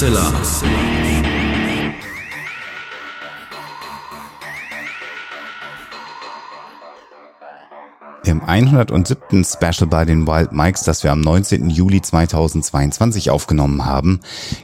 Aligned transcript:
Hoaxilla. 0.00 0.32
Im 8.24 8.42
107. 8.42 9.44
Special 9.44 9.86
bei 9.88 10.06
den 10.06 10.26
Wild 10.26 10.52
Mikes, 10.52 10.84
das 10.84 11.04
wir 11.04 11.12
am 11.12 11.20
19. 11.20 11.68
Juli 11.68 12.00
2022 12.00 13.28
aufgenommen 13.30 13.84
haben, 13.84 14.20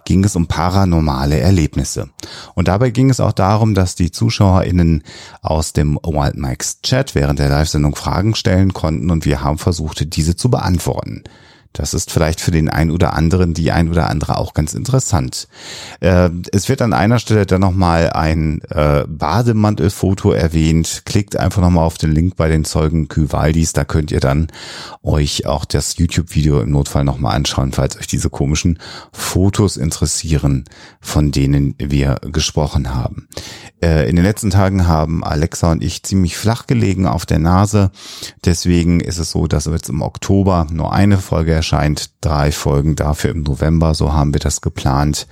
ging 0.07 0.25
es 0.25 0.37
um 0.37 0.47
paranormale 0.47 1.39
Erlebnisse. 1.39 2.09
Und 2.55 2.69
dabei 2.69 2.89
ging 2.89 3.11
es 3.11 3.21
auch 3.21 3.33
darum, 3.33 3.75
dass 3.75 3.95
die 3.95 4.11
ZuschauerInnen 4.11 5.03
aus 5.43 5.75
dem 5.75 5.97
Wild 6.03 6.37
Mikes 6.37 6.81
Chat 6.81 7.15
während 7.15 7.41
der 7.41 7.51
Live-Sendung 7.51 7.95
Fragen 7.95 8.35
stellen 8.35 8.73
konnten 8.73 9.11
und 9.11 9.27
wir 9.27 9.43
haben 9.43 9.59
versucht, 9.59 10.17
diese 10.17 10.35
zu 10.35 10.51
beantworten. 10.51 11.25
Das 11.77 11.93
ist 11.93 12.11
vielleicht 12.11 12.41
für 12.41 12.51
den 12.51 12.71
ein 12.71 12.91
oder 12.91 13.13
anderen, 13.13 13.53
die 13.53 13.71
ein 13.71 13.91
oder 13.91 14.09
andere 14.09 14.39
auch 14.39 14.55
ganz 14.55 14.73
interessant. 14.73 15.47
Äh, 16.01 16.31
es 16.53 16.71
wird 16.71 16.81
an 16.81 16.95
einer 16.95 17.19
Stelle 17.19 17.45
dann 17.45 17.61
nochmal 17.61 18.11
ein 18.11 18.63
äh, 18.71 19.05
Bademantelfoto 19.07 20.33
erwähnt. 20.33 21.03
Klickt 21.05 21.37
einfach 21.37 21.61
nochmal 21.61 21.85
auf 21.85 21.99
den 21.99 22.13
Link 22.13 22.37
bei 22.37 22.49
den 22.49 22.65
Zeugen 22.65 23.09
Kyvaldis. 23.09 23.75
Da 23.75 23.85
könnt 23.85 24.11
ihr 24.11 24.21
dann 24.21 24.49
euch 25.03 25.45
auch 25.45 25.67
das 25.67 25.99
YouTube-Video 25.99 26.61
im 26.61 26.71
Notfall 26.71 27.05
nochmal 27.05 27.37
anschauen, 27.37 27.73
falls 27.73 27.99
euch 27.99 28.07
diese 28.07 28.31
komischen 28.31 28.79
Fotos 29.13 29.77
interessieren, 29.77 30.65
von 31.01 31.31
denen 31.31 31.75
wir 31.79 32.17
gesprochen 32.33 32.95
haben. 32.95 33.29
Äh, 33.83 34.09
in 34.09 34.17
den 34.17 34.25
letzten 34.25 34.49
Tagen 34.49 34.87
haben 34.87 35.23
Alexa 35.23 35.73
und 35.73 35.85
ich 35.85 36.03
ziemlich 36.03 36.39
flach 36.39 36.67
gelegen 36.67 37.07
auf 37.07 37.27
der 37.27 37.39
Nase. 37.39 37.91
Deswegen 38.47 39.01
ist 39.01 39.19
es 39.19 39.31
so, 39.31 39.47
dass 39.47 39.67
jetzt 39.67 39.91
im 39.91 40.01
Oktober 40.01 40.67
nur 40.71 40.95
eine 40.95 41.19
Folge 41.19 41.53
erscheint, 41.67 42.11
drei 42.21 42.53
Folgen 42.53 42.95
dafür 42.95 43.31
im 43.31 43.43
November. 43.43 43.95
So 43.95 44.13
haben 44.13 44.33
wir 44.33 44.41
das 44.41 44.61
geplant, 44.61 45.27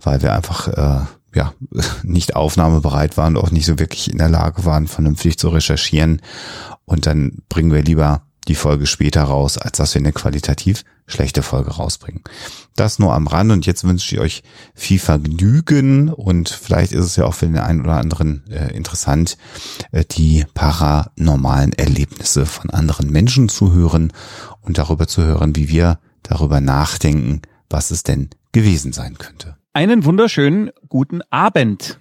weil 0.00 0.22
wir 0.22 0.32
einfach 0.32 0.68
äh, 0.68 1.04
ja 1.34 1.52
nicht 2.04 2.36
aufnahmebereit 2.36 3.16
waren, 3.16 3.36
auch 3.36 3.50
nicht 3.50 3.66
so 3.66 3.78
wirklich 3.78 4.10
in 4.10 4.18
der 4.18 4.28
Lage 4.28 4.64
waren, 4.64 4.86
vernünftig 4.86 5.38
zu 5.38 5.48
recherchieren. 5.48 6.22
Und 6.84 7.06
dann 7.06 7.38
bringen 7.48 7.72
wir 7.72 7.82
lieber 7.82 8.22
die 8.48 8.54
Folge 8.54 8.86
später 8.86 9.22
raus, 9.22 9.58
als 9.58 9.78
dass 9.78 9.94
wir 9.94 10.00
eine 10.00 10.12
qualitativ 10.12 10.84
schlechte 11.06 11.42
Folge 11.42 11.72
rausbringen. 11.72 12.22
Das 12.76 12.98
nur 12.98 13.12
am 13.14 13.26
Rand 13.26 13.52
und 13.52 13.66
jetzt 13.66 13.84
wünsche 13.84 14.14
ich 14.14 14.20
euch 14.20 14.42
viel 14.74 14.98
Vergnügen 14.98 16.08
und 16.08 16.48
vielleicht 16.48 16.92
ist 16.92 17.04
es 17.04 17.16
ja 17.16 17.24
auch 17.24 17.34
für 17.34 17.46
den 17.46 17.58
einen 17.58 17.82
oder 17.82 17.96
anderen 17.96 18.44
äh, 18.50 18.74
interessant, 18.74 19.36
äh, 19.92 20.04
die 20.04 20.44
paranormalen 20.54 21.72
Erlebnisse 21.72 22.46
von 22.46 22.70
anderen 22.70 23.10
Menschen 23.10 23.48
zu 23.48 23.72
hören 23.72 24.12
und 24.60 24.78
darüber 24.78 25.06
zu 25.06 25.22
hören, 25.22 25.56
wie 25.56 25.68
wir 25.68 25.98
darüber 26.22 26.60
nachdenken, 26.60 27.42
was 27.68 27.90
es 27.90 28.02
denn 28.02 28.30
gewesen 28.52 28.92
sein 28.92 29.18
könnte. 29.18 29.56
Einen 29.72 30.04
wunderschönen 30.04 30.70
guten 30.88 31.22
Abend. 31.30 31.98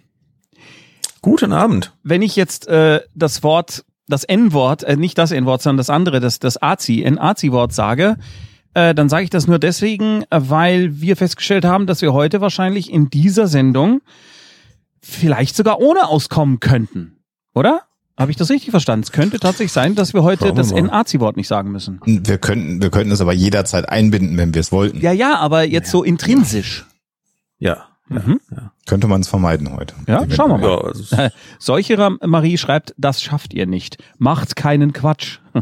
Guten 1.21 1.53
Abend. 1.53 1.93
Wenn 2.03 2.21
ich 2.21 2.35
jetzt 2.35 2.67
äh, 2.67 3.01
das 3.13 3.43
Wort, 3.43 3.85
das 4.11 4.23
N-Wort, 4.23 4.83
äh, 4.83 4.97
nicht 4.97 5.17
das 5.17 5.31
N-Wort, 5.31 5.61
sondern 5.61 5.77
das 5.77 5.89
andere, 5.89 6.19
das, 6.19 6.39
das 6.39 6.61
AZI, 6.61 7.05
ein 7.05 7.17
AZI-Wort 7.17 7.73
sage, 7.73 8.17
äh, 8.73 8.93
dann 8.93 9.09
sage 9.09 9.23
ich 9.23 9.29
das 9.29 9.47
nur 9.47 9.59
deswegen, 9.59 10.23
äh, 10.29 10.39
weil 10.39 11.01
wir 11.01 11.17
festgestellt 11.17 11.65
haben, 11.65 11.87
dass 11.87 12.01
wir 12.01 12.13
heute 12.13 12.41
wahrscheinlich 12.41 12.91
in 12.91 13.09
dieser 13.09 13.47
Sendung 13.47 14.01
vielleicht 15.01 15.55
sogar 15.55 15.79
ohne 15.79 16.07
auskommen 16.07 16.59
könnten. 16.59 17.17
Oder? 17.53 17.81
Habe 18.17 18.31
ich 18.31 18.37
das 18.37 18.49
richtig 18.49 18.69
verstanden? 18.71 19.03
Es 19.03 19.11
könnte 19.11 19.39
tatsächlich 19.39 19.71
sein, 19.71 19.95
dass 19.95 20.13
wir 20.13 20.23
heute 20.23 20.47
Schauen 20.47 20.55
das. 20.55 20.71
NAZI-Wort 20.71 21.37
nicht 21.37 21.47
sagen 21.47 21.71
müssen. 21.71 21.99
Wir 22.05 22.37
könnten, 22.37 22.81
wir 22.81 22.91
könnten 22.91 23.11
es 23.11 23.19
aber 23.19 23.33
jederzeit 23.33 23.89
einbinden, 23.89 24.37
wenn 24.37 24.53
wir 24.53 24.59
es 24.59 24.71
wollten. 24.71 25.01
Ja, 25.01 25.11
ja, 25.11 25.37
aber 25.37 25.63
jetzt 25.63 25.89
so 25.89 26.03
intrinsisch. 26.03 26.85
Ja. 27.57 27.87
Mhm. 28.11 28.39
Könnte 28.85 29.07
man 29.07 29.21
es 29.21 29.27
vermeiden 29.27 29.75
heute. 29.75 29.95
Ja, 30.07 30.25
schauen 30.29 30.49
wir 30.51 30.57
mal. 30.57 30.69
Ja, 30.69 30.77
also, 30.81 31.15
Äh, 31.15 31.29
Seucherer 31.59 32.17
Marie 32.25 32.57
schreibt, 32.57 32.93
das 32.97 33.21
schafft 33.23 33.53
ihr 33.53 33.65
nicht. 33.65 33.97
Macht 34.17 34.55
keinen 34.55 34.91
Quatsch. 34.91 35.39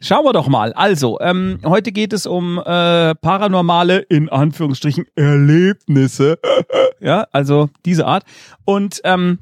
Schauen 0.00 0.24
wir 0.24 0.32
doch 0.32 0.48
mal. 0.48 0.72
Also, 0.72 1.18
ähm, 1.20 1.58
heute 1.64 1.92
geht 1.92 2.12
es 2.12 2.26
um 2.26 2.58
äh, 2.58 3.14
paranormale, 3.16 3.98
in 3.98 4.28
Anführungsstrichen, 4.28 5.06
Erlebnisse. 5.16 6.38
ja, 7.00 7.26
also 7.32 7.68
diese 7.84 8.06
Art. 8.06 8.24
Und 8.64 9.00
ähm, 9.04 9.38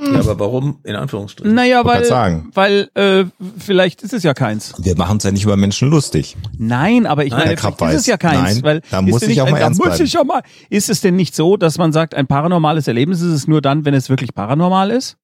ja, 0.00 0.20
aber 0.20 0.38
warum 0.38 0.78
in 0.84 0.94
Anführungsstrichen? 0.94 1.54
naja, 1.54 1.84
weil, 1.84 2.04
sagen. 2.04 2.50
weil 2.54 2.88
äh, 2.94 3.24
vielleicht 3.58 4.02
ist 4.02 4.12
es 4.12 4.22
ja 4.22 4.34
keins. 4.34 4.74
Wir 4.78 4.96
machen 4.96 5.14
uns 5.14 5.24
ja 5.24 5.32
nicht 5.32 5.44
über 5.44 5.56
Menschen 5.56 5.90
lustig. 5.90 6.36
Nein, 6.56 7.06
aber 7.06 7.24
ich 7.24 7.32
Nein, 7.32 7.56
meine, 7.60 7.92
ist 7.92 8.00
es 8.00 8.06
ja 8.06 8.16
keins. 8.16 8.54
Nein, 8.56 8.62
weil 8.62 8.82
da 8.90 9.02
muss 9.02 9.22
ich 9.22 9.28
nicht 9.28 9.40
auch 9.40 9.50
mal 9.50 9.58
da 9.58 9.66
ernst 9.66 9.84
muss 9.84 9.98
ich 10.00 10.16
auch 10.18 10.24
mal. 10.24 10.42
Ist 10.70 10.88
es 10.88 11.00
denn 11.00 11.16
nicht 11.16 11.34
so, 11.34 11.56
dass 11.56 11.78
man 11.78 11.92
sagt, 11.92 12.14
ein 12.14 12.26
paranormales 12.26 12.86
Erlebnis 12.86 13.20
ist 13.20 13.32
es 13.32 13.48
nur 13.48 13.60
dann, 13.60 13.84
wenn 13.84 13.94
es 13.94 14.08
wirklich 14.08 14.34
paranormal 14.34 14.90
ist? 14.90 15.16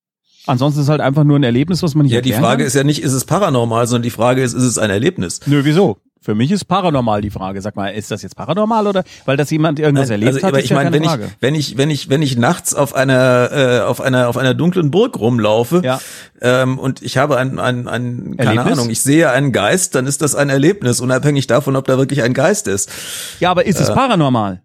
Ansonsten 0.46 0.80
ist 0.80 0.86
es 0.86 0.90
halt 0.90 1.00
einfach 1.00 1.24
nur 1.24 1.38
ein 1.38 1.42
Erlebnis, 1.42 1.82
was 1.82 1.94
man 1.94 2.04
nicht 2.04 2.12
Ja, 2.12 2.20
die 2.20 2.32
Frage 2.32 2.58
kann? 2.58 2.66
ist 2.66 2.74
ja 2.74 2.84
nicht, 2.84 3.02
ist 3.02 3.12
es 3.12 3.24
paranormal, 3.24 3.86
sondern 3.86 4.02
die 4.02 4.10
Frage 4.10 4.42
ist, 4.42 4.52
ist 4.52 4.64
es 4.64 4.76
ein 4.76 4.90
Erlebnis? 4.90 5.40
Nö, 5.46 5.64
wieso? 5.64 5.98
Für 6.24 6.34
mich 6.34 6.50
ist 6.50 6.64
paranormal 6.64 7.20
die 7.20 7.28
Frage. 7.28 7.60
Sag 7.60 7.76
mal, 7.76 7.88
ist 7.88 8.10
das 8.10 8.22
jetzt 8.22 8.34
paranormal 8.34 8.86
oder 8.86 9.04
weil 9.26 9.36
das 9.36 9.50
jemand 9.50 9.78
irgendwas 9.78 10.08
Nein, 10.08 10.22
erlebt 10.22 10.34
also, 10.36 10.46
hat? 10.46 10.48
aber 10.48 10.58
ist 10.60 10.64
ich 10.64 10.70
ja 10.70 10.76
meine, 10.76 10.90
wenn 10.90 11.04
ich, 11.04 11.10
wenn 11.40 11.54
ich, 11.54 11.76
wenn 11.76 11.90
ich, 11.90 12.08
wenn 12.08 12.22
ich 12.22 12.38
nachts 12.38 12.72
auf 12.74 12.94
einer, 12.94 13.50
äh, 13.52 13.80
auf 13.82 14.00
einer, 14.00 14.28
auf 14.30 14.38
einer 14.38 14.54
dunklen 14.54 14.90
Burg 14.90 15.18
rumlaufe 15.18 15.82
Ja. 15.84 16.00
ähm, 16.40 16.78
und 16.78 17.02
ich 17.02 17.18
habe 17.18 17.36
ein, 17.36 17.58
ein, 17.58 17.86
ein 17.86 18.36
keine 18.38 18.50
Erlebnis? 18.50 18.78
Ahnung, 18.78 18.88
ich 18.90 19.02
sehe 19.02 19.30
einen 19.30 19.52
Geist, 19.52 19.94
dann 19.96 20.06
ist 20.06 20.22
das 20.22 20.34
ein 20.34 20.48
Erlebnis, 20.48 21.00
unabhängig 21.00 21.46
davon, 21.46 21.76
ob 21.76 21.84
da 21.84 21.98
wirklich 21.98 22.22
ein 22.22 22.32
Geist 22.32 22.68
ist. 22.68 22.88
Ja, 23.40 23.50
aber 23.50 23.66
ist 23.66 23.78
es 23.78 23.90
Äh, 23.90 23.94
paranormal? 23.94 24.62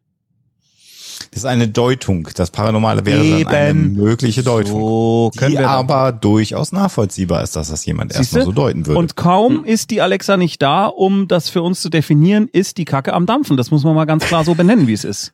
Das 1.32 1.40
ist 1.44 1.46
eine 1.46 1.68
Deutung. 1.68 2.28
Das 2.36 2.50
Paranormale 2.52 3.06
wäre 3.06 3.44
dann 3.44 3.48
eine 3.54 3.70
Eben. 3.70 3.94
mögliche 3.94 4.42
Deutung. 4.44 4.80
So 4.80 5.32
können 5.38 5.52
die 5.52 5.58
wir 5.58 5.64
dann- 5.64 5.72
aber 5.72 6.12
durchaus 6.12 6.72
nachvollziehbar 6.72 7.44
ist, 7.44 7.56
dass 7.56 7.70
das 7.70 7.86
jemand 7.86 8.14
erstmal 8.16 8.44
so 8.46 8.52
deuten 8.52 8.88
würde. 8.88 8.98
Und 9.00 9.16
kaum 9.16 9.64
ist 9.64 9.92
die 9.92 10.02
Alexa 10.02 10.38
nicht 10.38 10.62
da, 10.62 10.86
um 10.88 11.28
das 11.28 11.50
für 11.50 11.62
uns 11.62 11.82
zu 11.82 11.90
definieren, 11.90 12.50
ist 12.52 12.78
die 12.78 12.86
Kacke 12.86 13.14
am 13.14 13.26
Dampfen. 13.28 13.58
Das 13.58 13.70
muss 13.70 13.84
man 13.84 13.94
mal 13.96 14.06
ganz 14.06 14.26
klar 14.26 14.44
so 14.44 14.56
benennen, 14.56 14.88
wie 14.88 14.94
es 14.94 15.04
ist. 15.04 15.34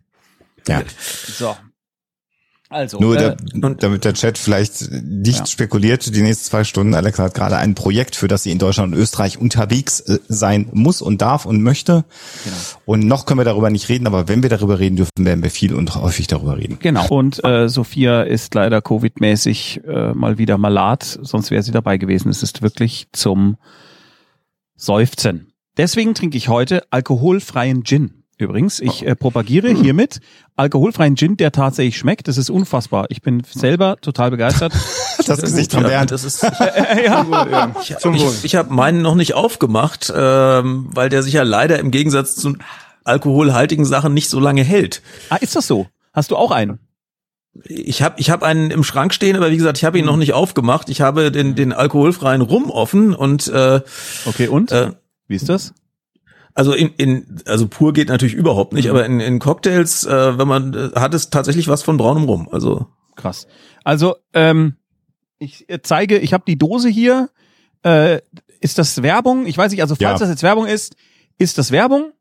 ja. 0.68 0.82
So. 1.00 1.56
Also, 2.68 3.00
Nur 3.00 3.16
äh, 3.16 3.36
da, 3.54 3.70
damit 3.70 4.06
der 4.06 4.14
Chat 4.16 4.40
vielleicht 4.40 4.90
nicht 4.92 5.40
Ja. 5.40 5.46
spekuliert, 5.46 6.16
die 6.16 6.22
nächsten 6.24 6.46
zwei 6.46 6.64
Stunden. 6.64 6.96
Alexa 6.96 7.24
hat 7.24 7.34
gerade 7.36 7.58
ein 7.58 7.76
Projekt, 7.76 8.16
für 8.16 8.28
das 8.28 8.42
sie 8.44 8.52
in 8.52 8.58
Deutschland 8.58 8.94
und 8.94 9.00
Österreich 9.00 9.38
unterwegs 9.38 10.00
äh, 10.00 10.20
sein 10.28 10.68
muss 10.74 11.02
und 11.02 11.22
darf 11.22 11.46
und 11.46 11.62
möchte. 11.62 12.06
Genau. 12.44 12.56
Und 12.86 13.02
noch 13.08 13.28
können 13.28 13.40
wir 13.40 13.46
darüber 13.46 13.70
nicht 13.70 13.88
reden, 13.88 14.08
aber 14.08 14.28
wenn 14.28 14.42
wir 14.42 14.50
darüber 14.50 14.80
reden 14.80 14.96
dürfen, 14.96 15.12
werden 15.20 15.44
wir 15.44 15.52
viel 15.52 15.76
und 15.76 15.94
häufig 15.96 16.26
darüber 16.26 16.58
reden. 16.58 16.80
Genau. 16.82 17.06
Und 17.08 17.44
äh, 17.44 17.70
Sophia 17.70 18.24
ist 18.24 18.56
leider 18.56 18.80
Covid-mäßig 18.80 19.86
äh, 19.86 20.14
mal 20.14 20.40
wieder 20.40 20.58
malat, 20.58 21.20
sonst 21.22 21.52
wäre 21.52 21.62
sie 21.62 21.72
dabei 21.72 21.98
gewesen. 21.98 22.30
Es 22.30 22.42
ist 22.42 22.64
wirklich 22.64 23.08
zum 23.12 23.58
Seufzen. 24.76 25.52
Deswegen 25.78 26.14
trinke 26.16 26.38
ich 26.38 26.50
heute 26.50 26.84
alkoholfreien 26.90 27.84
Gin. 27.84 28.24
Übrigens, 28.38 28.80
ich 28.82 29.06
äh, 29.06 29.16
propagiere 29.16 29.70
hiermit 29.70 30.20
alkoholfreien 30.58 31.16
Gin, 31.16 31.38
der 31.38 31.52
tatsächlich 31.54 31.98
schmeckt. 31.98 32.28
Das 32.28 32.38
ist 32.38 32.50
unfassbar. 32.50 33.06
Ich 33.10 33.22
bin 33.22 33.44
selber 33.50 33.98
total 34.02 34.32
begeistert. 34.32 34.74
Das 35.26 35.42
Gesicht 35.42 35.72
von 35.72 35.82
Ja, 35.82 35.88
Bernd. 35.88 36.12
das 36.12 36.24
ist, 36.24 36.44
ja. 37.06 37.72
ich, 37.82 37.96
ich, 38.06 38.44
ich 38.44 38.56
habe 38.56 38.72
meinen 38.72 39.02
noch 39.02 39.16
nicht 39.16 39.34
aufgemacht, 39.34 40.14
ähm, 40.16 40.88
weil 40.94 41.10
der 41.10 41.24
sich 41.24 41.34
ja 41.34 41.42
leider 41.42 41.80
im 41.80 41.90
Gegensatz 41.90 42.36
zu 42.36 42.56
alkoholhaltigen 43.06 43.86
Sachen 43.86 44.14
nicht 44.14 44.30
so 44.30 44.40
lange 44.40 44.64
hält. 44.64 45.02
Ah, 45.30 45.38
ist 45.38 45.56
das 45.56 45.66
so? 45.66 45.88
Hast 46.14 46.30
du 46.30 46.36
auch 46.36 46.52
einen? 46.52 46.78
Ich 47.64 48.04
habe 48.04 48.20
ich 48.20 48.30
hab 48.30 48.44
einen 48.44 48.70
im 48.70 48.84
Schrank 48.84 49.16
stehen, 49.16 49.36
aber 49.36 49.50
wie 49.50 49.58
gesagt, 49.58 49.78
ich 49.80 49.86
habe 49.86 49.98
ihn 49.98 50.06
noch 50.06 50.18
nicht 50.18 50.34
aufgemacht. 50.34 50.90
Ich 50.90 51.02
habe 51.02 51.32
den, 51.32 51.56
den 51.56 51.74
alkoholfreien 51.74 52.42
Rum 52.42 52.70
offen 52.70 53.16
und 53.16 53.48
äh, 53.48 53.82
Okay, 54.26 54.48
und? 54.48 54.72
äh, 54.74 54.92
Wie 55.28 55.36
ist 55.38 55.50
das? 55.50 55.74
Also 56.56 56.74
in, 56.74 56.90
in 56.96 57.42
also 57.46 57.68
pur 57.68 57.94
geht 57.94 58.10
natürlich 58.10 58.34
überhaupt 58.34 58.74
nicht, 58.74 58.90
aber 58.90 59.06
in, 59.06 59.20
in 59.20 59.38
Cocktails, 59.40 60.06
äh, 60.06 60.38
wenn 60.40 60.48
man 60.48 60.74
äh, 60.74 60.92
hat 61.00 61.14
es 61.14 61.30
tatsächlich 61.30 61.68
was 61.68 61.84
von 61.84 61.98
braunem 61.98 62.24
Rum. 62.24 62.50
Also 62.52 62.88
Krass. 63.16 63.48
Also, 63.84 64.16
ähm, 64.34 64.76
ich 65.38 65.70
äh, 65.70 65.82
zeige, 65.82 66.18
ich 66.18 66.34
habe 66.34 66.44
die 66.48 66.58
Dose 66.58 66.90
hier. 66.90 67.30
Äh, 67.84 68.22
ist 68.62 68.78
das 68.80 69.04
Werbung? 69.04 69.46
Ich 69.46 69.58
weiß 69.58 69.72
nicht, 69.72 69.82
also 69.82 69.96
falls 69.96 70.20
Ja. 70.20 70.26
das 70.26 70.30
jetzt 70.30 70.44
Werbung 70.44 70.66
ist, 70.66 70.96
ist 71.38 71.58
das 71.58 71.72
Werbung? 71.72 72.12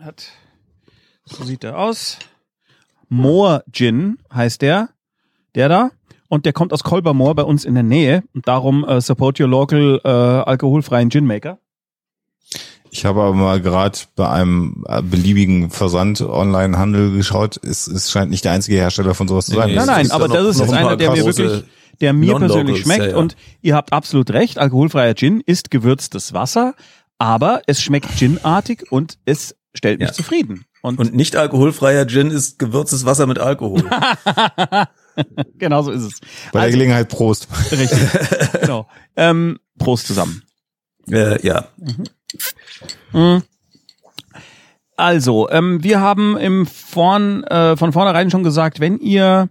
Hat, 0.00 0.26
so 1.24 1.42
sieht 1.44 1.62
der 1.64 1.78
aus. 1.78 2.18
Moor 3.08 3.64
Gin 3.72 4.18
heißt 4.32 4.62
der. 4.62 4.90
Der 5.54 5.68
da. 5.68 5.90
Und 6.28 6.44
der 6.44 6.52
kommt 6.52 6.72
aus 6.72 6.84
Kolbermoor 6.84 7.34
bei 7.34 7.42
uns 7.42 7.64
in 7.64 7.74
der 7.74 7.82
Nähe. 7.82 8.22
Und 8.34 8.46
darum 8.48 8.84
äh, 8.86 9.00
support 9.00 9.40
your 9.40 9.48
local 9.48 10.00
äh, 10.04 10.08
alkoholfreien 10.08 11.10
Gin 11.10 11.24
Maker. 11.26 11.58
Ich 12.90 13.04
habe 13.04 13.20
aber 13.22 13.34
mal 13.34 13.60
gerade 13.60 13.98
bei 14.16 14.28
einem 14.28 14.84
äh, 14.88 15.02
beliebigen 15.02 15.70
Versand 15.70 16.20
Online-Handel 16.22 17.12
geschaut. 17.12 17.58
Es, 17.62 17.86
es 17.86 18.10
scheint 18.10 18.30
nicht 18.30 18.44
der 18.44 18.52
einzige 18.52 18.78
Hersteller 18.78 19.14
von 19.14 19.28
sowas 19.28 19.46
zu 19.46 19.52
sein. 19.54 19.68
Nee, 19.70 19.76
Nein, 19.76 19.86
nein, 19.86 20.10
aber 20.10 20.28
da 20.28 20.42
das 20.42 20.44
noch- 20.44 20.50
ist 20.50 20.60
jetzt 20.60 20.72
ein 20.72 20.86
einer, 20.86 20.96
der 20.96 21.10
mir 21.12 21.24
wirklich, 21.24 21.64
der 22.00 22.12
mir 22.14 22.34
persönlich 22.38 22.80
schmeckt. 22.82 23.04
ja, 23.04 23.10
ja. 23.10 23.16
Und 23.16 23.36
ihr 23.60 23.74
habt 23.74 23.92
absolut 23.92 24.30
recht, 24.30 24.58
alkoholfreier 24.58 25.14
Gin 25.14 25.42
ist 25.44 25.70
gewürztes 25.70 26.32
Wasser. 26.32 26.74
aber 27.18 27.62
es 27.66 27.82
schmeckt 27.82 28.16
ginartig 28.16 28.90
und 28.92 29.18
es 29.24 29.56
stellt 29.74 29.98
mich 29.98 30.08
Ja. 30.08 30.14
zufrieden. 30.14 30.64
Und, 30.80 30.98
Und 31.00 31.14
nicht 31.14 31.36
alkoholfreier 31.36 32.06
Gin 32.06 32.30
ist 32.30 32.58
gewürztes 32.58 33.04
Wasser 33.04 33.26
mit 33.26 33.38
Alkohol. 33.38 33.82
genau 35.58 35.82
so 35.82 35.90
ist 35.90 36.02
es. 36.02 36.20
Bei 36.52 36.60
der 36.60 36.62
Also- 36.62 36.72
Gelegenheit 36.72 37.08
Prost. 37.08 37.48
Richtig. 37.72 37.98
genau. 38.60 38.86
Ähm, 39.16 39.58
Prost 39.78 40.06
zusammen. 40.06 40.42
äh, 41.10 41.44
ja. 41.46 41.68
Mhm. 43.12 43.42
Also, 44.96 45.48
ähm, 45.50 45.82
wir 45.84 46.00
haben 46.00 46.36
im 46.36 46.66
Vorn, 46.66 47.44
äh, 47.44 47.76
von 47.76 47.92
vornherein 47.92 48.30
schon 48.30 48.42
gesagt, 48.42 48.80
wenn 48.80 48.98
ihr 48.98 49.48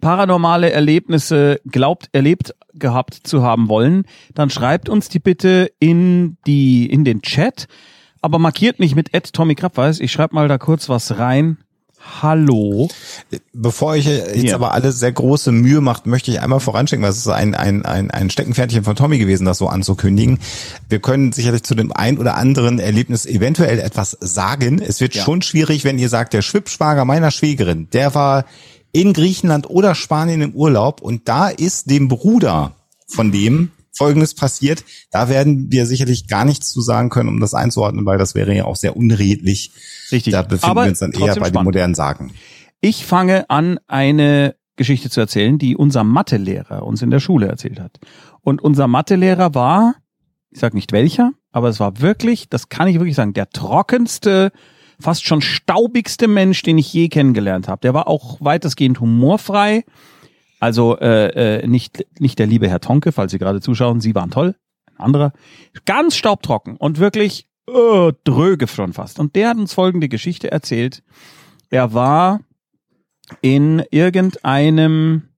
paranormale 0.00 0.72
Erlebnisse 0.72 1.60
glaubt, 1.70 2.08
erlebt 2.12 2.54
gehabt 2.74 3.14
zu 3.22 3.42
haben 3.44 3.68
wollen, 3.68 4.04
dann 4.34 4.50
schreibt 4.50 4.88
uns 4.88 5.08
die 5.08 5.20
bitte 5.20 5.70
in 5.78 6.36
die, 6.46 6.86
in 6.86 7.04
den 7.04 7.22
Chat, 7.22 7.68
aber 8.20 8.40
markiert 8.40 8.80
mich 8.80 8.96
mit 8.96 9.14
Ed 9.14 9.32
Tommy 9.32 9.54
Krabweis. 9.54 10.00
Ich 10.00 10.10
schreibe 10.10 10.34
mal 10.34 10.48
da 10.48 10.58
kurz 10.58 10.88
was 10.88 11.16
rein. 11.18 11.58
Hallo. 12.20 12.88
Bevor 13.52 13.96
ich 13.96 14.06
jetzt 14.06 14.34
Hier. 14.34 14.54
aber 14.54 14.72
alle 14.72 14.92
sehr 14.92 15.12
große 15.12 15.52
Mühe 15.52 15.80
macht, 15.80 16.06
möchte 16.06 16.30
ich 16.30 16.40
einmal 16.40 16.60
voranschicken, 16.60 17.02
weil 17.02 17.10
es 17.10 17.18
ist 17.18 17.28
ein, 17.28 17.54
ein, 17.54 17.84
ein, 17.84 18.10
ein 18.10 18.28
Steckenpferdchen 18.30 18.84
von 18.84 18.96
Tommy 18.96 19.18
gewesen, 19.18 19.44
das 19.44 19.58
so 19.58 19.68
anzukündigen. 19.68 20.38
Wir 20.88 20.98
können 21.00 21.32
sicherlich 21.32 21.62
zu 21.62 21.74
dem 21.74 21.92
ein 21.92 22.18
oder 22.18 22.36
anderen 22.36 22.78
Erlebnis 22.78 23.24
eventuell 23.26 23.78
etwas 23.78 24.16
sagen. 24.20 24.80
Es 24.80 25.00
wird 25.00 25.14
Ja. 25.14 25.24
schon 25.24 25.42
schwierig, 25.42 25.84
wenn 25.84 25.98
ihr 25.98 26.08
sagt, 26.08 26.32
der 26.32 26.42
Schwippschwager 26.42 27.04
meiner 27.04 27.30
Schwägerin, 27.30 27.88
der 27.92 28.14
war 28.14 28.44
in 28.92 29.12
Griechenland 29.12 29.70
oder 29.70 29.94
Spanien 29.94 30.42
im 30.42 30.54
Urlaub 30.54 31.00
und 31.00 31.28
da 31.28 31.48
ist 31.48 31.88
dem 31.88 32.08
Bruder 32.08 32.74
von 33.06 33.32
dem 33.32 33.70
Folgendes 33.94 34.34
passiert. 34.34 34.84
Da 35.10 35.28
werden 35.28 35.70
wir 35.70 35.86
sicherlich 35.86 36.26
gar 36.26 36.44
nichts 36.44 36.70
zu 36.72 36.80
sagen 36.80 37.10
können, 37.10 37.28
um 37.28 37.40
das 37.40 37.54
einzuordnen, 37.54 38.06
weil 38.06 38.18
das 38.18 38.34
wäre 38.34 38.54
ja 38.54 38.64
auch 38.64 38.76
sehr 38.76 38.96
unredlich. 38.96 39.70
Richtig. 40.12 40.32
Da 40.32 40.42
befinden 40.42 40.70
Aber 40.70 40.84
wir 40.84 40.90
uns 40.90 40.98
dann 41.00 41.12
eher 41.12 41.20
bei 41.20 41.34
den 41.34 41.46
spannend. 41.46 41.64
modernen 41.64 41.94
Sagen. 41.94 42.32
Ich 42.80 43.04
fange 43.06 43.48
an, 43.50 43.78
eine 43.86 44.56
Geschichte 44.76 45.10
zu 45.10 45.20
erzählen, 45.20 45.58
die 45.58 45.76
unser 45.76 46.04
Mathelehrer 46.04 46.84
uns 46.84 47.02
in 47.02 47.10
der 47.10 47.20
Schule 47.20 47.46
erzählt 47.46 47.80
hat. 47.80 47.98
Und 48.40 48.62
unser 48.62 48.88
Mathelehrer 48.88 49.54
war, 49.54 49.94
ich 50.50 50.60
sag 50.60 50.74
nicht 50.74 50.92
welcher, 50.92 51.32
aber 51.52 51.68
es 51.68 51.78
war 51.78 52.00
wirklich, 52.00 52.48
das 52.48 52.68
kann 52.68 52.88
ich 52.88 52.96
wirklich 52.96 53.14
sagen, 53.14 53.34
der 53.34 53.50
trockenste, 53.50 54.50
fast 54.98 55.26
schon 55.26 55.40
staubigste 55.40 56.28
Mensch, 56.28 56.62
den 56.62 56.78
ich 56.78 56.92
je 56.92 57.08
kennengelernt 57.08 57.68
habe. 57.68 57.80
Der 57.80 57.94
war 57.94 58.08
auch 58.08 58.38
weitestgehend 58.40 59.00
humorfrei. 59.00 59.84
Also 60.60 60.96
äh, 60.98 61.60
äh, 61.60 61.66
nicht, 61.66 62.06
nicht 62.18 62.38
der 62.38 62.46
liebe 62.46 62.68
Herr 62.68 62.80
Tonke, 62.80 63.12
falls 63.12 63.32
Sie 63.32 63.38
gerade 63.38 63.60
zuschauen, 63.60 64.00
Sie 64.00 64.14
waren 64.14 64.30
toll. 64.30 64.54
Ein 64.96 65.04
anderer. 65.04 65.32
Ganz 65.84 66.16
staubtrocken 66.16 66.76
und 66.76 66.98
wirklich 66.98 67.46
äh, 67.68 68.12
dröge 68.24 68.68
schon 68.68 68.92
fast. 68.92 69.18
Und 69.18 69.36
der 69.36 69.50
hat 69.50 69.56
uns 69.56 69.74
folgende 69.74 70.08
Geschichte 70.08 70.50
erzählt. 70.50 71.02
Er 71.70 71.94
war 71.94 72.40
in 73.40 73.82
irgendeinem 73.90 75.28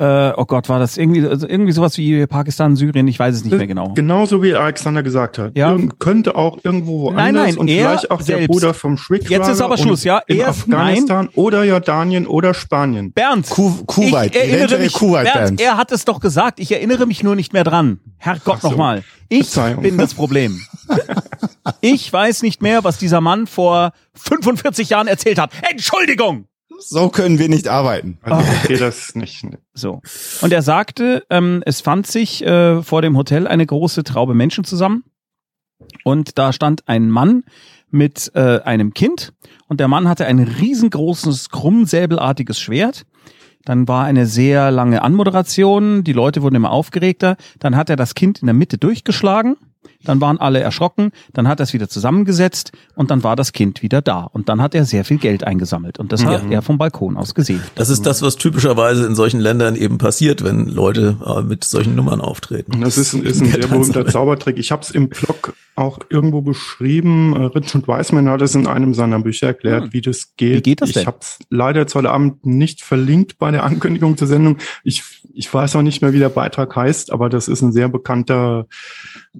äh, 0.00 0.32
oh 0.36 0.46
Gott, 0.46 0.68
war 0.70 0.78
das 0.78 0.96
irgendwie, 0.96 1.24
also 1.26 1.46
irgendwie 1.46 1.72
sowas 1.72 1.98
wie 1.98 2.26
Pakistan, 2.26 2.74
Syrien, 2.74 3.06
ich 3.06 3.18
weiß 3.18 3.34
es 3.36 3.44
nicht 3.44 3.56
mehr 3.56 3.66
genau. 3.66 3.92
Genauso 3.94 4.42
wie 4.42 4.54
Alexander 4.54 5.02
gesagt 5.02 5.36
hat. 5.38 5.56
Ja. 5.56 5.72
Irgend- 5.72 6.00
könnte 6.00 6.34
auch 6.36 6.58
irgendwo 6.62 7.02
woanders 7.02 7.22
Nein, 7.24 7.34
nein, 7.34 7.56
und 7.58 7.68
er 7.68 7.88
vielleicht 7.90 8.10
auch 8.10 8.16
der 8.18 8.24
selbst. 8.38 8.48
Bruder 8.48 8.72
vom 8.74 8.96
Schwickschwager. 8.96 9.44
Jetzt 9.44 9.48
ist 9.52 9.60
aber 9.60 9.72
und 9.72 9.80
Schluss, 9.80 10.02
ja. 10.04 10.18
In 10.26 10.38
Er- 10.40 10.48
Afghanistan 10.48 11.28
oder 11.34 11.64
Jordanien 11.64 12.26
oder 12.26 12.54
Spanien. 12.54 13.12
Bernd, 13.12 13.48
Ku- 13.50 13.84
Kuwait, 13.86 14.34
ich 14.34 14.40
erinnere 14.42 14.78
mich, 14.78 14.92
Kuwait 14.94 15.24
Bernd, 15.24 15.46
Band. 15.48 15.60
er 15.60 15.76
hat 15.76 15.92
es 15.92 16.04
doch 16.06 16.20
gesagt, 16.20 16.60
ich 16.60 16.72
erinnere 16.72 17.06
mich 17.06 17.22
nur 17.22 17.36
nicht 17.36 17.52
mehr 17.52 17.64
dran. 17.64 18.00
Herrgott 18.16 18.62
so. 18.62 18.70
nochmal. 18.70 19.04
Ich 19.28 19.50
Verzeihung. 19.50 19.82
bin 19.82 19.98
das 19.98 20.14
Problem. 20.14 20.58
Ich 21.82 22.12
weiß 22.12 22.42
nicht 22.42 22.62
mehr, 22.62 22.84
was 22.84 22.98
dieser 22.98 23.20
Mann 23.20 23.46
vor 23.46 23.92
45 24.14 24.90
Jahren 24.90 25.06
erzählt 25.06 25.38
hat. 25.38 25.52
Entschuldigung! 25.70 26.46
So 26.80 27.08
können 27.08 27.38
wir 27.38 27.48
nicht 27.48 27.68
arbeiten. 27.68 28.18
Also 28.22 28.40
ich 28.40 28.46
verstehe 28.46 28.78
das 28.78 29.14
nicht. 29.14 29.46
So. 29.74 30.00
Und 30.40 30.52
er 30.52 30.62
sagte, 30.62 31.24
ähm, 31.30 31.62
es 31.66 31.80
fand 31.80 32.06
sich 32.06 32.44
äh, 32.44 32.82
vor 32.82 33.02
dem 33.02 33.16
Hotel 33.16 33.46
eine 33.46 33.66
große 33.66 34.04
Traube 34.04 34.34
Menschen 34.34 34.64
zusammen. 34.64 35.04
Und 36.04 36.38
da 36.38 36.52
stand 36.52 36.88
ein 36.88 37.10
Mann 37.10 37.44
mit 37.90 38.30
äh, 38.34 38.60
einem 38.60 38.94
Kind. 38.94 39.32
Und 39.68 39.80
der 39.80 39.88
Mann 39.88 40.08
hatte 40.08 40.26
ein 40.26 40.38
riesengroßes, 40.38 41.50
krummsäbelartiges 41.50 42.58
Schwert. 42.58 43.06
Dann 43.64 43.88
war 43.88 44.04
eine 44.04 44.26
sehr 44.26 44.70
lange 44.70 45.02
Anmoderation. 45.02 46.02
Die 46.04 46.12
Leute 46.12 46.42
wurden 46.42 46.54
immer 46.54 46.70
aufgeregter. 46.70 47.36
Dann 47.58 47.76
hat 47.76 47.90
er 47.90 47.96
das 47.96 48.14
Kind 48.14 48.40
in 48.40 48.46
der 48.46 48.54
Mitte 48.54 48.78
durchgeschlagen. 48.78 49.56
Dann 50.04 50.20
waren 50.20 50.38
alle 50.38 50.60
erschrocken. 50.60 51.10
Dann 51.32 51.46
hat 51.48 51.60
er 51.60 51.64
es 51.64 51.72
wieder 51.72 51.88
zusammengesetzt. 51.88 52.72
Und 52.94 53.10
dann 53.10 53.22
war 53.22 53.36
das 53.36 53.52
Kind 53.52 53.82
wieder 53.82 54.00
da. 54.02 54.22
Und 54.22 54.48
dann 54.48 54.60
hat 54.62 54.74
er 54.74 54.84
sehr 54.84 55.04
viel 55.04 55.18
Geld 55.18 55.44
eingesammelt. 55.44 55.98
Und 55.98 56.12
das 56.12 56.24
hat 56.24 56.50
er 56.50 56.62
vom 56.62 56.78
Balkon 56.78 57.16
aus 57.16 57.34
gesehen. 57.34 57.62
Das 57.74 57.88
ist 57.90 58.06
das, 58.06 58.22
was 58.22 58.36
typischerweise 58.36 59.06
in 59.06 59.14
solchen 59.14 59.40
Ländern 59.40 59.76
eben 59.76 59.98
passiert, 59.98 60.42
wenn 60.44 60.66
Leute 60.66 61.16
äh, 61.24 61.42
mit 61.42 61.64
solchen 61.64 61.94
Nummern 61.94 62.20
auftreten. 62.20 62.80
Das 62.80 62.96
ist, 62.98 63.12
ein- 63.14 63.24
ist 63.24 63.40
ein 63.40 63.50
Geld 63.50 63.64
sehr 63.64 63.68
berühmter. 63.70 64.06
Zaubertrick. 64.06 64.58
Ich 64.58 64.72
habe 64.72 64.82
es 64.82 64.90
im 64.90 65.08
Blog 65.08 65.54
auch 65.76 65.98
irgendwo 66.10 66.42
beschrieben. 66.42 67.34
Äh, 67.36 67.44
Richard 67.46 67.86
Weissman 67.88 68.28
hat 68.28 68.42
es 68.42 68.54
in 68.54 68.66
einem 68.66 68.94
seiner 68.94 69.18
Bücher 69.20 69.48
erklärt, 69.48 69.84
Hm. 69.84 69.92
wie 69.92 70.00
das 70.00 70.34
geht. 70.36 70.56
Wie 70.56 70.62
geht 70.62 70.82
das 70.82 70.92
denn? 70.92 71.02
Ich 71.02 71.06
habe 71.06 71.18
es 71.20 71.38
leider 71.50 71.80
jetzt 71.80 71.94
heute 71.94 72.10
Abend 72.10 72.44
nicht 72.44 72.82
verlinkt 72.82 73.38
bei 73.38 73.50
der 73.50 73.64
Ankündigung 73.64 74.16
zur 74.16 74.28
Sendung. 74.28 74.58
Ich, 74.84 75.02
ich 75.40 75.52
weiß 75.52 75.74
auch 75.76 75.80
nicht 75.82 76.02
mehr, 76.02 76.12
wie 76.12 76.18
der 76.18 76.28
Beitrag 76.28 76.76
heißt, 76.76 77.10
aber 77.12 77.30
das 77.30 77.48
ist 77.48 77.62
ein 77.62 77.72
sehr 77.72 77.88
bekannter, 77.88 78.66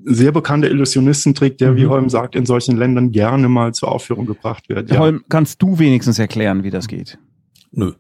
sehr 0.02 0.32
bekannter 0.32 0.70
Illusionistentrick, 0.70 1.58
der, 1.58 1.76
wie 1.76 1.84
Mhm. 1.84 1.90
Holm 1.90 2.08
sagt, 2.08 2.34
in 2.34 2.46
solchen 2.46 2.78
Ländern 2.78 3.12
gerne 3.12 3.48
mal 3.50 3.74
zur 3.74 3.92
Aufführung 3.92 4.24
gebracht 4.24 4.70
wird. 4.70 4.90
Herr 4.90 5.00
Holm, 5.00 5.24
kannst 5.28 5.60
du 5.60 5.78
wenigstens 5.78 6.18
erklären, 6.18 6.64
wie 6.64 6.70
das 6.70 6.88
geht? 6.88 7.18
Nö. 7.70 7.92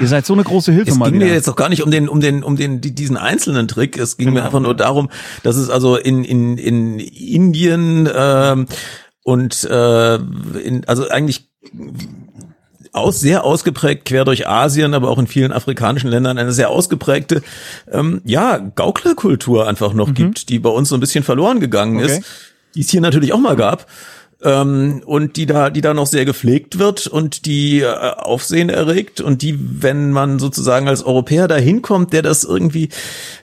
Ihr 0.00 0.06
seid 0.08 0.24
so 0.24 0.32
eine 0.32 0.44
große 0.44 0.72
Hilfe 0.72 0.90
Es 0.92 0.96
ging 0.98 1.06
wieder. 1.14 1.26
mir 1.26 1.32
jetzt 1.34 1.48
auch 1.50 1.56
gar 1.56 1.68
nicht 1.68 1.82
um 1.82 1.90
den, 1.90 2.08
um 2.08 2.20
den, 2.20 2.42
um 2.42 2.56
den, 2.56 2.80
die- 2.80 2.94
diesen 2.94 3.16
einzelnen 3.18 3.68
Trick. 3.68 3.98
Es 3.98 4.16
ging 4.16 4.28
mir 4.28 4.34
Genau. 4.36 4.46
einfach 4.46 4.60
nur 4.60 4.74
darum, 4.74 5.10
dass 5.42 5.56
es 5.56 5.68
also 5.68 5.96
in, 5.96 6.24
in, 6.24 6.56
in 6.56 6.98
Indien 6.98 8.08
ähm, 8.14 8.66
und 9.22 9.64
äh, 9.64 10.14
in, 10.16 10.84
also 10.86 11.08
eigentlich 11.08 11.50
aus, 12.98 13.20
sehr 13.20 13.44
ausgeprägt 13.44 14.04
quer 14.04 14.24
durch 14.24 14.48
Asien, 14.48 14.94
aber 14.94 15.08
auch 15.08 15.18
in 15.18 15.26
vielen 15.26 15.52
afrikanischen 15.52 16.10
Ländern 16.10 16.38
eine 16.38 16.52
sehr 16.52 16.70
ausgeprägte, 16.70 17.42
ähm, 17.90 18.20
ja, 18.24 18.58
Gauklerkultur 18.58 19.66
einfach 19.68 19.92
noch 19.92 20.14
gibt, 20.14 20.48
die 20.48 20.58
bei 20.58 20.70
uns 20.70 20.88
so 20.88 20.96
ein 20.96 21.00
bisschen 21.00 21.24
verloren 21.24 21.60
gegangen 21.60 21.94
Mhm. 21.94 22.04
Okay. 22.04 22.18
ist, 22.18 22.22
die 22.74 22.80
es 22.80 22.90
hier 22.90 23.00
natürlich 23.00 23.32
auch 23.32 23.38
mal 23.38 23.56
gab. 23.56 23.86
Ähm, 24.40 25.02
und 25.04 25.36
die 25.36 25.46
da, 25.46 25.68
die 25.68 25.80
da 25.80 25.94
noch 25.94 26.06
sehr 26.06 26.24
gepflegt 26.24 26.78
wird 26.78 27.08
und 27.08 27.44
die 27.44 27.80
äh, 27.80 27.86
Aufsehen 27.88 28.68
erregt 28.68 29.20
und 29.20 29.42
die, 29.42 29.58
wenn 29.58 30.12
man 30.12 30.38
sozusagen 30.38 30.86
als 30.86 31.02
Europäer 31.02 31.48
da 31.48 31.56
hinkommt, 31.56 32.12
der 32.12 32.22
das 32.22 32.44
irgendwie 32.44 32.88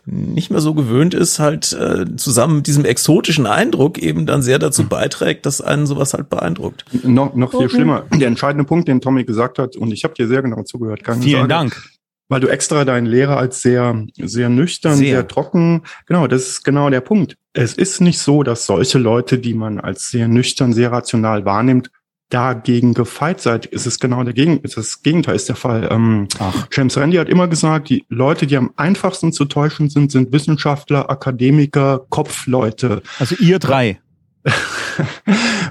nicht 0.05 0.51
mehr 0.51 0.61
so 0.61 0.73
gewöhnt 0.73 1.13
ist, 1.13 1.39
halt 1.39 1.73
äh, 1.73 2.15
zusammen 2.15 2.57
mit 2.57 2.67
diesem 2.67 2.85
exotischen 2.85 3.45
Eindruck 3.45 3.97
eben 3.97 4.25
dann 4.25 4.41
sehr 4.41 4.57
dazu 4.57 4.85
beiträgt, 4.87 5.45
dass 5.45 5.59
einen 5.59 5.85
sowas 5.85 6.13
halt 6.13 6.29
beeindruckt. 6.29 6.85
Noch, 7.03 7.35
noch 7.35 7.51
viel 7.51 7.65
Okay. 7.65 7.69
schlimmer. 7.75 8.03
Der 8.13 8.27
entscheidende 8.29 8.63
Punkt, 8.63 8.87
den 8.87 9.01
Tommy 9.01 9.25
gesagt 9.25 9.59
hat, 9.59 9.75
und 9.75 9.91
ich 9.91 10.05
habe 10.05 10.13
dir 10.13 10.27
sehr 10.29 10.43
genau 10.43 10.63
zugehört. 10.63 11.03
Keine 11.03 11.21
Vielen 11.21 11.39
Sorge, 11.39 11.49
Dank. 11.49 11.83
Weil 12.27 12.39
du 12.41 12.47
extra 12.47 12.85
deinen 12.85 13.05
Lehrer 13.05 13.37
als 13.37 13.61
sehr, 13.61 14.03
sehr 14.17 14.49
nüchtern, 14.49 14.95
Sehr. 14.97 15.17
sehr. 15.17 15.27
trocken, 15.27 15.83
genau, 16.07 16.25
das 16.27 16.47
ist 16.47 16.63
genau 16.63 16.89
der 16.89 17.01
Punkt. 17.01 17.37
Es 17.53 17.73
ist 17.73 18.01
nicht 18.01 18.17
so, 18.17 18.41
dass 18.41 18.65
solche 18.65 18.97
Leute, 18.97 19.37
die 19.37 19.53
man 19.53 19.79
als 19.79 20.09
sehr 20.09 20.27
nüchtern, 20.27 20.73
sehr 20.73 20.91
rational 20.91 21.45
wahrnimmt, 21.45 21.91
dagegen 22.29 22.93
gefeit 22.93 23.39
seid. 23.41 23.71
Es 23.71 23.85
ist 23.85 23.99
genau 23.99 24.23
der 24.23 24.33
Gegen 24.33 24.61
das 24.63 25.03
Gegenteil 25.03 25.35
ist 25.35 25.47
der 25.47 25.55
Fall. 25.55 25.87
Ähm, 25.91 26.27
Ach. 26.39 26.67
James 26.71 26.97
Randi 26.97 27.17
hat 27.17 27.29
immer 27.29 27.47
gesagt, 27.47 27.89
die 27.89 28.05
Leute, 28.09 28.47
die 28.47 28.57
am 28.57 28.71
einfachsten 28.75 29.31
zu 29.31 29.45
täuschen 29.45 29.89
sind, 29.89 30.11
sind 30.11 30.31
Wissenschaftler, 30.31 31.09
Akademiker, 31.09 32.05
Kopfleute, 32.09 33.03
Also 33.19 33.35
ihr 33.35 33.59
drei. 33.59 33.99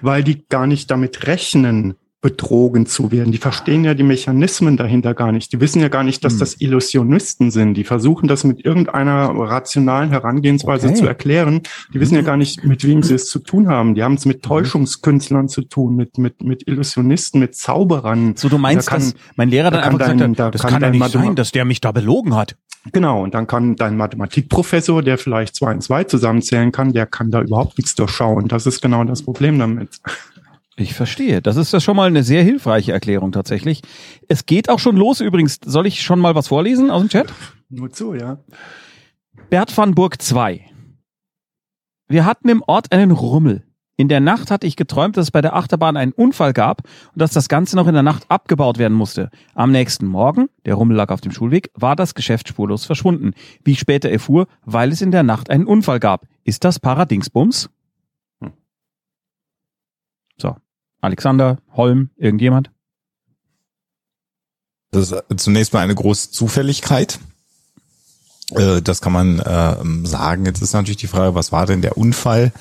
weil 0.03 0.25
die 0.25 0.47
gar 0.49 0.67
nicht 0.67 0.91
damit 0.91 1.27
rechnen, 1.27 1.95
betrogen 2.25 2.87
zu 2.87 3.13
werden. 3.13 3.33
Die 3.33 3.39
verstehen 3.39 3.85
ja 3.85 3.93
die 3.93 4.03
Mechanismen 4.03 4.79
dahinter 4.79 5.13
gar 5.13 5.31
nicht. 5.31 5.53
Die 5.53 5.61
wissen 5.61 5.81
ja 5.83 5.89
gar 5.89 6.03
nicht, 6.05 6.25
dass 6.25 6.33
Hm. 6.33 6.39
das 6.41 6.59
Illusionisten 6.59 7.51
sind. 7.51 7.75
Die 7.75 7.85
versuchen 7.85 8.29
das 8.29 8.45
mit 8.45 8.65
irgendeiner 8.65 9.29
rationalen 9.29 10.09
Herangehensweise 10.09 10.87
Okay. 10.89 10.97
zu 10.97 11.07
erklären. 11.07 11.61
Die 11.93 12.01
wissen 12.01 12.15
ja 12.15 12.23
gar 12.23 12.39
nicht, 12.39 12.65
mit 12.65 12.83
wem 12.83 13.03
sie 13.03 13.13
es 13.15 13.29
zu 13.29 13.41
tun 13.41 13.69
haben. 13.69 13.95
Die 13.95 14.03
haben 14.03 14.15
es 14.15 14.25
mit 14.25 14.43
Täuschungskünstlern 14.43 15.49
zu 15.51 15.61
tun, 15.63 15.97
mit, 15.97 16.17
mit, 16.17 16.43
mit 16.43 16.67
Illusionisten, 16.67 17.41
mit 17.41 17.55
Zauberern. 17.57 18.37
So, 18.37 18.49
du 18.49 18.57
meinst, 18.57 18.89
Da 18.89 18.93
kann- 18.93 19.01
dass 19.03 19.15
mein 19.37 19.51
Lehrer 19.51 19.71
dann 19.71 19.81
da 19.83 19.87
einfach 19.87 19.99
gesagt 19.99 20.21
dein- 20.21 20.31
hat, 20.31 20.39
da 20.39 20.51
das 20.51 20.63
kann 20.63 20.71
kann 20.73 20.83
ja 20.83 20.91
nicht 20.91 21.01
Mathema- 21.03 21.25
sein, 21.27 21.35
dass 21.37 21.53
der 21.53 21.67
mich 21.67 21.83
da 21.83 21.93
belogen 21.93 22.35
hat. 22.35 22.57
Genau, 22.93 23.23
und 23.23 23.35
dann 23.35 23.47
kann 23.47 23.77
dein 23.77 23.97
Mathematikprofessor, 23.99 25.03
der 25.03 25.19
vielleicht 25.19 25.57
zwei 25.57 25.73
und 25.75 25.83
zwei 25.83 26.05
zusammenzählen 26.05 26.73
kann, 26.73 26.93
der 26.95 27.05
kann 27.07 27.31
da 27.31 27.43
überhaupt 27.43 27.77
nichts 27.79 27.95
durchschauen. 27.95 28.49
Das 28.49 28.67
ist 28.67 28.81
genau 28.81 29.05
das 29.05 29.23
Problem 29.23 29.59
damit. 29.59 30.01
Ich 30.77 30.95
verstehe. 30.95 31.41
Das 31.41 31.57
ist 31.57 31.73
das 31.73 31.85
schon 31.85 31.97
mal 31.97 32.09
eine 32.09 32.25
sehr 32.25 32.43
hilfreiche 32.43 32.93
Erklärung 32.93 33.31
tatsächlich. 33.31 33.83
Es 34.29 34.47
geht 34.47 34.69
auch 34.69 34.81
schon 34.81 34.97
los 34.97 35.21
übrigens. 35.21 35.61
Soll 35.65 35.87
ich 35.87 36.03
schon 36.03 36.19
mal 36.19 36.35
was 36.35 36.49
vorlesen 36.49 36.91
aus 36.91 37.01
dem 37.01 37.09
Chat? 37.11 37.33
Nur 37.69 37.91
zu, 37.91 38.15
ja. 38.15 38.39
Bert 39.51 39.77
van 39.77 39.95
Burg 39.95 40.21
2. 40.21 40.65
Wir 42.09 42.25
hatten 42.25 42.49
im 42.49 42.63
Ort 42.67 42.93
einen 42.93 43.13
Rummel. 43.13 43.65
In 43.97 44.09
der 44.09 44.19
Nacht 44.19 44.51
hatte 44.51 44.67
ich 44.67 44.75
geträumt, 44.75 45.17
dass 45.17 45.27
es 45.27 45.31
bei 45.31 45.41
der 45.41 45.55
Achterbahn 45.55 45.97
einen 45.97 46.11
Unfall 46.11 46.53
gab 46.53 46.83
und 47.13 47.21
dass 47.23 47.31
das 47.31 47.49
Ganze 47.49 47.77
noch 47.77 47.87
in 47.87 47.95
der 47.95 48.03
Nacht 48.03 48.29
abgebaut 48.29 48.77
werden 48.79 48.95
musste. 48.95 49.31
Am 49.55 49.71
nächsten 49.71 50.07
Morgen, 50.07 50.49
der 50.65 50.75
Rummel 50.75 50.97
lag 50.97 51.11
auf 51.11 51.21
dem 51.21 51.31
Schulweg, 51.31 51.71
war 51.75 51.95
das 51.95 52.17
Geschäft 52.17 52.49
spurlos 52.49 52.85
verschwunden. 52.85 53.35
Wie 53.63 53.73
ich 53.73 53.79
später 53.79 54.11
erfuhr, 54.11 54.49
weil 54.65 54.91
es 54.91 55.01
in 55.01 55.13
der 55.13 55.23
Nacht 55.23 55.49
einen 55.49 55.67
Unfall 55.67 56.01
gab. 56.01 56.27
Ist 56.43 56.65
das 56.65 56.81
Paradingsbums? 56.81 57.71
Hm. 58.41 58.53
So. 60.37 60.57
Alexander, 61.05 61.59
Holm, 61.75 62.11
irgendjemand? 62.17 62.71
Das 64.91 65.13
ist 65.13 65.41
zunächst 65.41 65.73
mal 65.73 65.81
eine 65.81 65.95
große 65.95 66.31
Zufälligkeit. 66.31 67.19
Äh, 68.53 68.81
das 68.81 69.01
kann 69.01 69.13
man 69.13 69.39
äh, 69.39 70.07
sagen. 70.07 70.47
Jetzt 70.47 70.63
ist 70.63 70.73
natürlich 70.73 70.97
die 70.97 71.07
Frage, 71.07 71.35
was 71.35 71.53
war 71.53 71.67
denn 71.67 71.83
der 71.83 71.99
Unfall? 71.99 72.53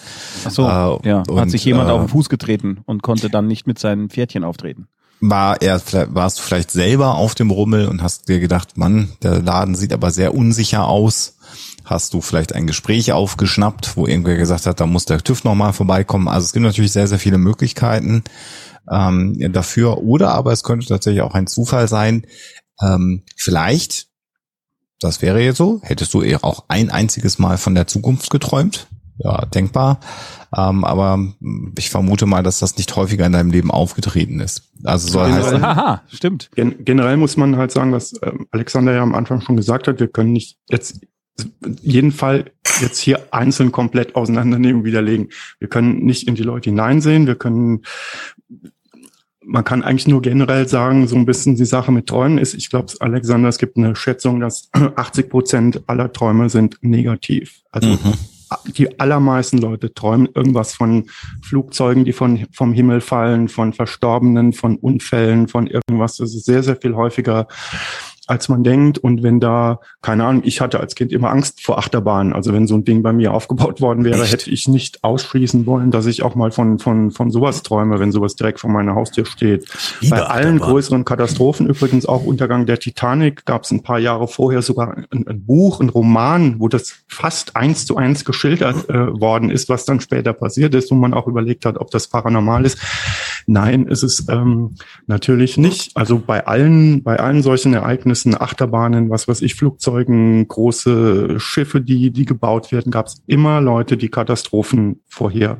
Ach 0.45 0.51
so, 0.51 0.63
äh, 0.63 1.07
ja. 1.07 1.23
Und, 1.27 1.39
Hat 1.39 1.51
sich 1.51 1.63
jemand 1.63 1.89
äh, 1.89 1.93
auf 1.93 2.01
den 2.01 2.09
Fuß 2.09 2.29
getreten 2.29 2.81
und 2.85 3.01
konnte 3.01 3.29
dann 3.29 3.47
nicht 3.47 3.67
mit 3.67 3.79
seinen 3.79 4.09
Pferdchen 4.09 4.43
auftreten? 4.43 4.87
War 5.21 5.61
er, 5.61 5.81
warst 6.13 6.39
du 6.39 6.43
vielleicht 6.43 6.71
selber 6.71 7.15
auf 7.15 7.35
dem 7.35 7.49
Rummel 7.49 7.87
und 7.87 8.03
hast 8.03 8.27
dir 8.27 8.41
gedacht, 8.41 8.77
Mann, 8.77 9.13
der 9.21 9.41
Laden 9.41 9.75
sieht 9.75 9.93
aber 9.93 10.11
sehr 10.11 10.33
unsicher 10.35 10.87
aus. 10.87 11.37
Hast 11.93 12.15
du 12.15 12.21
vielleicht 12.21 12.53
ein 12.53 12.65
Gespräch 12.65 13.11
aufgeschnappt, 13.11 13.95
wo 13.97 14.07
irgendwer 14.07 14.35
gesagt 14.35 14.65
hat, 14.65 14.79
da 14.79 14.87
muss 14.87 15.05
der 15.05 15.19
TÜV 15.19 15.43
nochmal 15.43 15.73
vorbeikommen? 15.73 16.27
Also 16.27 16.45
es 16.45 16.51
gibt 16.51 16.65
natürlich 16.65 16.91
sehr, 16.91 17.07
sehr 17.07 17.19
viele 17.19 17.37
Möglichkeiten 17.37 18.23
ähm, 18.91 19.37
dafür. 19.53 19.99
Oder 19.99 20.31
aber 20.33 20.51
es 20.51 20.63
könnte 20.63 20.87
tatsächlich 20.87 21.21
auch 21.21 21.35
ein 21.35 21.45
Zufall 21.45 21.87
sein. 21.87 22.25
Ähm, 22.81 23.21
vielleicht 23.37 24.07
das 24.99 25.21
wäre 25.21 25.41
jetzt 25.41 25.57
so. 25.57 25.81
Hättest 25.83 26.13
du 26.13 26.21
eher 26.21 26.43
auch 26.43 26.63
ein 26.67 26.89
einziges 26.89 27.37
Mal 27.37 27.57
von 27.57 27.75
der 27.75 27.85
Zukunft 27.85 28.31
geträumt? 28.31 28.87
Ja, 29.17 29.45
denkbar. 29.45 29.99
Ähm, 30.57 30.83
aber 30.83 31.19
ich 31.77 31.91
vermute 31.91 32.25
mal, 32.25 32.41
dass 32.41 32.59
das 32.59 32.77
nicht 32.77 32.95
häufiger 32.95 33.25
in 33.25 33.33
deinem 33.33 33.51
Leben 33.51 33.69
aufgetreten 33.69 34.39
ist. 34.39 34.71
Also 34.83 35.09
soll 35.09 35.27
generell, 35.27 35.45
heißen, 35.45 35.61
haha, 35.61 36.01
stimmt. 36.07 36.49
Gen 36.55 36.83
generell 36.85 37.17
muss 37.17 37.37
man 37.37 37.57
halt 37.57 37.71
sagen, 37.71 37.91
was 37.91 38.13
ähm, 38.23 38.47
Alexander 38.51 38.93
ja 38.93 39.03
am 39.03 39.13
Anfang 39.13 39.41
schon 39.41 39.57
gesagt 39.57 39.87
hat, 39.87 39.99
wir 39.99 40.07
können 40.07 40.31
nicht 40.31 40.57
jetzt 40.69 41.01
jeden 41.81 42.11
Fall 42.11 42.51
jetzt 42.79 42.99
hier 42.99 43.27
einzeln 43.31 43.71
komplett 43.71 44.15
auseinandernehmen 44.15 44.81
und 44.81 44.85
widerlegen. 44.85 45.29
Wir 45.59 45.67
können 45.67 46.05
nicht 46.05 46.27
in 46.27 46.35
die 46.35 46.43
Leute 46.43 46.69
hineinsehen, 46.69 47.27
wir 47.27 47.35
können 47.35 47.83
man 49.45 49.63
kann 49.63 49.83
eigentlich 49.83 50.07
nur 50.07 50.21
generell 50.21 50.67
sagen, 50.67 51.07
so 51.07 51.15
ein 51.15 51.25
bisschen 51.25 51.55
die 51.55 51.65
Sache 51.65 51.91
mit 51.91 52.07
Träumen 52.07 52.37
ist, 52.37 52.53
ich 52.53 52.69
glaube, 52.69 52.93
Alexander, 52.99 53.49
es 53.49 53.57
gibt 53.57 53.77
eine 53.77 53.95
Schätzung, 53.95 54.39
dass 54.39 54.69
80 54.95 55.29
Prozent 55.29 55.81
aller 55.87 56.13
Träume 56.13 56.49
sind 56.49 56.77
negativ. 56.81 57.61
Also 57.71 57.89
mhm. 57.89 58.13
die 58.77 58.99
allermeisten 58.99 59.57
Leute 59.57 59.93
träumen 59.93 60.29
irgendwas 60.33 60.73
von 60.73 61.09
Flugzeugen, 61.41 62.05
die 62.05 62.13
von, 62.13 62.45
vom 62.53 62.73
Himmel 62.73 63.01
fallen, 63.01 63.49
von 63.49 63.73
Verstorbenen, 63.73 64.53
von 64.53 64.77
Unfällen, 64.77 65.47
von 65.47 65.67
irgendwas. 65.67 66.17
Das 66.17 66.33
ist 66.33 66.45
sehr, 66.45 66.63
sehr 66.63 66.77
viel 66.77 66.95
häufiger 66.95 67.47
als 68.27 68.49
man 68.49 68.63
denkt. 68.63 68.97
Und 68.97 69.23
wenn 69.23 69.39
da, 69.39 69.79
keine 70.01 70.25
Ahnung, 70.25 70.43
ich 70.45 70.61
hatte 70.61 70.79
als 70.79 70.95
Kind 70.95 71.11
immer 71.11 71.29
Angst 71.29 71.61
vor 71.61 71.77
Achterbahnen. 71.77 72.33
Also 72.33 72.53
wenn 72.53 72.67
so 72.67 72.75
ein 72.75 72.85
Ding 72.85 73.03
bei 73.03 73.13
mir 73.13 73.33
aufgebaut 73.33 73.81
worden 73.81 74.03
wäre, 74.05 74.21
Echt? 74.21 74.31
hätte 74.31 74.49
ich 74.49 74.67
nicht 74.67 75.03
ausschließen 75.03 75.65
wollen, 75.65 75.91
dass 75.91 76.05
ich 76.05 76.23
auch 76.23 76.35
mal 76.35 76.51
von, 76.51 76.79
von, 76.79 77.11
von 77.11 77.31
sowas 77.31 77.63
träume, 77.63 77.99
wenn 77.99 78.11
sowas 78.11 78.35
direkt 78.35 78.59
vor 78.59 78.69
meiner 78.69 78.95
Haustür 78.95 79.25
steht. 79.25 79.67
Bei 80.09 80.21
allen 80.23 80.59
größeren 80.59 81.05
Katastrophen, 81.05 81.67
übrigens 81.67 82.05
auch 82.05 82.23
Untergang 82.23 82.65
der 82.65 82.79
Titanic, 82.79 83.45
gab 83.45 83.63
es 83.63 83.71
ein 83.71 83.83
paar 83.83 83.99
Jahre 83.99 84.27
vorher 84.27 84.61
sogar 84.61 84.97
ein, 85.11 85.27
ein, 85.27 85.45
Buch, 85.45 85.79
ein 85.79 85.89
Roman, 85.89 86.59
wo 86.59 86.67
das 86.67 87.03
fast 87.07 87.55
eins 87.55 87.85
zu 87.85 87.97
eins 87.97 88.25
geschildert 88.25 88.89
äh, 88.89 89.19
worden 89.19 89.49
ist, 89.49 89.69
was 89.69 89.85
dann 89.85 89.99
später 89.99 90.33
passiert 90.33 90.73
ist, 90.75 90.91
wo 90.91 90.95
man 90.95 91.13
auch 91.13 91.27
überlegt 91.27 91.65
hat, 91.65 91.77
ob 91.77 91.91
das 91.91 92.07
paranormal 92.07 92.65
ist. 92.65 92.77
Nein, 93.45 93.87
ist 93.87 94.03
es 94.03 94.27
ähm, 94.29 94.75
natürlich 95.07 95.57
nicht. 95.57 95.95
Also 95.95 96.19
bei 96.19 96.45
allen, 96.45 97.03
bei 97.03 97.19
allen 97.19 97.41
solchen 97.41 97.73
Ereignissen, 97.73 98.39
Achterbahnen, 98.39 99.09
was 99.09 99.27
weiß 99.27 99.41
ich, 99.41 99.55
Flugzeugen, 99.55 100.47
große 100.47 101.39
Schiffe, 101.39 101.81
die, 101.81 102.11
die 102.11 102.25
gebaut 102.25 102.71
werden, 102.71 102.91
gab 102.91 103.07
es 103.07 103.21
immer 103.27 103.61
Leute, 103.61 103.97
die 103.97 104.09
Katastrophen 104.09 105.01
vorher 105.07 105.59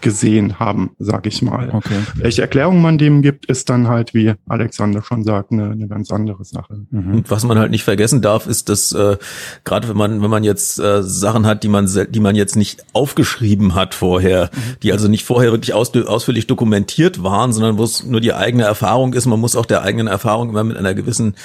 gesehen 0.00 0.58
haben, 0.58 0.90
sage 0.98 1.28
ich 1.28 1.42
mal. 1.42 1.70
Okay. 1.72 1.98
Welche 2.14 2.42
Erklärung 2.42 2.80
man 2.80 2.96
dem 2.96 3.20
gibt, 3.20 3.46
ist 3.46 3.68
dann 3.68 3.86
halt, 3.86 4.14
wie 4.14 4.32
Alexander 4.48 5.02
schon 5.02 5.24
sagt, 5.24 5.52
eine, 5.52 5.70
eine 5.70 5.86
ganz 5.88 6.10
andere 6.10 6.44
Sache. 6.44 6.86
Mhm. 6.90 7.14
Und 7.14 7.30
was 7.30 7.44
man 7.44 7.58
halt 7.58 7.70
nicht 7.70 7.84
vergessen 7.84 8.22
darf, 8.22 8.46
ist, 8.46 8.70
dass 8.70 8.92
äh, 8.92 9.18
gerade 9.64 9.88
wenn 9.88 9.96
man 9.96 10.22
wenn 10.22 10.30
man 10.30 10.42
jetzt 10.42 10.78
äh, 10.78 11.02
Sachen 11.02 11.46
hat, 11.46 11.62
die 11.62 11.68
man 11.68 11.88
die 12.10 12.20
man 12.20 12.34
jetzt 12.34 12.56
nicht 12.56 12.84
aufgeschrieben 12.94 13.74
hat 13.74 13.94
vorher, 13.94 14.50
mhm. 14.52 14.76
die 14.82 14.92
also 14.92 15.06
nicht 15.08 15.24
vorher 15.24 15.52
wirklich 15.52 15.74
aus, 15.74 15.94
ausführlich 15.94 16.46
dokumentiert 16.46 17.22
waren, 17.22 17.52
sondern 17.52 17.76
wo 17.76 17.84
es 17.84 18.04
nur 18.04 18.20
die 18.20 18.32
eigene 18.32 18.64
Erfahrung 18.64 19.12
ist. 19.12 19.26
Man 19.26 19.38
muss 19.38 19.54
auch 19.54 19.66
der 19.66 19.82
eigenen 19.82 20.06
Erfahrung 20.06 20.48
immer 20.48 20.64
mit 20.64 20.78
einer 20.78 20.94
gewissen 20.94 21.36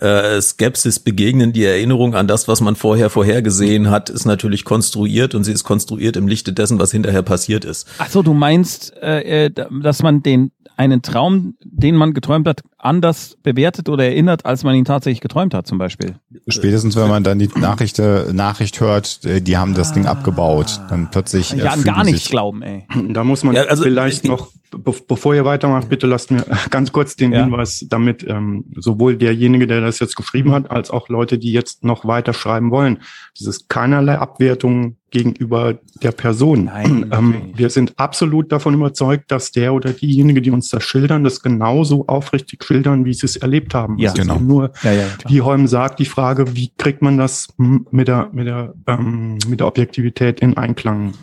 äh, 0.00 0.40
Skepsis 0.40 0.98
begegnen. 0.98 1.52
Die 1.52 1.64
Erinnerung 1.64 2.14
an 2.14 2.26
das, 2.26 2.48
was 2.48 2.60
man 2.60 2.74
vorher 2.74 3.10
vorhergesehen 3.10 3.90
hat, 3.90 4.08
ist 4.10 4.24
natürlich 4.24 4.64
konstruiert 4.64 5.34
und 5.34 5.44
sie 5.44 5.52
ist 5.52 5.64
konstruiert 5.64 6.16
im 6.16 6.26
Lichte 6.26 6.52
dessen, 6.52 6.78
was 6.78 6.90
hinterher 6.90 7.22
passiert 7.22 7.49
passiert 7.50 7.64
ist. 7.64 7.88
Ach 7.98 8.08
so, 8.08 8.22
du 8.22 8.32
meinst, 8.32 8.92
äh, 9.02 9.46
äh, 9.46 9.50
dass 9.50 10.02
man 10.02 10.22
den 10.22 10.52
einen 10.76 11.02
Traum, 11.02 11.56
den 11.62 11.94
man 11.94 12.14
geträumt 12.14 12.48
hat, 12.48 12.62
anders 12.78 13.36
bewertet 13.42 13.90
oder 13.90 14.04
erinnert, 14.04 14.46
als 14.46 14.64
man 14.64 14.74
ihn 14.74 14.86
tatsächlich 14.86 15.20
geträumt 15.20 15.52
hat, 15.52 15.66
zum 15.66 15.76
Beispiel. 15.76 16.14
Spätestens, 16.48 16.96
wenn 16.96 17.08
man 17.08 17.22
dann 17.22 17.38
die 17.38 17.50
Nachricht, 17.56 17.98
äh, 17.98 18.32
Nachricht 18.32 18.80
hört, 18.80 19.22
äh, 19.26 19.42
die 19.42 19.58
haben 19.58 19.74
das 19.74 19.90
ah. 19.90 19.94
Ding 19.94 20.06
abgebaut, 20.06 20.80
dann 20.88 21.10
plötzlich. 21.10 21.52
Ja, 21.52 21.72
an 21.72 21.84
gar 21.84 22.04
nichts 22.04 22.30
glauben, 22.30 22.62
ey. 22.62 22.86
Da 23.10 23.24
muss 23.24 23.44
man 23.44 23.56
ja, 23.56 23.64
also, 23.64 23.82
vielleicht 23.82 24.24
noch 24.24 24.48
Be 24.70 24.94
bevor 25.08 25.34
ihr 25.34 25.44
weitermacht, 25.44 25.88
bitte 25.88 26.06
lasst 26.06 26.30
mir 26.30 26.44
ganz 26.70 26.92
kurz 26.92 27.16
den 27.16 27.32
ja. 27.32 27.42
Hinweis, 27.42 27.86
damit 27.88 28.24
ähm, 28.28 28.66
sowohl 28.76 29.16
derjenige, 29.16 29.66
der 29.66 29.80
das 29.80 29.98
jetzt 29.98 30.16
geschrieben 30.16 30.52
hat, 30.52 30.70
als 30.70 30.90
auch 30.90 31.08
Leute, 31.08 31.38
die 31.38 31.52
jetzt 31.52 31.84
noch 31.84 32.04
weiter 32.04 32.32
schreiben 32.32 32.70
wollen, 32.70 32.98
das 33.36 33.46
ist 33.48 33.68
keinerlei 33.68 34.18
Abwertung 34.18 34.96
gegenüber 35.10 35.78
der 36.02 36.12
Person. 36.12 36.64
Nein, 36.64 37.10
ähm, 37.12 37.52
wir 37.54 37.70
sind 37.70 37.98
absolut 37.98 38.52
davon 38.52 38.74
überzeugt, 38.74 39.30
dass 39.30 39.50
der 39.50 39.74
oder 39.74 39.92
diejenige, 39.92 40.40
die 40.40 40.50
uns 40.50 40.68
das 40.68 40.84
schildern, 40.84 41.24
das 41.24 41.42
genauso 41.42 42.06
aufrichtig 42.06 42.64
schildern, 42.64 43.04
wie 43.04 43.14
sie 43.14 43.26
es 43.26 43.36
erlebt 43.36 43.74
haben. 43.74 43.98
Ja, 43.98 44.10
das 44.12 44.20
genau. 44.20 44.38
nur, 44.38 44.72
ja, 44.82 44.92
ja, 44.92 45.06
wie 45.26 45.42
Holm 45.42 45.66
sagt, 45.66 45.98
die 45.98 46.04
Frage, 46.04 46.54
wie 46.54 46.72
kriegt 46.76 47.02
man 47.02 47.18
das 47.18 47.48
mit 47.58 48.08
der, 48.08 48.30
mit 48.32 48.46
der, 48.46 48.74
ähm, 48.86 49.38
mit 49.48 49.60
der 49.60 49.66
Objektivität 49.66 50.40
in 50.40 50.56
Einklang? 50.56 51.14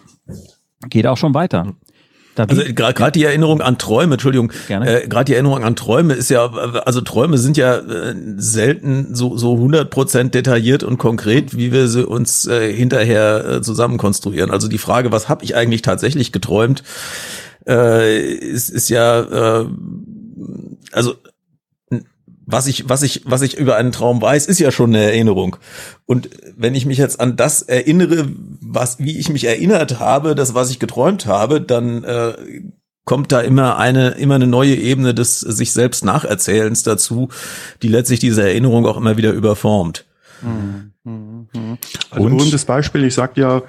Geht 0.90 1.08
auch 1.08 1.18
schon 1.18 1.34
weiter. 1.34 1.74
Also 2.38 2.62
gerade 2.74 3.12
die 3.12 3.24
Erinnerung 3.24 3.62
an 3.62 3.78
Träume, 3.78 4.16
Entschuldigung, 4.16 4.52
äh, 4.70 5.08
gerade 5.08 5.26
die 5.26 5.34
Erinnerung 5.34 5.64
an 5.64 5.76
Träume 5.76 6.14
ist 6.14 6.30
ja, 6.30 6.46
also 6.46 7.02
Träume 7.02 7.38
sind 7.38 7.58
ja 7.58 7.78
äh, 7.78 8.16
selten 8.38 9.16
so 9.16 9.38
so 9.38 9.56
100 9.56 9.90
Prozent 9.90 10.36
detailliert 10.36 10.84
und 10.84 10.98
konkret, 10.98 11.58
wie 11.58 11.72
wir 11.72 11.88
sie 11.88 12.06
uns 12.06 12.46
äh, 12.48 12.72
hinterher 12.72 13.46
äh, 13.46 13.62
zusammen 13.62 13.98
konstruieren. 13.98 14.52
Also 14.52 14.68
die 14.68 14.78
Frage, 14.78 15.12
was 15.12 15.30
habe 15.30 15.44
ich 15.44 15.56
eigentlich 15.56 15.82
tatsächlich 15.82 16.32
geträumt, 16.32 16.84
äh, 17.68 18.22
ist, 18.22 18.70
ist 18.70 18.90
ja, 18.90 19.62
äh, 19.62 19.66
also 20.92 21.16
was 22.48 22.66
ich, 22.66 22.88
was 22.88 23.04
ich, 23.04 23.24
was 23.26 23.42
ich 23.42 23.58
über 23.58 23.76
einen 23.76 23.92
Traum 23.92 24.22
weiß, 24.22 24.48
ist 24.48 24.60
ja 24.60 24.72
schon 24.72 24.96
eine 24.96 25.04
Erinnerung. 25.04 25.58
Und 26.06 26.30
wenn 26.56 26.76
ich 26.76 26.86
mich 26.86 26.98
jetzt 26.98 27.20
an 27.20 27.36
das 27.36 27.62
erinnere, 27.62 28.30
was, 28.62 29.00
wie 29.00 29.20
ich 29.20 29.30
mich 29.30 29.44
erinnert 29.44 30.00
habe, 30.00 30.34
das, 30.34 30.56
was 30.56 30.72
ich 30.72 30.80
geträumt 30.80 31.26
habe, 31.26 31.60
dann 31.60 32.06
äh, 32.06 32.34
kommt 33.04 33.34
da 33.34 33.42
immer 33.42 33.78
eine, 33.78 34.12
immer 34.12 34.36
eine 34.36 34.48
neue 34.48 34.76
Ebene 34.76 35.14
des 35.14 35.42
sich 35.42 35.74
selbst 35.74 36.06
Nacherzählens 36.06 36.84
dazu, 36.84 37.28
die 37.82 37.90
letztlich 37.90 38.20
diese 38.20 38.44
Erinnerung 38.44 38.86
auch 38.86 38.98
immer 38.98 39.18
wieder 39.18 39.34
überformt. 39.34 40.06
Mhm. 40.42 40.94
Mhm. 41.04 41.78
Also 42.10 42.26
Und? 42.26 42.38
berühmtes 42.38 42.64
Beispiel, 42.64 43.04
ich 43.04 43.14
sag 43.14 43.36
ja, 43.36 43.62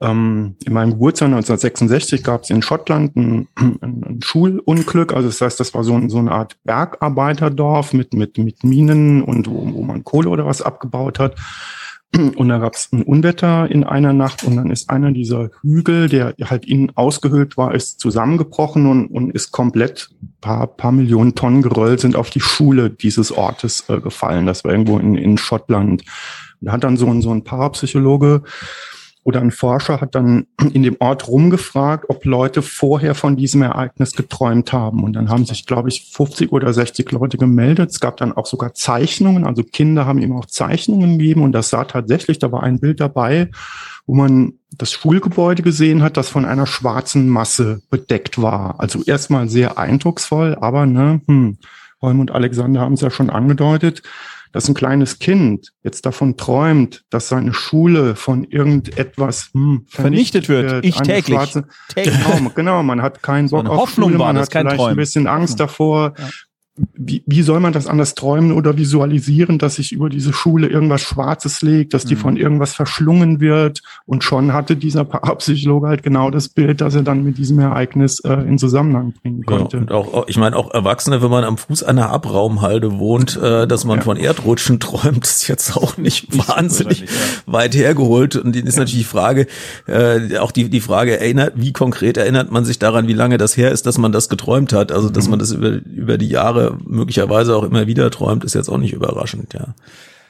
ähm, 0.00 0.56
in 0.64 0.72
meinem 0.72 0.90
Geburtsjahr 0.90 1.28
1966 1.28 2.22
gab 2.22 2.44
es 2.44 2.50
in 2.50 2.62
Schottland 2.62 3.16
ein, 3.16 3.48
ein, 3.56 4.20
Schulunglück. 4.22 5.12
Also 5.12 5.28
das 5.28 5.40
heißt, 5.40 5.58
das 5.58 5.74
war 5.74 5.84
so, 5.84 6.00
so 6.08 6.18
eine 6.18 6.32
Art 6.32 6.56
Bergarbeiterdorf 6.64 7.92
mit, 7.92 8.14
mit, 8.14 8.38
mit 8.38 8.64
Minen 8.64 9.22
und 9.22 9.48
wo, 9.48 9.74
wo 9.74 9.82
man 9.82 10.04
Kohle 10.04 10.30
oder 10.30 10.46
was 10.46 10.62
abgebaut 10.62 11.18
hat. 11.18 11.36
Und 12.16 12.48
da 12.48 12.56
gab 12.56 12.74
es 12.74 12.90
ein 12.90 13.02
Unwetter 13.02 13.70
in 13.70 13.84
einer 13.84 14.14
Nacht 14.14 14.42
und 14.42 14.56
dann 14.56 14.70
ist 14.70 14.88
einer 14.88 15.12
dieser 15.12 15.50
Hügel, 15.60 16.08
der 16.08 16.34
halt 16.42 16.64
innen 16.64 16.90
ausgehöhlt 16.96 17.58
war, 17.58 17.74
ist 17.74 18.00
zusammengebrochen 18.00 18.86
und, 18.86 19.08
und 19.08 19.30
ist 19.34 19.52
komplett 19.52 20.08
paar, 20.40 20.68
paar 20.68 20.90
Millionen 20.90 21.34
Tonnen 21.34 21.60
Geröll 21.60 21.98
sind 21.98 22.16
auf 22.16 22.30
die 22.30 22.40
Schule 22.40 22.88
dieses 22.88 23.30
Ortes 23.30 23.84
äh, 23.90 24.00
gefallen. 24.00 24.46
Das 24.46 24.64
war 24.64 24.72
irgendwo 24.72 24.98
in, 24.98 25.16
in 25.16 25.36
Schottland. 25.36 26.02
Da 26.62 26.72
hat 26.72 26.82
dann 26.82 26.96
so 26.96 27.08
ein, 27.08 27.20
so 27.20 27.30
ein 27.30 27.44
Parapsychologe 27.44 28.42
oder 29.28 29.42
ein 29.42 29.50
Forscher 29.50 30.00
hat 30.00 30.14
dann 30.14 30.46
in 30.72 30.82
dem 30.82 30.96
Ort 31.00 31.28
rumgefragt, 31.28 32.06
ob 32.08 32.24
Leute 32.24 32.62
vorher 32.62 33.14
von 33.14 33.36
diesem 33.36 33.60
Ereignis 33.60 34.12
geträumt 34.12 34.72
haben. 34.72 35.04
Und 35.04 35.12
dann 35.12 35.28
haben 35.28 35.44
sich, 35.44 35.66
glaube 35.66 35.90
ich, 35.90 36.10
50 36.10 36.50
oder 36.50 36.72
60 36.72 37.12
Leute 37.12 37.36
gemeldet. 37.36 37.90
Es 37.90 38.00
gab 38.00 38.16
dann 38.16 38.32
auch 38.32 38.46
sogar 38.46 38.72
Zeichnungen. 38.72 39.44
Also 39.44 39.62
Kinder 39.62 40.06
haben 40.06 40.18
ihm 40.18 40.34
auch 40.34 40.46
Zeichnungen 40.46 41.18
gegeben. 41.18 41.42
Und 41.42 41.52
das 41.52 41.68
sah 41.68 41.84
tatsächlich, 41.84 42.38
da 42.38 42.50
war 42.50 42.62
ein 42.62 42.80
Bild 42.80 43.00
dabei, 43.00 43.50
wo 44.06 44.14
man 44.14 44.54
das 44.78 44.92
Schulgebäude 44.92 45.62
gesehen 45.62 46.02
hat, 46.02 46.16
das 46.16 46.30
von 46.30 46.46
einer 46.46 46.66
schwarzen 46.66 47.28
Masse 47.28 47.82
bedeckt 47.90 48.40
war. 48.40 48.80
Also 48.80 49.02
erstmal 49.04 49.50
sehr 49.50 49.76
eindrucksvoll, 49.76 50.56
aber 50.58 50.86
ne, 50.86 51.20
hm, 51.26 51.58
Holm 52.00 52.20
und 52.20 52.30
Alexander 52.30 52.80
haben 52.80 52.94
es 52.94 53.02
ja 53.02 53.10
schon 53.10 53.28
angedeutet, 53.28 54.02
dass 54.52 54.68
ein 54.68 54.74
kleines 54.74 55.18
Kind 55.18 55.72
jetzt 55.82 56.06
davon 56.06 56.36
träumt, 56.36 57.04
dass 57.10 57.28
seine 57.28 57.54
Schule 57.54 58.16
von 58.16 58.44
irgendetwas 58.44 59.50
hm, 59.52 59.86
vernichtet, 59.88 60.46
vernichtet 60.46 60.48
wird. 60.48 60.84
Ich 60.84 60.96
täglich. 60.96 61.36
Schwarze, 61.36 61.68
täglich. 61.88 62.14
Genau, 62.24 62.50
genau, 62.54 62.82
man 62.82 63.02
hat 63.02 63.22
keinen 63.22 63.48
Bock 63.48 63.66
so 63.66 63.72
auf 63.72 63.78
Hoffnung 63.78 64.10
Schule, 64.10 64.18
man 64.18 64.38
hat 64.38 64.50
vielleicht 64.50 64.80
ein 64.80 64.96
bisschen 64.96 65.26
Angst 65.26 65.60
Hoffnung. 65.60 65.66
davor. 65.66 66.14
Ja. 66.18 66.28
Wie, 66.94 67.22
wie 67.26 67.42
soll 67.42 67.60
man 67.60 67.72
das 67.72 67.86
anders 67.86 68.14
träumen 68.14 68.52
oder 68.52 68.76
visualisieren, 68.76 69.58
dass 69.58 69.76
sich 69.76 69.92
über 69.92 70.08
diese 70.08 70.32
Schule 70.32 70.68
irgendwas 70.68 71.00
Schwarzes 71.00 71.62
legt, 71.62 71.94
dass 71.94 72.04
die 72.04 72.14
Mhm. 72.14 72.18
von 72.20 72.36
irgendwas 72.36 72.74
verschlungen 72.74 73.40
wird? 73.40 73.82
Und 74.06 74.24
schon 74.24 74.52
hatte 74.52 74.76
dieser 74.76 75.04
Parapsychologe 75.04 75.88
halt 75.88 76.02
genau 76.02 76.30
das 76.30 76.48
Bild, 76.48 76.80
das 76.80 76.94
er 76.94 77.02
dann 77.02 77.24
mit 77.24 77.38
diesem 77.38 77.58
Ereignis 77.58 78.20
äh, 78.20 78.32
in 78.32 78.58
Zusammenhang 78.58 79.12
bringen 79.22 79.44
Ja, 79.48 79.56
konnte. 79.58 79.78
und 79.78 79.92
auch, 79.92 80.26
ich 80.28 80.36
meine, 80.36 80.56
auch 80.56 80.72
Erwachsene, 80.72 81.22
wenn 81.22 81.30
man 81.30 81.44
am 81.44 81.56
Fuß 81.58 81.82
einer 81.82 82.10
Abraumhalde 82.10 82.98
wohnt, 82.98 83.36
äh, 83.36 83.66
dass 83.66 83.84
man 83.84 83.98
Ja. 83.98 84.04
von 84.04 84.16
Erdrutschen 84.16 84.78
träumt, 84.80 85.24
ist 85.24 85.48
jetzt 85.48 85.76
auch 85.76 85.96
nicht 85.96 86.36
wahnsinnig 86.36 87.02
wahrscheinlich, 87.02 87.42
weit 87.46 87.74
hergeholt. 87.74 88.36
Und 88.36 88.54
die 88.54 88.60
ist 88.60 88.76
natürlich 88.78 88.98
die 88.98 89.04
Frage, 89.04 89.46
äh, 89.86 90.38
auch 90.38 90.52
die, 90.52 90.68
die 90.68 90.80
Frage 90.80 91.18
erinnert, 91.18 91.54
wie 91.56 91.72
konkret 91.72 92.16
erinnert 92.16 92.50
man 92.50 92.64
sich 92.64 92.78
daran, 92.78 93.08
wie 93.08 93.12
lange 93.14 93.38
das 93.38 93.56
her 93.56 93.70
ist, 93.72 93.86
dass 93.86 93.98
man 93.98 94.12
das 94.12 94.28
geträumt 94.28 94.72
hat. 94.72 94.92
Also, 94.92 95.08
dass 95.10 95.28
man 95.28 95.38
das 95.38 95.52
über, 95.52 95.70
über 95.70 96.18
die 96.18 96.28
Jahre 96.28 96.67
möglicherweise 96.84 97.56
auch 97.56 97.64
immer 97.64 97.86
wieder 97.86 98.10
träumt, 98.10 98.44
ist 98.44 98.54
jetzt 98.54 98.68
auch 98.68 98.78
nicht 98.78 98.92
überraschend, 98.92 99.54
ja. 99.54 99.74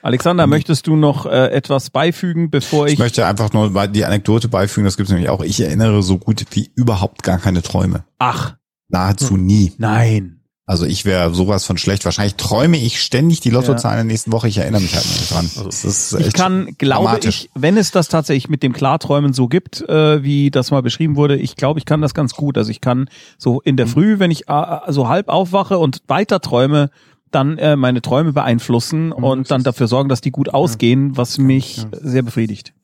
Alexander, 0.01 0.47
möchtest 0.47 0.87
du 0.87 0.95
noch 0.95 1.27
äh, 1.27 1.49
etwas 1.51 1.91
beifügen, 1.91 2.51
bevor 2.51 2.87
ich, 2.87 2.95
Ich 2.95 2.99
möchte 2.99 3.27
einfach 3.27 3.53
nur 3.53 3.89
die 3.89 4.05
Anekdote 4.05 4.49
beifügen, 4.49 4.85
das 4.85 4.97
gibt 4.97 5.09
es 5.09 5.13
nämlich 5.13 5.29
auch. 5.29 5.43
Ich 5.43 5.61
erinnere 5.61 6.03
so 6.03 6.19
gut 6.19 6.45
wie 6.53 6.71
überhaupt 6.77 7.25
gar 7.25 7.39
keine 7.39 7.63
Träume. 7.63 8.05
Ach, 8.19 8.55
Nahezu 8.89 9.37
nie. 9.37 9.73
nein. 9.79 10.38
Also 10.69 10.85
ich 10.85 11.07
wäre 11.07 11.33
sowas 11.33 11.65
von 11.65 11.79
schlecht. 11.79 12.05
Wahrscheinlich 12.05 12.35
träume 12.35 12.77
ich 12.77 13.01
ständig 13.01 13.41
die 13.41 13.49
Lottozahlen 13.49 14.01
in 14.01 14.07
der 14.07 14.13
nächsten 14.13 14.33
Woche. 14.33 14.49
Ich 14.49 14.59
erinnere 14.59 14.83
mich 14.83 14.95
halt 14.95 15.07
nicht 15.07 15.33
dran. 15.33 15.51
Das 15.65 15.83
ist 15.83 16.13
Ich 16.21 16.35
kann, 16.35 16.75
glaube 16.77 17.21
ich, 17.27 17.49
wenn 17.55 17.79
es 17.79 17.91
das 17.91 18.09
tatsächlich 18.09 18.51
mit 18.51 18.63
dem 18.63 18.75
Klarträumen 18.75 19.33
so 19.33 19.49
gibt, 19.49 19.81
äh, 19.89 20.23
wie 20.23 20.51
das 20.51 20.71
mal 20.71 20.83
beschrieben 20.83 21.17
wurde, 21.17 21.37
ich 21.37 21.57
glaube, 21.57 21.79
ich 21.79 21.87
kann 21.87 22.03
das 22.03 22.13
ganz 22.13 22.35
gut. 22.35 22.59
Also 22.59 22.71
ich 22.71 22.83
kann 22.83 23.09
so 23.39 23.63
in 23.63 23.79
der 23.79 23.87
Mhm. 23.87 23.91
Früh, 23.91 24.19
wenn 24.19 24.31
ich 24.31 24.47
äh, 24.51 24.77
so 24.89 25.09
halb 25.09 25.31
aufwache 25.31 25.79
und 25.79 26.03
weiter 26.07 26.39
träume, 26.43 26.91
dann 27.31 27.57
äh, 27.57 27.75
meine 27.75 28.03
Träume 28.03 28.35
beeinflussen 28.35 29.11
und 29.11 29.51
dann 29.51 29.63
dafür 29.63 29.89
sorgen, 29.89 30.11
dass 30.11 30.21
die 30.21 30.33
gut 30.33 30.53
ausgehen, 30.53 31.17
was 31.17 31.39
mich 31.39 31.87
sehr 31.93 32.23
befriedigt. 32.23 32.75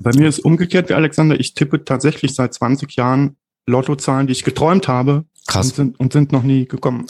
Bei 0.00 0.12
mir 0.14 0.28
ist 0.28 0.38
umgekehrt 0.38 0.88
wie 0.88 0.94
Alexander. 0.94 1.38
Ich 1.38 1.52
tippe 1.52 1.84
tatsächlich 1.84 2.34
seit 2.34 2.54
20 2.54 2.96
Jahren 2.96 3.36
Lottozahlen, 3.66 4.28
die 4.28 4.32
ich 4.32 4.44
geträumt 4.44 4.88
habe 4.88 5.26
Krass. 5.46 5.66
und 5.68 5.74
sind, 5.76 6.00
und 6.00 6.12
sind 6.14 6.32
noch 6.32 6.42
nie 6.42 6.66
gekommen. 6.66 7.06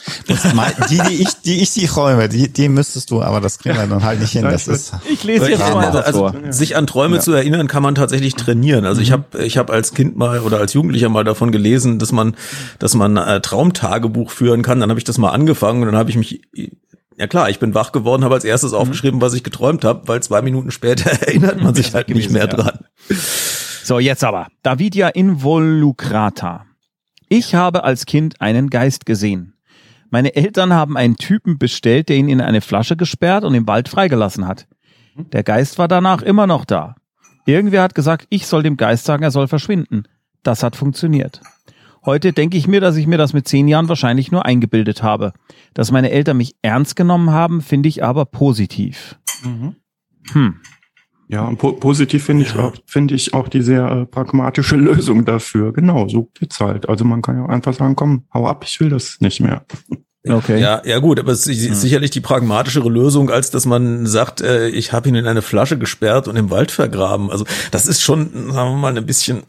die, 0.91 0.99
die 0.99 1.23
ich, 1.23 1.29
die 1.45 1.63
ich 1.63 1.73
die 1.73 1.87
träume, 1.87 2.29
die, 2.29 2.53
die 2.53 2.69
müsstest 2.69 3.13
du, 3.13 3.23
aber 3.23 3.41
das 3.41 3.59
kriegen 3.59 3.77
wir 3.77 3.87
dann 3.87 4.03
halt 4.03 4.21
nicht 4.21 4.33
hin. 4.33 4.43
Das 4.43 4.67
ist, 4.67 4.93
Ich 5.09 5.23
lese 5.23 5.51
jetzt 5.51 5.61
Ja, 5.61 5.71
mal 5.73 5.87
also, 5.87 5.99
also 6.01 6.19
vor. 6.19 6.35
sich 6.51 6.77
an 6.77 6.89
Träume 6.89 7.21
zu 7.21 7.33
erinnern, 7.33 7.69
kann 7.69 7.85
man 7.85 7.95
tatsächlich 7.95 8.35
trainieren. 8.35 8.87
Also 8.87 9.01
ich 9.03 9.13
habe 9.13 9.45
ich 9.45 9.57
hab 9.57 9.71
als 9.71 9.95
Kind 9.95 10.17
mal 10.17 10.41
oder 10.41 10.59
als 10.59 10.73
Jugendlicher 10.73 11.09
mal 11.09 11.23
davon 11.23 11.53
gelesen, 11.53 12.01
dass 12.01 12.11
man 12.11 12.35
dass 12.81 12.95
man 12.95 13.17
äh, 13.17 13.41
Traumtagebuch 13.41 14.33
führen 14.33 14.63
kann. 14.63 14.81
Dann 14.81 14.91
habe 14.91 14.99
ich 14.99 15.05
das 15.05 15.17
mal 15.19 15.31
angefangen 15.31 15.83
und 15.83 15.87
dann 15.87 15.97
habe 15.97 16.11
ich 16.11 16.17
mich 16.17 16.41
ja 17.17 17.29
klar, 17.29 17.49
ich 17.51 17.61
bin 17.61 17.75
wach 17.75 17.93
geworden, 17.93 18.25
habe 18.25 18.35
als 18.35 18.45
erstes 18.45 18.73
aufgeschrieben, 18.73 19.21
was 19.21 19.35
ich 19.35 19.45
geträumt 19.45 19.85
habe, 19.85 20.09
weil 20.09 20.21
zwei 20.23 20.43
Minuten 20.43 20.73
später 20.73 21.11
erinnert 21.23 21.63
man 21.63 21.75
sich 21.75 21.95
halt 21.95 22.09
nicht 22.09 22.31
mehr 22.31 22.47
ja. 22.47 22.49
dran. 22.49 22.79
So, 23.85 23.99
jetzt 23.99 24.25
aber. 24.25 24.49
Davidia 24.63 25.09
involucrata. 25.09 26.65
Ich 27.37 27.57
habe 27.57 27.83
als 27.83 28.07
Kind 28.07 28.41
einen 28.41 28.71
Geist 28.71 29.07
gesehen. 29.07 29.55
Meine 30.09 30.37
Eltern 30.37 30.73
haben 30.73 30.97
einen 30.97 31.17
Typen 31.17 31.59
bestellt, 31.59 32.09
der 32.09 32.15
ihn 32.15 32.29
in 32.29 32.41
eine 32.41 32.61
Flasche 32.61 32.97
gesperrt 32.97 33.43
und 33.43 33.55
im 33.55 33.67
Wald 33.67 33.89
freigelassen 33.89 34.47
hat. 34.47 34.69
Der 35.33 35.43
Geist 35.43 35.77
war 35.77 35.89
danach 35.89 36.23
immer 36.23 36.47
noch 36.47 36.65
da. 36.65 36.95
Irgendwer 37.45 37.83
hat 37.83 37.97
gesagt, 37.97 38.29
ich 38.31 38.47
soll 38.47 38.63
dem 38.63 38.77
Geist 38.77 39.05
sagen, 39.05 39.25
er 39.25 39.33
soll 39.33 39.49
verschwinden. 39.49 40.05
Das 40.45 40.63
hat 40.63 40.77
funktioniert. 40.77 41.41
Heute 42.05 42.33
denke 42.33 42.57
ich 42.57 42.69
mir, 42.69 42.81
dass 42.81 42.95
ich 42.95 43.09
mir 43.09 43.19
das 43.19 43.33
mit 43.33 43.49
zehn 43.49 43.67
Jahren 43.67 43.89
wahrscheinlich 43.89 44.31
nur 44.31 44.45
eingebildet 44.45 45.03
habe. 45.03 45.33
Dass 45.73 45.91
meine 45.91 46.13
Eltern 46.13 46.37
mich 46.37 46.55
ernst 46.63 46.95
genommen 46.95 47.33
haben, 47.33 47.63
finde 47.63 47.89
ich 47.89 48.05
aber 48.05 48.27
positiv. 48.27 49.19
Hm. 50.31 50.61
Ja, 51.35 51.47
und 51.49 51.59
po 51.59 51.73
positiv 51.73 52.23
finde 52.25 52.45
ich, 52.45 52.55
auch- 52.57 52.75
finde 52.87 53.15
ich 53.17 53.35
auch 53.35 53.49
die 53.49 53.61
sehr 53.61 53.91
äh, 53.91 54.07
pragmatische 54.07 54.77
Lösung 54.89 55.25
dafür. 55.25 55.73
Genau, 55.73 56.07
so 56.07 56.31
geht's 56.35 56.61
halt. 56.61 56.89
Also 56.89 57.05
man 57.05 57.23
kann 57.23 57.37
ja 57.37 57.47
einfach 57.47 57.75
sagen, 57.75 57.97
komm, 57.97 58.23
hau 58.33 58.47
ab, 58.47 58.63
ich 58.65 58.79
will 58.79 58.89
das 58.89 59.17
nicht 59.21 59.41
mehr. 59.41 59.65
Okay. 60.27 60.59
Ja, 60.59 60.81
ja 60.87 61.01
gut, 61.01 61.21
aber 61.21 61.33
es 61.33 61.47
ist 61.47 61.83
sicherlich 61.83 62.11
die 62.11 62.23
pragmatischere 62.23 62.89
Lösung, 62.89 63.29
als 63.29 63.51
dass 63.51 63.67
man 63.67 64.07
sagt, 64.07 64.41
äh, 64.41 64.69
ich 64.69 64.95
habe 64.95 65.11
ihn 65.11 65.17
in 65.17 65.27
eine 65.27 65.43
Flasche 65.43 65.77
gesperrt 65.77 66.29
und 66.29 66.37
im 66.37 66.49
Wald 66.49 66.71
vergraben. 66.71 67.31
Also 67.31 67.45
das 67.71 67.87
ist 67.87 68.01
schon, 68.01 68.31
sagen 68.51 68.71
wir 68.71 68.77
mal, 68.77 68.97
ein 68.97 69.05
bisschen. 69.05 69.43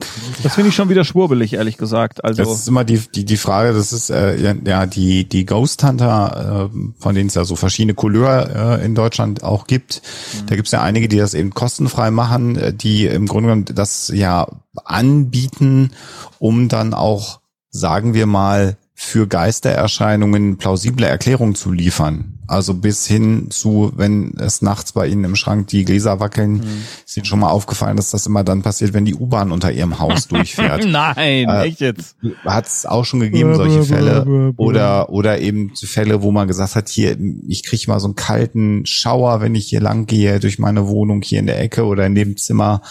Das 0.43 0.55
finde 0.55 0.69
ich 0.69 0.75
schon 0.75 0.89
wieder 0.89 1.05
schwurbelig, 1.05 1.53
ehrlich 1.53 1.77
gesagt. 1.77 2.25
Also 2.25 2.43
das 2.43 2.59
ist 2.59 2.67
immer 2.67 2.83
die, 2.83 2.99
die, 2.99 3.23
die 3.23 3.37
Frage, 3.37 3.71
das 3.71 3.93
ist 3.93 4.09
äh, 4.09 4.35
ja, 4.35 4.53
ja 4.65 4.85
die, 4.85 5.23
die 5.23 5.45
Ghost 5.45 5.81
Hunter, 5.81 6.69
äh, 6.73 6.77
von 6.99 7.15
denen 7.15 7.27
es 7.27 7.35
ja 7.35 7.45
so 7.45 7.55
verschiedene 7.55 7.93
Couleur 7.93 8.79
äh, 8.81 8.85
in 8.85 8.95
Deutschland 8.95 9.43
auch 9.43 9.67
gibt. 9.67 10.01
Da 10.47 10.57
gibt 10.57 10.67
es 10.67 10.73
ja 10.73 10.81
einige, 10.81 11.07
die 11.07 11.17
das 11.17 11.35
eben 11.35 11.51
kostenfrei 11.51 12.11
machen, 12.11 12.57
äh, 12.57 12.73
die 12.73 13.05
im 13.05 13.27
Grunde 13.27 13.47
genommen 13.47 13.65
das 13.73 14.11
ja 14.13 14.45
anbieten, 14.83 15.91
um 16.37 16.67
dann 16.67 16.93
auch, 16.93 17.39
sagen 17.69 18.13
wir 18.13 18.25
mal, 18.25 18.75
für 18.97 19.27
Geistererscheinungen 19.27 20.57
plausible 20.57 21.05
Erklärungen 21.05 21.53
zu 21.53 21.71
liefern. 21.71 22.31
Also 22.47 22.75
bis 22.75 23.05
hin 23.05 23.47
zu, 23.49 23.91
wenn 23.95 24.35
es 24.37 24.61
nachts 24.61 24.93
bei 24.93 25.07
Ihnen 25.07 25.23
im 25.25 25.35
Schrank 25.35 25.67
die 25.67 25.83
Gläser 25.83 26.19
wackeln, 26.19 26.63
ist 27.05 27.17
Ihnen 27.17 27.25
schon 27.25 27.39
mal 27.39 27.49
aufgefallen, 27.49 27.97
dass 27.97 28.11
das 28.11 28.25
immer 28.25 28.43
dann 28.43 28.61
passiert, 28.61 28.93
wenn 28.93 29.03
die 29.03 29.15
U-Bahn 29.15 29.51
unter 29.51 29.71
Ihrem 29.71 29.99
Haus 29.99 30.27
durchfährt. 30.29 30.85
Nein, 30.85 31.49
Äh, 31.49 31.63
echt 31.63 31.81
jetzt. 31.81 32.15
Hat 32.45 32.67
es 32.67 32.85
auch 32.85 33.03
schon 33.03 33.19
gegeben, 33.19 33.55
solche 33.55 33.83
Fälle. 33.83 34.53
Oder, 34.57 35.09
oder 35.09 35.39
eben 35.39 35.71
Fälle, 35.75 36.21
wo 36.21 36.31
man 36.31 36.47
gesagt 36.47 36.75
hat, 36.75 36.87
hier, 36.87 37.17
ich 37.47 37.63
kriege 37.63 37.83
mal 37.87 37.99
so 37.99 38.07
einen 38.07 38.15
kalten 38.15 38.85
Schauer, 38.85 39.41
wenn 39.41 39.55
ich 39.55 39.67
hier 39.67 39.81
lang 39.81 40.05
gehe, 40.05 40.39
durch 40.39 40.57
meine 40.59 40.87
Wohnung 40.87 41.21
hier 41.21 41.39
in 41.39 41.47
der 41.47 41.59
Ecke 41.59 41.83
oder 41.85 42.05
in 42.05 42.15
dem 42.15 42.37
Zimmer. 42.37 42.81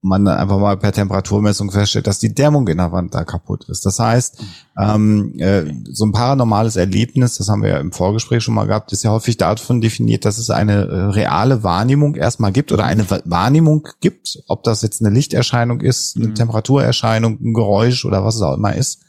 Man 0.00 0.24
dann 0.24 0.38
einfach 0.38 0.60
mal 0.60 0.76
per 0.76 0.92
Temperaturmessung 0.92 1.72
feststellt, 1.72 2.06
dass 2.06 2.20
die 2.20 2.32
Dämmung 2.32 2.68
in 2.68 2.76
der 2.76 2.92
Wand 2.92 3.16
da 3.16 3.24
kaputt 3.24 3.68
ist. 3.68 3.84
Das 3.84 3.98
heißt, 3.98 4.40
ähm, 4.78 5.34
äh, 5.38 5.64
so 5.90 6.04
ein 6.06 6.12
paranormales 6.12 6.76
Erlebnis, 6.76 7.36
das 7.36 7.48
haben 7.48 7.62
wir 7.62 7.70
ja 7.70 7.78
im 7.78 7.90
Vorgespräch 7.90 8.44
schon 8.44 8.54
mal 8.54 8.68
gehabt, 8.68 8.92
ist 8.92 9.02
ja 9.02 9.10
häufig 9.10 9.38
davon 9.38 9.80
definiert, 9.80 10.24
dass 10.24 10.38
es 10.38 10.50
eine 10.50 10.86
äh, 10.86 11.00
reale 11.06 11.64
Wahrnehmung 11.64 12.14
erstmal 12.14 12.52
gibt 12.52 12.70
oder 12.70 12.84
eine 12.84 13.10
Wa- 13.10 13.22
Wahrnehmung 13.24 13.88
gibt, 14.00 14.38
ob 14.46 14.62
das 14.62 14.82
jetzt 14.82 15.02
eine 15.04 15.12
Lichterscheinung 15.12 15.80
ist, 15.80 16.16
eine 16.16 16.32
Temperaturerscheinung, 16.32 17.40
ein 17.40 17.52
Geräusch 17.52 18.04
oder 18.04 18.24
was 18.24 18.36
es 18.36 18.42
auch 18.42 18.54
immer 18.54 18.76
ist, 18.76 19.00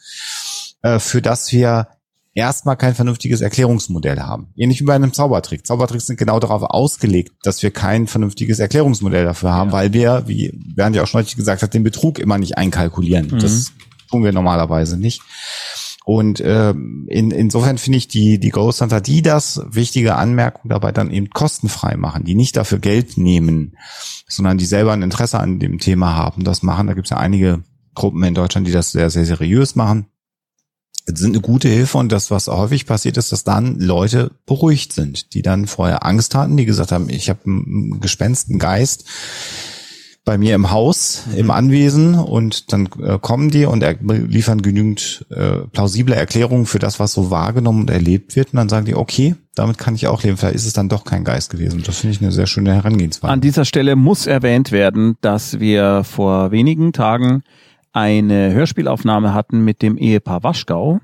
äh, 0.82 0.98
für 0.98 1.22
das 1.22 1.52
wir 1.52 1.88
erstmal 2.40 2.78
kein 2.78 2.96
vernünftiges 2.96 3.42
Erklärungsmodell 3.42 4.20
haben. 4.20 4.48
Ähnlich 4.56 4.80
wie 4.80 4.86
bei 4.86 4.96
einem 4.96 5.14
Zaubertrick. 5.14 5.68
Zaubertricks 5.68 6.08
sind 6.08 6.18
genau 6.18 6.40
darauf 6.40 6.64
ausgelegt, 6.64 7.34
dass 7.44 7.62
wir 7.62 7.72
kein 7.72 8.08
vernünftiges 8.08 8.60
Erklärungsmodell 8.60 9.26
dafür 9.26 9.52
haben, 9.52 9.72
weil 9.72 9.94
wir, 9.94 10.24
wie 10.28 10.52
Bernd 10.76 10.96
ja 10.96 11.04
auch 11.04 11.08
schon 11.08 11.26
gesagt 11.26 11.62
hat, 11.62 11.74
den 11.74 11.84
Betrug 11.84 12.18
immer 12.18 12.38
nicht 12.38 12.58
einkalkulieren. 12.58 13.28
Das 13.40 13.74
tun 14.10 14.24
wir 14.24 14.32
normalerweise 14.32 14.98
nicht. 14.98 15.22
Und 16.06 16.42
ähm, 16.44 17.06
in, 17.10 17.30
insofern 17.30 17.78
finde 17.78 17.98
ich 17.98 18.08
die, 18.08 18.40
die 18.40 18.50
Ghost 18.50 18.82
Hunter, 18.82 19.02
die 19.02 19.22
das 19.22 19.62
wichtige 19.70 20.16
Anmerkung 20.16 20.70
dabei 20.70 20.92
dann 20.92 21.12
eben 21.12 21.30
kostenfrei 21.30 21.98
machen, 21.98 22.24
die 22.24 22.34
nicht 22.34 22.58
dafür 22.58 22.80
Geld 22.80 23.18
nehmen, 23.18 23.78
sondern 24.28 24.58
die 24.58 24.66
selber 24.66 24.94
ein 24.94 25.04
Interesse 25.04 25.40
an 25.40 25.60
dem 25.60 25.78
Thema 25.78 26.16
haben, 26.16 26.44
das 26.44 26.64
machen. 26.64 26.88
Da 26.88 26.94
gibt 26.94 27.08
es 27.08 27.12
ja 27.12 27.18
einige 27.18 27.64
Gruppen 27.94 28.24
in 28.24 28.34
Deutschland, 28.34 28.66
die 28.66 28.72
das 28.72 28.92
sehr, 28.92 29.10
sehr 29.10 29.26
seriös 29.26 29.76
machen 29.76 30.08
sind 31.16 31.36
eine 31.36 31.42
gute 31.42 31.70
Hilfe 31.70 31.98
und 31.98 32.12
das, 32.12 32.32
was 32.32 32.48
häufig 32.48 32.86
passiert 32.86 33.18
ist, 33.18 33.32
dass 33.32 33.44
dann 33.44 33.80
Leute 33.80 34.32
beruhigt 34.46 34.94
sind, 34.94 35.34
die 35.34 35.42
dann 35.42 35.68
vorher 35.68 36.06
Angst 36.06 36.36
hatten, 36.36 36.58
die 36.58 36.66
gesagt 36.66 36.92
haben, 36.92 37.10
ich 37.10 37.30
habe 37.30 37.40
einen 37.46 38.00
Gespenst, 38.00 38.50
einen 38.50 38.60
Geist 38.60 39.06
bei 40.26 40.38
mir 40.38 40.54
im 40.54 40.70
Haus, 40.70 41.24
im 41.36 41.50
Anwesen 41.50 42.14
und 42.14 42.72
dann 42.72 42.88
äh, 43.02 43.18
kommen 43.20 43.50
die 43.50 43.66
und 43.66 43.82
er, 43.82 43.96
liefern 44.00 44.62
genügend 44.62 45.26
äh, 45.32 45.62
plausible 45.72 46.14
Erklärungen 46.14 46.68
für 46.68 46.78
das, 46.78 47.00
was 47.00 47.14
so 47.14 47.32
wahrgenommen 47.32 47.82
und 47.82 47.90
erlebt 47.90 48.36
wird 48.36 48.54
und 48.54 48.58
dann 48.58 48.70
sagen 48.70 48.86
die, 48.86 48.94
okay, 48.94 49.36
damit 49.56 49.80
kann 49.80 49.96
ich 49.96 50.06
auch 50.06 50.22
leben, 50.22 50.38
vielleicht 50.38 50.56
ist 50.56 50.68
es 50.68 50.74
dann 50.74 50.88
doch 50.88 51.04
kein 51.04 51.24
Geist 51.24 51.50
gewesen. 51.50 51.82
Das 51.84 51.98
finde 51.98 52.16
ich 52.16 52.22
eine 52.22 52.32
sehr 52.32 52.46
schöne 52.46 52.76
Herangehensweise. 52.76 53.34
An 53.34 53.42
dieser 53.42 53.66
Stelle 53.66 53.96
muss 53.96 54.28
erwähnt 54.28 54.72
werden, 54.72 55.18
dass 55.22 55.60
wir 55.60 56.04
vor 56.04 56.52
wenigen 56.52 56.94
Tagen 56.94 57.42
eine 57.92 58.54
Hörspielaufnahme 58.54 59.34
hatten 59.34 59.64
mit 59.64 59.82
dem 59.82 59.98
Ehepaar 59.98 60.44
Waschgau, 60.44 61.00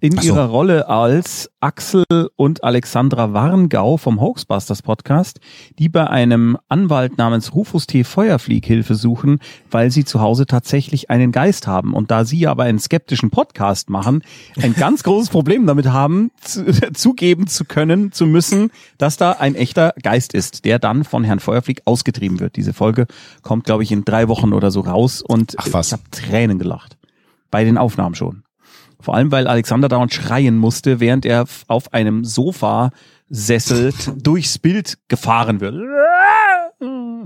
in 0.00 0.12
so. 0.12 0.22
ihrer 0.22 0.46
Rolle 0.46 0.88
als 0.88 1.50
Axel 1.60 2.04
und 2.36 2.62
Alexandra 2.62 3.32
Warngau 3.32 3.96
vom 3.96 4.20
Hoaxbusters 4.20 4.82
Podcast, 4.82 5.40
die 5.78 5.88
bei 5.88 6.06
einem 6.08 6.58
Anwalt 6.68 7.16
namens 7.16 7.54
Rufus 7.54 7.86
T. 7.86 8.04
Feuerflieg 8.04 8.66
Hilfe 8.66 8.94
suchen, 8.94 9.40
weil 9.70 9.90
sie 9.90 10.04
zu 10.04 10.20
Hause 10.20 10.46
tatsächlich 10.46 11.08
einen 11.08 11.32
Geist 11.32 11.66
haben. 11.66 11.94
Und 11.94 12.10
da 12.10 12.24
sie 12.24 12.46
aber 12.46 12.64
einen 12.64 12.78
skeptischen 12.78 13.30
Podcast 13.30 13.88
machen, 13.88 14.22
ein 14.60 14.74
ganz 14.78 15.02
großes 15.02 15.30
Problem 15.30 15.66
damit 15.66 15.86
haben, 15.86 16.30
zu, 16.40 16.66
zugeben 16.92 17.46
zu 17.46 17.64
können, 17.64 18.12
zu 18.12 18.26
müssen, 18.26 18.70
dass 18.98 19.16
da 19.16 19.32
ein 19.32 19.54
echter 19.54 19.94
Geist 20.02 20.34
ist, 20.34 20.64
der 20.66 20.78
dann 20.78 21.04
von 21.04 21.24
Herrn 21.24 21.40
Feuerflieg 21.40 21.82
ausgetrieben 21.86 22.38
wird. 22.38 22.56
Diese 22.56 22.74
Folge 22.74 23.06
kommt, 23.42 23.64
glaube 23.64 23.82
ich, 23.82 23.92
in 23.92 24.04
drei 24.04 24.28
Wochen 24.28 24.52
oder 24.52 24.70
so 24.70 24.80
raus 24.80 25.22
und 25.22 25.54
Ach 25.56 25.66
ich 25.66 25.74
habe 25.74 26.02
Tränen 26.10 26.58
gelacht. 26.58 26.98
Bei 27.50 27.64
den 27.64 27.78
Aufnahmen 27.78 28.14
schon. 28.14 28.45
Vor 29.00 29.14
allem, 29.14 29.30
weil 29.32 29.46
Alexander 29.46 29.88
dauernd 29.88 30.12
schreien 30.12 30.56
musste, 30.56 31.00
während 31.00 31.26
er 31.26 31.44
auf 31.68 31.92
einem 31.92 32.24
Sofa-Sessel 32.24 33.92
durchs 34.16 34.58
Bild 34.58 34.98
gefahren 35.08 35.60
wird. 35.60 35.74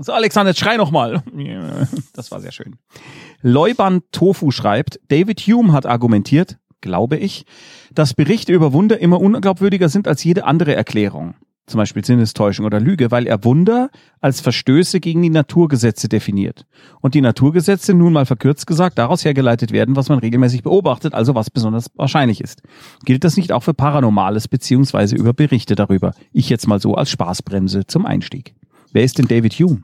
So, 0.03 0.13
Alexander, 0.13 0.53
schrei 0.53 0.77
noch 0.77 0.91
mal. 0.91 1.23
Das 2.13 2.31
war 2.31 2.41
sehr 2.41 2.51
schön. 2.51 2.75
Leuban 3.41 4.01
Tofu 4.11 4.51
schreibt, 4.51 4.99
David 5.07 5.39
Hume 5.41 5.73
hat 5.73 5.85
argumentiert, 5.85 6.57
glaube 6.81 7.17
ich, 7.17 7.45
dass 7.93 8.13
Berichte 8.13 8.53
über 8.53 8.73
Wunder 8.73 8.99
immer 8.99 9.19
unglaubwürdiger 9.19 9.89
sind 9.89 10.07
als 10.07 10.23
jede 10.23 10.43
andere 10.43 10.75
Erklärung. 10.75 11.35
Zum 11.67 11.77
Beispiel 11.77 12.03
Sinnestäuschung 12.03 12.65
oder 12.65 12.79
Lüge, 12.79 13.11
weil 13.11 13.27
er 13.27 13.43
Wunder 13.45 13.89
als 14.19 14.41
Verstöße 14.41 14.99
gegen 14.99 15.21
die 15.21 15.29
Naturgesetze 15.29 16.09
definiert. 16.09 16.65
Und 17.01 17.13
die 17.13 17.21
Naturgesetze 17.21 17.93
nun 17.93 18.13
mal 18.13 18.25
verkürzt 18.25 18.67
gesagt 18.67 18.97
daraus 18.97 19.23
hergeleitet 19.23 19.71
werden, 19.71 19.95
was 19.95 20.09
man 20.09 20.19
regelmäßig 20.19 20.63
beobachtet, 20.63 21.13
also 21.13 21.35
was 21.35 21.49
besonders 21.49 21.87
wahrscheinlich 21.95 22.41
ist. 22.41 22.61
Gilt 23.05 23.23
das 23.23 23.37
nicht 23.37 23.51
auch 23.53 23.63
für 23.63 23.73
Paranormales 23.73 24.47
beziehungsweise 24.47 25.15
über 25.15 25.33
Berichte 25.33 25.75
darüber? 25.75 26.13
Ich 26.33 26.49
jetzt 26.49 26.67
mal 26.67 26.79
so 26.81 26.95
als 26.95 27.09
Spaßbremse 27.11 27.85
zum 27.87 28.05
Einstieg. 28.05 28.55
Wer 28.91 29.03
ist 29.03 29.17
denn 29.19 29.27
David 29.27 29.53
Hume? 29.53 29.83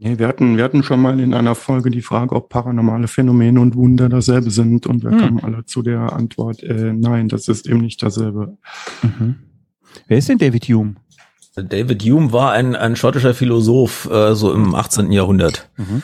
Nee, 0.00 0.16
wir 0.18 0.28
hatten, 0.28 0.56
wir 0.56 0.62
hatten 0.62 0.84
schon 0.84 1.02
mal 1.02 1.18
in 1.18 1.34
einer 1.34 1.56
Folge 1.56 1.90
die 1.90 2.02
Frage, 2.02 2.34
ob 2.36 2.48
paranormale 2.48 3.08
Phänomene 3.08 3.60
und 3.60 3.74
Wunder 3.74 4.08
dasselbe 4.08 4.50
sind 4.50 4.86
und 4.86 5.02
wir 5.02 5.10
Hm. 5.10 5.18
kamen 5.18 5.40
alle 5.42 5.64
zu 5.64 5.82
der 5.82 6.12
Antwort, 6.12 6.62
äh, 6.62 6.92
nein, 6.92 7.28
das 7.28 7.48
ist 7.48 7.68
eben 7.68 7.80
nicht 7.80 8.00
dasselbe. 8.00 8.56
Wer 10.06 10.18
ist 10.18 10.28
denn 10.28 10.38
David 10.38 10.64
Hume? 10.66 10.94
David 11.56 12.02
Hume 12.02 12.32
war 12.32 12.52
ein, 12.52 12.76
ein 12.76 12.96
schottischer 12.96 13.34
Philosoph, 13.34 14.08
äh, 14.10 14.34
so 14.34 14.52
im 14.52 14.74
18. 14.74 15.10
Jahrhundert. 15.12 15.68
Mhm. 15.76 16.02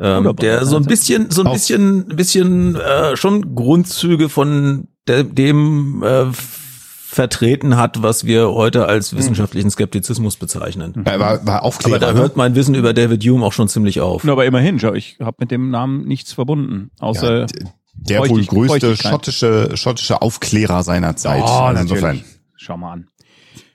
Ähm, 0.00 0.36
der 0.36 0.64
so 0.64 0.76
ein 0.76 0.84
bisschen, 0.84 1.30
so 1.30 1.42
ein 1.42 1.48
Auf- 1.48 1.54
bisschen, 1.54 2.06
bisschen 2.08 2.76
äh, 2.76 3.14
schon 3.16 3.54
Grundzüge 3.54 4.30
von 4.30 4.88
de, 5.06 5.22
dem 5.24 6.02
äh, 6.02 6.24
vertreten 6.32 7.76
hat, 7.76 8.02
was 8.02 8.24
wir 8.24 8.48
heute 8.54 8.86
als 8.86 9.14
wissenschaftlichen 9.14 9.70
Skeptizismus 9.70 10.36
bezeichnen. 10.36 11.02
Er 11.04 11.20
war, 11.20 11.46
war 11.46 11.62
Aufklärer. 11.62 11.96
Aber 11.96 12.06
da 12.06 12.12
ne? 12.14 12.20
hört 12.20 12.38
mein 12.38 12.54
Wissen 12.54 12.74
über 12.74 12.94
David 12.94 13.22
Hume 13.22 13.44
auch 13.44 13.52
schon 13.52 13.68
ziemlich 13.68 14.00
auf. 14.00 14.24
Na, 14.24 14.32
aber 14.32 14.46
immerhin, 14.46 14.80
schau, 14.80 14.94
ich 14.94 15.18
habe 15.20 15.36
mit 15.40 15.50
dem 15.50 15.70
Namen 15.70 16.06
nichts 16.06 16.32
verbunden, 16.32 16.90
außer 17.00 17.40
Ja, 17.40 17.46
der 17.94 18.28
wohl 18.30 18.42
größte 18.42 18.96
schottische, 18.96 19.76
schottische 19.76 20.22
Aufklärer 20.22 20.82
seiner 20.82 21.14
Zeit. 21.16 21.42
Oh, 21.44 21.70
natürlich. 21.70 22.24
Schau 22.56 22.78
mal 22.78 22.92
an. 22.92 23.08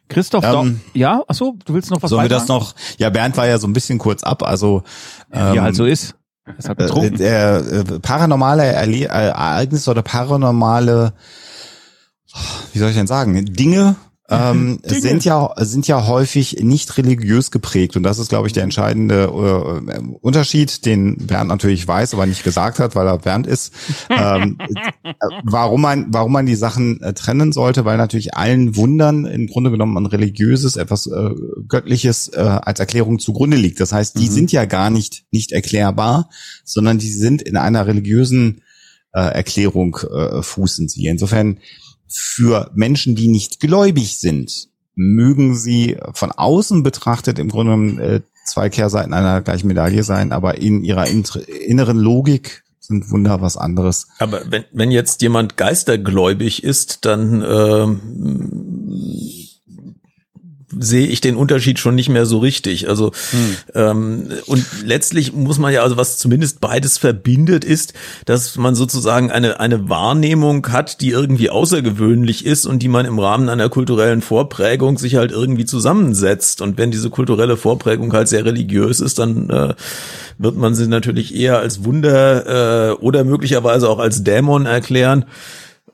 Christoph, 0.09 0.43
Ähm, 0.45 0.51
Dau- 0.51 0.99
ja, 0.99 1.21
ach 1.27 1.35
so, 1.35 1.57
du 1.65 1.73
willst 1.73 1.91
noch 1.91 2.01
was 2.01 2.09
Sollen 2.09 2.23
wir 2.23 2.29
das 2.29 2.47
noch? 2.47 2.73
Ja, 2.97 3.09
Bernd 3.09 3.35
war 3.37 3.47
ja 3.47 3.57
so 3.57 3.67
ein 3.67 3.73
bisschen 3.73 3.97
kurz 3.99 4.23
ab. 4.23 4.43
Also 4.43 4.83
Ja, 5.33 5.53
wie 5.53 5.57
ähm, 5.57 5.63
halt 5.63 5.75
so 5.75 5.85
ist. 5.85 6.15
Ist 6.57 6.69
halt 6.69 6.79
äh, 6.79 6.83
betrunken. 6.83 7.17
der, 7.17 7.57
äh, 7.57 7.83
paranormale 7.99 8.63
Erle 8.63 8.95
äh, 9.03 9.05
Ereignisse 9.05 9.91
oder 9.91 10.01
paranormale, 10.01 11.13
wie 12.73 12.79
soll 12.79 12.89
ich 12.89 12.95
denn 12.95 13.07
sagen, 13.07 13.43
Dinge. 13.45 13.95
Ähm, 14.29 14.79
sind 14.83 15.23
ja 15.23 15.53
sind 15.57 15.87
ja 15.87 16.05
häufig 16.05 16.57
nicht 16.61 16.97
religiös 16.97 17.49
geprägt 17.49 17.95
und 17.95 18.03
das 18.03 18.19
ist 18.19 18.27
glaube 18.27 18.47
ich 18.47 18.53
der 18.53 18.63
entscheidende 18.63 19.23
äh, 19.23 19.99
Unterschied, 20.19 20.85
den 20.85 21.15
Bernd 21.27 21.47
natürlich 21.47 21.87
weiß, 21.87 22.13
aber 22.13 22.25
nicht 22.25 22.43
gesagt 22.43 22.79
hat, 22.79 22.93
weil 22.95 23.07
er 23.07 23.19
Bernd 23.19 23.47
ist. 23.47 23.73
ähm, 24.09 24.57
äh, 25.03 25.13
warum 25.43 25.81
man 25.81 26.07
warum 26.09 26.33
man 26.33 26.45
die 26.45 26.55
Sachen 26.55 27.01
äh, 27.01 27.13
trennen 27.13 27.53
sollte, 27.53 27.85
weil 27.85 27.95
natürlich 27.97 28.35
allen 28.35 28.75
Wundern 28.75 29.25
im 29.25 29.47
Grunde 29.47 29.71
genommen 29.71 29.95
ein 29.97 30.05
religiöses, 30.05 30.75
etwas 30.75 31.07
äh, 31.07 31.29
göttliches 31.69 32.27
äh, 32.27 32.39
als 32.39 32.81
Erklärung 32.81 33.19
zugrunde 33.19 33.55
liegt. 33.55 33.79
Das 33.79 33.93
heißt, 33.93 34.19
die 34.19 34.27
Mhm. 34.27 34.33
sind 34.33 34.51
ja 34.51 34.65
gar 34.65 34.89
nicht 34.89 35.23
nicht 35.31 35.53
erklärbar, 35.53 36.29
sondern 36.65 36.97
die 36.97 37.13
sind 37.13 37.41
in 37.41 37.55
einer 37.55 37.87
religiösen 37.87 38.61
äh, 39.13 39.21
Erklärung 39.21 39.97
fußen 40.41 40.89
sie. 40.89 41.07
Insofern 41.07 41.59
für 42.07 42.71
Menschen, 42.73 43.15
die 43.15 43.27
nicht 43.27 43.59
gläubig 43.59 44.19
sind, 44.19 44.69
mögen 44.95 45.55
sie 45.55 45.97
von 46.13 46.31
außen 46.31 46.83
betrachtet 46.83 47.39
im 47.39 47.49
Grunde 47.49 48.01
äh, 48.01 48.21
zwei 48.45 48.69
Kehrseiten 48.69 49.13
einer 49.13 49.41
gleichen 49.41 49.67
Medaille 49.67 50.03
sein, 50.03 50.31
aber 50.31 50.57
in 50.57 50.83
ihrer 50.83 51.07
inneren 51.07 51.97
Logik 51.97 52.63
sind 52.79 53.11
Wunder 53.11 53.41
was 53.41 53.57
anderes. 53.57 54.07
Aber 54.19 54.49
wenn, 54.49 54.63
wenn 54.71 54.91
jetzt 54.91 55.21
jemand 55.21 55.57
geistergläubig 55.57 56.63
ist, 56.63 57.05
dann 57.05 57.43
ähm, 57.45 57.99
sehe 60.69 61.07
ich 61.07 61.21
den 61.21 61.37
Unterschied 61.37 61.79
schon 61.79 61.95
nicht 61.95 62.09
mehr 62.09 62.25
so 62.25 62.39
richtig. 62.39 62.89
Also 62.89 63.11
ähm, 63.73 64.29
und 64.47 64.65
letztlich 64.83 65.33
muss 65.33 65.59
man 65.59 65.73
ja, 65.73 65.81
also 65.81 65.95
was 65.95 66.17
zumindest 66.17 66.59
beides 66.59 66.97
verbindet, 66.97 67.63
ist, 67.63 67.93
dass 68.25 68.57
man 68.57 68.75
sozusagen 68.75 69.31
eine 69.31 69.59
eine 69.59 69.89
Wahrnehmung 69.89 70.67
hat, 70.67 71.01
die 71.01 71.09
irgendwie 71.09 71.49
außergewöhnlich 71.49 72.45
ist 72.45 72.65
und 72.65 72.79
die 72.83 72.89
man 72.89 73.05
im 73.05 73.17
Rahmen 73.19 73.47
einer 73.47 73.69
kulturellen 73.69 74.21
Vorprägung 74.21 74.97
sich 74.97 75.15
halt 75.15 75.31
irgendwie 75.31 75.65
zusammensetzt. 75.65 76.61
Und 76.61 76.77
wenn 76.77 76.91
diese 76.91 77.09
kulturelle 77.09 77.55
Vorprägung 77.55 78.11
halt 78.11 78.27
sehr 78.27 78.43
religiös 78.43 78.99
ist, 78.99 79.19
dann 79.19 79.49
äh, 79.49 79.73
wird 80.37 80.57
man 80.57 80.75
sie 80.75 80.87
natürlich 80.87 81.33
eher 81.33 81.59
als 81.59 81.85
Wunder 81.85 82.89
äh, 82.89 82.91
oder 82.93 83.23
möglicherweise 83.23 83.89
auch 83.89 83.99
als 83.99 84.23
Dämon 84.23 84.65
erklären. 84.65 85.25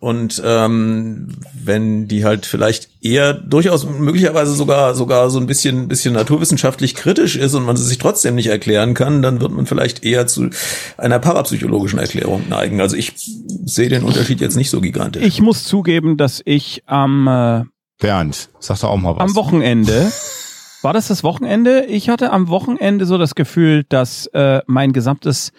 Und 0.03 0.43
ähm, 0.45 1.29
wenn 1.53 2.09
die 2.09 2.25
halt 2.25 2.45
vielleicht 2.45 2.89
eher 3.01 3.33
durchaus 3.33 3.87
möglicherweise 3.87 4.53
sogar 4.53 4.95
sogar 4.95 5.29
so 5.29 5.39
ein 5.39 5.47
bisschen 5.47 5.87
bisschen 5.87 6.13
naturwissenschaftlich 6.13 6.93
kritisch 6.93 7.37
ist 7.37 7.53
und 7.53 7.63
man 7.63 7.77
sie 7.77 7.85
sich 7.85 7.99
trotzdem 7.99 8.35
nicht 8.35 8.47
erklären 8.47 8.95
kann, 8.95 9.21
dann 9.21 9.39
wird 9.39 9.53
man 9.53 9.65
vielleicht 9.65 10.03
eher 10.03 10.27
zu 10.27 10.49
einer 10.97 11.19
parapsychologischen 11.19 11.99
Erklärung 11.99 12.49
neigen. 12.49 12.81
Also 12.81 12.97
ich 12.97 13.13
sehe 13.15 13.87
den 13.87 14.03
Unterschied 14.03 14.41
jetzt 14.41 14.57
nicht 14.57 14.69
so 14.69 14.81
gigantisch. 14.81 15.23
Ich 15.23 15.39
muss 15.39 15.63
zugeben, 15.63 16.17
dass 16.17 16.41
ich 16.43 16.83
am, 16.85 17.27
äh, 17.29 17.63
Bernd, 17.97 18.49
sag 18.59 18.81
doch 18.81 18.89
auch 18.89 18.97
mal 18.97 19.15
was. 19.15 19.21
am 19.21 19.35
Wochenende, 19.35 20.11
war 20.81 20.91
das 20.91 21.07
das 21.07 21.23
Wochenende? 21.23 21.85
Ich 21.85 22.09
hatte 22.09 22.33
am 22.33 22.49
Wochenende 22.49 23.05
so 23.05 23.17
das 23.17 23.35
Gefühl, 23.35 23.85
dass 23.87 24.25
äh, 24.33 24.59
mein 24.67 24.91
gesamtes 24.91 25.53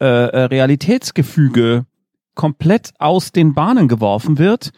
äh, 0.00 0.04
äh, 0.04 0.44
Realitätsgefüge 0.44 1.86
komplett 2.40 2.94
aus 2.98 3.32
den 3.32 3.52
Bahnen 3.52 3.86
geworfen 3.86 4.38
wird. 4.38 4.70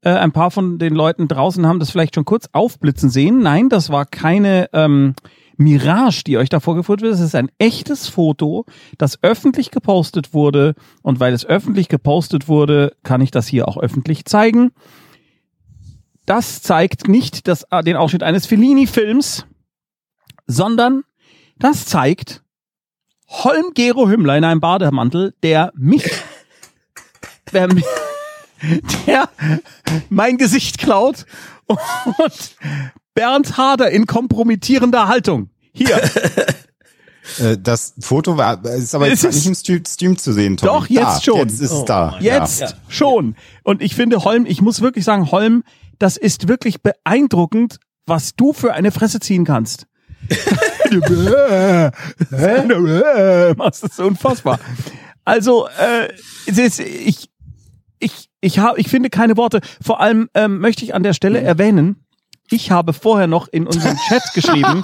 Äh, 0.00 0.08
ein 0.08 0.32
paar 0.32 0.50
von 0.50 0.78
den 0.78 0.94
Leuten 0.94 1.28
draußen 1.28 1.66
haben 1.66 1.78
das 1.78 1.90
vielleicht 1.90 2.14
schon 2.14 2.24
kurz 2.24 2.48
aufblitzen 2.52 3.10
sehen. 3.10 3.42
Nein, 3.42 3.68
das 3.68 3.90
war 3.90 4.06
keine 4.06 4.70
ähm, 4.72 5.14
Mirage, 5.58 6.24
die 6.24 6.38
euch 6.38 6.48
da 6.48 6.60
vorgeführt 6.60 7.02
wird. 7.02 7.12
Es 7.12 7.20
ist 7.20 7.34
ein 7.34 7.50
echtes 7.58 8.08
Foto, 8.08 8.64
das 8.96 9.22
öffentlich 9.22 9.70
gepostet 9.70 10.32
wurde. 10.32 10.74
Und 11.02 11.20
weil 11.20 11.34
es 11.34 11.44
öffentlich 11.44 11.88
gepostet 11.88 12.48
wurde, 12.48 12.96
kann 13.02 13.20
ich 13.20 13.30
das 13.30 13.46
hier 13.46 13.68
auch 13.68 13.76
öffentlich 13.76 14.24
zeigen. 14.24 14.72
Das 16.24 16.62
zeigt 16.62 17.06
nicht 17.06 17.48
das, 17.48 17.66
äh, 17.70 17.82
den 17.82 17.96
Ausschnitt 17.98 18.22
eines 18.22 18.46
Fellini-Films, 18.46 19.44
sondern 20.46 21.02
das 21.58 21.84
zeigt 21.84 22.42
Holm 23.28 23.72
Gero 23.74 24.08
Hümmler 24.08 24.38
in 24.38 24.44
einem 24.44 24.60
Bademantel, 24.60 25.34
der 25.42 25.70
mich, 25.76 26.10
der, 27.52 27.68
der 29.06 29.28
mein 30.08 30.36
Gesicht 30.38 30.78
klaut 30.78 31.26
und 31.66 31.80
Bernd 33.14 33.56
Hader 33.56 33.90
in 33.90 34.06
kompromittierender 34.06 35.08
Haltung. 35.08 35.50
Hier, 35.72 36.00
Äh, 37.38 37.58
das 37.62 37.94
Foto 38.00 38.36
war, 38.36 38.64
ist 38.64 38.92
aber 38.94 39.06
jetzt 39.06 39.22
ist- 39.22 39.46
nicht 39.46 39.68
im 39.68 39.84
Stream, 39.86 40.16
zu 40.18 40.32
sehen. 40.32 40.56
Tommy. 40.56 40.72
Doch, 40.72 40.86
jetzt 40.88 41.04
da, 41.18 41.20
schon. 41.22 41.38
Jetzt 41.38 41.60
ist 41.60 41.70
es 41.70 41.72
Oh 41.72 41.84
da. 41.84 42.10
Mann. 42.12 42.24
jetzt 42.24 42.60
Ja. 42.60 42.68
schon. 42.88 43.36
Und 43.62 43.82
ich 43.82 43.94
finde 43.94 44.24
Holm, 44.24 44.46
ich 44.46 44.60
muss 44.62 44.80
wirklich 44.80 45.04
sagen, 45.04 45.30
Holm, 45.30 45.62
das 46.00 46.16
ist 46.16 46.48
wirklich 46.48 46.82
beeindruckend, 46.82 47.78
was 48.06 48.34
du 48.34 48.52
für 48.52 48.72
eine 48.72 48.90
Fresse 48.90 49.20
ziehen 49.20 49.44
kannst. 49.44 49.86
Das 53.58 53.82
ist 53.82 54.00
unfassbar. 54.00 54.58
Also, 55.24 55.68
äh, 55.78 56.08
ich, 56.46 57.30
ich, 58.00 58.28
ich 58.40 58.58
habe, 58.58 58.80
ich 58.80 58.88
finde 58.88 59.10
keine 59.10 59.36
Worte. 59.36 59.60
Vor 59.80 60.00
allem 60.00 60.28
ähm, 60.34 60.58
möchte 60.58 60.84
ich 60.84 60.94
an 60.94 61.02
der 61.02 61.12
Stelle 61.12 61.40
erwähnen, 61.40 62.04
ich 62.50 62.72
habe 62.72 62.92
vorher 62.92 63.28
noch 63.28 63.46
in 63.48 63.66
unserem 63.66 63.96
Chat 64.08 64.22
geschrieben, 64.34 64.82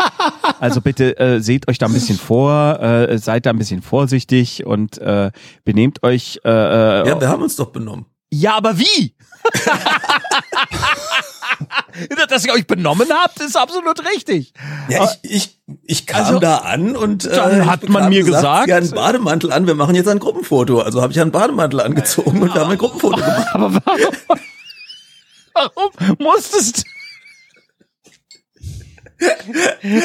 also 0.61 0.81
bitte 0.81 1.19
äh, 1.19 1.41
seht 1.41 1.69
euch 1.69 1.79
da 1.79 1.87
ein 1.87 1.93
bisschen 1.93 2.17
vor, 2.17 2.81
äh, 2.81 3.19
seid 3.19 3.47
da 3.47 3.51
ein 3.51 3.59
bisschen 3.59 3.83
vorsichtig 3.83 4.65
und 4.65 4.99
äh, 4.99 5.33
benehmt 5.65 6.03
euch. 6.05 6.41
Äh, 6.45 6.49
äh, 6.49 7.09
ja, 7.09 7.21
wir 7.21 7.29
haben 7.29 7.43
uns 7.43 7.57
doch 7.57 7.71
benommen. 7.71 8.07
ja, 8.31 8.57
aber 8.57 8.79
wie? 8.79 9.15
Dass 12.29 12.45
ihr 12.45 12.53
euch 12.53 12.67
benommen 12.67 13.09
habt, 13.11 13.41
ist 13.41 13.57
absolut 13.57 14.05
richtig. 14.05 14.53
Ja, 14.89 15.11
ich, 15.23 15.31
ich, 15.31 15.59
ich 15.85 16.07
kam 16.07 16.25
Also, 16.25 16.39
da 16.39 16.59
an 16.59 16.97
und 16.97 17.25
äh, 17.25 17.35
dann 17.35 17.67
hat 17.71 17.89
man 17.89 18.09
mir 18.09 18.23
gesagt- 18.25 18.69
ja, 18.69 18.77
einen 18.77 18.91
Bademantel 18.91 19.53
an, 19.53 19.67
wir 19.67 19.75
machen 19.75 19.95
jetzt 19.95 20.09
ein 20.09 20.19
Gruppenfoto. 20.19 20.81
Also 20.81 21.03
habe 21.03 21.13
ich 21.13 21.21
einen 21.21 21.31
Bademantel 21.33 21.81
angezogen 21.81 22.43
und 22.43 22.55
wir 22.55 22.61
haben 22.61 22.71
ein 22.71 22.79
Gruppenfoto 22.79 23.17
gemacht. 23.17 23.47
Aber 23.53 23.73
warum? 23.85 24.15
Warum 25.55 26.17
musstest 26.19 26.85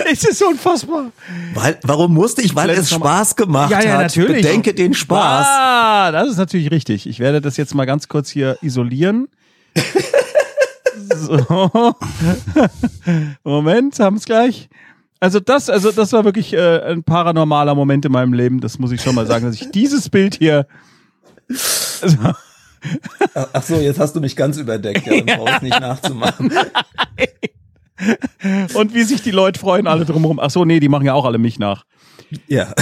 Es 0.08 0.24
ist 0.24 0.42
unfassbar. 0.42 1.12
Weil, 1.54 1.78
warum 1.84 2.14
musste 2.14 2.42
ich? 2.42 2.56
Weil 2.56 2.68
Letztes 2.68 2.92
es 2.92 2.96
Spaß 2.98 3.36
gemacht 3.36 3.70
Ja, 3.70 3.82
ja, 3.84 3.92
hat. 3.94 4.02
natürlich. 4.04 4.42
Bedenke 4.44 4.74
den 4.74 4.94
Spaß. 4.94 5.46
Ah, 5.50 6.12
das 6.14 6.30
ist 6.30 6.38
natürlich 6.38 6.72
richtig. 6.72 7.08
Ich 7.08 7.20
werde 7.20 7.42
das 7.42 7.58
jetzt 7.58 7.76
mal 7.76 7.86
ganz 7.86 8.08
kurz 8.08 8.30
hier 8.30 8.58
isolieren. 8.62 9.28
So. 11.16 11.94
Moment, 13.44 14.00
haben 14.00 14.18
es 14.18 14.26
gleich. 14.26 14.70
Also 15.20 15.40
das, 15.40 15.70
also 15.70 15.92
das 15.92 16.14
war 16.14 16.26
wirklich 16.26 16.54
äh, 16.54 16.80
ein 16.80 17.04
paranormaler 17.04 17.76
Moment 17.76 18.06
in 18.06 18.12
meinem 18.12 18.34
Leben. 18.34 18.60
Das 18.60 18.80
muss 18.80 18.92
ich 18.92 19.02
schon 19.02 19.14
mal 19.14 19.28
sagen, 19.28 19.46
dass 19.46 19.56
ich 19.56 19.70
dieses 19.72 20.10
Bild 20.10 20.36
hier. 20.36 20.66
Also, 22.02 22.18
Ach 23.54 23.64
so, 23.64 23.76
jetzt 23.76 24.00
hast 24.00 24.16
du 24.16 24.20
mich 24.20 24.36
ganz 24.36 24.58
überdeckt. 24.58 25.06
Ja, 25.06 25.22
dann 25.22 25.38
brauche 25.38 25.56
ich 25.58 25.62
nicht 25.62 25.80
nachzumachen. 25.80 26.52
und 28.74 28.94
wie 28.94 29.04
sich 29.04 29.22
die 29.22 29.32
Leute 29.32 29.60
freuen, 29.60 29.88
alle 29.88 30.06
drumherum. 30.06 30.40
Ach 30.40 30.50
so, 30.50 30.66
nee, 30.66 30.80
die 30.80 30.90
machen 30.90 31.06
ja 31.06 31.14
auch 31.14 31.26
alle 31.26 31.38
mich 31.38 31.60
nach. 31.60 31.86
Ja. 32.48 32.74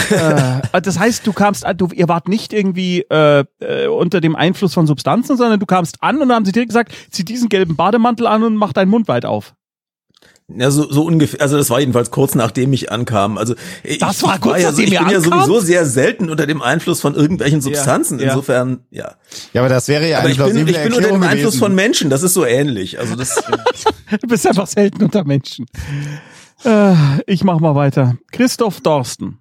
Äh, 0.74 0.82
das 0.82 1.00
heißt, 1.00 1.26
du 1.26 1.34
kamst 1.34 1.66
an, 1.66 1.78
du, 1.78 1.88
ihr 1.94 2.08
wart 2.08 2.28
nicht 2.28 2.54
irgendwie 2.54 3.02
äh, 3.10 3.44
äh, 3.60 3.88
unter 3.88 4.22
dem 4.22 4.36
Einfluss 4.36 4.74
von 4.74 4.86
Substanzen, 4.88 5.38
sondern 5.38 5.60
du 5.60 5.66
kamst 5.66 5.98
an 6.02 6.16
und 6.22 6.30
dann 6.30 6.36
haben 6.38 6.46
sie 6.46 6.52
direkt 6.52 6.70
gesagt, 6.70 6.92
zieh 7.10 7.26
diesen 7.26 7.50
gelben 7.50 7.76
Bademantel 7.76 8.28
an 8.28 8.44
und 8.44 8.56
mach 8.56 8.74
deinen 8.74 8.90
Mund 8.90 9.08
weit 9.08 9.26
auf. 9.26 9.54
Ja, 10.52 10.72
so, 10.72 10.92
so 10.92 11.04
ungefähr, 11.04 11.42
also 11.42 11.58
das 11.58 11.70
war 11.70 11.80
jedenfalls 11.80 12.10
kurz 12.10 12.34
nachdem 12.34 12.74
ich 12.74 12.92
ankam. 12.92 13.38
Also 13.38 13.54
ich, 13.84 14.00
Das 14.00 14.24
war 14.24 14.40
kurz, 14.40 14.64
ja 14.64 14.72
so, 14.72 14.82
nachdem 14.82 14.84
ich 14.94 15.00
bin 15.00 15.10
ja 15.10 15.18
ankamt? 15.20 15.46
sowieso 15.46 15.60
sehr 15.60 15.86
selten 15.86 16.28
unter 16.32 16.48
dem 16.48 16.64
Einfluss 16.64 17.02
von 17.02 17.14
irgendwelchen 17.14 17.62
Substanzen. 17.62 18.18
ja. 18.20 18.30
Insofern, 18.30 18.80
ja. 18.90 19.14
Ja, 19.54 19.62
aber 19.62 19.70
das 19.70 19.88
wäre 19.88 20.10
ja 20.10 20.18
Aber 20.18 20.26
eine 20.26 20.32
ich 20.32 20.38
bin, 20.40 20.46
plausible 20.48 20.72
ich 20.72 20.84
bin 20.84 20.94
unter 20.94 21.10
dem 21.10 21.22
Einfluss 21.22 21.40
gewesen. 21.54 21.60
von 21.60 21.76
Menschen. 21.76 22.10
Das 22.10 22.24
ist 22.24 22.34
so 22.34 22.46
ähnlich. 22.46 22.98
Also 22.98 23.16
das, 23.16 23.36
Du 24.22 24.28
bist 24.28 24.48
einfach 24.48 24.66
selten 24.66 25.04
unter 25.04 25.24
Menschen. 25.24 25.68
Äh, 26.63 26.93
ich 27.26 27.43
mach 27.43 27.60
mal 27.60 27.76
weiter. 27.76 28.17
Christoph 28.32 28.82
Dorsten. 28.82 29.39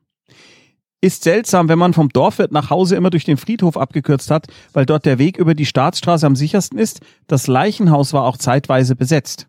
Ist 1.00 1.22
seltsam, 1.22 1.68
wenn 1.68 1.78
man 1.78 1.94
vom 1.94 2.08
Dorfwirt 2.08 2.50
nach 2.50 2.70
Hause 2.70 2.96
immer 2.96 3.10
durch 3.10 3.24
den 3.24 3.36
Friedhof 3.36 3.76
abgekürzt 3.76 4.30
hat, 4.32 4.48
weil 4.72 4.84
dort 4.84 5.06
der 5.06 5.18
Weg 5.18 5.36
über 5.36 5.54
die 5.54 5.66
Staatsstraße 5.66 6.26
am 6.26 6.34
sichersten 6.34 6.78
ist. 6.78 7.00
Das 7.28 7.46
Leichenhaus 7.46 8.12
war 8.12 8.24
auch 8.24 8.36
zeitweise 8.36 8.96
besetzt. 8.96 9.46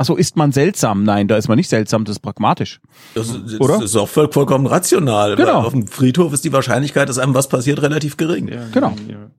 Achso, 0.00 0.14
ist 0.14 0.36
man 0.36 0.52
seltsam? 0.52 1.02
Nein, 1.02 1.26
da 1.26 1.36
ist 1.36 1.48
man 1.48 1.56
nicht 1.56 1.68
seltsam, 1.68 2.04
das 2.04 2.16
ist 2.16 2.20
pragmatisch. 2.20 2.80
das, 3.14 3.32
das 3.32 3.60
Oder? 3.60 3.82
ist 3.82 3.96
auch 3.96 4.08
voll, 4.08 4.30
vollkommen 4.30 4.66
rational. 4.66 5.34
Genau. 5.34 5.62
Auf 5.64 5.72
dem 5.72 5.88
Friedhof 5.88 6.32
ist 6.32 6.44
die 6.44 6.52
Wahrscheinlichkeit, 6.52 7.08
dass 7.08 7.18
einem 7.18 7.34
was 7.34 7.48
passiert, 7.48 7.82
relativ 7.82 8.16
gering. 8.16 8.46
Genau. 8.72 8.94
Ja. 9.08 9.30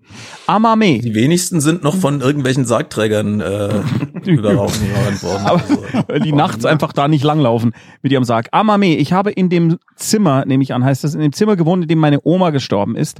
Amame. 0.47 0.99
Die 0.99 1.13
wenigsten 1.15 1.61
sind 1.61 1.81
noch 1.83 1.95
von 1.95 2.19
irgendwelchen 2.19 2.65
Sargträgern 2.65 3.39
äh, 3.39 3.81
überraufen 4.25 4.91
worden. 4.91 5.45
Aber 5.45 5.61
Also, 6.09 6.23
die 6.23 6.33
nachts 6.33 6.65
einfach 6.65 6.91
da 6.91 7.07
nicht 7.07 7.23
langlaufen 7.23 7.73
mit 8.01 8.11
ihrem 8.11 8.25
Sarg. 8.25 8.49
Amame, 8.51 8.97
ich 8.97 9.13
habe 9.13 9.31
in 9.31 9.47
dem 9.49 9.77
Zimmer, 9.95 10.43
nehme 10.45 10.63
ich 10.63 10.73
an, 10.73 10.83
heißt 10.83 11.05
das, 11.05 11.15
in 11.15 11.21
dem 11.21 11.31
Zimmer 11.31 11.55
gewohnt, 11.55 11.83
in 11.83 11.87
dem 11.87 11.99
meine 11.99 12.19
Oma 12.25 12.49
gestorben 12.49 12.97
ist. 12.97 13.19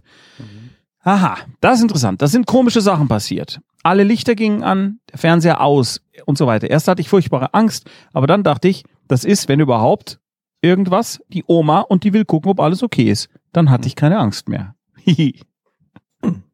Aha, 1.03 1.37
das 1.61 1.77
ist 1.77 1.83
interessant. 1.83 2.21
Da 2.21 2.27
sind 2.27 2.45
komische 2.45 2.81
Sachen 2.81 3.07
passiert. 3.07 3.61
Alle 3.81 4.03
Lichter 4.03 4.35
gingen 4.35 4.61
an, 4.63 4.99
der 5.09 5.19
Fernseher 5.19 5.61
aus 5.61 6.01
und 6.25 6.37
so 6.37 6.47
weiter. 6.47 6.69
Erst 6.69 6.87
hatte 6.87 7.01
ich 7.01 7.09
furchtbare 7.09 7.53
Angst, 7.53 7.89
aber 8.13 8.27
dann 8.27 8.43
dachte 8.43 8.67
ich, 8.67 8.83
das 9.07 9.23
ist, 9.23 9.47
wenn 9.47 9.59
überhaupt, 9.59 10.19
irgendwas, 10.61 11.21
die 11.29 11.43
Oma 11.47 11.81
und 11.81 12.03
die 12.03 12.13
will 12.13 12.25
gucken, 12.25 12.51
ob 12.51 12.59
alles 12.59 12.83
okay 12.83 13.09
ist. 13.09 13.29
Dann 13.53 13.69
hatte 13.69 13.87
ich 13.87 13.95
keine 13.95 14.19
Angst 14.19 14.49
mehr. 14.49 14.75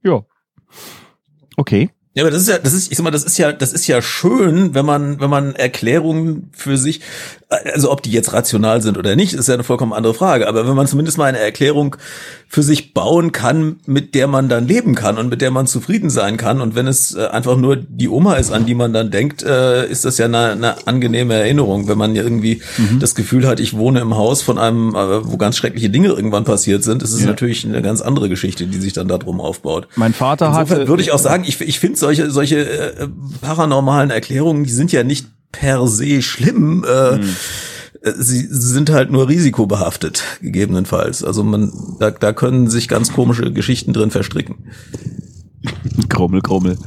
Ja. 0.03 0.23
Okay. 1.57 1.89
Ja, 2.13 2.23
aber 2.23 2.31
das 2.31 2.43
ist 2.43 2.47
ja, 2.47 2.59
das 2.59 2.71
ist, 2.71 2.91
ich 2.91 2.97
sag 2.97 3.03
mal, 3.03 3.11
das 3.11 3.25
ist 3.25 3.37
ja, 3.37 3.51
das 3.51 3.73
ist 3.73 3.87
ja 3.87 4.01
schön, 4.01 4.73
wenn 4.73 4.85
man, 4.85 5.19
wenn 5.19 5.29
man 5.29 5.53
Erklärungen 5.53 6.49
für 6.53 6.77
sich, 6.77 7.01
also 7.49 7.91
ob 7.91 8.03
die 8.03 8.11
jetzt 8.11 8.31
rational 8.31 8.81
sind 8.81 8.97
oder 8.97 9.17
nicht, 9.17 9.33
ist 9.33 9.49
ja 9.49 9.55
eine 9.55 9.65
vollkommen 9.65 9.91
andere 9.91 10.13
Frage. 10.13 10.47
Aber 10.47 10.65
wenn 10.65 10.75
man 10.75 10.87
zumindest 10.87 11.17
mal 11.17 11.25
eine 11.25 11.39
Erklärung 11.39 11.97
für 12.55 12.63
sich 12.63 12.93
bauen 12.93 13.33
kann, 13.33 13.81
mit 13.85 14.15
der 14.15 14.27
man 14.27 14.47
dann 14.47 14.65
leben 14.65 14.95
kann 14.95 15.17
und 15.17 15.27
mit 15.27 15.41
der 15.41 15.51
man 15.51 15.67
zufrieden 15.67 16.09
sein 16.09 16.37
kann. 16.37 16.61
Und 16.61 16.73
wenn 16.73 16.87
es 16.87 17.13
äh, 17.13 17.25
einfach 17.25 17.57
nur 17.57 17.75
die 17.75 18.07
Oma 18.07 18.35
ist, 18.35 18.49
an 18.53 18.65
die 18.65 18.75
man 18.75 18.93
dann 18.93 19.11
denkt, 19.11 19.43
äh, 19.43 19.85
ist 19.89 20.05
das 20.05 20.17
ja 20.17 20.27
eine, 20.27 20.51
eine 20.51 20.87
angenehme 20.87 21.33
Erinnerung, 21.33 21.89
wenn 21.89 21.97
man 21.97 22.15
ja 22.15 22.23
irgendwie 22.23 22.61
das 23.01 23.13
Gefühl 23.13 23.45
hat, 23.45 23.59
ich 23.59 23.75
wohne 23.75 23.99
im 23.99 24.15
Haus 24.15 24.41
von 24.41 24.57
einem, 24.57 24.95
äh, 24.95 25.29
wo 25.29 25.35
ganz 25.35 25.57
schreckliche 25.57 25.89
Dinge 25.89 26.07
irgendwann 26.07 26.45
passiert 26.45 26.85
sind. 26.85 27.03
ist 27.03 27.11
es 27.11 27.25
natürlich 27.25 27.65
eine 27.65 27.81
ganz 27.81 27.99
andere 27.99 28.29
Geschichte, 28.29 28.67
die 28.67 28.79
sich 28.79 28.93
dann 28.93 29.09
darum 29.09 29.41
aufbaut. 29.41 29.89
Mein 29.97 30.13
Vater 30.13 30.45
Insofern 30.45 30.77
hatte. 30.77 30.87
würde 30.87 31.03
ich 31.03 31.11
auch 31.11 31.19
sagen, 31.19 31.43
ich, 31.45 31.59
ich 31.59 31.81
finde 31.81 31.99
solche, 31.99 32.31
solche 32.31 32.59
äh, 32.59 33.07
paranormalen 33.41 34.11
Erklärungen, 34.11 34.63
die 34.63 34.71
sind 34.71 34.93
ja 34.93 35.03
nicht 35.03 35.27
per 35.51 35.85
se 35.87 36.21
schlimm. 36.21 36.85
Äh, 36.85 37.19
Sie 38.05 38.45
sind 38.49 38.91
halt 38.91 39.11
nur 39.11 39.27
risikobehaftet, 39.27 40.23
gegebenenfalls. 40.41 41.23
Also 41.23 41.43
man, 41.43 41.71
da, 41.99 42.11
da 42.11 42.33
können 42.33 42.69
sich 42.69 42.87
ganz 42.87 43.11
komische 43.11 43.51
Geschichten 43.51 43.93
drin 43.93 44.11
verstricken. 44.11 44.71
Grummel, 46.09 46.41
Grummel. 46.41 46.77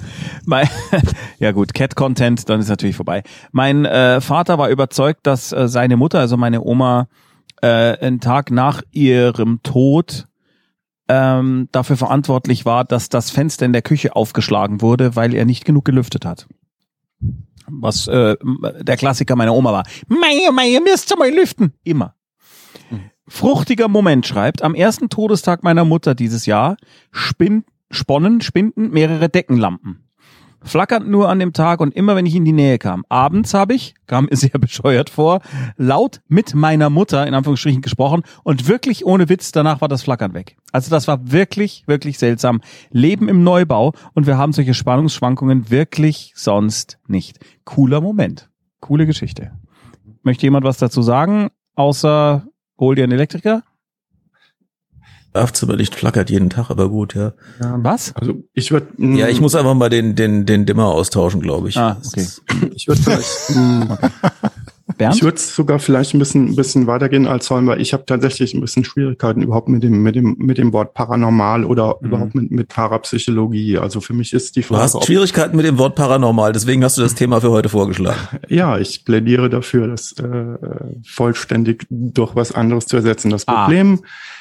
Mein, 0.45 0.69
ja 1.39 1.53
gut, 1.53 1.75
Cat-Content, 1.75 2.49
dann 2.49 2.61
ist 2.61 2.69
natürlich 2.69 2.97
vorbei. 2.97 3.23
Mein 3.53 3.85
äh, 3.85 4.21
Vater 4.21 4.59
war 4.59 4.69
überzeugt, 4.69 5.21
dass 5.27 5.53
äh, 5.53 5.69
seine 5.69 5.97
Mutter, 5.97 6.21
also 6.21 6.37
meine 6.37 6.63
Oma, 6.63 7.09
äh, 7.63 7.67
einen 7.99 8.21
Tag 8.21 8.51
nach 8.51 8.83
ihrem 8.93 9.61
Tod 9.63 10.27
ähm, 11.09 11.69
dafür 11.73 11.97
verantwortlich 11.97 12.65
war, 12.65 12.85
dass 12.85 13.09
das 13.09 13.31
Fenster 13.31 13.67
in 13.67 13.73
der 13.73 13.83
Küche 13.83 14.15
aufgeschlagen 14.15 14.81
wurde, 14.83 15.17
weil 15.17 15.35
er 15.35 15.47
nicht 15.47 15.65
genug 15.65 15.85
gelüftet 15.85 16.25
hat. 16.25 16.47
Was 17.71 18.07
äh, 18.09 18.37
der 18.81 18.97
Klassiker 18.97 19.37
meiner 19.37 19.55
Oma 19.55 19.73
war. 19.73 19.85
Meier, 20.09 20.53
Meier, 20.53 20.81
müsst 20.81 21.11
ihr 21.11 21.17
mal 21.17 21.31
lüften. 21.31 21.73
Immer. 21.85 22.15
Fruchtiger 23.27 23.89
Moment 23.89 24.27
schreibt, 24.27 24.63
am 24.63 24.75
ersten 24.75 25.11
Todestag 25.11 25.63
meiner 25.63 25.85
Mutter 25.85 26.15
dieses 26.15 26.47
Jahr 26.47 26.77
spinn, 27.13 27.65
sponnen, 27.91 28.41
spinnten 28.41 28.91
mehrere 28.91 29.29
Deckenlampen. 29.29 30.08
Flackernd 30.69 31.09
nur 31.09 31.29
an 31.29 31.39
dem 31.39 31.53
Tag 31.53 31.81
und 31.81 31.95
immer 31.95 32.15
wenn 32.15 32.27
ich 32.27 32.35
in 32.35 32.45
die 32.45 32.53
Nähe 32.53 32.79
kam. 32.79 33.05
Abends 33.09 33.55
habe 33.55 33.75
ich, 33.75 33.95
kam 34.07 34.27
mir 34.27 34.37
sehr 34.37 34.51
bescheuert 34.59 35.11
vor, 35.11 35.41
laut 35.77 36.21
mit 36.29 36.55
meiner 36.55 36.91
Mutter 36.91 37.27
in 37.27 37.35
Anführungsstrichen 37.35 37.83
gesprochen 37.83 38.23
und 38.45 38.69
wirklich 38.69 39.05
ohne 39.05 39.29
Witz, 39.29 39.53
danach 39.53 39.81
war 39.81 39.89
das 39.89 40.03
Flackern 40.03 40.35
weg. 40.35 40.57
Also 40.73 40.91
das 40.91 41.09
war 41.09 41.33
wirklich, 41.33 41.85
wirklich 41.87 42.19
seltsam. 42.19 42.61
Leben 42.91 43.29
im 43.29 43.43
Neubau 43.43 43.93
und 44.15 44.27
wir 44.27 44.39
haben 44.39 44.53
solche 44.53 44.75
Spannungsschwankungen 44.75 45.71
wirklich 45.71 46.33
sonst 46.37 46.99
nicht. 47.07 47.39
Cooler 47.65 48.01
Moment. 48.01 48.49
Coole 48.81 49.07
Geschichte. 49.07 49.53
Möchte 50.23 50.47
jemand 50.47 50.65
was 50.65 50.79
dazu 50.79 51.03
sagen? 51.03 51.49
Außer 51.75 52.47
hol 52.79 52.95
dir 52.95 53.05
einen 53.05 53.13
Elektriker? 53.13 53.63
Schlafzimmerlicht 55.39 55.95
flackert 55.95 56.31
jeden 56.31 56.51
Tag, 56.51 56.69
aber 56.71 56.89
gut, 56.89 57.15
ja. 57.15 57.33
Was? 57.61 58.13
Also 58.17 58.35
ich 58.55 58.73
würde 58.73 58.89
Ja, 58.99 59.29
ich 59.29 59.41
muss 59.41 59.55
einfach 59.55 59.75
mal 59.75 59.89
den, 59.89 60.17
den, 60.17 60.47
den 60.47 60.67
Dimmer 60.67 60.87
austauschen, 60.87 61.41
glaube 61.41 61.69
ich. 61.69 61.77
Ah, 61.77 61.97
okay. 62.05 62.27
ich 62.75 62.89
würde 62.89 63.01
vielleicht 63.03 63.51
mh, 63.55 63.99
Bernd? 64.99 65.15
Ich 65.15 65.23
würde 65.23 65.39
sogar 65.39 65.79
vielleicht 65.79 66.13
ein 66.15 66.19
bisschen, 66.19 66.47
ein 66.49 66.57
bisschen 66.57 66.89
weitergehen 66.89 67.29
als 67.29 67.49
Holm, 67.51 67.69
weil 67.69 67.81
ich 67.81 67.93
habe 67.93 68.05
tatsächlich 68.05 68.53
ein 68.55 68.61
bisschen 68.61 68.85
Schwierigkeiten 68.85 69.43
überhaupt 69.43 69.69
mit 69.69 69.85
dem, 69.85 70.03
mit 70.03 70.17
dem, 70.17 70.35
mit 70.39 70.59
dem 70.59 70.73
Wort 70.73 70.93
paranormal 70.95 71.65
oder 71.65 71.97
Mhm. 72.01 72.07
überhaupt 72.09 72.35
mit, 72.35 72.51
mit 72.51 72.67
Parapsychologie. 72.69 73.79
Also 73.79 74.01
für 74.01 74.13
mich 74.15 74.33
ist 74.33 74.57
die 74.57 74.63
Du 74.63 74.67
Frage, 74.69 74.83
hast 74.83 74.97
ob, 74.97 75.05
Schwierigkeiten 75.05 75.57
mit 75.57 75.67
dem 75.67 75.79
Wort 75.79 75.95
paranormal, 75.95 76.53
deswegen 76.53 76.83
hast 76.83 76.99
du 76.99 77.03
das 77.03 77.15
Thema 77.15 77.41
für 77.41 77.51
heute 77.51 77.69
vorgeschlagen. 77.69 78.19
ja, 78.49 78.77
ich 78.79 79.05
plädiere 79.05 79.49
dafür, 79.49 79.87
das 79.87 80.13
äh, 80.19 80.57
vollständig 81.07 81.87
durch 81.91 82.35
was 82.35 82.51
anderes 82.51 82.87
zu 82.87 82.97
ersetzen. 82.97 83.31
Das 83.31 83.47
Ah. 83.47 83.67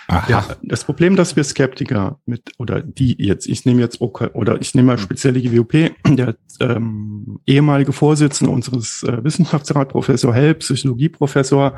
Aha. 0.10 0.30
ja, 0.30 0.46
das 0.64 0.86
Problem, 0.86 1.18
dass 1.18 1.36
wir 1.36 1.44
Skeptiker 1.44 2.20
mit 2.26 2.54
oder 2.58 2.82
die 2.82 3.16
jetzt, 3.20 3.46
ich 3.46 3.66
nehme 3.66 3.82
jetzt 3.82 4.00
OK, 4.00 4.30
oder 4.34 4.62
ich 4.62 4.74
nehme 4.74 4.88
mal 4.88 4.98
speziell 4.98 5.34
die 5.34 5.42
GWP, 5.42 5.92
der 6.08 6.38
ähm, 6.62 7.40
ehemalige 7.46 7.92
Vorsitzende 7.92 8.52
unseres 8.52 9.04
äh, 9.04 9.22
Wissenschaftsrats, 9.24 9.92
Professor 9.92 10.34
Hell, 10.34 10.56
Psychologieprofessor, 10.56 11.76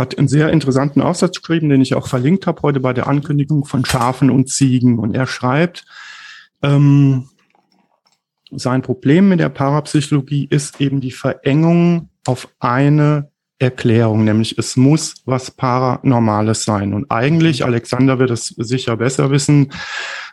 hat 0.00 0.18
einen 0.18 0.26
sehr 0.26 0.50
interessanten 0.50 1.00
Aufsatz 1.00 1.38
geschrieben, 1.38 1.68
den 1.68 1.80
ich 1.80 1.94
auch 1.94 2.08
verlinkt 2.08 2.48
habe 2.48 2.60
heute 2.62 2.80
bei 2.80 2.92
der 2.92 3.06
Ankündigung 3.06 3.64
von 3.64 3.84
Schafen 3.84 4.30
und 4.30 4.48
Ziegen. 4.48 4.98
Und 4.98 5.14
er 5.14 5.28
schreibt, 5.28 5.84
ähm, 6.62 7.28
sein 8.50 8.82
Problem 8.82 9.28
mit 9.28 9.38
der 9.38 9.48
Parapsychologie 9.48 10.48
ist 10.50 10.80
eben 10.80 11.00
die 11.00 11.12
Verengung 11.12 12.08
auf 12.26 12.48
eine 12.58 13.29
Erklärung, 13.60 14.24
nämlich 14.24 14.56
es 14.56 14.76
muss 14.76 15.16
was 15.26 15.50
Paranormales 15.50 16.64
sein. 16.64 16.94
Und 16.94 17.10
eigentlich, 17.10 17.64
Alexander 17.64 18.18
wird 18.18 18.30
es 18.30 18.46
sicher 18.56 18.96
besser 18.96 19.30
wissen, 19.30 19.70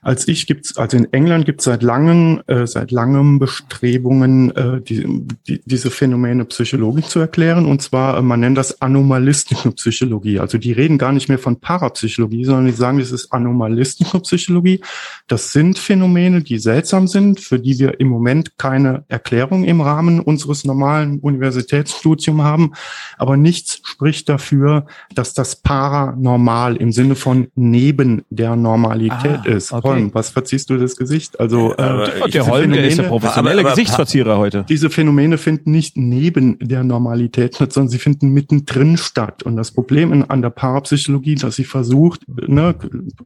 als 0.02 0.28
ich 0.30 0.48
gibt's, 0.48 0.78
also 0.78 0.96
in 0.96 1.12
England 1.12 1.46
gibt's 1.46 1.66
seit 1.66 1.84
langem, 1.84 2.42
äh, 2.48 2.66
seit 2.66 2.92
langem 2.92 3.40
Bestrebungen, 3.40 4.56
äh, 4.56 4.82
die, 4.82 5.28
die, 5.46 5.62
diese 5.66 5.92
Phänomene 5.92 6.46
psychologisch 6.46 7.08
zu 7.08 7.20
erklären. 7.20 7.66
Und 7.66 7.82
zwar, 7.82 8.18
äh, 8.18 8.22
man 8.22 8.40
nennt 8.40 8.58
das 8.58 8.82
anomalistische 8.82 9.72
Psychologie. 9.72 10.40
Also 10.40 10.58
die 10.58 10.72
reden 10.72 10.98
gar 10.98 11.12
nicht 11.12 11.28
mehr 11.28 11.40
von 11.40 11.60
Parapsychologie, 11.60 12.46
sondern 12.46 12.68
die 12.68 12.72
sagen, 12.72 13.00
das 13.00 13.12
ist 13.12 13.34
anomalistische 13.34 14.20
Psychologie. 14.22 14.80
Das 15.28 15.52
sind 15.52 15.78
Phänomene, 15.78 16.42
die 16.42 16.60
seltsam 16.60 17.08
sind, 17.08 17.42
für 17.42 17.60
die 17.60 17.78
wir 17.78 18.00
im 18.00 18.08
Moment 18.08 18.58
keine 18.58 19.04
Erklärung 19.10 19.66
im 19.66 19.82
Rahmen 19.82 20.22
unseres 20.22 20.63
normalen 20.63 21.20
Universitätsstudiums 21.20 22.42
haben. 22.42 22.72
Aber 23.17 23.38
nichts 23.38 23.82
spricht 23.84 24.30
dafür, 24.30 24.86
dass 25.13 25.34
das 25.34 25.56
paranormal 25.58 26.75
im 26.75 26.91
Sinne 26.91 27.15
von 27.15 27.47
neben 27.56 28.23
der 28.30 28.56
Normalität 28.56 29.39
ah, 29.43 29.49
ist. 29.49 29.71
Okay. 29.71 29.88
Holm, 29.88 30.13
was 30.13 30.30
verziehst 30.30 30.69
du 30.69 30.77
das 30.77 30.95
Gesicht? 30.95 31.39
Also 31.39 31.73
äh, 31.75 32.30
der 32.30 32.47
Holm, 32.47 32.71
der 32.71 32.88
ist 32.88 32.97
der 32.97 33.03
professionelle 33.03 33.62
aber, 33.62 33.69
aber, 33.69 33.75
Gesichtsverzieher 33.75 34.38
heute. 34.38 34.65
Diese 34.67 34.89
Phänomene 34.89 35.38
finden 35.38 35.71
nicht 35.71 35.97
neben 35.97 36.58
der 36.60 36.84
Normalität 36.84 37.56
statt, 37.56 37.73
sondern 37.73 37.89
sie 37.89 37.99
finden 37.99 38.30
mittendrin 38.30 38.97
statt. 38.97 39.43
Und 39.43 39.56
das 39.56 39.71
Problem 39.71 40.13
in, 40.13 40.23
an 40.23 40.41
der 40.41 40.49
Parapsychologie, 40.49 41.36
dass 41.36 41.56
sie 41.56 41.63
versucht, 41.63 42.21
ne, 42.27 42.75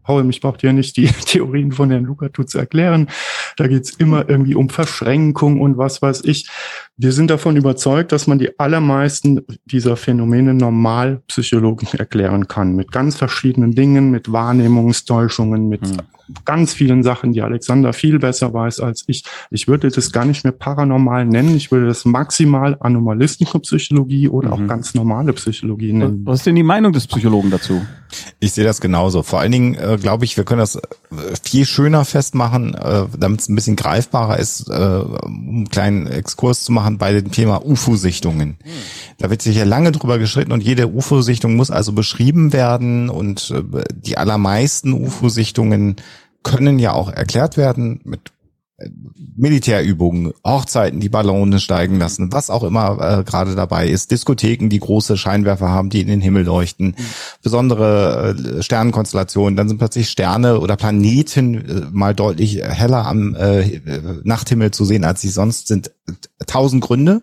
Holm, 0.08 0.30
ich 0.30 0.42
brauche 0.42 0.58
dir 0.58 0.74
nicht 0.74 0.98
die 0.98 1.06
Theorien 1.26 1.72
von 1.72 1.90
Herrn 1.92 2.06
Lukatu 2.06 2.44
zu 2.44 2.58
erklären, 2.58 3.08
da 3.58 3.68
geht's 3.68 3.92
immer 3.92 4.30
irgendwie 4.30 4.56
um 4.56 4.70
Verschränkung 4.70 5.60
und 5.60 5.78
was 5.78 6.02
weiß 6.02 6.24
ich. 6.26 6.50
Wir 6.98 7.12
sind 7.12 7.32
davon 7.32 7.58
überzeugt, 7.58 8.12
dass 8.12 8.28
man 8.28 8.40
die 8.40 8.60
allermeisten 8.60 9.42
dieser 9.82 9.98
Phänomene 9.98 10.54
normal 10.54 11.24
psychologisch 11.28 11.96
erklären 11.96 12.48
kann, 12.48 12.76
mit 12.76 12.92
ganz 12.92 13.16
verschiedenen 13.18 13.72
Dingen, 13.72 14.12
mit 14.12 14.32
Wahrnehmungstäuschungen, 14.32 15.68
mit 15.70 15.82
hm 15.88 15.98
ganz 16.46 16.74
vielen 16.74 17.04
Sachen, 17.04 17.34
die 17.34 17.42
Alexander 17.42 17.94
viel 17.94 18.20
besser 18.20 18.54
weiß 18.54 18.80
als 18.80 19.04
ich. 19.08 19.24
Ich 19.50 19.68
würde 19.68 19.90
das 19.90 20.12
gar 20.12 20.26
nicht 20.26 20.44
mehr 20.44 20.54
paranormal 20.54 21.26
nennen. 21.26 21.56
Ich 21.56 21.72
würde 21.72 21.88
das 21.88 22.06
maximal 22.06 22.78
anomalistische 22.80 23.60
Psychologie 23.60 24.30
oder 24.30 24.56
mhm. 24.56 24.64
auch 24.64 24.68
ganz 24.68 24.94
normale 24.94 25.34
Psychologie 25.34 25.94
nennen. 25.94 26.22
Was 26.26 26.40
ist 26.40 26.46
denn 26.46 26.56
die 26.56 26.64
Meinung 26.64 26.94
des 26.94 27.08
Psychologen 27.08 27.52
dazu? 27.52 27.82
Ich 28.40 28.54
sehe 28.54 28.66
das 28.66 28.82
genauso. 28.82 29.24
Vor 29.24 29.40
allen 29.40 29.52
Dingen 29.52 29.76
äh, 29.76 29.98
glaube 30.02 30.26
ich, 30.26 30.36
wir 30.36 30.44
können 30.44 30.60
das 30.60 30.76
äh, 30.76 30.82
viel 31.44 31.66
schöner 31.66 32.06
festmachen, 32.06 32.74
äh, 32.74 33.06
damit 33.18 33.42
es 33.42 33.50
ein 33.50 33.56
bisschen 33.56 33.76
greifbarer 33.76 34.38
ist, 34.38 34.70
äh, 34.70 34.74
um 34.74 35.50
einen 35.50 35.70
kleinen 35.70 36.08
Exkurs 36.08 36.64
zu 36.64 36.72
machen 36.72 36.98
bei 36.98 37.14
dem 37.14 37.32
Thema 37.32 37.66
UFO-Sichtungen. 37.66 38.58
Hm. 38.62 38.72
Da 39.18 39.30
wird 39.30 39.42
sich 39.42 39.56
ja 39.56 39.64
lange 39.64 39.92
drüber 39.92 40.18
geschritten 40.18 40.52
und 40.52 40.64
jede 40.64 40.88
UFO-Sichtung 40.88 41.56
muss 41.56 41.72
also 41.72 41.94
beschrieben 41.94 42.54
werden 42.54 43.10
und 43.10 43.52
äh, 43.52 43.84
die 43.94 44.18
allermeisten 44.18 44.94
UFO-Sichtungen 44.94 45.96
können 46.44 46.80
ja 46.80 46.94
auch 46.94 47.12
erklärt 47.12 47.58
werden 47.58 48.02
mit 48.04 48.32
Militärübungen, 49.36 50.34
Hochzeiten, 50.46 51.00
die 51.00 51.10
Ballone 51.10 51.60
steigen 51.60 51.98
lassen, 51.98 52.32
was 52.32 52.50
auch 52.50 52.64
immer 52.64 53.20
äh, 53.20 53.24
gerade 53.24 53.56
dabei 53.56 53.88
ist, 53.88 54.12
Diskotheken, 54.12 54.70
die 54.70 54.80
große 54.80 55.18
Scheinwerfer 55.18 55.70
haben, 55.70 55.90
die 55.90 56.02
in 56.02 56.08
den 56.08 56.22
Himmel 56.22 56.44
leuchten, 56.46 56.88
mhm. 56.88 57.04
besondere 57.42 58.36
äh, 58.38 58.64
Sternenkonstellationen, 58.64 59.56
dann 59.56 59.68
sind 59.68 59.78
plötzlich 59.78 60.10
Sterne 60.10 60.60
oder 60.60 60.76
Planeten 60.76 61.56
äh, 61.56 61.88
mal 61.92 62.14
deutlich 62.14 62.62
heller 62.62 63.06
am 63.06 63.36
äh, 63.36 63.82
Nachthimmel 64.24 64.72
zu 64.72 64.86
sehen, 64.86 65.04
als 65.04 65.22
sie 65.22 65.30
sonst 65.30 65.68
sind. 65.68 65.92
Tausend 66.46 66.84
Gründe. 66.84 67.22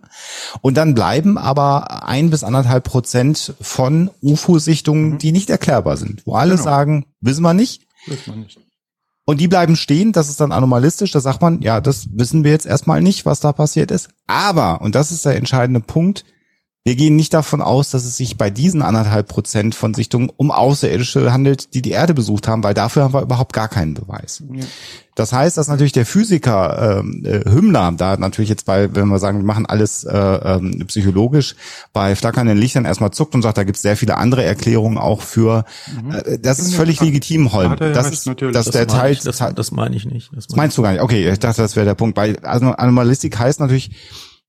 Und 0.62 0.76
dann 0.76 0.94
bleiben 0.94 1.36
aber 1.36 2.04
ein 2.06 2.30
bis 2.30 2.44
anderthalb 2.44 2.84
Prozent 2.84 3.54
von 3.60 4.10
UFO-Sichtungen, 4.22 5.10
mhm. 5.10 5.18
die 5.18 5.32
nicht 5.32 5.50
erklärbar 5.50 5.96
sind, 5.96 6.26
wo 6.26 6.34
alle 6.34 6.52
genau. 6.52 6.62
sagen, 6.62 7.06
wissen 7.20 7.42
wir 7.42 7.54
nicht. 7.54 7.82
Wissen 8.06 8.34
wir 8.34 8.36
nicht. 8.36 8.67
Und 9.28 9.42
die 9.42 9.48
bleiben 9.48 9.76
stehen, 9.76 10.12
das 10.12 10.30
ist 10.30 10.40
dann 10.40 10.52
anomalistisch, 10.52 11.10
da 11.10 11.20
sagt 11.20 11.42
man, 11.42 11.60
ja, 11.60 11.82
das 11.82 12.08
wissen 12.14 12.44
wir 12.44 12.50
jetzt 12.50 12.64
erstmal 12.64 13.02
nicht, 13.02 13.26
was 13.26 13.40
da 13.40 13.52
passiert 13.52 13.90
ist. 13.90 14.08
Aber, 14.26 14.80
und 14.80 14.94
das 14.94 15.12
ist 15.12 15.26
der 15.26 15.36
entscheidende 15.36 15.80
Punkt, 15.80 16.24
wir 16.84 16.96
gehen 16.96 17.16
nicht 17.16 17.34
davon 17.34 17.60
aus, 17.60 17.90
dass 17.90 18.04
es 18.04 18.16
sich 18.16 18.38
bei 18.38 18.48
diesen 18.48 18.80
anderthalb 18.80 19.28
Prozent 19.28 19.74
von 19.74 19.92
Sichtungen 19.92 20.30
um 20.34 20.50
Außerirdische 20.50 21.32
handelt, 21.32 21.74
die 21.74 21.82
die 21.82 21.90
Erde 21.90 22.14
besucht 22.14 22.48
haben, 22.48 22.62
weil 22.62 22.72
dafür 22.72 23.02
haben 23.02 23.12
wir 23.12 23.20
überhaupt 23.20 23.52
gar 23.52 23.68
keinen 23.68 23.92
Beweis. 23.92 24.42
Ja. 24.50 24.64
Das 25.14 25.32
heißt, 25.32 25.58
dass 25.58 25.66
natürlich 25.66 25.92
der 25.92 26.06
Physiker 26.06 27.00
ähm, 27.00 27.24
äh, 27.26 27.40
Hümmler, 27.50 27.92
da 27.96 28.16
natürlich 28.16 28.48
jetzt 28.48 28.64
bei, 28.66 28.94
wenn 28.94 29.08
wir 29.08 29.18
sagen, 29.18 29.38
wir 29.38 29.44
machen 29.44 29.66
alles 29.66 30.04
äh, 30.04 30.16
ähm, 30.16 30.84
psychologisch, 30.86 31.56
bei 31.92 32.14
flackernden 32.14 32.56
Lichtern 32.56 32.84
erstmal 32.84 33.10
zuckt 33.10 33.34
und 33.34 33.42
sagt, 33.42 33.58
da 33.58 33.64
gibt 33.64 33.76
es 33.76 33.82
sehr 33.82 33.96
viele 33.96 34.16
andere 34.16 34.44
Erklärungen 34.44 34.96
auch 34.96 35.20
für. 35.20 35.64
Mhm. 36.02 36.12
Äh, 36.12 36.38
das 36.38 36.60
ist 36.60 36.74
völlig 36.74 37.00
legitim, 37.00 37.52
Holm. 37.52 37.74
Das 37.76 38.12
ist 38.12 38.26
natürlich. 38.26 38.54
Das, 38.54 38.66
das 38.66 38.72
der 38.72 38.86
Teil. 38.86 39.12
Ich, 39.12 39.20
das, 39.20 39.42
das 39.54 39.72
meine 39.72 39.96
ich 39.96 40.06
nicht. 40.06 40.30
Das 40.32 40.48
mein 40.50 40.56
meinst 40.56 40.78
du 40.78 40.82
gar 40.82 40.92
nicht? 40.92 41.02
Okay, 41.02 41.28
ich 41.28 41.38
dachte, 41.40 41.62
das 41.62 41.74
wäre 41.74 41.84
der 41.84 41.96
Punkt. 41.96 42.16
Weil 42.16 42.38
also 42.44 42.66
Anomalistik 42.66 43.38
heißt 43.38 43.58
natürlich 43.58 43.90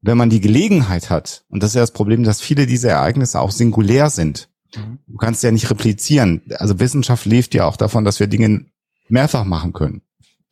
wenn 0.02 0.18
man 0.18 0.30
die 0.30 0.42
Gelegenheit 0.42 1.10
hat, 1.10 1.44
und 1.50 1.62
das 1.62 1.72
ist 1.72 1.76
ja 1.76 1.82
das 1.82 1.92
Problem, 1.92 2.24
dass 2.24 2.42
viele 2.42 2.66
dieser 2.66 2.92
Ereignisse 2.92 3.40
auch 3.40 3.52
singulär 3.52 4.10
sind. 4.10 4.50
Mhm. 4.76 5.00
Du 5.08 5.18
kannst 5.18 5.44
ja 5.44 5.52
nicht 5.52 5.70
replizieren. 5.70 6.42
Also 6.58 6.80
Wissenschaft 6.80 7.26
lebt 7.26 7.54
ja 7.54 7.66
auch 7.66 7.78
davon, 7.78 8.06
dass 8.06 8.20
wir 8.20 8.28
Dinge 8.28 8.66
mehrfach 9.10 9.44
machen 9.44 9.74
können. 9.74 10.02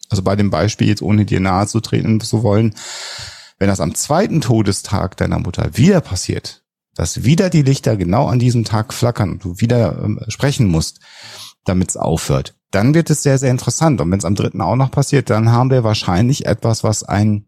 Also 0.10 0.24
bei 0.24 0.36
dem 0.36 0.50
Beispiel 0.50 0.88
jetzt, 0.88 1.02
ohne 1.02 1.26
dir 1.26 1.40
nahe 1.40 1.68
zu 1.68 1.80
treten 1.80 2.20
zu 2.22 2.44
wollen, 2.44 2.76
wenn 3.60 3.68
das 3.68 3.80
am 3.80 3.96
zweiten 3.96 4.42
Todestag 4.42 5.18
deiner 5.18 5.40
Mutter 5.40 5.78
wieder 5.78 6.02
passiert, 6.02 6.64
dass 6.96 7.24
wieder 7.24 7.50
die 7.50 7.62
Lichter 7.62 7.98
genau 7.98 8.28
an 8.28 8.40
diesem 8.40 8.64
Tag 8.64 8.94
flackern 8.94 9.32
und 9.32 9.44
du 9.44 9.60
wieder 9.60 10.02
ähm, 10.04 10.20
sprechen 10.28 10.68
musst, 10.68 11.00
damit 11.66 11.90
es 11.90 11.98
aufhört, 11.98 12.56
dann 12.72 12.94
wird 12.94 13.10
es 13.10 13.24
sehr, 13.24 13.38
sehr 13.38 13.52
interessant. 13.52 14.00
Und 14.02 14.12
wenn 14.12 14.20
es 14.20 14.26
am 14.26 14.36
dritten 14.36 14.62
auch 14.62 14.76
noch 14.76 14.92
passiert, 14.92 15.30
dann 15.30 15.52
haben 15.52 15.70
wir 15.70 15.84
wahrscheinlich 15.84 16.46
etwas, 16.46 16.84
was 16.84 17.04
ein 17.04 17.46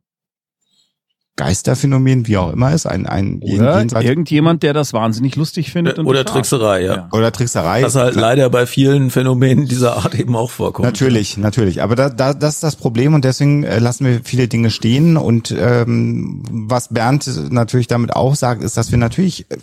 Geisterphänomen, 1.40 2.28
wie 2.28 2.36
auch 2.36 2.52
immer 2.52 2.74
ist, 2.74 2.86
ein, 2.86 3.08
ein 3.08 3.42
oder 3.42 4.02
irgendjemand, 4.02 4.62
der 4.62 4.74
das 4.74 4.92
wahnsinnig 4.92 5.38
lustig 5.38 5.72
findet. 5.72 5.98
Und 5.98 6.06
oder 6.06 6.26
Trickserei, 6.26 6.82
ja. 6.84 6.96
ja. 6.96 7.10
Oder 7.14 7.32
Trickserei. 7.32 7.82
Was 7.82 7.96
halt 7.96 8.16
leider 8.16 8.50
bei 8.50 8.66
vielen 8.66 9.10
Phänomenen 9.10 9.66
dieser 9.66 9.96
Art 9.96 10.16
eben 10.16 10.36
auch 10.36 10.52
vorkommt. 10.52 10.86
Natürlich, 10.86 11.38
natürlich. 11.38 11.82
Aber 11.82 11.96
da, 11.96 12.10
da, 12.10 12.34
das 12.34 12.56
ist 12.56 12.64
das 12.64 12.76
Problem 12.76 13.14
und 13.14 13.24
deswegen 13.24 13.64
äh, 13.64 13.80
lassen 13.80 14.06
wir 14.06 14.20
viele 14.22 14.50
Dinge 14.50 14.70
stehen. 14.70 15.16
Und 15.16 15.56
ähm, 15.58 16.44
was 16.52 16.90
Bernd 16.90 17.26
natürlich 17.50 17.88
damit 17.88 18.14
auch 18.14 18.36
sagt, 18.36 18.62
ist, 18.62 18.76
dass 18.76 18.92
wir 18.92 18.98
natürlich 18.98 19.50
äh, 19.50 19.56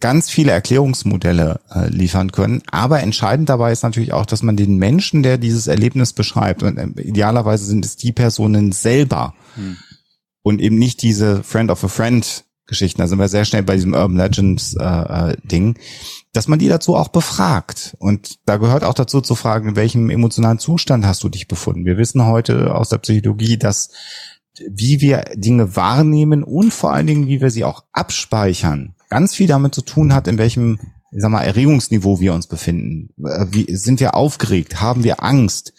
ganz 0.00 0.30
viele 0.30 0.50
Erklärungsmodelle 0.50 1.60
äh, 1.76 1.88
liefern 1.90 2.32
können. 2.32 2.62
Aber 2.72 3.00
entscheidend 3.04 3.50
dabei 3.50 3.70
ist 3.70 3.84
natürlich 3.84 4.12
auch, 4.12 4.26
dass 4.26 4.42
man 4.42 4.56
den 4.56 4.78
Menschen, 4.78 5.22
der 5.22 5.38
dieses 5.38 5.68
Erlebnis 5.68 6.12
beschreibt, 6.12 6.64
und 6.64 6.76
äh, 6.76 6.88
idealerweise 7.02 7.66
sind 7.66 7.84
es 7.84 7.94
die 7.94 8.10
Personen 8.10 8.72
selber, 8.72 9.34
hm 9.54 9.76
und 10.48 10.60
eben 10.60 10.76
nicht 10.76 11.02
diese 11.02 11.42
Friend 11.42 11.70
of 11.70 11.84
a 11.84 11.88
Friend 11.88 12.44
Geschichten. 12.66 13.00
Da 13.00 13.08
sind 13.08 13.18
wir 13.18 13.28
sehr 13.28 13.44
schnell 13.44 13.62
bei 13.62 13.74
diesem 13.74 13.94
Urban 13.94 14.16
Legends 14.16 14.74
äh, 14.78 14.84
äh, 14.84 15.36
Ding, 15.42 15.78
dass 16.32 16.48
man 16.48 16.58
die 16.58 16.68
dazu 16.68 16.94
auch 16.94 17.08
befragt. 17.08 17.96
Und 17.98 18.38
da 18.46 18.58
gehört 18.58 18.84
auch 18.84 18.94
dazu 18.94 19.20
zu 19.20 19.34
fragen, 19.34 19.70
in 19.70 19.76
welchem 19.76 20.10
emotionalen 20.10 20.58
Zustand 20.58 21.04
hast 21.04 21.22
du 21.22 21.28
dich 21.28 21.48
befunden. 21.48 21.84
Wir 21.84 21.96
wissen 21.96 22.24
heute 22.24 22.74
aus 22.74 22.90
der 22.90 22.98
Psychologie, 22.98 23.56
dass 23.58 23.90
wie 24.70 25.00
wir 25.00 25.24
Dinge 25.34 25.76
wahrnehmen 25.76 26.42
und 26.42 26.72
vor 26.72 26.92
allen 26.92 27.06
Dingen, 27.06 27.26
wie 27.26 27.40
wir 27.40 27.50
sie 27.50 27.64
auch 27.64 27.84
abspeichern, 27.92 28.94
ganz 29.08 29.34
viel 29.34 29.46
damit 29.46 29.74
zu 29.74 29.82
tun 29.82 30.12
hat, 30.12 30.28
in 30.28 30.36
welchem, 30.36 30.78
ich 31.12 31.22
sag 31.22 31.30
mal, 31.30 31.44
Erregungsniveau 31.44 32.20
wir 32.20 32.34
uns 32.34 32.46
befinden. 32.46 33.10
Äh, 33.24 33.46
wie, 33.50 33.76
sind 33.76 34.00
wir 34.00 34.14
aufgeregt? 34.14 34.80
Haben 34.80 35.04
wir 35.04 35.22
Angst? 35.22 35.74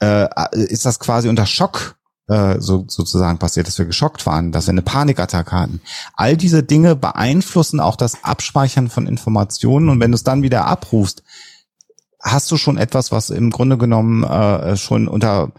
Äh, 0.00 0.28
ist 0.52 0.84
das 0.84 0.98
quasi 0.98 1.28
unter 1.28 1.46
Schock 1.46 1.96
äh, 2.30 2.60
so, 2.60 2.84
sozusagen 2.86 3.38
passiert, 3.38 3.66
dass 3.66 3.78
wir 3.78 3.86
geschockt 3.86 4.24
waren, 4.24 4.52
dass 4.52 4.66
wir 4.66 4.72
eine 4.72 4.82
Panikattacke 4.82 5.52
hatten. 5.52 5.80
All 6.14 6.36
diese 6.36 6.62
Dinge 6.62 6.94
beeinflussen 6.94 7.80
auch 7.80 7.96
das 7.96 8.22
Abspeichern 8.24 8.88
von 8.88 9.06
Informationen 9.06 9.88
und 9.88 10.00
wenn 10.00 10.12
du 10.12 10.14
es 10.14 10.24
dann 10.24 10.42
wieder 10.42 10.64
abrufst, 10.64 11.22
hast 12.22 12.50
du 12.50 12.56
schon 12.56 12.78
etwas, 12.78 13.12
was 13.12 13.30
im 13.30 13.50
Grunde 13.50 13.78
genommen 13.78 14.22
äh, 14.22 14.76
schon 14.76 15.08
unter 15.08 15.52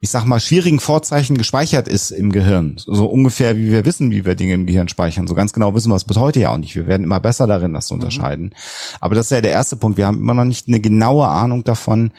ich 0.00 0.10
sag 0.10 0.24
mal, 0.26 0.38
schwierigen 0.38 0.78
Vorzeichen 0.78 1.36
gespeichert 1.36 1.88
ist 1.88 2.12
im 2.12 2.30
Gehirn. 2.30 2.76
So 2.78 3.06
ungefähr, 3.06 3.56
wie 3.56 3.72
wir 3.72 3.84
wissen, 3.84 4.12
wie 4.12 4.24
wir 4.24 4.36
Dinge 4.36 4.54
im 4.54 4.64
Gehirn 4.64 4.88
speichern. 4.88 5.26
So 5.26 5.34
ganz 5.34 5.52
genau 5.52 5.74
wissen 5.74 5.90
wir 5.90 5.96
es 5.96 6.04
bis 6.04 6.16
heute 6.16 6.38
ja 6.38 6.50
auch 6.50 6.56
nicht. 6.56 6.76
Wir 6.76 6.86
werden 6.86 7.02
immer 7.02 7.18
besser 7.18 7.48
darin, 7.48 7.74
das 7.74 7.88
zu 7.88 7.94
mhm. 7.94 8.02
unterscheiden. 8.02 8.44
Mhm. 8.46 8.52
Aber 9.00 9.16
das 9.16 9.26
ist 9.26 9.30
ja 9.32 9.40
der 9.40 9.50
erste 9.50 9.74
Punkt. 9.74 9.98
Wir 9.98 10.06
haben 10.06 10.18
immer 10.18 10.34
noch 10.34 10.44
nicht 10.44 10.68
eine 10.68 10.78
genaue 10.78 11.26
Ahnung 11.26 11.64
davon. 11.64 12.12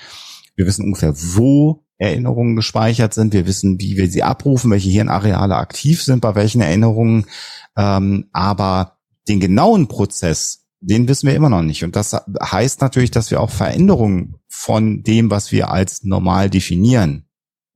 Wir 0.58 0.66
wissen 0.66 0.84
ungefähr, 0.84 1.14
wo 1.16 1.86
Erinnerungen 2.00 2.56
gespeichert 2.56 3.14
sind. 3.14 3.34
Wir 3.34 3.46
wissen, 3.46 3.80
wie 3.80 3.98
wir 3.98 4.10
sie 4.10 4.24
abrufen, 4.24 4.72
welche 4.72 4.90
Hirnareale 4.90 5.58
aktiv 5.58 6.02
sind, 6.02 6.22
bei 6.22 6.34
welchen 6.34 6.62
Erinnerungen. 6.62 7.26
Ähm, 7.78 8.30
aber 8.32 8.98
den 9.28 9.40
genauen 9.40 9.88
Prozess, 9.88 10.66
den 10.80 11.08
wissen 11.10 11.28
wir 11.28 11.36
immer 11.36 11.50
noch 11.50 11.62
nicht. 11.62 11.84
Und 11.84 11.96
das 11.96 12.16
heißt 12.42 12.82
natürlich, 12.82 13.12
dass 13.12 13.32
wir 13.32 13.42
auch 13.42 13.52
Veränderungen 13.52 14.36
von 14.48 15.04
dem, 15.04 15.30
was 15.30 15.52
wir 15.52 15.70
als 15.70 16.04
normal 16.04 16.50
definieren, 16.50 17.26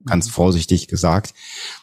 ganz 0.05 0.29
vorsichtig 0.29 0.87
gesagt, 0.87 1.33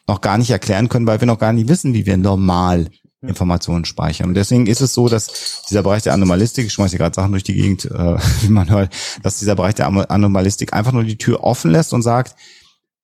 noch 0.09 0.23
gar 0.23 0.39
nicht 0.39 0.51
erklären 0.51 0.89
können, 0.89 1.07
weil 1.07 1.21
wir 1.21 1.27
noch 1.27 1.39
gar 1.39 1.53
nicht 1.53 1.69
wissen, 1.69 1.93
wie 1.93 2.07
wir 2.07 2.17
normal 2.17 2.89
Informationen 3.23 3.85
speichern. 3.85 4.29
Und 4.29 4.35
deswegen 4.35 4.67
ist 4.67 4.81
es 4.81 4.95
so, 4.95 5.09
dass 5.09 5.65
dieser 5.69 5.83
Bereich 5.83 6.03
der 6.03 6.15
Anomalistik, 6.15 6.67
ich 6.67 6.73
schmeiße 6.73 6.97
gerade 6.97 7.15
Sachen 7.15 7.33
durch 7.33 7.43
die 7.43 7.55
Gegend, 7.55 7.85
äh, 7.85 8.17
wie 8.41 8.49
man 8.49 8.71
hört, 8.71 8.95
dass 9.23 9.39
dieser 9.39 9.57
Bereich 9.57 9.75
der 9.75 9.87
Anomalistik 9.87 10.73
einfach 10.73 10.93
nur 10.93 11.05
die 11.05 11.19
Tür 11.19 11.45
offen 11.45 11.71
lässt 11.71 11.93
und 11.93 12.03
sagt, 12.03 12.37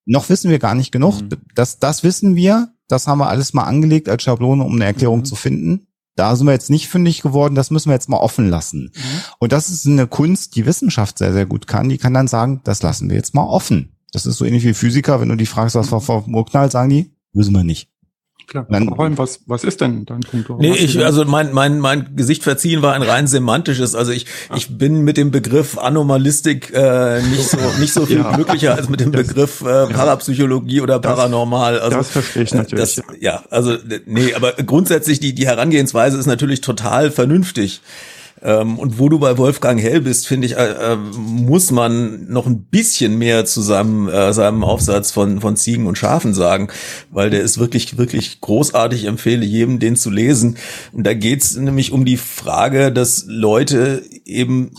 noch 0.06 0.28
wissen 0.28 0.50
wir 0.50 0.58
gar 0.58 0.74
nicht 0.74 0.92
genug. 0.92 1.20
Mhm. 1.20 1.28
Das, 1.54 1.78
das 1.78 2.02
wissen 2.02 2.36
wir. 2.36 2.72
Das 2.88 3.08
haben 3.08 3.18
wir 3.18 3.28
alles 3.28 3.52
mal 3.52 3.64
angelegt 3.64 4.08
als 4.08 4.22
Schablone, 4.22 4.62
um 4.62 4.74
eine 4.74 4.84
Erklärung 4.84 5.20
mhm. 5.20 5.24
zu 5.24 5.34
finden. 5.34 5.88
Da 6.14 6.34
sind 6.34 6.46
wir 6.46 6.52
jetzt 6.52 6.70
nicht 6.70 6.88
fündig 6.88 7.20
geworden, 7.20 7.54
das 7.54 7.70
müssen 7.70 7.90
wir 7.90 7.94
jetzt 7.94 8.08
mal 8.08 8.16
offen 8.16 8.48
lassen. 8.48 8.92
Mhm. 8.94 9.20
Und 9.38 9.52
das 9.52 9.68
ist 9.68 9.86
eine 9.86 10.06
Kunst, 10.06 10.56
die 10.56 10.64
Wissenschaft 10.64 11.18
sehr, 11.18 11.34
sehr 11.34 11.44
gut 11.44 11.66
kann. 11.66 11.90
Die 11.90 11.98
kann 11.98 12.14
dann 12.14 12.28
sagen, 12.28 12.62
das 12.64 12.82
lassen 12.82 13.10
wir 13.10 13.16
jetzt 13.16 13.34
mal 13.34 13.44
offen. 13.44 13.96
Das 14.12 14.24
ist 14.24 14.38
so 14.38 14.46
ähnlich 14.46 14.64
wie 14.64 14.72
Physiker, 14.72 15.20
wenn 15.20 15.28
du 15.28 15.36
die 15.36 15.44
fragst, 15.44 15.74
was 15.74 15.92
war 15.92 16.00
vor 16.00 16.26
Urknall, 16.26 16.70
sagen 16.70 16.88
die, 16.88 17.10
wissen 17.34 17.52
wir 17.52 17.64
nicht. 17.64 17.90
Klar. 18.46 18.64
Dann, 18.70 18.90
Holm, 18.96 19.18
was, 19.18 19.40
was 19.46 19.64
ist 19.64 19.80
denn 19.80 20.04
dein 20.06 20.20
Punkt? 20.20 20.48
Nee, 20.60 20.74
ich, 20.74 21.04
also 21.04 21.24
mein, 21.24 21.52
mein, 21.52 21.80
mein 21.80 22.14
Gesicht 22.14 22.44
verziehen 22.44 22.80
war 22.80 22.94
ein 22.94 23.02
rein 23.02 23.26
semantisches. 23.26 23.96
Also 23.96 24.12
ich, 24.12 24.26
ah. 24.48 24.54
ich 24.56 24.78
bin 24.78 25.00
mit 25.00 25.16
dem 25.16 25.32
Begriff 25.32 25.78
Anomalistik 25.78 26.72
äh, 26.72 27.22
nicht 27.22 27.48
so 27.48 27.58
nicht 27.80 27.92
so 27.92 28.06
viel 28.06 28.18
ja. 28.18 28.36
glücklicher 28.36 28.76
als 28.76 28.88
mit 28.88 29.00
dem 29.00 29.10
das, 29.10 29.26
Begriff 29.26 29.62
äh, 29.62 29.86
Parapsychologie 29.88 30.80
oder 30.80 31.00
Paranormal. 31.00 31.80
Also, 31.80 31.96
das 31.96 32.10
verstehe 32.10 32.44
ich 32.44 32.54
natürlich. 32.54 32.96
Das, 32.96 33.20
ja, 33.20 33.42
also 33.50 33.76
nee, 34.06 34.32
aber 34.32 34.52
grundsätzlich 34.52 35.18
die, 35.18 35.34
die 35.34 35.46
Herangehensweise 35.46 36.16
ist 36.16 36.26
natürlich 36.26 36.60
total 36.60 37.10
vernünftig. 37.10 37.80
Ähm, 38.42 38.78
und 38.78 38.98
wo 38.98 39.08
du 39.08 39.18
bei 39.18 39.38
Wolfgang 39.38 39.80
Hell 39.80 40.00
bist, 40.02 40.26
finde 40.26 40.46
ich, 40.46 40.56
äh, 40.56 40.92
äh, 40.92 40.96
muss 40.96 41.70
man 41.70 42.28
noch 42.28 42.46
ein 42.46 42.64
bisschen 42.64 43.16
mehr 43.16 43.44
zu 43.44 43.62
seinem, 43.62 44.08
äh, 44.08 44.32
seinem 44.32 44.62
Aufsatz 44.62 45.10
von, 45.10 45.40
von 45.40 45.56
Ziegen 45.56 45.86
und 45.86 45.96
Schafen 45.96 46.34
sagen, 46.34 46.68
weil 47.10 47.30
der 47.30 47.40
ist 47.40 47.58
wirklich, 47.58 47.96
wirklich 47.98 48.40
großartig. 48.40 49.02
Ich 49.02 49.08
empfehle 49.08 49.44
jedem, 49.44 49.78
den 49.78 49.96
zu 49.96 50.10
lesen. 50.10 50.56
Und 50.92 51.06
da 51.06 51.14
geht's 51.14 51.56
nämlich 51.56 51.92
um 51.92 52.04
die 52.04 52.18
Frage, 52.18 52.92
dass 52.92 53.24
Leute 53.26 54.02
eben 54.24 54.72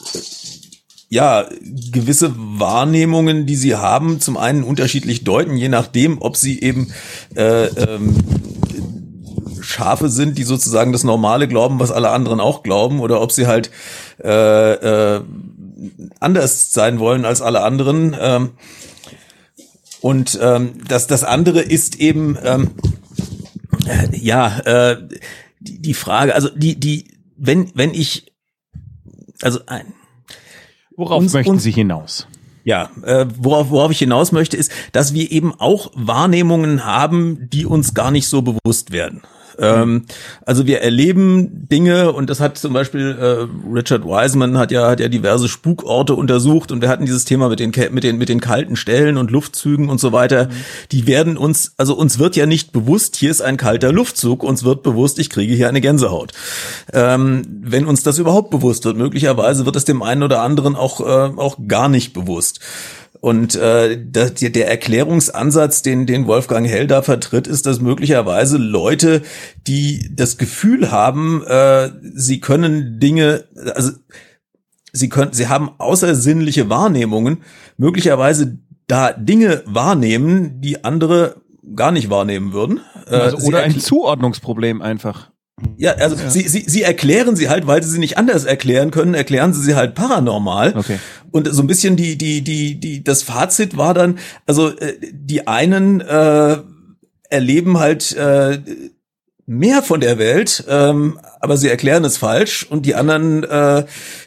ja, 1.09 1.47
gewisse 1.91 2.33
Wahrnehmungen, 2.35 3.45
die 3.45 3.55
sie 3.55 3.75
haben, 3.75 4.19
zum 4.19 4.35
einen 4.35 4.63
unterschiedlich 4.63 5.23
deuten, 5.23 5.55
je 5.55 5.69
nachdem, 5.69 6.21
ob 6.21 6.35
sie 6.35 6.59
eben 6.59 6.91
äh, 7.35 7.67
ähm, 7.67 8.15
Schafe 9.67 10.09
sind, 10.09 10.37
die 10.37 10.43
sozusagen 10.43 10.91
das 10.91 11.03
Normale 11.03 11.47
glauben, 11.47 11.79
was 11.79 11.91
alle 11.91 12.09
anderen 12.09 12.39
auch 12.39 12.63
glauben, 12.63 12.99
oder 12.99 13.21
ob 13.21 13.31
sie 13.31 13.47
halt 13.47 13.69
äh, 14.23 14.73
äh, 15.17 15.21
anders 16.19 16.71
sein 16.71 16.99
wollen 16.99 17.25
als 17.25 17.41
alle 17.41 17.61
anderen. 17.61 18.15
Ähm, 18.19 18.51
und 20.01 20.39
ähm, 20.41 20.73
das, 20.87 21.07
das 21.07 21.23
andere 21.23 21.61
ist 21.61 21.99
eben, 21.99 22.37
ähm, 22.43 22.71
äh, 23.87 24.17
ja, 24.17 24.59
äh, 24.59 25.07
die, 25.59 25.81
die 25.81 25.93
Frage, 25.93 26.33
also 26.33 26.49
die, 26.49 26.79
die, 26.79 27.17
wenn, 27.35 27.71
wenn 27.75 27.93
ich, 27.93 28.31
also 29.41 29.59
ein, 29.65 29.93
Worauf 30.95 31.19
uns, 31.19 31.33
möchten 31.33 31.51
uns, 31.51 31.63
Sie 31.63 31.71
hinaus? 31.71 32.27
Ja, 32.63 32.89
äh, 33.03 33.25
worauf, 33.37 33.69
worauf 33.69 33.91
ich 33.91 33.99
hinaus 33.99 34.31
möchte, 34.31 34.57
ist, 34.57 34.71
dass 34.91 35.13
wir 35.13 35.31
eben 35.31 35.53
auch 35.53 35.91
Wahrnehmungen 35.93 36.85
haben, 36.85 37.49
die 37.49 37.65
uns 37.65 37.93
gar 37.93 38.11
nicht 38.11 38.27
so 38.27 38.41
bewusst 38.41 38.91
werden. 38.91 39.21
Ähm, 39.59 40.05
also 40.45 40.65
wir 40.65 40.81
erleben 40.81 41.67
Dinge 41.69 42.11
und 42.11 42.29
das 42.29 42.39
hat 42.39 42.57
zum 42.57 42.73
Beispiel 42.73 43.17
äh, 43.19 43.73
Richard 43.73 44.05
Wiseman 44.05 44.57
hat 44.57 44.71
ja 44.71 44.89
hat 44.89 44.99
ja 44.99 45.07
diverse 45.07 45.47
Spukorte 45.47 46.15
untersucht 46.15 46.71
und 46.71 46.81
wir 46.81 46.89
hatten 46.89 47.05
dieses 47.05 47.25
Thema 47.25 47.49
mit 47.49 47.59
den 47.59 47.73
mit 47.91 48.03
den 48.03 48.17
mit 48.17 48.29
den 48.29 48.39
kalten 48.39 48.75
Stellen 48.75 49.17
und 49.17 49.31
Luftzügen 49.31 49.89
und 49.89 49.99
so 49.99 50.11
weiter. 50.11 50.45
Mhm. 50.45 50.51
Die 50.91 51.07
werden 51.07 51.37
uns 51.37 51.73
also 51.77 51.95
uns 51.95 52.19
wird 52.19 52.35
ja 52.35 52.45
nicht 52.45 52.71
bewusst, 52.71 53.15
hier 53.15 53.31
ist 53.31 53.41
ein 53.41 53.57
kalter 53.57 53.91
Luftzug, 53.91 54.43
uns 54.43 54.63
wird 54.63 54.83
bewusst, 54.83 55.19
ich 55.19 55.29
kriege 55.29 55.53
hier 55.53 55.69
eine 55.69 55.81
Gänsehaut. 55.81 56.33
Ähm, 56.93 57.43
wenn 57.61 57.85
uns 57.85 58.03
das 58.03 58.19
überhaupt 58.19 58.49
bewusst 58.49 58.85
wird, 58.85 58.97
möglicherweise 58.97 59.65
wird 59.65 59.75
es 59.75 59.85
dem 59.85 60.01
einen 60.01 60.23
oder 60.23 60.41
anderen 60.41 60.75
auch 60.75 61.01
äh, 61.01 61.37
auch 61.37 61.57
gar 61.67 61.89
nicht 61.89 62.13
bewusst. 62.13 62.59
Und 63.19 63.55
äh, 63.55 63.99
das, 64.09 64.35
der 64.35 64.69
Erklärungsansatz, 64.69 65.81
den, 65.81 66.05
den 66.05 66.27
Wolfgang 66.27 66.67
Hell 66.67 66.87
da 66.87 67.01
vertritt, 67.01 67.47
ist, 67.47 67.65
dass 67.65 67.81
möglicherweise 67.81 68.57
Leute, 68.57 69.21
die 69.67 70.09
das 70.13 70.37
Gefühl 70.37 70.91
haben, 70.91 71.43
äh, 71.45 71.89
sie 72.13 72.39
können 72.39 72.99
Dinge, 72.99 73.45
also 73.73 73.91
sie 74.91 75.09
können, 75.09 75.33
sie 75.33 75.47
haben 75.47 75.71
außersinnliche 75.77 76.69
Wahrnehmungen, 76.69 77.43
möglicherweise 77.77 78.59
da 78.87 79.11
Dinge 79.13 79.63
wahrnehmen, 79.65 80.61
die 80.61 80.83
andere 80.83 81.41
gar 81.75 81.91
nicht 81.91 82.09
wahrnehmen 82.09 82.53
würden. 82.53 82.79
Äh, 83.07 83.15
also, 83.15 83.37
oder 83.45 83.63
ein 83.63 83.79
Zuordnungsproblem 83.79 84.81
einfach. 84.81 85.31
Ja, 85.75 85.93
also 85.93 86.15
ja. 86.15 86.29
Sie, 86.29 86.47
sie, 86.47 86.65
sie 86.67 86.83
erklären 86.83 87.35
sie 87.35 87.49
halt, 87.49 87.65
weil 87.65 87.81
sie 87.81 87.89
sie 87.89 87.99
nicht 87.99 88.17
anders 88.17 88.45
erklären 88.45 88.91
können, 88.91 89.13
erklären 89.13 89.53
sie 89.53 89.61
sie 89.61 89.75
halt 89.75 89.95
paranormal. 89.95 90.75
Okay. 90.75 90.99
Und 91.31 91.47
so 91.51 91.61
ein 91.63 91.67
bisschen 91.67 91.95
die, 91.95 92.17
die, 92.17 92.41
die, 92.41 92.79
die, 92.79 93.03
das 93.03 93.23
Fazit 93.23 93.75
war 93.75 93.93
dann, 93.93 94.19
also 94.45 94.69
äh, 94.69 94.93
die 95.11 95.47
einen 95.47 96.01
äh, 96.01 96.57
erleben 97.29 97.79
halt 97.79 98.15
äh, 98.15 98.59
mehr 99.47 99.81
von 99.81 100.01
der 100.01 100.19
Welt, 100.19 100.65
ähm, 100.67 101.19
aber 101.39 101.55
sie 101.55 101.69
erklären 101.69 102.03
es 102.03 102.17
falsch 102.17 102.67
und 102.69 102.85
die 102.85 102.95
anderen, 102.95 103.43
äh, 103.45 103.85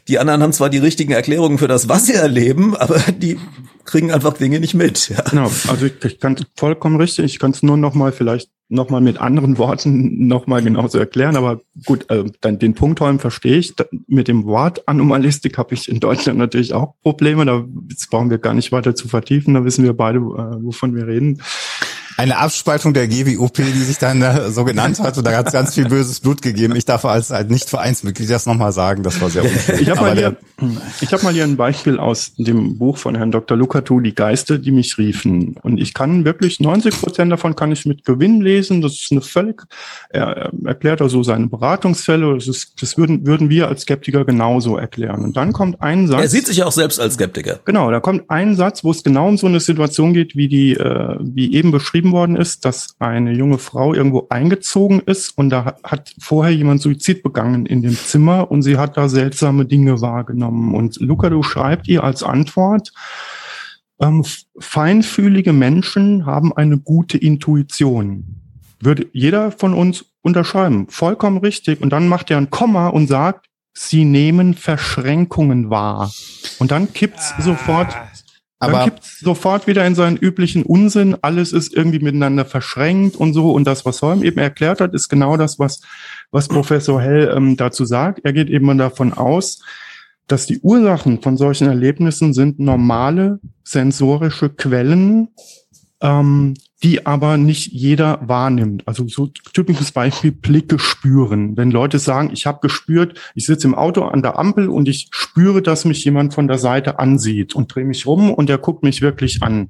die 0.09 0.18
anderen 0.18 0.43
haben 0.43 0.53
zwar 0.55 0.71
die 0.71 0.79
richtigen 0.79 1.12
Erklärungen 1.12 1.59
für 1.59 1.68
das, 1.68 1.89
was 1.89 2.07
sie 2.07 2.14
erleben, 2.14 2.75
aber 2.79 2.99
die 2.99 3.39
kriegen 3.85 4.11
einfach 4.11 4.33
Dinge 4.35 4.61
nicht 4.61 4.75
mit. 4.75 5.11
Ja. 5.11 5.23
Genau, 5.29 5.51
also 5.68 5.87
ich, 5.87 6.05
ich 6.05 6.21
kann 6.21 6.37
vollkommen 6.57 6.97
richtig, 6.97 7.27
ich 7.27 7.39
kann 7.39 7.51
es 7.51 7.62
nur 7.62 7.77
noch 7.77 7.95
mal 7.95 8.12
vielleicht 8.12 8.51
nochmal 8.71 9.01
mit 9.01 9.18
anderen 9.18 9.59
Worten 9.59 10.27
nochmal 10.29 10.62
genauso 10.62 10.99
erklären. 10.99 11.37
Aber 11.37 11.61
gut, 11.85 12.09
äh, 12.09 12.25
dann 12.41 12.59
den 12.59 12.75
Punkt 12.75 13.01
Holm 13.01 13.18
verstehe 13.18 13.57
ich. 13.57 13.75
Mit 14.07 14.29
dem 14.29 14.47
Wort 14.47 14.87
Anomalistik 14.89 15.59
habe 15.59 15.75
ich 15.75 15.89
in 15.89 16.01
Deutschland 16.01 16.39
natürlich 16.39 16.73
auch 16.73 16.95
Probleme. 17.03 17.45
Da 17.45 17.64
brauchen 18.11 18.31
wir 18.31 18.39
gar 18.39 18.55
nicht 18.55 18.71
weiter 18.73 18.95
zu 18.95 19.09
vertiefen. 19.09 19.55
Da 19.55 19.64
wissen 19.64 19.85
wir 19.85 19.93
beide, 19.93 20.18
äh, 20.18 20.62
wovon 20.62 20.95
wir 20.95 21.07
reden 21.07 21.43
eine 22.21 22.37
Abspaltung 22.37 22.93
der 22.93 23.09
GWOP, 23.09 23.55
die 23.55 23.83
sich 23.83 23.97
dann 23.97 24.21
äh, 24.21 24.51
so 24.51 24.64
genannt 24.64 25.01
hat 25.01 25.16
und 25.16 25.27
da 25.27 25.35
hat 25.35 25.47
es 25.47 25.53
ganz 25.55 25.75
viel 25.75 25.89
böses 25.89 26.21
Blut 26.21 26.43
gegeben. 26.43 26.77
Ich 26.77 26.85
darf 26.85 27.07
als, 27.07 27.33
als 27.33 27.49
Nicht-Vereinsmitglied 27.49 28.29
das 28.29 28.45
nochmal 28.45 28.73
sagen, 28.73 29.03
das 29.03 29.21
war 29.23 29.31
sehr 29.31 29.43
unschön. 29.43 29.79
Ich 29.81 29.89
habe 29.89 30.03
mal, 30.03 30.14
hier, 30.14 30.37
ich 31.01 31.11
hab 31.12 31.23
mal 31.23 31.33
hier 31.33 31.45
ein 31.45 31.57
Beispiel 31.57 31.99
aus 31.99 32.35
dem 32.37 32.77
Buch 32.77 32.99
von 32.99 33.14
Herrn 33.14 33.33
Dr. 33.33 33.57
Lukatu, 33.57 34.01
Die 34.01 34.14
Geister, 34.14 34.59
die 34.59 34.71
mich 34.71 34.99
riefen. 34.99 35.57
Und 35.62 35.81
ich 35.81 35.95
kann 35.95 36.27
wirklich 36.27 36.61
90 36.61 37.01
Prozent 37.01 37.33
davon 37.33 37.57
kann 37.57 37.73
ich 37.73 37.87
mit 37.87 38.05
Gewinn 38.05 38.43
lesen. 38.43 38.83
Das 38.83 38.93
ist 38.93 39.12
eine 39.12 39.23
völlig, 39.23 39.62
er 40.11 40.53
erklärt 40.66 41.01
also 41.01 41.23
seine 41.23 41.47
Beratungsfälle. 41.47 42.35
Das, 42.35 42.49
ist, 42.49 42.83
das 42.83 42.99
würden, 42.99 43.27
würden 43.27 43.49
wir 43.49 43.68
als 43.68 43.83
Skeptiker 43.83 44.27
genauso 44.27 44.77
erklären. 44.77 45.25
Und 45.25 45.39
dann 45.39 45.55
kommt 45.55 45.81
ein 45.81 46.07
Satz. 46.07 46.21
Er 46.21 46.29
sieht 46.29 46.47
sich 46.47 46.62
auch 46.64 46.73
selbst 46.73 47.01
als 47.01 47.14
Skeptiker. 47.14 47.61
Genau, 47.64 47.91
da 47.91 48.01
kommt 48.01 48.29
ein 48.29 48.57
Satz, 48.57 48.85
wo 48.85 48.91
es 48.91 49.03
genau 49.03 49.29
um 49.29 49.39
so 49.39 49.47
eine 49.47 49.61
Situation 49.61 50.12
geht, 50.12 50.37
wie 50.37 50.49
die, 50.49 50.75
äh, 50.75 51.16
wie 51.21 51.55
eben 51.55 51.71
beschrieben 51.71 52.10
beschrieben 52.11 52.13
worden 52.13 52.37
ist, 52.37 52.65
dass 52.65 52.97
eine 52.99 53.33
junge 53.33 53.59
Frau 53.59 53.95
irgendwo 53.95 54.27
eingezogen 54.31 55.01
ist 55.01 55.37
und 55.37 55.51
da 55.51 55.77
hat 55.85 56.15
vorher 56.19 56.55
jemand 56.55 56.81
Suizid 56.81 57.23
begangen 57.23 57.67
in 57.67 57.83
dem 57.83 57.97
Zimmer 57.97 58.51
und 58.51 58.63
sie 58.63 58.77
hat 58.77 58.97
da 58.97 59.09
seltsame 59.09 59.65
Dinge 59.65 60.01
wahrgenommen. 60.01 60.75
Und 60.75 61.01
Luca, 61.01 61.31
du 61.31 61.43
schreibt 61.43 61.89
ihr 61.89 62.05
als 62.05 62.23
Antwort, 62.23 62.93
ähm, 64.01 64.25
feinfühlige 64.59 65.53
Menschen 65.53 66.27
haben 66.27 66.53
eine 66.57 66.79
gute 66.79 67.19
Intuition. 67.19 68.25
Würde 68.81 69.07
jeder 69.13 69.51
von 69.53 69.75
uns 69.75 70.07
unterschreiben. 70.23 70.87
Vollkommen 70.89 71.39
richtig. 71.39 71.83
Und 71.83 71.91
dann 71.91 72.09
macht 72.09 72.31
er 72.31 72.39
ein 72.39 72.49
Komma 72.49 72.89
und 72.89 73.09
sagt, 73.09 73.47
sie 73.75 74.05
nehmen 74.05 74.55
Verschränkungen 74.55 75.69
wahr. 75.69 76.11
Und 76.59 76.71
dann 76.71 76.93
kippt's 76.93 77.35
ah. 77.37 77.43
sofort 77.43 77.95
aber 78.61 78.73
dann 78.73 78.85
kippt 78.91 79.05
sofort 79.05 79.67
wieder 79.67 79.87
in 79.87 79.95
seinen 79.95 80.19
üblichen 80.19 80.63
Unsinn. 80.63 81.17
Alles 81.23 81.53
ist 81.53 81.75
irgendwie 81.75 81.99
miteinander 81.99 82.45
verschränkt 82.45 83.17
und 83.17 83.33
so. 83.33 83.53
Und 83.53 83.65
das, 83.65 83.87
was 83.87 84.03
Holm 84.03 84.23
eben 84.23 84.39
erklärt 84.39 84.83
hat, 84.83 84.95
ist 84.95 85.09
genau 85.09 85.39
das, 85.39 85.59
was, 85.59 85.81
was 86.31 86.47
Professor 86.47 87.01
Hell 87.01 87.33
ähm, 87.35 87.57
dazu 87.57 87.87
sagt. 87.87 88.21
Er 88.23 88.35
geht 88.35 88.51
eben 88.51 88.77
davon 88.77 89.15
aus, 89.15 89.63
dass 90.27 90.47
die 90.47 90.61
Ursachen 90.61 91.23
von 91.23 91.39
solchen 91.39 91.69
Erlebnissen 91.69 92.35
sind 92.35 92.61
normale 92.61 93.41
sensorische 93.65 94.51
Quellen, 94.51 95.29
ähm, 96.03 96.55
die 96.83 97.05
aber 97.05 97.37
nicht 97.37 97.72
jeder 97.72 98.20
wahrnimmt. 98.22 98.89
Also 98.89 99.07
so 99.07 99.26
typisches 99.26 99.93
Beispiel 99.93 100.33
Blicke 100.33 100.78
spüren. 100.78 101.57
Wenn 101.57 101.70
Leute 101.70 101.99
sagen, 101.99 102.31
ich 102.33 102.47
habe 102.47 102.61
gespürt, 102.62 103.18
ich 103.35 103.45
sitze 103.45 103.66
im 103.66 103.74
Auto 103.74 104.03
an 104.05 104.22
der 104.22 104.39
Ampel 104.39 104.68
und 104.68 104.89
ich 104.89 105.09
spüre, 105.11 105.61
dass 105.61 105.85
mich 105.85 106.03
jemand 106.05 106.33
von 106.33 106.49
der 106.49 106.59
Seite 106.59 106.99
ansieht 106.99 107.55
und 107.55 107.74
drehe 107.74 107.85
mich 107.85 108.07
rum 108.07 108.33
und 108.33 108.49
der 108.49 108.57
guckt 108.57 108.83
mich 108.83 109.03
wirklich 109.03 109.43
an. 109.43 109.68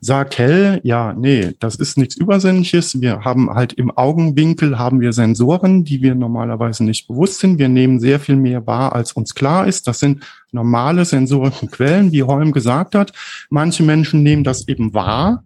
Sagt 0.00 0.38
Hell, 0.38 0.80
ja, 0.84 1.12
nee, 1.12 1.54
das 1.58 1.74
ist 1.74 1.98
nichts 1.98 2.16
Übersinnliches. 2.16 3.00
Wir 3.00 3.24
haben 3.24 3.50
halt 3.50 3.72
im 3.72 3.90
Augenwinkel 3.90 4.78
haben 4.78 5.00
wir 5.00 5.12
Sensoren, 5.12 5.84
die 5.84 6.02
wir 6.02 6.14
normalerweise 6.14 6.84
nicht 6.84 7.08
bewusst 7.08 7.40
sind. 7.40 7.58
Wir 7.58 7.68
nehmen 7.68 7.98
sehr 7.98 8.20
viel 8.20 8.36
mehr 8.36 8.64
wahr, 8.66 8.94
als 8.94 9.12
uns 9.12 9.34
klar 9.34 9.66
ist. 9.66 9.88
Das 9.88 9.98
sind 9.98 10.24
normale 10.52 11.04
sensorische 11.04 11.66
Quellen, 11.66 12.12
wie 12.12 12.22
Holm 12.22 12.52
gesagt 12.52 12.94
hat. 12.94 13.12
Manche 13.50 13.82
Menschen 13.82 14.22
nehmen 14.22 14.44
das 14.44 14.68
eben 14.68 14.94
wahr 14.94 15.42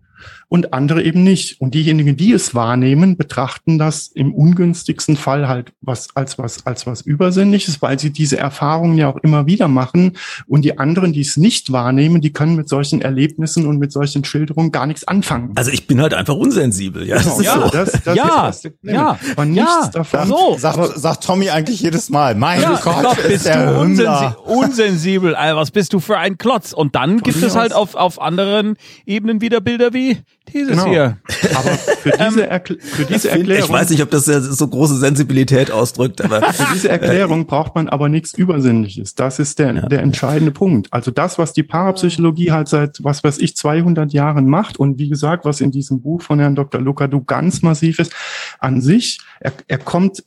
und 0.48 0.72
andere 0.72 1.02
eben 1.02 1.22
nicht. 1.22 1.60
Und 1.60 1.74
diejenigen, 1.74 2.16
die 2.16 2.32
es 2.32 2.54
wahrnehmen, 2.54 3.16
betrachten 3.16 3.78
das 3.78 4.08
im 4.08 4.32
ungünstigsten 4.34 5.16
Fall 5.16 5.46
halt 5.46 5.72
was 5.80 6.08
als 6.16 6.38
was 6.38 6.66
als 6.66 6.86
was 6.86 7.02
übersinnliches, 7.02 7.82
weil 7.82 7.98
sie 7.98 8.10
diese 8.10 8.38
Erfahrungen 8.38 8.96
ja 8.96 9.08
auch 9.08 9.18
immer 9.18 9.46
wieder 9.46 9.68
machen. 9.68 10.16
Und 10.46 10.64
die 10.64 10.78
anderen, 10.78 11.12
die 11.12 11.20
es 11.20 11.36
nicht 11.36 11.70
wahrnehmen, 11.70 12.20
die 12.20 12.32
können 12.32 12.56
mit 12.56 12.68
solchen 12.68 13.02
Erlebnissen 13.02 13.66
und 13.66 13.78
mit 13.78 13.92
solchen 13.92 14.24
Schilderungen 14.24 14.72
gar 14.72 14.86
nichts 14.86 15.06
anfangen. 15.06 15.52
Also 15.54 15.70
ich 15.70 15.86
bin 15.86 16.00
halt 16.00 16.14
einfach 16.14 16.34
unsensibel. 16.34 17.06
Ja, 17.06 17.18
genau. 17.18 17.40
ja, 17.42 17.54
so. 17.54 17.68
das, 17.68 17.92
das 18.04 18.16
ja, 18.16 18.48
ist 18.48 18.64
das 18.64 18.72
ja, 18.82 19.18
Aber 19.32 19.44
nichts 19.44 19.70
ja, 19.84 19.90
davon. 19.92 20.28
So. 20.28 20.56
Sagt, 20.58 20.98
sagt 20.98 21.24
Tommy 21.24 21.50
eigentlich 21.50 21.80
jedes 21.80 22.08
Mal. 22.08 22.34
Mein 22.34 22.62
ja, 22.62 22.80
Gott, 22.82 23.02
Gott 23.02 23.22
bist 23.26 23.46
du 23.46 23.80
unsensi 23.80 24.26
unsensibel. 24.46 25.34
Was 25.34 25.70
bist 25.70 25.92
du 25.92 26.00
für 26.00 26.16
ein 26.16 26.38
Klotz? 26.38 26.72
Und 26.72 26.94
dann 26.94 27.18
gibt 27.20 27.42
es 27.42 27.54
halt 27.54 27.74
auf 27.74 27.94
auf 27.94 28.20
anderen 28.20 28.76
Ebenen 29.04 29.40
wieder 29.40 29.60
Bilder 29.60 29.92
wie 29.92 30.18
dieses 30.52 30.70
genau. 30.70 30.86
hier. 30.86 31.18
Aber 31.54 31.70
für 31.70 32.10
diese, 32.28 32.42
ähm, 32.42 32.50
Erkl 32.50 32.78
für 32.80 33.04
diese 33.04 33.30
Erklärung. 33.30 33.64
Ich 33.64 33.72
weiß 33.72 33.90
nicht, 33.90 34.02
ob 34.02 34.10
das 34.10 34.24
so 34.24 34.68
große 34.68 34.96
Sensibilität 34.96 35.70
ausdrückt, 35.70 36.22
aber. 36.22 36.52
für 36.52 36.66
diese 36.74 36.88
Erklärung 36.88 37.46
braucht 37.46 37.74
man 37.74 37.88
aber 37.88 38.08
nichts 38.08 38.34
Übersinnliches. 38.34 39.14
Das 39.14 39.38
ist 39.38 39.58
der, 39.58 39.74
ja. 39.74 39.86
der 39.86 40.02
entscheidende 40.02 40.52
Punkt. 40.52 40.88
Also 40.92 41.10
das, 41.10 41.38
was 41.38 41.52
die 41.52 41.62
Parapsychologie 41.62 42.52
halt 42.52 42.68
seit, 42.68 43.02
was 43.02 43.24
weiß 43.24 43.38
ich, 43.38 43.56
200 43.56 44.12
Jahren 44.12 44.46
macht 44.46 44.78
und 44.78 44.98
wie 44.98 45.08
gesagt, 45.08 45.44
was 45.44 45.60
in 45.60 45.70
diesem 45.70 46.00
Buch 46.00 46.22
von 46.22 46.38
Herrn 46.38 46.54
Dr. 46.54 46.80
Lukadu 46.80 47.22
ganz 47.24 47.62
massiv 47.62 47.98
ist, 47.98 48.12
an 48.58 48.80
sich, 48.80 49.20
er, 49.40 49.52
er 49.66 49.78
kommt 49.78 50.22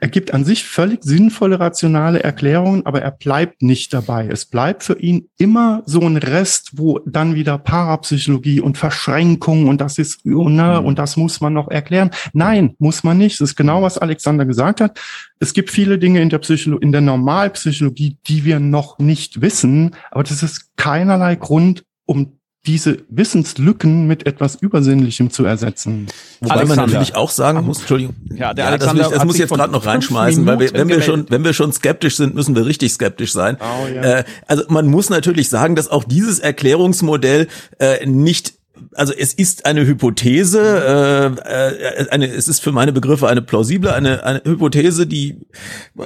er 0.00 0.08
gibt 0.08 0.32
an 0.32 0.44
sich 0.44 0.64
völlig 0.64 1.02
sinnvolle, 1.02 1.58
rationale 1.58 2.22
Erklärungen, 2.22 2.86
aber 2.86 3.02
er 3.02 3.10
bleibt 3.10 3.62
nicht 3.62 3.92
dabei. 3.92 4.28
Es 4.30 4.44
bleibt 4.44 4.84
für 4.84 4.98
ihn 4.98 5.28
immer 5.38 5.82
so 5.86 6.00
ein 6.00 6.16
Rest, 6.16 6.72
wo 6.74 7.00
dann 7.00 7.34
wieder 7.34 7.58
Parapsychologie 7.58 8.60
und 8.60 8.78
Verschränkung 8.78 9.66
und 9.66 9.80
das 9.80 9.98
ist, 9.98 10.24
oh, 10.24 10.48
ne, 10.48 10.78
mhm. 10.80 10.86
und 10.86 10.98
das 10.98 11.16
muss 11.16 11.40
man 11.40 11.52
noch 11.52 11.68
erklären. 11.68 12.10
Nein, 12.32 12.74
muss 12.78 13.02
man 13.02 13.18
nicht. 13.18 13.40
Das 13.40 13.50
ist 13.50 13.56
genau, 13.56 13.82
was 13.82 13.98
Alexander 13.98 14.46
gesagt 14.46 14.80
hat. 14.80 14.98
Es 15.40 15.52
gibt 15.52 15.70
viele 15.70 15.98
Dinge 15.98 16.20
in 16.20 16.30
der 16.30 16.38
Psychologie, 16.38 16.84
in 16.84 16.92
der 16.92 17.00
Normalpsychologie, 17.00 18.18
die 18.26 18.44
wir 18.44 18.60
noch 18.60 18.98
nicht 18.98 19.40
wissen, 19.40 19.96
aber 20.10 20.22
das 20.22 20.42
ist 20.42 20.76
keinerlei 20.76 21.36
Grund, 21.36 21.84
um 22.06 22.37
diese 22.68 22.98
Wissenslücken 23.08 24.06
mit 24.06 24.26
etwas 24.26 24.56
Übersinnlichem 24.56 25.30
zu 25.30 25.46
ersetzen. 25.46 26.06
Wobei 26.40 26.56
Alexander. 26.56 26.82
man 26.82 26.90
natürlich 26.90 27.16
auch 27.16 27.30
sagen 27.30 27.64
muss, 27.64 27.78
Entschuldigung, 27.78 28.14
ja, 28.30 28.52
der 28.52 28.66
ja, 28.66 28.70
Alexander 28.72 29.04
das, 29.04 29.12
das 29.12 29.24
muss 29.24 29.34
ich 29.36 29.40
jetzt 29.40 29.54
gerade 29.54 29.72
noch 29.72 29.86
reinschmeißen, 29.86 30.44
weil 30.44 30.60
wir, 30.60 30.72
wenn 30.74 30.88
wir 30.88 31.00
schon, 31.00 31.24
wenn 31.30 31.44
wir 31.44 31.54
schon 31.54 31.72
skeptisch 31.72 32.16
sind, 32.16 32.34
müssen 32.34 32.54
wir 32.54 32.66
richtig 32.66 32.92
skeptisch 32.92 33.32
sein. 33.32 33.56
Oh, 33.58 33.88
ja. 33.88 34.02
äh, 34.02 34.24
also 34.46 34.64
man 34.68 34.86
muss 34.86 35.08
natürlich 35.08 35.48
sagen, 35.48 35.76
dass 35.76 35.88
auch 35.88 36.04
dieses 36.04 36.40
Erklärungsmodell 36.40 37.48
äh, 37.78 38.04
nicht 38.04 38.57
also 38.94 39.12
es 39.16 39.32
ist 39.34 39.66
eine 39.66 39.86
Hypothese, 39.86 41.34
äh, 41.46 42.02
äh, 42.02 42.08
eine, 42.10 42.26
es 42.26 42.48
ist 42.48 42.60
für 42.60 42.72
meine 42.72 42.92
Begriffe 42.92 43.28
eine 43.28 43.42
plausible, 43.42 43.92
eine, 43.92 44.24
eine 44.24 44.42
Hypothese, 44.44 45.06
die 45.06 45.38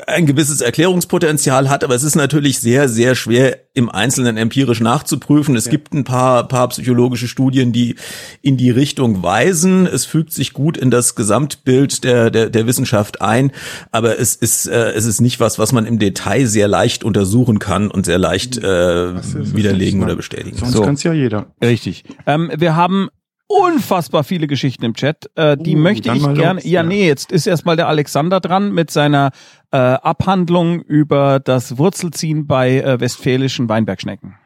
ein 0.07 0.27
gewisses 0.27 0.61
Erklärungspotenzial 0.61 1.71
hat, 1.71 1.85
aber 1.85 1.95
es 1.95 2.03
ist 2.03 2.17
natürlich 2.17 2.61
sehr, 2.61 2.89
sehr 2.89 3.15
schwer 3.15 3.59
im 3.75 3.89
Einzelnen 3.89 4.37
empirisch 4.37 4.81
nachzuprüfen. 4.81 5.57
Es 5.57 5.67
ja. 5.67 5.71
gibt 5.71 5.95
ein 5.95 6.05
paar, 6.05 6.47
paar 6.47 6.69
psychologische 6.69 7.27
Studien, 7.29 7.73
die 7.73 7.97
in 8.43 8.57
die 8.57 8.71
Richtung 8.71 9.23
weisen. 9.23 9.87
Es 9.87 10.05
fügt 10.05 10.33
sich 10.33 10.53
gut 10.53 10.77
in 10.77 10.91
das 10.91 11.15
Gesamtbild 11.15 12.05
der, 12.05 12.31
der, 12.31 12.51
der 12.51 12.67
Wissenschaft 12.67 13.23
ein, 13.23 13.53
aber 13.91 14.19
es 14.19 14.35
ist, 14.35 14.67
äh, 14.67 14.93
es 14.93 15.07
ist 15.07 15.21
nicht 15.21 15.41
was, 15.41 15.59
was 15.59 15.73
man 15.73 15.87
im 15.87 15.99
Detail 15.99 16.47
sehr 16.47 16.69
leicht 16.69 17.05
untersuchen 17.05 17.59
kann 17.59 17.91
und 17.91 18.05
sehr 18.05 18.19
leicht 18.19 18.59
äh, 18.59 18.63
widerlegen 18.63 20.03
oder 20.03 20.17
bestätigen. 20.17 20.57
Sonst 20.57 20.73
so. 20.73 20.83
kann 20.83 20.95
es 20.95 21.03
ja 21.03 21.13
jeder. 21.13 21.47
Richtig. 21.63 22.05
Ähm, 22.27 22.51
wir 22.63 22.77
haben 22.77 23.11
unfassbar 23.49 24.25
viele 24.25 24.47
Geschichten 24.47 24.85
im 24.87 24.95
Chat. 24.95 25.31
Äh, 25.35 25.59
die 25.59 25.77
uh, 25.77 25.79
möchte 25.79 26.11
ich 26.13 26.23
gerne. 26.23 26.61
Los, 26.61 26.65
ja, 26.65 26.71
ja, 26.71 26.83
nee, 26.83 27.07
jetzt 27.07 27.31
ist 27.31 27.47
erstmal 27.47 27.77
der 27.77 27.89
Alexander 27.89 28.41
dran 28.41 28.73
mit 28.73 28.91
seiner 28.91 29.33
äh, 29.73 29.77
Abhandlung 29.77 30.81
über 30.81 31.39
das 31.41 31.77
Wurzelziehen 31.77 32.47
bei 32.47 32.81
äh, 32.81 32.99
westfälischen 32.99 33.69
Weinbergschnecken. 33.69 34.37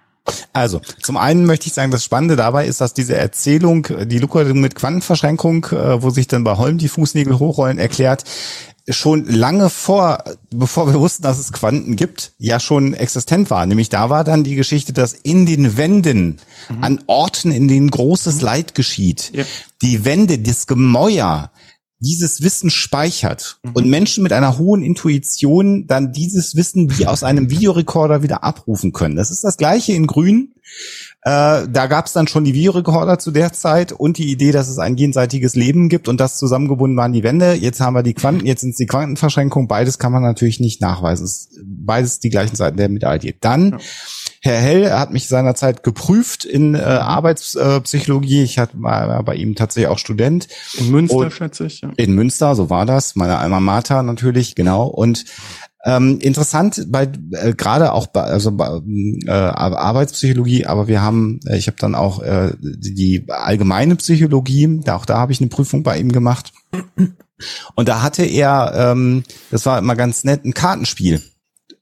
Also, 0.52 0.80
zum 1.02 1.16
einen 1.16 1.46
möchte 1.46 1.68
ich 1.68 1.72
sagen, 1.72 1.92
das 1.92 2.04
Spannende 2.04 2.34
dabei 2.34 2.66
ist, 2.66 2.80
dass 2.80 2.94
diese 2.94 3.14
Erzählung, 3.16 3.86
die 4.06 4.18
Luca 4.18 4.42
mit 4.42 4.74
Quantenverschränkung, 4.74 5.66
äh, 5.66 6.02
wo 6.02 6.10
sich 6.10 6.26
dann 6.26 6.42
bei 6.42 6.56
Holm 6.56 6.78
die 6.78 6.88
Fußnägel 6.88 7.38
hochrollen, 7.38 7.78
erklärt, 7.78 8.24
schon 8.88 9.26
lange 9.26 9.68
vor, 9.68 10.22
bevor 10.50 10.92
wir 10.92 11.00
wussten, 11.00 11.22
dass 11.22 11.38
es 11.38 11.52
Quanten 11.52 11.96
gibt, 11.96 12.32
ja 12.38 12.60
schon 12.60 12.94
existent 12.94 13.50
war. 13.50 13.66
Nämlich 13.66 13.88
da 13.88 14.10
war 14.10 14.22
dann 14.22 14.44
die 14.44 14.54
Geschichte, 14.54 14.92
dass 14.92 15.12
in 15.12 15.46
den 15.46 15.76
Wänden, 15.76 16.38
mhm. 16.68 16.84
an 16.84 17.00
Orten, 17.06 17.50
in 17.50 17.68
denen 17.68 17.90
großes 17.90 18.36
mhm. 18.36 18.42
Leid 18.42 18.74
geschieht, 18.74 19.32
ja. 19.34 19.44
die 19.82 20.04
Wände, 20.04 20.38
das 20.38 20.66
Gemäuer, 20.66 21.50
dieses 21.98 22.42
Wissen 22.42 22.70
speichert 22.70 23.58
mhm. 23.62 23.72
und 23.72 23.88
Menschen 23.88 24.22
mit 24.22 24.32
einer 24.32 24.58
hohen 24.58 24.82
Intuition 24.82 25.86
dann 25.86 26.12
dieses 26.12 26.54
Wissen 26.54 26.96
wie 26.96 27.06
aus 27.06 27.22
einem 27.22 27.50
Videorekorder 27.50 28.22
wieder 28.22 28.44
abrufen 28.44 28.92
können. 28.92 29.16
Das 29.16 29.30
ist 29.30 29.44
das 29.44 29.56
gleiche 29.56 29.94
in 29.94 30.06
Grün. 30.06 30.54
Äh, 31.26 31.66
da 31.68 31.88
gab 31.88 32.06
es 32.06 32.12
dann 32.12 32.28
schon 32.28 32.44
die 32.44 32.54
Videorekorder 32.54 33.18
zu 33.18 33.32
der 33.32 33.52
Zeit 33.52 33.90
und 33.90 34.16
die 34.16 34.30
Idee, 34.30 34.52
dass 34.52 34.68
es 34.68 34.78
ein 34.78 34.96
jenseitiges 34.96 35.56
Leben 35.56 35.88
gibt 35.88 36.06
und 36.06 36.20
das 36.20 36.38
zusammengebunden 36.38 36.96
waren 36.96 37.12
die 37.12 37.24
Wände. 37.24 37.54
Jetzt 37.54 37.80
haben 37.80 37.94
wir 37.94 38.04
die 38.04 38.14
Quanten, 38.14 38.46
jetzt 38.46 38.60
sind 38.60 38.70
es 38.70 38.76
die 38.76 38.86
Quantenverschränkung. 38.86 39.66
Beides 39.66 39.98
kann 39.98 40.12
man 40.12 40.22
natürlich 40.22 40.60
nicht 40.60 40.80
nachweisen. 40.80 41.24
Es 41.24 41.48
ist 41.50 41.60
beides 41.64 42.20
die 42.20 42.30
gleichen 42.30 42.54
Seiten 42.54 42.76
der 42.76 42.88
Medaille. 42.88 43.34
Dann 43.40 43.72
ja. 43.72 43.78
Herr 44.40 44.60
Hell 44.60 44.92
hat 44.92 45.12
mich 45.12 45.26
seinerzeit 45.26 45.82
geprüft 45.82 46.44
in 46.44 46.76
äh, 46.76 46.78
Arbeitspsychologie. 46.78 48.44
Ich 48.44 48.60
hatte 48.60 48.76
mal 48.76 49.20
bei 49.24 49.34
ihm 49.34 49.56
tatsächlich 49.56 49.88
auch 49.88 49.98
Student. 49.98 50.46
In 50.78 50.92
Münster, 50.92 51.16
und 51.16 51.32
schätze 51.32 51.66
ich. 51.66 51.80
Ja. 51.80 51.90
In 51.96 52.14
Münster, 52.14 52.54
so 52.54 52.70
war 52.70 52.86
das. 52.86 53.16
Meine 53.16 53.38
Alma 53.38 53.58
Mater 53.58 54.04
natürlich, 54.04 54.54
genau. 54.54 54.86
Und 54.86 55.24
ähm, 55.86 56.18
interessant 56.18 56.84
bei 56.88 57.08
äh, 57.30 57.54
gerade 57.54 57.92
auch 57.92 58.08
bei 58.08 58.22
also 58.22 58.50
bei, 58.50 58.80
äh, 59.26 59.30
Arbeitspsychologie, 59.30 60.66
aber 60.66 60.88
wir 60.88 61.00
haben, 61.00 61.38
äh, 61.46 61.56
ich 61.56 61.68
habe 61.68 61.76
dann 61.78 61.94
auch 61.94 62.20
äh, 62.22 62.54
die 62.60 63.24
allgemeine 63.28 63.94
Psychologie, 63.94 64.80
da 64.82 64.96
auch 64.96 65.06
da 65.06 65.18
habe 65.18 65.30
ich 65.30 65.40
eine 65.40 65.48
Prüfung 65.48 65.84
bei 65.84 65.96
ihm 65.98 66.10
gemacht. 66.10 66.52
Und 67.76 67.88
da 67.88 68.02
hatte 68.02 68.24
er, 68.24 68.72
ähm, 68.74 69.22
das 69.50 69.64
war 69.64 69.78
immer 69.78 69.94
ganz 69.94 70.24
nett, 70.24 70.44
ein 70.44 70.54
Kartenspiel. 70.54 71.22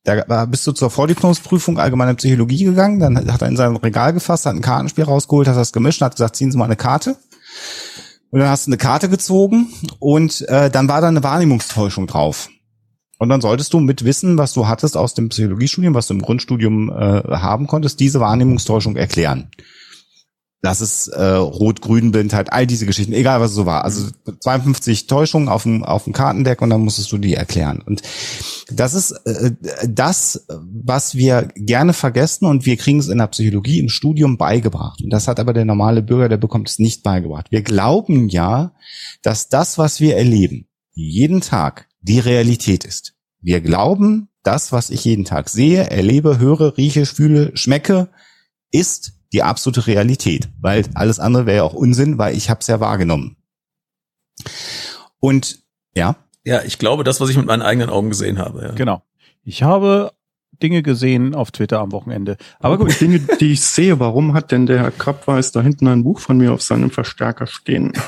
Da 0.03 0.45
bist 0.45 0.67
du 0.67 0.73
zur 0.73 0.91
Vordiplomsprüfung 0.91 1.79
allgemeine 1.79 2.15
Psychologie 2.15 2.65
gegangen, 2.65 3.01
dann 3.01 3.33
hat 3.33 3.41
er 3.41 3.49
in 3.49 3.57
sein 3.57 3.75
Regal 3.77 4.13
gefasst, 4.13 4.45
hat 4.45 4.55
ein 4.55 4.61
Kartenspiel 4.61 5.05
rausgeholt, 5.05 5.49
hat 5.49 5.57
das 5.57 5.73
gemischt, 5.73 6.03
hat 6.03 6.17
gesagt, 6.17 6.37
ziehen 6.37 6.53
Sie 6.53 6.59
mal 6.59 6.67
eine 6.67 6.77
Karte. 6.77 7.17
Und 8.31 8.41
dann 8.41 8.51
hast 8.51 8.67
du 8.67 8.71
eine 8.71 8.77
Karte 8.77 9.09
gezogen 9.09 9.69
und 9.99 10.47
äh, 10.49 10.69
dann 10.69 10.89
war 10.89 11.01
da 11.01 11.09
eine 11.09 11.23
Wahrnehmungstäuschung 11.23 12.07
drauf. 12.07 12.51
Und 13.19 13.29
dann 13.29 13.41
solltest 13.41 13.73
du 13.73 13.81
mit 13.81 14.05
Wissen, 14.05 14.39
was 14.39 14.53
du 14.53 14.67
hattest 14.67 14.97
aus 14.97 15.15
dem 15.15 15.29
Psychologiestudium, 15.29 15.95
was 15.95 16.09
du 16.09 16.15
im 16.15 16.23
Grundstudium 16.23 16.91
äh, 16.91 17.23
haben 17.31 17.67
konntest, 17.67 18.01
diese 18.01 18.21
Wahrnehmungstäuschung 18.21 18.97
erklären. 18.97 19.51
Das 20.65 20.81
ist 20.81 21.09
äh, 21.09 21.23
Rot-Grün-Blindheit, 21.23 22.51
all 22.51 22.67
diese 22.67 22.87
Geschichten, 22.87 23.13
egal 23.13 23.39
was 23.39 23.51
es 23.51 23.57
so 23.57 23.67
war. 23.67 23.85
Also 23.85 24.09
52 24.41 25.07
Täuschungen 25.07 25.51
auf 25.51 25.65
dem, 25.65 25.85
auf 25.85 26.05
dem 26.05 26.15
Kartendeck 26.15 26.63
und 26.63 26.71
dann 26.71 26.81
musstest 26.81 27.13
du 27.13 27.19
die 27.19 27.35
erklären. 27.35 27.83
Und 27.85 28.01
das 28.71 28.95
ist 28.95 29.11
äh, 29.27 29.51
das, 29.87 30.47
was 30.49 31.17
wir 31.17 31.49
gerne 31.55 31.93
vergessen 31.93 32.47
und 32.47 32.65
wir 32.65 32.79
kriegen 32.79 32.99
es 32.99 33.09
in 33.09 33.19
der 33.19 33.27
Psychologie 33.27 33.79
im 33.79 33.91
Studium 33.91 34.39
beigebracht. 34.39 35.03
Und 35.03 35.11
das 35.11 35.29
hat 35.29 35.39
aber 35.39 35.53
der 35.53 35.67
normale 35.67 36.01
Bürger, 36.01 36.31
der 36.31 36.39
bekommt 36.39 36.71
es 36.71 36.79
nicht 36.79 37.03
beigebracht. 37.03 37.49
Wir 37.51 37.61
glauben 37.61 38.31
ja, 38.31 38.73
dass 39.21 39.51
das, 39.51 39.77
was 39.77 40.01
wir 40.01 40.17
erleben, 40.17 40.67
jeden 40.95 41.43
Tag 41.43 41.89
die 42.05 42.21
Realität 42.21 42.85
ist. 42.85 43.15
Wir 43.41 43.61
glauben, 43.61 44.29
das, 44.43 44.73
was 44.73 44.91
ich 44.91 45.05
jeden 45.05 45.25
Tag 45.25 45.49
sehe, 45.49 45.91
erlebe, 45.91 46.39
höre, 46.39 46.77
rieche, 46.77 47.07
fühle, 47.07 47.57
schmecke, 47.57 48.09
ist 48.71 49.13
die 49.33 49.43
absolute 49.43 49.87
Realität, 49.87 50.49
weil 50.61 50.85
alles 50.95 51.19
andere 51.19 51.47
wäre 51.47 51.57
ja 51.59 51.63
auch 51.65 51.75
Unsinn, 51.75 52.19
weil 52.19 52.37
ich 52.37 52.51
habe 52.51 52.61
es 52.61 52.67
ja 52.67 52.79
wahrgenommen. 52.79 53.37
Und 55.19 55.61
ja. 55.95 56.17
Ja, 56.45 56.63
ich 56.63 56.79
glaube, 56.79 57.05
das, 57.05 57.21
was 57.21 57.31
ich 57.31 57.37
mit 57.37 57.47
meinen 57.47 57.63
eigenen 57.63 57.89
Augen 57.89 58.11
gesehen 58.11 58.39
habe. 58.39 58.63
Ja. 58.63 58.73
Genau. 58.73 59.03
Ich 59.43 59.63
habe 59.63 60.13
Dinge 60.63 60.83
gesehen 60.83 61.35
auf 61.35 61.51
Twitter 61.51 61.81
am 61.81 61.93
Wochenende. 61.93 62.37
Aber 62.61 62.79
gut. 62.79 63.01
Dinge, 63.01 63.21
die 63.41 63.53
ich 63.53 63.63
sehe, 63.63 63.99
warum 63.99 64.35
hat 64.35 64.53
denn 64.53 64.67
der 64.67 64.81
Herr 64.81 64.91
Krabweis 64.91 65.53
da 65.53 65.63
hinten 65.63 65.89
ein 65.89 66.05
Buch 66.05 66.21
von 66.21 66.37
mir 66.37 66.53
auf 66.53 66.63
seinem 66.63 66.91
Verstärker 66.91 67.47
stehen? 67.47 67.93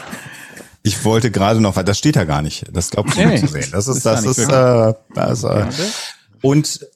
Ich 0.86 1.04
wollte 1.04 1.32
gerade 1.32 1.60
noch, 1.60 1.74
weil 1.74 1.82
das 1.82 1.98
steht 1.98 2.14
ja 2.14 2.22
gar 2.22 2.42
nicht. 2.42 2.64
Das 2.72 2.90
glaubst 2.90 3.16
du 3.16 3.26
nee, 3.26 3.40
zu 3.40 3.48
sehen. 3.48 3.68
Das 3.72 3.88
ist, 3.88 4.06
das 4.06 4.24
ist, 4.24 4.38
äh, 4.38 4.94
das, 5.14 5.42
äh, 5.42 5.66
und 6.42 6.86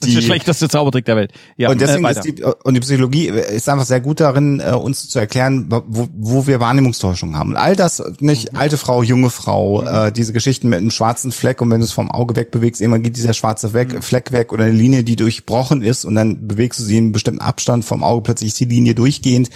das 0.00 0.08
ist 0.10 0.16
der 0.16 0.22
schlechteste 0.22 0.68
Zaubertrick 0.68 1.04
der 1.04 1.16
Welt. 1.16 1.32
Ja, 1.56 1.70
und 1.70 1.80
deswegen 1.80 2.04
äh, 2.04 2.10
ist 2.10 2.22
die, 2.22 2.42
und 2.42 2.74
die 2.74 2.80
Psychologie 2.80 3.28
ist 3.28 3.68
einfach 3.68 3.84
sehr 3.84 4.00
gut 4.00 4.20
darin, 4.20 4.60
äh, 4.60 4.72
uns 4.72 5.08
zu 5.08 5.18
erklären, 5.18 5.66
wo, 5.68 6.08
wo 6.16 6.46
wir 6.46 6.60
Wahrnehmungstäuschungen 6.60 7.36
haben. 7.36 7.50
Und 7.50 7.56
all 7.56 7.76
das, 7.76 8.02
nicht 8.20 8.52
Mhm. 8.52 8.58
alte 8.58 8.76
Frau, 8.78 9.02
junge 9.02 9.30
Frau, 9.30 9.82
äh, 9.82 10.12
diese 10.12 10.32
Geschichten 10.32 10.68
mit 10.68 10.78
einem 10.78 10.90
schwarzen 10.90 11.32
Fleck 11.32 11.60
und 11.60 11.70
wenn 11.70 11.80
du 11.80 11.84
es 11.84 11.92
vom 11.92 12.10
Auge 12.10 12.36
wegbewegst, 12.36 12.80
irgendwann 12.80 13.02
geht 13.02 13.16
dieser 13.16 13.34
schwarze 13.34 13.72
weg, 13.72 13.92
Mhm. 13.94 14.02
Fleck 14.02 14.32
weg 14.32 14.52
oder 14.52 14.64
eine 14.64 14.72
Linie, 14.72 15.04
die 15.04 15.16
durchbrochen 15.16 15.82
ist 15.82 16.04
und 16.04 16.14
dann 16.14 16.46
bewegst 16.46 16.80
du 16.80 16.84
sie 16.84 16.96
in 16.98 17.04
einem 17.04 17.12
bestimmten 17.12 17.40
Abstand 17.40 17.84
vom 17.84 18.02
Auge, 18.02 18.22
plötzlich 18.22 18.48
ist 18.48 18.60
die 18.60 18.64
Linie 18.66 18.94
durchgehend. 18.94 19.50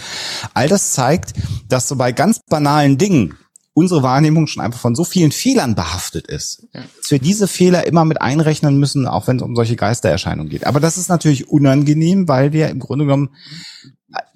All 0.55 0.69
das 0.69 0.93
zeigt, 0.93 1.35
dass 1.69 1.89
so 1.89 1.97
bei 1.97 2.13
ganz 2.13 2.41
banalen 2.49 2.99
Dingen 2.99 3.35
unsere 3.75 4.03
Wahrnehmung 4.03 4.47
schon 4.47 4.63
einfach 4.63 4.81
von 4.81 4.95
so 4.95 5.05
vielen 5.05 5.33
Fehlern 5.33 5.75
behaftet 5.75 6.27
ist, 6.27 6.67
dass 6.73 7.11
wir 7.11 7.19
diese 7.19 7.49
Fehler 7.49 7.87
immer 7.87 8.05
mit 8.05 8.21
einrechnen 8.21 8.79
müssen, 8.79 9.07
auch 9.07 9.27
wenn 9.27 9.37
es 9.37 9.43
um 9.43 9.57
solche 9.57 9.77
Geistererscheinungen 9.77 10.51
geht. 10.51 10.67
Aber 10.67 10.81
das 10.81 10.99
ist 10.99 11.09
natürlich 11.09 11.49
unangenehm, 11.49 12.29
weil 12.29 12.53
wir 12.53 12.69
im 12.69 12.81
Grunde 12.81 13.07
genommen 13.07 13.31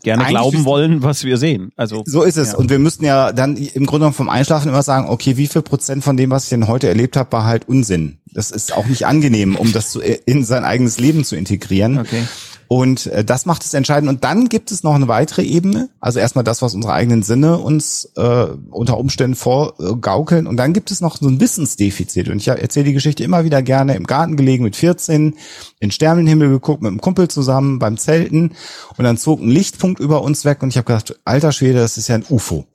gerne 0.02 0.22
eigentlich 0.24 0.30
glauben 0.38 0.64
wollen, 0.64 1.02
was 1.02 1.24
wir 1.24 1.36
sehen. 1.36 1.72
Also 1.76 2.02
so 2.06 2.22
ist 2.22 2.36
es. 2.36 2.52
Ja. 2.52 2.58
Und 2.58 2.70
wir 2.70 2.78
müssten 2.78 3.04
ja 3.04 3.32
dann 3.32 3.56
im 3.56 3.86
Grunde 3.86 4.04
genommen 4.04 4.14
vom 4.14 4.28
Einschlafen 4.28 4.68
immer 4.68 4.82
sagen, 4.82 5.08
okay, 5.08 5.36
wie 5.36 5.46
viel 5.46 5.62
Prozent 5.62 6.04
von 6.04 6.16
dem, 6.16 6.30
was 6.30 6.44
ich 6.44 6.50
denn 6.50 6.66
heute 6.68 6.88
erlebt 6.88 7.16
habe, 7.16 7.32
war 7.32 7.44
halt 7.44 7.68
Unsinn. 7.68 8.18
Das 8.32 8.50
ist 8.50 8.72
auch 8.72 8.86
nicht 8.86 9.06
angenehm, 9.06 9.56
um 9.56 9.72
das 9.72 9.90
zu, 9.90 10.00
in 10.00 10.44
sein 10.44 10.64
eigenes 10.64 10.98
Leben 10.98 11.24
zu 11.24 11.36
integrieren. 11.36 11.98
Okay. 11.98 12.22
Und 12.68 13.06
äh, 13.06 13.24
das 13.24 13.46
macht 13.46 13.64
es 13.64 13.74
entscheidend. 13.74 14.08
Und 14.08 14.24
dann 14.24 14.48
gibt 14.48 14.70
es 14.70 14.82
noch 14.82 14.94
eine 14.94 15.08
weitere 15.08 15.42
Ebene. 15.42 15.88
Also 16.00 16.18
erstmal 16.18 16.44
das, 16.44 16.62
was 16.62 16.74
unsere 16.74 16.92
eigenen 16.92 17.22
Sinne 17.22 17.58
uns 17.58 18.10
äh, 18.16 18.46
unter 18.70 18.98
Umständen 18.98 19.36
vorgaukeln. 19.36 20.46
Und 20.46 20.56
dann 20.56 20.72
gibt 20.72 20.90
es 20.90 21.00
noch 21.00 21.16
so 21.16 21.28
ein 21.28 21.40
Wissensdefizit. 21.40 22.28
Und 22.28 22.38
ich 22.38 22.48
erzähle 22.48 22.86
die 22.86 22.92
Geschichte 22.92 23.24
immer 23.24 23.44
wieder 23.44 23.62
gerne 23.62 23.94
im 23.94 24.06
Garten 24.06 24.36
gelegen 24.36 24.64
mit 24.64 24.76
14, 24.76 25.36
in 25.80 25.90
Sternenhimmel 25.90 26.48
geguckt, 26.48 26.82
mit 26.82 26.90
einem 26.90 27.00
Kumpel 27.00 27.28
zusammen 27.28 27.78
beim 27.78 27.96
Zelten. 27.96 28.54
Und 28.96 29.04
dann 29.04 29.16
zog 29.16 29.40
ein 29.40 29.50
Lichtpunkt 29.50 30.00
über 30.00 30.22
uns 30.22 30.44
weg. 30.44 30.62
Und 30.62 30.70
ich 30.70 30.76
habe 30.76 30.86
gedacht, 30.86 31.18
alter 31.24 31.52
Schwede, 31.52 31.78
das 31.78 31.98
ist 31.98 32.08
ja 32.08 32.16
ein 32.16 32.24
UFO. 32.28 32.66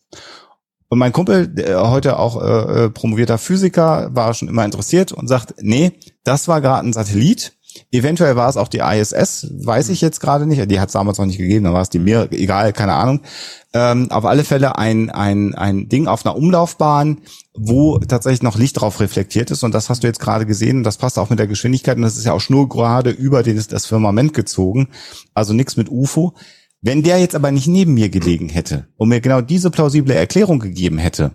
Und 0.91 0.99
mein 0.99 1.13
Kumpel, 1.13 1.49
heute 1.73 2.19
auch 2.19 2.43
äh, 2.43 2.83
äh, 2.83 2.89
promovierter 2.89 3.37
Physiker, 3.37 4.09
war 4.13 4.33
schon 4.33 4.49
immer 4.49 4.65
interessiert 4.65 5.13
und 5.13 5.29
sagt, 5.29 5.55
nee, 5.61 5.93
das 6.25 6.49
war 6.49 6.59
gerade 6.59 6.85
ein 6.85 6.91
Satellit. 6.91 7.53
Eventuell 7.91 8.35
war 8.35 8.49
es 8.49 8.57
auch 8.57 8.67
die 8.67 8.79
ISS, 8.79 9.47
weiß 9.51 9.89
ich 9.89 10.01
jetzt 10.01 10.19
gerade 10.19 10.45
nicht. 10.45 10.69
Die 10.69 10.79
hat 10.79 10.89
es 10.89 10.93
damals 10.93 11.17
noch 11.17 11.25
nicht 11.25 11.37
gegeben, 11.37 11.65
dann 11.65 11.73
war 11.73 11.81
es 11.81 11.89
die 11.89 11.99
mir, 11.99 12.27
egal, 12.31 12.73
keine 12.73 12.93
Ahnung. 12.93 13.21
Ähm, 13.73 14.11
auf 14.11 14.25
alle 14.25 14.43
Fälle 14.43 14.77
ein, 14.77 15.09
ein, 15.09 15.55
ein 15.55 15.87
Ding 15.87 16.07
auf 16.07 16.25
einer 16.25 16.35
Umlaufbahn, 16.35 17.19
wo 17.53 17.97
tatsächlich 17.99 18.43
noch 18.43 18.57
Licht 18.57 18.79
drauf 18.79 18.99
reflektiert 18.99 19.51
ist. 19.51 19.63
Und 19.63 19.73
das 19.73 19.89
hast 19.89 20.03
du 20.03 20.07
jetzt 20.07 20.19
gerade 20.19 20.45
gesehen. 20.45 20.77
Und 20.77 20.83
das 20.83 20.97
passt 20.97 21.17
auch 21.17 21.29
mit 21.29 21.39
der 21.39 21.47
Geschwindigkeit. 21.47 21.95
Und 21.95 22.03
das 22.03 22.17
ist 22.17 22.25
ja 22.25 22.33
auch 22.33 22.41
schnurgerade 22.41 23.11
über 23.11 23.43
den, 23.43 23.61
das 23.69 23.85
Firmament 23.85 24.33
gezogen. 24.33 24.89
Also 25.33 25.53
nichts 25.53 25.77
mit 25.77 25.89
UFO. 25.89 26.33
Wenn 26.81 27.03
der 27.03 27.19
jetzt 27.19 27.35
aber 27.35 27.51
nicht 27.51 27.67
neben 27.67 27.93
mir 27.93 28.09
gelegen 28.09 28.49
hätte 28.49 28.87
und 28.97 29.09
mir 29.09 29.21
genau 29.21 29.41
diese 29.41 29.69
plausible 29.69 30.15
Erklärung 30.15 30.59
gegeben 30.59 30.97
hätte, 30.97 31.31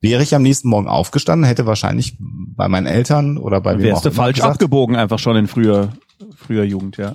wäre 0.00 0.22
ich 0.22 0.34
am 0.34 0.42
nächsten 0.42 0.68
Morgen 0.68 0.88
aufgestanden, 0.88 1.46
hätte 1.46 1.66
wahrscheinlich 1.66 2.16
bei 2.18 2.68
meinen 2.68 2.86
Eltern 2.86 3.38
oder 3.38 3.60
bei 3.60 3.78
wem 3.78 3.84
wärst 3.84 4.04
du 4.04 4.10
falsch 4.10 4.36
gesagt, 4.36 4.54
abgebogen 4.54 4.96
einfach 4.96 5.18
schon 5.18 5.36
in 5.36 5.46
früher 5.46 5.92
früher 6.36 6.64
Jugend, 6.64 6.96
ja. 6.96 7.14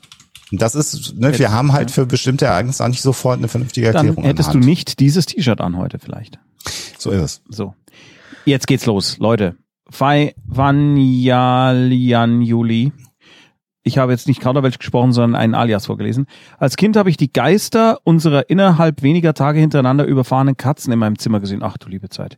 Das 0.52 0.76
ist, 0.76 1.16
ne, 1.18 1.38
wir 1.38 1.52
haben 1.52 1.74
halt 1.74 1.90
für 1.90 2.06
bestimmte 2.06 2.46
Ereignisse 2.46 2.84
auch 2.84 2.88
nicht 2.88 3.02
sofort 3.02 3.40
eine 3.40 3.48
vernünftige 3.48 3.88
Dann 3.88 4.08
Erklärung. 4.08 4.24
an 4.24 4.30
hättest 4.30 4.54
du 4.54 4.60
nicht 4.60 5.00
dieses 5.00 5.26
T-Shirt 5.26 5.60
an 5.60 5.78
heute 5.78 5.98
vielleicht. 5.98 6.40
So 6.98 7.10
ist 7.10 7.22
es. 7.22 7.42
So. 7.50 7.74
Jetzt 8.46 8.68
geht's 8.68 8.86
los, 8.86 9.18
Leute. 9.18 9.56
Fai 9.90 10.36
Vanjalian 10.46 12.42
Juli. 12.42 12.92
Ich 13.84 13.98
habe 14.00 14.12
jetzt 14.12 14.28
nicht 14.28 14.42
Kauderwelsch 14.42 14.80
gesprochen, 14.80 15.14
sondern 15.14 15.40
einen 15.40 15.54
Alias 15.54 15.86
vorgelesen. 15.86 16.26
Als 16.58 16.76
Kind 16.76 16.96
habe 16.96 17.10
ich 17.10 17.18
die 17.18 17.32
Geister 17.32 18.00
unserer 18.04 18.50
innerhalb 18.50 19.04
weniger 19.04 19.34
Tage 19.36 19.60
hintereinander 19.60 20.06
überfahrenen 20.06 20.58
Katzen 20.58 20.92
in 20.92 21.00
meinem 21.00 21.20
Zimmer 21.20 21.40
gesehen. 21.40 21.62
Ach 21.64 21.78
du 21.78 21.90
liebe 21.90 22.10
Zeit. 22.10 22.38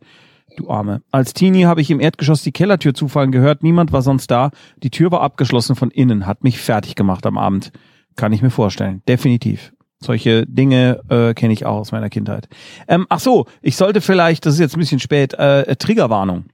Du 0.57 0.69
Arme. 0.69 1.01
Als 1.11 1.33
Teenie 1.33 1.65
habe 1.65 1.81
ich 1.81 1.91
im 1.91 1.99
Erdgeschoss 1.99 2.41
die 2.41 2.51
Kellertür 2.51 2.93
zufallen 2.93 3.31
gehört. 3.31 3.63
Niemand 3.63 3.91
war 3.91 4.01
sonst 4.01 4.31
da. 4.31 4.51
Die 4.81 4.89
Tür 4.89 5.11
war 5.11 5.21
abgeschlossen 5.21 5.75
von 5.75 5.91
innen. 5.91 6.25
Hat 6.25 6.43
mich 6.43 6.59
fertig 6.59 6.95
gemacht 6.95 7.25
am 7.25 7.37
Abend. 7.37 7.71
Kann 8.15 8.33
ich 8.33 8.41
mir 8.41 8.49
vorstellen. 8.49 9.03
Definitiv. 9.07 9.71
Solche 9.99 10.45
Dinge 10.47 11.01
äh, 11.09 11.33
kenne 11.35 11.53
ich 11.53 11.65
auch 11.65 11.77
aus 11.77 11.91
meiner 11.91 12.09
Kindheit. 12.09 12.49
Ähm, 12.87 13.05
ach 13.09 13.19
so, 13.19 13.45
ich 13.61 13.77
sollte 13.77 14.01
vielleicht, 14.01 14.45
das 14.45 14.55
ist 14.55 14.59
jetzt 14.59 14.75
ein 14.75 14.79
bisschen 14.79 14.99
spät, 14.99 15.33
äh, 15.35 15.75
Triggerwarnung 15.75 16.45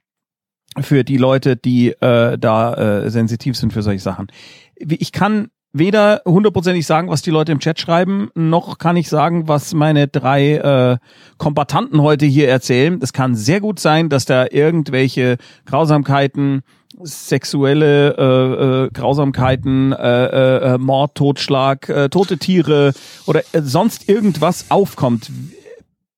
für 0.81 1.03
die 1.03 1.17
Leute, 1.17 1.55
die 1.55 1.91
äh, 1.91 2.37
da 2.37 2.73
äh, 2.73 3.09
sensitiv 3.09 3.57
sind 3.57 3.71
für 3.71 3.83
solche 3.83 4.01
Sachen. 4.01 4.27
Ich 4.75 5.11
kann 5.11 5.49
weder 5.73 6.21
hundertprozentig 6.25 6.85
sagen, 6.85 7.09
was 7.09 7.23
die 7.23 7.31
Leute 7.31 7.51
im 7.51 7.59
Chat 7.59 7.79
schreiben, 7.79 8.29
noch 8.35 8.77
kann 8.77 8.95
ich 8.95 9.09
sagen, 9.09 9.47
was 9.47 9.73
meine 9.73 10.07
drei 10.07 10.53
äh, 10.55 10.97
Kombatanten 11.37 12.01
heute 12.01 12.25
hier 12.25 12.47
erzählen. 12.47 12.99
Es 13.01 13.11
kann 13.11 13.35
sehr 13.35 13.59
gut 13.59 13.79
sein, 13.79 14.09
dass 14.09 14.25
da 14.25 14.45
irgendwelche 14.49 15.37
Grausamkeiten, 15.65 16.61
sexuelle 17.01 18.15
äh, 18.17 18.85
äh, 18.85 18.89
Grausamkeiten, 18.93 19.93
äh, 19.93 20.25
äh, 20.25 20.73
äh, 20.75 20.77
Mord, 20.77 21.15
Totschlag, 21.15 21.89
äh, 21.89 22.09
tote 22.09 22.37
Tiere 22.37 22.93
oder 23.25 23.41
äh, 23.51 23.61
sonst 23.63 24.07
irgendwas 24.07 24.69
aufkommt. 24.69 25.31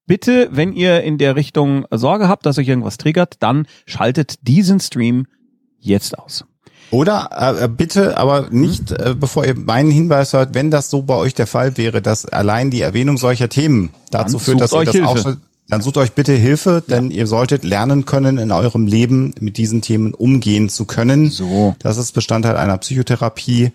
Bitte, 0.06 0.50
wenn 0.52 0.74
ihr 0.74 1.02
in 1.02 1.18
der 1.18 1.36
Richtung 1.36 1.86
Sorge 1.92 2.28
habt, 2.28 2.46
dass 2.46 2.58
euch 2.58 2.68
irgendwas 2.68 2.98
triggert, 2.98 3.36
dann 3.40 3.68
schaltet 3.86 4.36
diesen 4.48 4.80
Stream 4.80 5.26
jetzt 5.80 6.20
aus. 6.20 6.46
Oder 6.92 7.58
äh, 7.62 7.68
bitte, 7.68 8.18
aber 8.18 8.48
nicht, 8.52 8.92
äh, 8.92 9.16
bevor 9.20 9.46
ihr 9.46 9.56
meinen 9.58 9.92
Hinweis 9.92 10.34
hört, 10.34 10.54
wenn 10.54 10.72
das 10.72 10.90
so 10.90 11.02
bei 11.02 11.16
euch 11.16 11.34
der 11.34 11.48
Fall 11.48 11.78
wäre, 11.78 12.02
dass 12.02 12.26
allein 12.26 12.72
die 12.72 12.82
Erwähnung 12.82 13.18
solcher 13.18 13.50
Themen 13.50 13.90
dazu 14.12 14.40
führt, 14.40 14.62
dass 14.62 14.72
ihr 14.72 14.78
euch 14.78 14.86
das 14.86 15.02
auch 15.02 15.14
Hilfe. 15.14 15.30
schon, 15.30 15.42
dann 15.68 15.82
sucht 15.82 15.98
euch 15.98 16.12
bitte 16.12 16.34
Hilfe, 16.34 16.84
denn 16.88 17.10
ihr 17.10 17.26
solltet 17.26 17.64
lernen 17.64 18.06
können, 18.06 18.38
in 18.38 18.52
eurem 18.52 18.86
Leben 18.86 19.34
mit 19.40 19.58
diesen 19.58 19.82
Themen 19.82 20.14
umgehen 20.14 20.70
zu 20.70 20.86
können. 20.86 21.32
So. 21.32 21.76
Das 21.80 21.98
ist 21.98 22.12
Bestandteil 22.12 22.56
einer 22.56 22.78
Psychotherapie, 22.78 23.72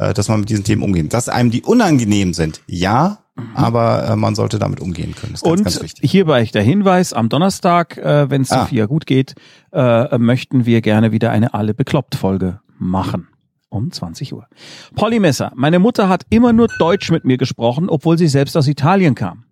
äh, 0.00 0.14
dass 0.14 0.28
man 0.28 0.40
mit 0.40 0.48
diesen 0.48 0.64
Themen 0.64 0.82
umgeht. 0.82 1.12
Dass 1.12 1.28
einem 1.28 1.50
die 1.50 1.62
unangenehm 1.62 2.32
sind, 2.34 2.62
ja, 2.66 3.18
aber 3.54 4.08
äh, 4.08 4.16
man 4.16 4.34
sollte 4.34 4.58
damit 4.58 4.80
umgehen 4.80 5.14
können. 5.14 5.32
Das 5.32 5.42
ist 5.42 5.44
ganz, 5.44 5.76
Und 5.76 5.80
ganz 5.80 5.94
hierbei 6.00 6.44
der 6.44 6.62
Hinweis, 6.62 7.12
am 7.12 7.28
Donnerstag, 7.28 7.96
äh, 7.98 8.28
wenn 8.30 8.42
es 8.42 8.50
Ah. 8.50 8.62
Sophia 8.62 8.86
gut 8.86 9.06
geht, 9.06 9.34
äh, 9.72 10.18
möchten 10.18 10.66
wir 10.66 10.80
gerne 10.80 11.12
wieder 11.12 11.30
eine 11.30 11.54
Alle 11.54 11.74
bekloppt 11.74 12.14
Folge 12.14 12.60
machen. 12.78 13.28
Um 13.72 13.92
20 13.92 14.32
Uhr. 14.32 14.48
Polly 14.96 15.20
Messer. 15.20 15.52
Meine 15.54 15.78
Mutter 15.78 16.08
hat 16.08 16.26
immer 16.28 16.52
nur 16.52 16.66
Deutsch 16.80 17.12
mit 17.12 17.24
mir 17.24 17.36
gesprochen, 17.36 17.88
obwohl 17.88 18.18
sie 18.18 18.26
selbst 18.26 18.56
aus 18.56 18.66
Italien 18.66 19.14
kam. 19.14 19.44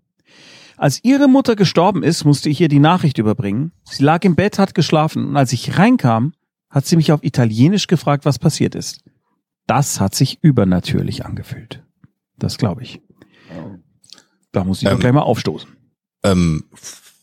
Als 0.76 1.04
ihre 1.04 1.28
Mutter 1.28 1.54
gestorben 1.54 2.02
ist, 2.02 2.24
musste 2.24 2.48
ich 2.48 2.60
ihr 2.60 2.68
die 2.68 2.80
Nachricht 2.80 3.18
überbringen. 3.18 3.70
Sie 3.84 4.02
lag 4.02 4.24
im 4.24 4.34
Bett, 4.34 4.58
hat 4.58 4.74
geschlafen 4.74 5.28
und 5.28 5.36
als 5.36 5.52
ich 5.52 5.78
reinkam, 5.78 6.32
hat 6.68 6.84
sie 6.84 6.96
mich 6.96 7.12
auf 7.12 7.22
Italienisch 7.22 7.86
gefragt, 7.86 8.24
was 8.24 8.40
passiert 8.40 8.74
ist. 8.74 9.02
Das 9.68 10.00
hat 10.00 10.16
sich 10.16 10.38
übernatürlich 10.42 11.24
angefühlt. 11.24 11.84
Das 12.38 12.58
glaube 12.58 12.82
ich. 12.82 13.00
Da 14.50 14.64
muss 14.64 14.78
ich 14.82 14.84
doch 14.88 14.94
Ähm, 14.94 14.98
gleich 15.00 15.12
mal 15.12 15.22
aufstoßen. 15.22 15.68
Ähm, 16.24 16.64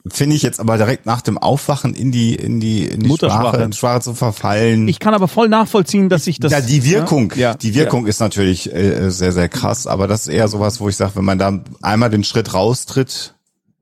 Finde 0.07 0.35
ich 0.35 0.43
jetzt 0.43 0.59
aber 0.59 0.77
direkt 0.77 1.07
nach 1.07 1.21
dem 1.21 1.39
Aufwachen 1.39 1.95
in 1.95 2.11
die 2.11 2.35
in 2.35 2.59
die 2.59 2.85
in 2.85 2.99
die 2.99 3.07
Muttersprache. 3.07 3.47
Sprache, 3.47 3.63
in 3.63 3.73
Sprache 3.73 4.01
zu 4.01 4.13
verfallen. 4.13 4.87
Ich 4.87 4.99
kann 4.99 5.15
aber 5.15 5.27
voll 5.27 5.49
nachvollziehen, 5.49 6.09
dass 6.09 6.25
sich 6.25 6.39
das. 6.39 6.51
ja, 6.51 6.61
die 6.61 6.85
Wirkung, 6.85 7.33
Ja, 7.35 7.55
die 7.55 7.73
Wirkung 7.73 8.05
ist 8.05 8.19
natürlich 8.19 8.71
äh, 8.71 9.09
sehr 9.09 9.31
sehr 9.31 9.49
krass, 9.49 9.87
aber 9.87 10.07
das 10.07 10.21
ist 10.21 10.33
eher 10.33 10.47
sowas, 10.47 10.79
wo 10.79 10.87
ich 10.89 10.95
sage, 10.95 11.15
wenn 11.15 11.25
man 11.25 11.39
da 11.39 11.59
einmal 11.81 12.11
den 12.11 12.23
Schritt 12.23 12.53
raustritt, 12.53 13.33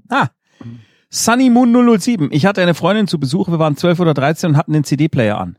Ah. 0.10 0.30
Sunny 1.10 1.50
Moon 1.50 1.74
007. 2.00 2.30
Ich 2.32 2.46
hatte 2.46 2.62
eine 2.62 2.74
Freundin 2.74 3.08
zu 3.08 3.20
Besuch, 3.20 3.50
wir 3.50 3.60
waren 3.60 3.76
12 3.78 4.00
oder 4.00 4.14
13 4.14 4.52
und 4.52 4.58
hatten 4.58 4.74
den 4.74 4.84
CD-Player 4.84 5.38
an. 5.38 5.58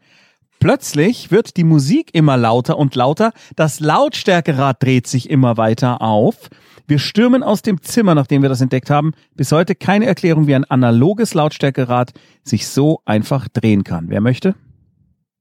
Plötzlich 0.65 1.31
wird 1.31 1.59
die 1.59 1.62
Musik 1.62 2.15
immer 2.15 2.39
lauter 2.39 2.79
und 2.79 2.95
lauter, 2.95 3.33
das 3.55 3.81
Lautstärkerad 3.81 4.83
dreht 4.83 5.07
sich 5.07 5.29
immer 5.29 5.59
weiter 5.59 6.01
auf. 6.01 6.49
Wir 6.87 6.99
stürmen 6.99 7.43
aus 7.43 7.61
dem 7.61 7.83
Zimmer, 7.83 8.15
nachdem 8.15 8.41
wir 8.41 8.49
das 8.49 8.62
entdeckt 8.62 8.89
haben. 8.89 9.12
Bis 9.35 9.53
heute 9.53 9.75
keine 9.75 10.07
Erklärung, 10.07 10.47
wie 10.47 10.55
ein 10.55 10.65
analoges 10.65 11.35
Lautstärkerad 11.35 12.15
sich 12.45 12.67
so 12.67 13.03
einfach 13.05 13.47
drehen 13.49 13.85
kann. 13.85 14.07
Wer 14.09 14.23
möchte? 14.23 14.55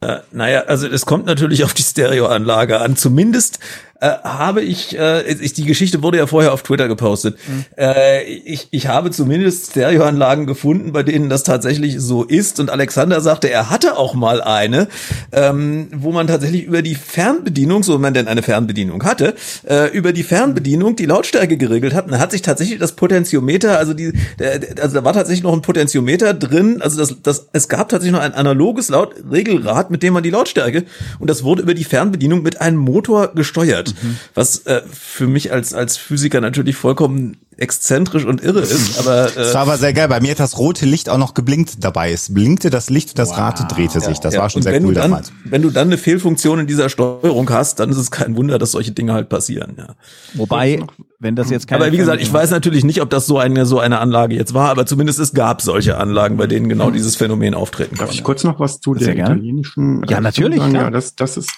Äh, 0.02 0.20
naja, 0.34 0.64
also 0.64 0.88
es 0.88 1.06
kommt 1.06 1.26
natürlich 1.26 1.64
auf 1.64 1.74
die 1.74 1.84
Stereoanlage 1.84 2.82
an. 2.82 2.98
Zumindest 2.98 3.60
äh, 4.04 4.18
habe 4.24 4.62
ich, 4.62 4.98
äh, 4.98 5.32
ich, 5.34 5.54
die 5.54 5.66
Geschichte 5.66 6.04
wurde 6.04 6.18
ja 6.18 6.28
vorher 6.28 6.54
auf 6.54 6.64
Twitter 6.64 6.88
gepostet. 6.88 7.38
Mhm. 7.48 7.66
Äh, 7.78 8.24
ich, 8.24 8.68
ich 8.72 8.88
habe 8.88 9.12
zumindest 9.12 9.72
Stereoanlagen 9.72 10.46
gefunden, 10.46 10.92
bei 10.92 11.04
denen 11.04 11.30
das 11.30 11.44
tatsächlich 11.44 12.00
so 12.00 12.24
ist. 12.24 12.60
Und 12.60 12.70
Alexander 12.70 13.22
sagte, 13.22 13.50
er 13.50 13.70
hatte 13.70 13.98
auch 13.98 14.14
mal 14.14 14.42
eine, 14.42 14.90
ähm, 15.32 15.88
wo 15.96 16.12
man 16.12 16.28
tatsächlich 16.28 16.64
über 16.64 16.82
die 16.82 16.96
Fernbedienung, 16.96 17.84
so 17.84 17.98
man 17.98 18.14
denn 18.14 18.28
eine 18.28 18.44
Fernbedienung 18.44 19.04
hatte, 19.06 19.36
äh, 19.70 19.88
über 19.96 20.12
die 20.12 20.24
Fernbedienung 20.24 20.98
die 20.98 21.06
Lautstärke 21.06 21.56
geregelt 21.56 21.94
hat. 21.94 22.06
Und 22.06 22.12
da 22.12 22.20
hat 22.20 22.32
sich 22.32 22.42
tatsächlich 22.42 22.80
das 22.80 22.94
Potentiometer, 22.94 23.78
also 23.78 23.94
die, 23.94 24.12
der, 24.38 24.60
also 24.82 24.96
da 24.96 25.06
war 25.06 25.14
tatsächlich 25.14 25.44
noch 25.44 25.54
ein 25.54 25.62
Potentiometer 25.62 26.34
drin. 26.34 26.82
Also 26.82 26.98
das, 26.98 27.16
das, 27.24 27.48
es 27.54 27.70
gab 27.70 27.88
tatsächlich 27.88 28.14
noch 28.14 28.26
ein 28.26 28.34
analoges 28.34 28.90
Lautregelrad, 28.90 29.92
mit 29.92 30.04
dem 30.04 30.14
man 30.14 30.24
die 30.24 30.30
Lautstärke 30.30 30.84
und 31.20 31.30
das 31.30 31.44
wurde 31.44 31.62
über 31.62 31.74
die 31.74 31.86
Fernbedienung 31.86 32.44
mit 32.44 32.60
einem 32.60 32.78
Motor 32.78 33.34
gesteuert, 33.34 33.93
mhm. 34.02 34.18
was 34.34 34.66
äh, 34.66 34.82
für 34.92 35.28
mich 35.28 35.52
als 35.52 35.74
als 35.74 35.98
Physiker 35.98 36.42
natürlich 36.42 36.76
vollkommen 36.76 37.38
exzentrisch 37.58 38.26
und 38.26 38.44
irre 38.44 38.62
ist. 38.62 39.00
Aber 39.00 39.28
äh, 39.28 39.36
das 39.36 39.54
war 39.54 39.62
aber 39.62 39.78
sehr 39.78 39.94
geil. 39.94 40.08
Bei 40.08 40.20
mir 40.20 40.32
hat 40.32 40.40
das 40.40 40.58
rote 40.58 40.86
Licht 40.86 41.10
auch 41.10 41.18
noch 41.18 41.34
geblinkt 41.34 41.84
dabei. 41.84 42.12
Es 42.12 42.34
blinkte 42.34 42.70
das 42.70 42.90
Licht 42.90 43.10
und 43.10 43.20
das 43.20 43.30
wow. 43.30 43.38
Rad 43.38 43.76
drehte 43.76 44.00
sich. 44.00 44.20
Das 44.20 44.34
ja, 44.34 44.42
war 44.42 44.50
schon 44.50 44.62
sehr 44.62 44.82
cool 44.82 44.94
dann, 44.94 45.12
damals. 45.12 45.32
Wenn 45.46 45.62
du 45.62 45.70
dann 45.70 45.88
eine 45.88 45.98
Fehlfunktion 45.98 46.60
in 46.60 46.68
dieser 46.68 46.90
Steuerung 46.90 47.50
hast, 47.50 47.80
dann 47.80 47.90
ist 47.90 47.98
es 47.98 48.12
kein 48.12 48.36
Wunder, 48.36 48.60
dass 48.60 48.72
solche 48.72 48.92
Dinge 48.92 49.14
halt 49.14 49.30
passieren. 49.30 49.74
Ja. 49.78 49.96
Wobei, 50.34 50.80
wenn 51.20 51.36
das 51.36 51.50
jetzt 51.50 51.68
keine 51.68 51.84
Aber 51.84 51.92
wie 51.92 51.98
gesagt, 51.98 52.22
ich 52.22 52.32
weiß 52.32 52.52
natürlich 52.52 52.84
nicht, 52.84 53.02
ob 53.02 53.10
das 53.10 53.26
so 53.26 53.38
eine 53.38 53.66
so 53.66 53.80
eine 53.80 54.00
Anlage 54.00 54.36
jetzt 54.36 54.54
war, 54.54 54.70
aber 54.70 54.86
zumindest 54.86 55.20
es 55.20 55.34
gab 55.34 55.62
solche 55.62 55.98
Anlagen, 55.98 56.38
bei 56.38 56.48
denen 56.48 56.70
genau 56.70 56.92
dieses 56.92 57.16
Phänomen 57.16 57.54
auftreten 57.54 57.96
Darf 57.96 58.12
ich 58.12 58.24
kurz 58.24 58.44
noch 58.44 58.60
was 58.60 58.80
zu 58.80 58.94
der 58.94 59.16
italienischen? 59.16 60.04
Ja, 60.10 60.22
natürlich. 60.22 60.62
Ja, 60.72 60.90
das 60.90 61.16
das 61.16 61.38
ist 61.38 61.50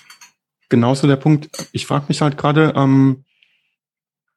genauso 0.69 1.07
der 1.07 1.15
Punkt. 1.15 1.49
Ich 1.71 1.85
frage 1.85 2.05
mich 2.07 2.21
halt 2.21 2.37
gerade. 2.37 2.73
Ähm, 2.75 3.25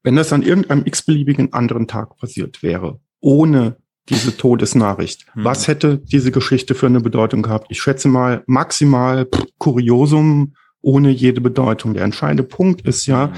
wenn 0.03 0.17
das 0.17 0.33
an 0.33 0.43
irgendeinem 0.43 0.87
x-beliebigen 0.87 1.53
anderen 1.53 1.87
Tag 1.87 2.17
passiert 2.17 2.63
wäre, 2.63 3.01
ohne 3.21 3.77
diese 4.09 4.37
Todesnachricht, 4.37 5.27
hm. 5.35 5.45
was 5.45 5.69
hätte 5.69 5.99
diese 5.99 6.31
Geschichte 6.31 6.75
für 6.75 6.87
eine 6.87 7.01
Bedeutung 7.01 7.43
gehabt? 7.43 7.67
Ich 7.69 7.83
schätze 7.83 8.09
mal 8.09 8.43
maximal 8.47 9.29
Kuriosum 9.59 10.55
ohne 10.81 11.11
jede 11.11 11.41
Bedeutung. 11.41 11.95
Der 11.95 12.05
entscheidende 12.05 12.45
Punkt 12.45 12.83
ist 12.83 13.07
ja, 13.07 13.29
hm. 13.29 13.35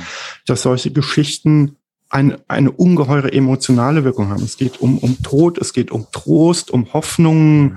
dass 0.47 0.63
solche 0.63 0.93
Geschichten 0.93 1.77
eine, 2.11 2.41
eine 2.49 2.73
ungeheure 2.73 3.33
emotionale 3.33 4.05
Wirkung 4.05 4.29
haben. 4.29 4.43
Es 4.43 4.57
geht 4.57 4.81
um, 4.81 4.99
um 4.99 5.23
Tod, 5.23 5.59
es 5.59 5.73
geht 5.73 5.93
um 5.93 6.07
Trost, 6.11 6.71
um 6.73 6.93
Hoffnung. 6.93 7.77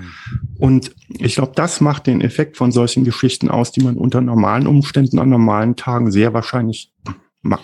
Und 0.58 0.94
ich 1.08 1.36
glaube, 1.36 1.52
das 1.54 1.80
macht 1.80 2.08
den 2.08 2.20
Effekt 2.20 2.56
von 2.56 2.72
solchen 2.72 3.04
Geschichten 3.04 3.48
aus, 3.48 3.70
die 3.70 3.82
man 3.82 3.96
unter 3.96 4.20
normalen 4.20 4.66
Umständen 4.66 5.20
an 5.20 5.28
normalen 5.28 5.76
Tagen 5.76 6.10
sehr 6.10 6.34
wahrscheinlich 6.34 6.90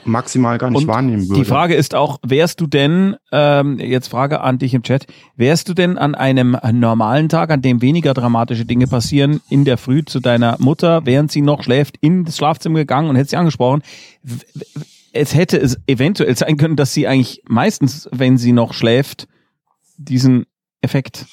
maximal 0.05 0.59
gar 0.59 0.71
nicht 0.71 0.83
und 0.83 0.89
wahrnehmen 0.89 1.29
würde. 1.29 1.41
Die 1.41 1.49
Frage 1.49 1.75
ist 1.75 1.95
auch, 1.95 2.19
wärst 2.25 2.61
du 2.61 2.67
denn, 2.67 3.17
ähm, 3.33 3.79
jetzt 3.79 4.09
Frage 4.09 4.43
an 4.43 4.59
dich 4.59 4.75
im 4.75 4.83
Chat, 4.83 5.07
wärst 5.37 5.69
du 5.69 5.75
denn 5.75 5.97
an 5.97 6.15
einem 6.15 6.57
normalen 6.73 7.31
Tag, 7.31 7.51
an 7.51 7.63
dem 7.63 7.81
weniger 7.81 8.13
dramatische 8.13 8.67
Dinge 8.67 8.87
passieren, 8.87 9.41
in 9.49 9.65
der 9.65 9.79
Früh 9.79 10.05
zu 10.05 10.21
deiner 10.21 10.57
Mutter, 10.61 11.07
während 11.07 11.33
sie 11.33 11.41
noch 11.41 11.63
schläft, 11.63 11.97
in 12.01 12.25
das 12.25 12.37
Schlafzimmer 12.37 12.81
gegangen 12.81 13.09
und 13.09 13.17
hätte 13.17 13.31
sie 13.31 13.37
angesprochen? 13.37 13.83
Es 15.13 15.35
hätte 15.35 15.59
es 15.59 15.79
eventuell 15.87 16.37
sein 16.37 16.57
können, 16.57 16.77
dass 16.77 16.95
sie 16.95 17.07
eigentlich 17.07 17.43
meistens, 17.49 18.09
wenn 18.13 18.39
sie 18.39 18.53
noch 18.53 18.73
schläft, 18.73 19.27
diesen 19.97 20.47
Effekt 20.81 21.27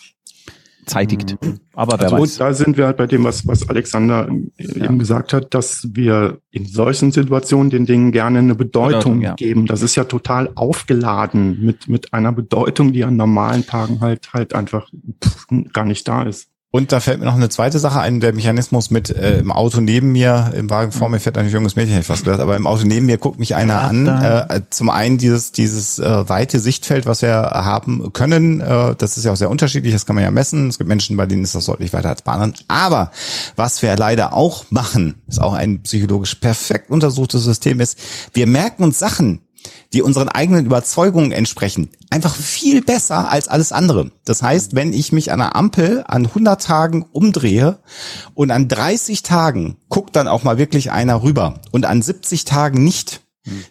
zeitigt. 0.88 1.38
Mhm. 1.44 1.60
Aber 1.74 2.00
wer 2.00 2.12
also 2.12 2.24
weiß. 2.24 2.38
da 2.38 2.54
sind 2.54 2.78
wir 2.78 2.86
halt 2.86 2.98
bei 2.98 3.08
dem, 3.08 3.24
was, 3.24 3.46
was 3.46 3.70
Alexander 3.70 4.30
ja. 4.58 4.86
eben 4.86 4.98
gesagt 4.98 5.34
hat, 5.34 5.54
dass 5.54 5.88
wir 5.94 6.40
in 6.50 6.66
solchen 6.66 7.12
Situationen 7.12 7.70
den 7.70 7.86
Dingen 7.86 8.12
gerne 8.12 8.40
eine 8.40 8.56
Bedeutung, 8.56 9.20
Bedeutung 9.20 9.22
ja. 9.22 9.36
geben. 9.36 9.66
Das 9.66 9.82
ist 9.82 9.96
ja 9.96 10.06
total 10.06 10.50
aufgeladen 10.56 11.64
mit, 11.64 11.88
mit 11.88 12.14
einer 12.14 12.32
Bedeutung, 12.32 12.94
die 12.94 13.04
an 13.04 13.16
normalen 13.16 13.66
Tagen 13.66 14.00
halt, 14.00 14.34
halt 14.34 14.56
einfach 14.56 14.90
pff, 15.24 15.48
gar 15.74 15.86
nicht 15.86 16.08
da 16.08 16.24
ist. 16.24 16.50
Und 16.70 16.92
da 16.92 17.00
fällt 17.00 17.20
mir 17.20 17.26
noch 17.26 17.36
eine 17.36 17.48
zweite 17.48 17.80
Sache 17.80 18.02
ein, 18.02 18.20
der 18.20 18.34
Mechanismus 18.34 18.92
mit 18.92 19.10
äh, 19.10 19.40
im 19.40 19.54
Auto 19.54 19.80
neben 19.80 20.12
mir, 20.12 20.52
im 20.54 20.70
Wagen 20.70 20.92
vor 20.92 21.08
mir 21.08 21.22
fährt 21.22 21.38
ein 21.38 21.48
junges 21.48 21.78
Mädchen, 21.78 21.94
hätte 21.94 22.02
ich 22.02 22.08
fast 22.08 22.26
gesagt, 22.26 22.42
aber 22.42 22.58
im 22.58 22.68
Auto 22.68 22.84
neben 22.86 23.06
mir 23.06 23.18
guckt 23.18 23.40
mich 23.40 23.56
einer 23.56 23.82
an. 23.82 24.06
Äh, 24.08 24.62
zum 24.70 24.90
einen 24.90 25.18
dieses, 25.18 25.54
dieses 25.54 25.98
äh, 25.98 26.30
weite 26.30 26.60
Sichtfeld, 26.60 27.06
was 27.06 27.22
wir 27.22 27.32
haben 27.32 28.12
können, 28.12 28.60
äh, 28.60 28.96
das 28.98 29.18
ist 29.18 29.24
ja 29.24 29.32
auch 29.32 29.38
sehr 29.38 29.50
unterschiedlich, 29.50 29.94
das 29.94 30.06
kann 30.06 30.16
man 30.16 30.26
ja 30.26 30.32
messen. 30.32 30.68
Es 30.68 30.78
gibt 30.78 30.90
Menschen, 30.90 31.16
bei 31.16 31.26
denen 31.26 31.44
ist 31.44 31.56
das 31.56 31.66
deutlich 31.68 31.94
weiter 31.94 32.10
als 32.10 32.22
bei 32.22 32.34
anderen. 32.34 32.54
Aber 32.68 33.12
was 33.56 33.82
wir 33.82 33.96
leider 33.96 34.34
auch 34.34 34.66
machen, 34.70 35.16
ist 35.28 35.42
auch 35.42 35.54
ein 35.54 35.84
psychologisch 35.84 36.36
perfekt 36.36 36.90
untersuchtes 36.90 37.46
System 37.46 37.80
ist, 37.80 37.98
wir 38.34 38.46
merken 38.46 38.84
uns 38.84 39.00
Sachen, 39.00 39.40
die 39.94 40.02
unseren 40.02 40.30
eigenen 40.30 40.66
Überzeugungen 40.66 41.32
entsprechen, 41.32 41.90
einfach 42.10 42.36
viel 42.36 42.82
besser 42.82 43.32
als 43.32 43.48
alles 43.48 43.72
andere. 43.72 44.12
Das 44.26 44.42
heißt, 44.42 44.76
wenn 44.76 44.94
ich 44.94 45.12
mich 45.12 45.32
an 45.32 45.42
einer 45.42 45.56
Ampel 45.56 46.04
an 46.08 46.26
100 46.26 46.62
Tagen 46.62 47.06
umdrehe 47.12 47.80
und 48.34 48.52
an 48.52 48.68
30 48.68 49.24
Tagen 49.24 49.78
guckt 49.90 50.16
dann 50.16 50.28
auch 50.28 50.44
mal 50.44 50.58
wirklich 50.58 50.92
einer 50.92 51.24
rüber 51.24 51.62
und 51.72 51.86
an 51.86 52.02
70 52.02 52.46
Tagen 52.46 52.84
nicht, 52.84 53.22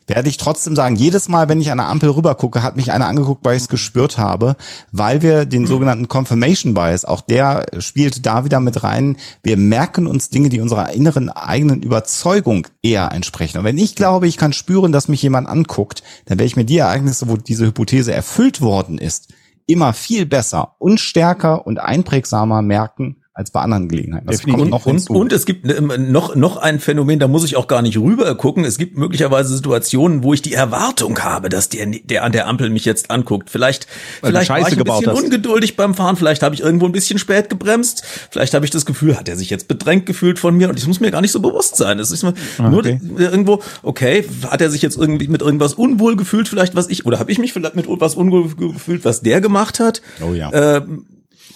werde 0.07 0.29
ich 0.29 0.37
trotzdem 0.37 0.77
sagen, 0.77 0.97
jedes 0.97 1.29
Mal, 1.29 1.49
wenn 1.49 1.61
ich 1.61 1.71
an 1.71 1.79
der 1.79 1.89
Ampel 1.89 2.11
rüber 2.11 2.35
gucke, 2.35 2.63
hat 2.63 2.77
mich 2.77 2.93
einer 2.93 3.07
angeguckt, 3.07 3.45
weil 3.45 3.57
ich 3.57 3.63
es 3.63 3.69
gespürt 3.69 4.19
habe, 4.19 4.57
weil 4.93 5.23
wir 5.23 5.45
den 5.45 5.63
mhm. 5.63 5.67
sogenannten 5.67 6.09
Confirmation 6.09 6.75
Bias, 6.75 7.05
auch 7.05 7.21
der 7.21 7.67
spielt 7.79 8.27
da 8.27 8.45
wieder 8.45 8.61
mit 8.61 8.83
rein. 8.83 9.17
Wir 9.43 9.57
merken 9.57 10.07
uns 10.07 10.31
Dinge, 10.31 10.49
die 10.49 10.61
unserer 10.61 10.93
inneren 10.93 11.29
eigenen 11.29 11.83
Überzeugung 11.83 12.67
eher 12.83 13.13
entsprechen. 13.13 13.59
Und 13.59 13.65
wenn 13.65 13.79
ich 13.79 13.95
glaube, 13.95 14.27
ich 14.27 14.37
kann 14.37 14.53
spüren, 14.53 14.93
dass 14.93 15.09
mich 15.09 15.23
jemand 15.23 15.49
anguckt, 15.49 16.03
dann 16.27 16.39
werde 16.39 16.47
ich 16.47 16.57
mir 16.57 16.65
die 16.65 16.79
Ereignisse, 16.79 17.29
wo 17.29 17.37
diese 17.37 17.67
Hypothese 17.67 18.13
erfüllt 18.13 18.61
worden 18.61 18.99
ist, 18.99 19.33
immer 19.67 19.93
viel 19.93 20.27
besser 20.27 20.77
und 20.79 21.01
stärker 21.01 21.67
und 21.67 21.81
einprägsamer 21.81 22.63
merken, 22.63 23.17
als 23.37 23.51
bei 23.51 23.61
anderen 23.61 23.87
Gelegenheiten. 23.87 24.27
Das 24.27 24.43
kommt 24.43 24.71
noch 24.71 24.87
und, 24.87 25.11
und 25.11 25.31
es 25.31 25.45
gibt 25.45 25.67
noch, 25.67 26.35
noch 26.35 26.57
ein 26.57 26.81
Phänomen, 26.81 27.19
da 27.19 27.29
muss 27.29 27.45
ich 27.45 27.57
auch 27.57 27.69
gar 27.69 27.83
nicht 27.83 27.99
rüber 27.99 28.35
gucken. 28.35 28.65
Es 28.65 28.79
gibt 28.79 28.97
möglicherweise 28.97 29.55
Situationen, 29.55 30.23
wo 30.23 30.33
ich 30.33 30.41
die 30.41 30.55
Erwartung 30.55 31.19
habe, 31.19 31.51
dass 31.51 31.69
der, 31.69 31.85
der 31.87 32.25
an 32.25 32.33
der 32.33 32.47
Ampel 32.47 32.71
mich 32.71 32.87
jetzt 32.87 33.11
anguckt. 33.11 33.51
Vielleicht, 33.51 33.89
Weil 34.23 34.31
vielleicht 34.31 34.49
war 34.49 34.61
ich 34.61 34.79
ein 34.79 34.83
bisschen 34.83 35.07
hast. 35.09 35.23
ungeduldig 35.23 35.77
beim 35.77 35.95
Fahren, 35.95 36.17
vielleicht 36.17 36.43
habe 36.43 36.55
ich 36.55 36.63
irgendwo 36.63 36.87
ein 36.87 36.93
bisschen 36.93 37.19
spät 37.19 37.51
gebremst, 37.51 38.05
vielleicht 38.31 38.55
habe 38.55 38.65
ich 38.65 38.71
das 38.71 38.87
Gefühl, 38.87 39.19
hat 39.19 39.29
er 39.29 39.37
sich 39.37 39.51
jetzt 39.51 39.69
bedrängt 39.69 40.07
gefühlt 40.07 40.39
von 40.39 40.57
mir 40.57 40.71
und 40.71 40.79
das 40.79 40.87
muss 40.87 41.01
mir 41.01 41.11
gar 41.11 41.21
nicht 41.21 41.33
so 41.33 41.41
bewusst 41.41 41.77
sein. 41.77 41.99
Es 41.99 42.11
ist 42.11 42.25
ah, 42.25 42.33
okay. 42.73 42.99
nur 43.03 43.21
irgendwo, 43.21 43.61
okay, 43.83 44.25
hat 44.51 44.63
er 44.63 44.71
sich 44.71 44.81
jetzt 44.81 44.97
irgendwie 44.97 45.29
mit 45.29 45.43
irgendwas 45.43 45.75
unwohl 45.75 46.17
gefühlt, 46.17 46.49
vielleicht 46.49 46.75
was 46.75 46.89
ich, 46.89 47.05
oder 47.05 47.19
habe 47.19 47.31
ich 47.31 47.39
mich 47.39 47.53
vielleicht 47.53 47.77
mit 47.77 47.87
etwas 47.87 48.15
unwohl 48.15 48.49
gefühlt, 48.55 49.05
was 49.05 49.21
der 49.21 49.43
gemacht 49.43 49.79
hat? 49.79 50.01
Oh 50.27 50.33
ja. 50.33 50.51
Äh, 50.53 50.81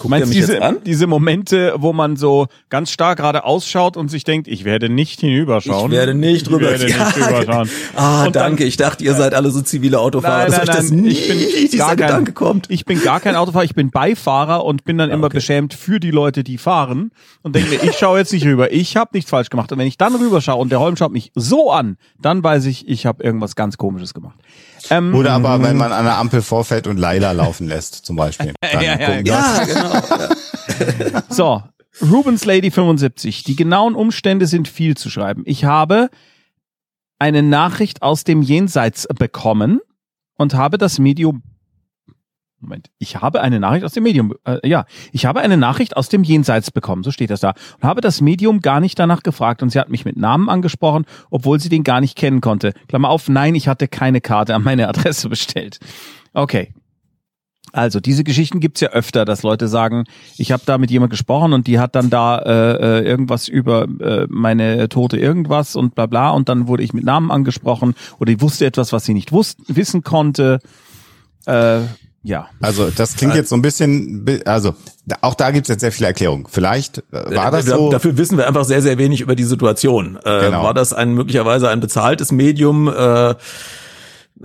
Guckt 0.00 0.08
Meinst 0.12 0.32
diese, 0.32 0.58
diese 0.86 1.06
Momente, 1.06 1.74
wo 1.76 1.92
man 1.92 2.16
so 2.16 2.46
ganz 2.70 2.90
stark 2.90 3.18
gerade 3.18 3.44
ausschaut 3.44 3.98
und 3.98 4.08
sich 4.08 4.24
denkt, 4.24 4.48
ich 4.48 4.64
werde 4.64 4.88
nicht 4.88 5.20
hinüberschauen. 5.20 5.92
Ich 5.92 5.98
werde 5.98 6.14
nicht 6.14 6.48
drüber 6.48 6.72
ich 6.72 6.80
werde 6.80 6.88
ja, 6.90 7.04
nicht 7.04 7.16
rüberschauen. 7.18 7.68
Ah, 7.94 8.24
und 8.24 8.34
danke. 8.34 8.60
Dann, 8.60 8.68
ich 8.68 8.78
dachte, 8.78 9.04
ihr 9.04 9.12
seid 9.12 9.34
alle 9.34 9.50
so 9.50 9.60
zivile 9.60 10.00
Autofahrer, 10.00 10.48
nein, 10.48 10.52
nein, 10.52 10.66
dass 10.66 10.76
euch 10.76 10.82
das 10.84 10.90
nie 10.90 11.08
ich 11.08 11.70
bin 11.72 11.78
gar 11.78 11.96
kein, 11.96 12.32
kommt. 12.32 12.70
Ich 12.70 12.86
bin 12.86 13.02
gar 13.02 13.20
kein 13.20 13.36
Autofahrer, 13.36 13.66
ich 13.66 13.74
bin 13.74 13.90
Beifahrer 13.90 14.64
und 14.64 14.84
bin 14.84 14.96
dann 14.96 15.10
ah, 15.10 15.14
immer 15.14 15.26
okay. 15.26 15.36
beschämt 15.36 15.74
für 15.74 16.00
die 16.00 16.12
Leute, 16.12 16.44
die 16.44 16.56
fahren 16.56 17.10
und 17.42 17.54
denke 17.54 17.68
mir, 17.68 17.84
ich 17.84 17.98
schaue 17.98 18.20
jetzt 18.20 18.32
nicht 18.32 18.46
rüber, 18.46 18.72
ich 18.72 18.96
habe 18.96 19.10
nichts 19.12 19.28
falsch 19.28 19.50
gemacht. 19.50 19.70
Und 19.70 19.76
wenn 19.76 19.86
ich 19.86 19.98
dann 19.98 20.14
rüberschaue 20.14 20.56
und 20.56 20.72
der 20.72 20.80
Holm 20.80 20.96
schaut 20.96 21.12
mich 21.12 21.30
so 21.34 21.70
an, 21.70 21.98
dann 22.18 22.42
weiß 22.42 22.64
ich, 22.64 22.88
ich 22.88 23.04
habe 23.04 23.22
irgendwas 23.22 23.54
ganz 23.54 23.76
Komisches 23.76 24.14
gemacht. 24.14 24.38
Ähm, 24.88 25.14
Oder 25.14 25.32
aber, 25.32 25.62
wenn 25.62 25.76
man 25.76 25.92
an 25.92 26.04
der 26.04 26.16
Ampel 26.16 26.42
vorfällt 26.42 26.86
und 26.86 26.96
Leila 26.96 27.32
laufen 27.32 27.68
lässt, 27.68 27.94
zum 28.06 28.16
Beispiel. 28.16 28.54
ja, 28.72 28.80
ja, 28.80 29.20
ja, 29.20 29.64
genau. 29.64 31.22
so, 31.28 31.62
Rubens 32.00 32.44
Lady 32.44 32.70
75. 32.70 33.44
Die 33.44 33.56
genauen 33.56 33.94
Umstände 33.94 34.46
sind 34.46 34.68
viel 34.68 34.96
zu 34.96 35.10
schreiben. 35.10 35.42
Ich 35.44 35.64
habe 35.64 36.08
eine 37.18 37.42
Nachricht 37.42 38.02
aus 38.02 38.24
dem 38.24 38.42
Jenseits 38.42 39.06
bekommen 39.08 39.80
und 40.36 40.54
habe 40.54 40.78
das 40.78 40.98
Medium 40.98 41.42
Moment, 42.60 42.90
ich 42.98 43.16
habe 43.16 43.40
eine 43.40 43.58
Nachricht 43.58 43.84
aus 43.84 43.92
dem 43.92 44.02
Medium, 44.02 44.34
äh, 44.44 44.66
ja, 44.68 44.84
ich 45.12 45.24
habe 45.24 45.40
eine 45.40 45.56
Nachricht 45.56 45.96
aus 45.96 46.08
dem 46.08 46.22
Jenseits 46.22 46.70
bekommen, 46.70 47.02
so 47.02 47.10
steht 47.10 47.30
das 47.30 47.40
da, 47.40 47.54
und 47.80 47.88
habe 47.88 48.00
das 48.00 48.20
Medium 48.20 48.60
gar 48.60 48.80
nicht 48.80 48.98
danach 48.98 49.22
gefragt 49.22 49.62
und 49.62 49.70
sie 49.70 49.78
hat 49.78 49.88
mich 49.88 50.04
mit 50.04 50.16
Namen 50.16 50.48
angesprochen, 50.48 51.06
obwohl 51.30 51.58
sie 51.58 51.70
den 51.70 51.84
gar 51.84 52.00
nicht 52.00 52.16
kennen 52.16 52.40
konnte. 52.40 52.72
Klammer 52.88 53.08
auf, 53.08 53.28
nein, 53.28 53.54
ich 53.54 53.66
hatte 53.66 53.88
keine 53.88 54.20
Karte 54.20 54.54
an 54.54 54.62
meine 54.62 54.88
Adresse 54.90 55.28
bestellt. 55.28 55.80
Okay. 56.34 56.74
Also 57.72 58.00
diese 58.00 58.24
Geschichten 58.24 58.58
gibt's 58.58 58.80
ja 58.80 58.88
öfter, 58.90 59.24
dass 59.24 59.42
Leute 59.42 59.68
sagen, 59.68 60.04
ich 60.36 60.50
habe 60.50 60.62
da 60.66 60.76
mit 60.76 60.90
jemand 60.90 61.10
gesprochen 61.10 61.52
und 61.52 61.66
die 61.66 61.78
hat 61.78 61.94
dann 61.94 62.10
da 62.10 62.38
äh, 62.38 63.00
äh, 63.00 63.06
irgendwas 63.06 63.46
über 63.46 63.84
äh, 64.00 64.26
meine 64.28 64.88
Tote 64.88 65.18
irgendwas 65.18 65.76
und 65.76 65.94
bla 65.94 66.06
bla 66.06 66.30
und 66.30 66.48
dann 66.48 66.66
wurde 66.66 66.82
ich 66.82 66.92
mit 66.92 67.04
Namen 67.04 67.30
angesprochen 67.30 67.94
oder 68.18 68.32
ich 68.32 68.40
wusste 68.40 68.66
etwas, 68.66 68.92
was 68.92 69.04
sie 69.04 69.14
nicht 69.14 69.30
wussten, 69.30 69.64
wissen 69.68 70.02
konnte. 70.02 70.58
Äh, 71.46 71.82
Ja. 72.22 72.48
Also 72.60 72.90
das 72.90 73.16
klingt 73.16 73.34
jetzt 73.34 73.48
so 73.48 73.56
ein 73.56 73.62
bisschen, 73.62 74.26
also 74.44 74.74
auch 75.22 75.34
da 75.34 75.50
gibt 75.50 75.66
es 75.66 75.68
jetzt 75.68 75.80
sehr 75.80 75.92
viele 75.92 76.08
Erklärungen. 76.08 76.46
Vielleicht 76.50 76.98
äh, 77.12 77.34
war 77.34 77.50
das 77.50 77.64
so. 77.66 77.90
Dafür 77.90 78.18
wissen 78.18 78.36
wir 78.36 78.46
einfach 78.46 78.64
sehr, 78.64 78.82
sehr 78.82 78.98
wenig 78.98 79.22
über 79.22 79.34
die 79.34 79.44
Situation. 79.44 80.18
Äh, 80.24 80.40
genau. 80.46 80.62
War 80.62 80.74
das 80.74 80.92
ein 80.92 81.14
möglicherweise 81.14 81.70
ein 81.70 81.80
bezahltes 81.80 82.30
Medium? 82.30 82.88
Äh, 82.88 83.34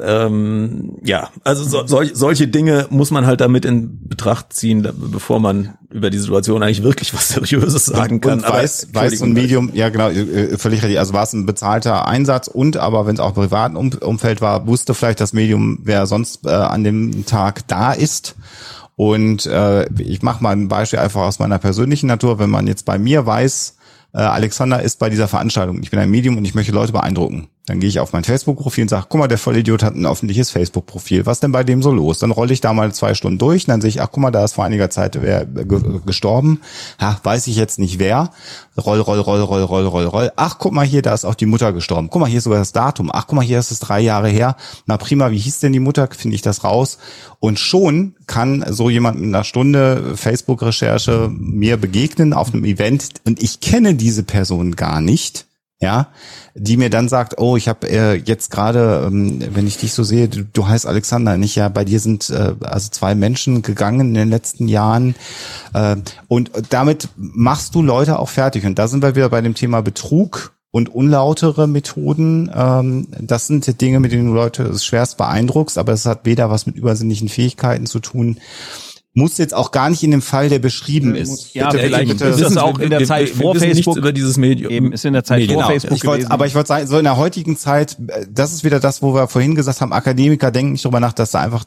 ähm, 0.01 0.97
ja, 1.03 1.29
also 1.43 1.63
so, 1.63 1.87
sol 1.87 2.13
solche 2.13 2.47
Dinge 2.47 2.87
muss 2.89 3.11
man 3.11 3.25
halt 3.25 3.39
damit 3.39 3.63
in 3.63 4.05
Betracht 4.07 4.51
ziehen, 4.51 4.87
bevor 4.93 5.39
man 5.39 5.75
über 5.89 6.09
die 6.09 6.17
Situation 6.17 6.63
eigentlich 6.63 6.83
wirklich 6.83 7.13
was 7.13 7.29
Seriöses 7.29 7.85
sagen 7.85 8.19
kann. 8.19 8.39
Und 8.39 8.49
weiß, 8.49 8.89
aber, 8.91 9.05
weiß 9.05 9.19
so 9.19 9.25
ein 9.25 9.33
Medium, 9.33 9.71
ja 9.73 9.89
genau, 9.89 10.09
äh, 10.09 10.21
äh, 10.21 10.57
völlig 10.57 10.83
richtig. 10.83 10.99
Also 10.99 11.13
war 11.13 11.23
es 11.23 11.31
ein 11.31 11.45
bezahlter 11.45 12.07
Einsatz 12.07 12.47
und 12.47 12.75
aber 12.75 13.05
wenn 13.05 13.15
es 13.15 13.21
auch 13.21 13.29
im 13.29 13.35
privaten 13.35 13.77
um 13.77 13.91
Umfeld 14.01 14.41
war, 14.41 14.67
wusste 14.67 14.93
vielleicht 14.93 15.21
das 15.21 15.31
Medium, 15.31 15.79
wer 15.83 16.07
sonst 16.07 16.45
äh, 16.45 16.49
an 16.49 16.83
dem 16.83 17.25
Tag 17.25 17.67
da 17.67 17.93
ist. 17.93 18.35
Und 18.97 19.45
äh, 19.45 19.85
ich 20.01 20.21
mache 20.21 20.43
mal 20.43 20.51
ein 20.51 20.67
Beispiel 20.67 20.99
einfach 20.99 21.21
aus 21.21 21.39
meiner 21.39 21.59
persönlichen 21.59 22.07
Natur. 22.07 22.39
Wenn 22.39 22.49
man 22.49 22.67
jetzt 22.67 22.85
bei 22.85 22.97
mir 22.97 23.25
weiß, 23.25 23.75
äh, 24.13 24.17
Alexander 24.17 24.81
ist 24.81 24.99
bei 24.99 25.09
dieser 25.09 25.27
Veranstaltung, 25.27 25.81
ich 25.83 25.91
bin 25.91 25.99
ein 25.99 26.09
Medium 26.09 26.37
und 26.37 26.45
ich 26.45 26.55
möchte 26.55 26.71
Leute 26.71 26.93
beeindrucken 26.93 27.47
dann 27.65 27.79
gehe 27.79 27.89
ich 27.89 27.99
auf 27.99 28.13
mein 28.13 28.23
Facebook-Profil 28.23 28.83
und 28.83 28.89
sage, 28.89 29.07
guck 29.09 29.19
mal, 29.19 29.27
der 29.27 29.39
Vollidiot 29.39 29.81
hat 29.81 29.95
ein 29.95 30.05
öffentliches 30.05 30.51
Facebook-Profil. 30.51 31.25
Was 31.25 31.39
denn 31.39 31.51
bei 31.51 31.63
dem 31.63 31.81
so 31.81 31.91
los? 31.91 32.19
Dann 32.19 32.29
rolle 32.29 32.53
ich 32.53 32.61
da 32.61 32.73
mal 32.73 32.93
zwei 32.93 33.15
Stunden 33.15 33.39
durch 33.39 33.63
und 33.63 33.69
dann 33.71 33.81
sehe 33.81 33.89
ich, 33.89 34.01
ach 34.01 34.09
guck 34.11 34.21
mal, 34.21 34.31
da 34.31 34.43
ist 34.43 34.53
vor 34.53 34.65
einiger 34.65 34.91
Zeit 34.91 35.19
wer 35.21 35.45
gestorben. 35.45 36.61
Ha, 37.01 37.19
weiß 37.23 37.47
ich 37.47 37.55
jetzt 37.55 37.79
nicht 37.79 37.97
wer. 37.97 38.29
Roll, 38.77 38.99
roll, 38.99 39.19
roll, 39.19 39.41
roll, 39.41 39.63
roll, 39.63 39.87
roll, 39.87 40.05
roll. 40.05 40.31
Ach, 40.35 40.57
guck 40.59 40.73
mal 40.73 40.85
hier, 40.85 41.01
da 41.01 41.13
ist 41.13 41.25
auch 41.25 41.33
die 41.33 41.47
Mutter 41.47 41.73
gestorben. 41.73 42.09
Guck 42.11 42.21
mal, 42.21 42.29
hier 42.29 42.37
ist 42.37 42.43
sogar 42.43 42.59
das 42.59 42.71
Datum. 42.71 43.09
Ach, 43.11 43.25
guck 43.25 43.37
mal, 43.37 43.45
hier 43.45 43.57
ist 43.57 43.71
es 43.71 43.79
drei 43.79 43.99
Jahre 43.99 44.29
her. 44.29 44.57
Na 44.85 44.97
prima, 44.97 45.31
wie 45.31 45.39
hieß 45.39 45.59
denn 45.59 45.73
die 45.73 45.79
Mutter? 45.79 46.07
Finde 46.11 46.35
ich 46.35 46.43
das 46.43 46.63
raus. 46.63 46.99
Und 47.39 47.57
schon 47.57 48.15
kann 48.27 48.63
so 48.69 48.89
jemand 48.89 49.19
in 49.19 49.33
einer 49.33 49.43
Stunde 49.43 50.13
Facebook-Recherche 50.15 51.31
mir 51.31 51.77
begegnen 51.77 52.33
auf 52.33 52.53
einem 52.53 52.65
Event 52.65 53.09
und 53.25 53.41
ich 53.41 53.59
kenne 53.59 53.95
diese 53.95 54.23
Person 54.23 54.75
gar 54.75 55.01
nicht 55.01 55.44
ja, 55.81 56.07
die 56.55 56.77
mir 56.77 56.89
dann 56.89 57.09
sagt, 57.09 57.37
oh, 57.37 57.57
ich 57.57 57.67
habe 57.67 57.89
äh, 57.89 58.13
jetzt 58.13 58.49
gerade, 58.49 59.05
ähm, 59.07 59.43
wenn 59.51 59.67
ich 59.67 59.77
dich 59.77 59.93
so 59.93 60.03
sehe, 60.03 60.29
du, 60.29 60.43
du 60.45 60.67
heißt 60.67 60.85
Alexander, 60.85 61.37
nicht? 61.37 61.55
Ja, 61.55 61.67
bei 61.67 61.83
dir 61.83 61.99
sind 61.99 62.29
äh, 62.29 62.55
also 62.61 62.89
zwei 62.91 63.13
Menschen 63.13 63.61
gegangen 63.61 64.07
in 64.07 64.13
den 64.13 64.29
letzten 64.29 64.67
Jahren 64.69 65.15
äh, 65.73 65.97
und 66.27 66.51
damit 66.69 67.09
machst 67.17 67.75
du 67.75 67.81
Leute 67.81 68.19
auch 68.19 68.29
fertig. 68.29 68.65
Und 68.65 68.79
da 68.79 68.87
sind 68.87 69.03
wir 69.03 69.15
wieder 69.15 69.29
bei 69.29 69.41
dem 69.41 69.53
Thema 69.53 69.81
Betrug 69.81 70.53
und 70.71 70.93
unlautere 70.93 71.67
Methoden. 71.67 72.49
Ähm, 72.53 73.07
das 73.19 73.47
sind 73.47 73.81
Dinge, 73.81 73.99
mit 73.99 74.13
denen 74.13 74.27
du 74.27 74.33
Leute 74.33 74.77
schwerst 74.79 75.17
beeindruckst, 75.17 75.77
aber 75.77 75.91
es 75.91 76.05
hat 76.05 76.25
weder 76.25 76.49
was 76.49 76.65
mit 76.65 76.77
übersinnlichen 76.77 77.27
Fähigkeiten 77.27 77.85
zu 77.85 77.99
tun, 77.99 78.39
muss 79.15 79.37
jetzt 79.37 79.53
auch 79.53 79.71
gar 79.71 79.89
nicht 79.89 80.03
in 80.03 80.11
dem 80.11 80.21
Fall, 80.21 80.49
der 80.49 80.59
beschrieben 80.59 81.15
ist. 81.15 81.53
Ja, 81.55 81.69
bitte, 81.69 81.85
vielleicht 81.85 82.09
bitte, 82.09 82.25
ist 82.25 82.41
das 82.41 82.57
auch 82.57 82.77
in 82.79 82.89
der 82.89 83.05
Zeit 83.05 83.29
wir, 83.29 83.35
vor 83.35 83.53
wir 83.53 83.61
Facebook 83.61 83.95
über 83.95 84.11
dieses 84.11 84.37
Medium. 84.37 84.71
Eben 84.71 84.91
ist 84.91 85.05
in 85.05 85.13
der 85.13 85.23
Zeit 85.23 85.39
Medium. 85.39 85.61
vor 85.61 85.69
genau. 85.69 85.79
Facebook 85.79 85.97
ich 85.97 86.05
wollt, 86.05 86.29
Aber 86.29 86.45
ich 86.45 86.53
wollte 86.53 86.67
sagen, 86.67 86.85
so 86.85 86.97
in 86.97 87.05
der 87.05 87.15
heutigen 87.15 87.57
Zeit, 87.57 87.97
äh, 88.07 88.27
das 88.29 88.51
ist 88.51 88.65
wieder 88.65 88.81
das, 88.81 89.01
wo 89.01 89.13
wir 89.13 89.29
vorhin 89.29 89.55
gesagt 89.55 89.79
haben, 89.79 89.93
Akademiker 89.93 90.51
denken 90.51 90.73
nicht 90.73 90.83
darüber 90.83 90.99
nach, 90.99 91.13
dass 91.13 91.31
da 91.31 91.39
einfach. 91.39 91.63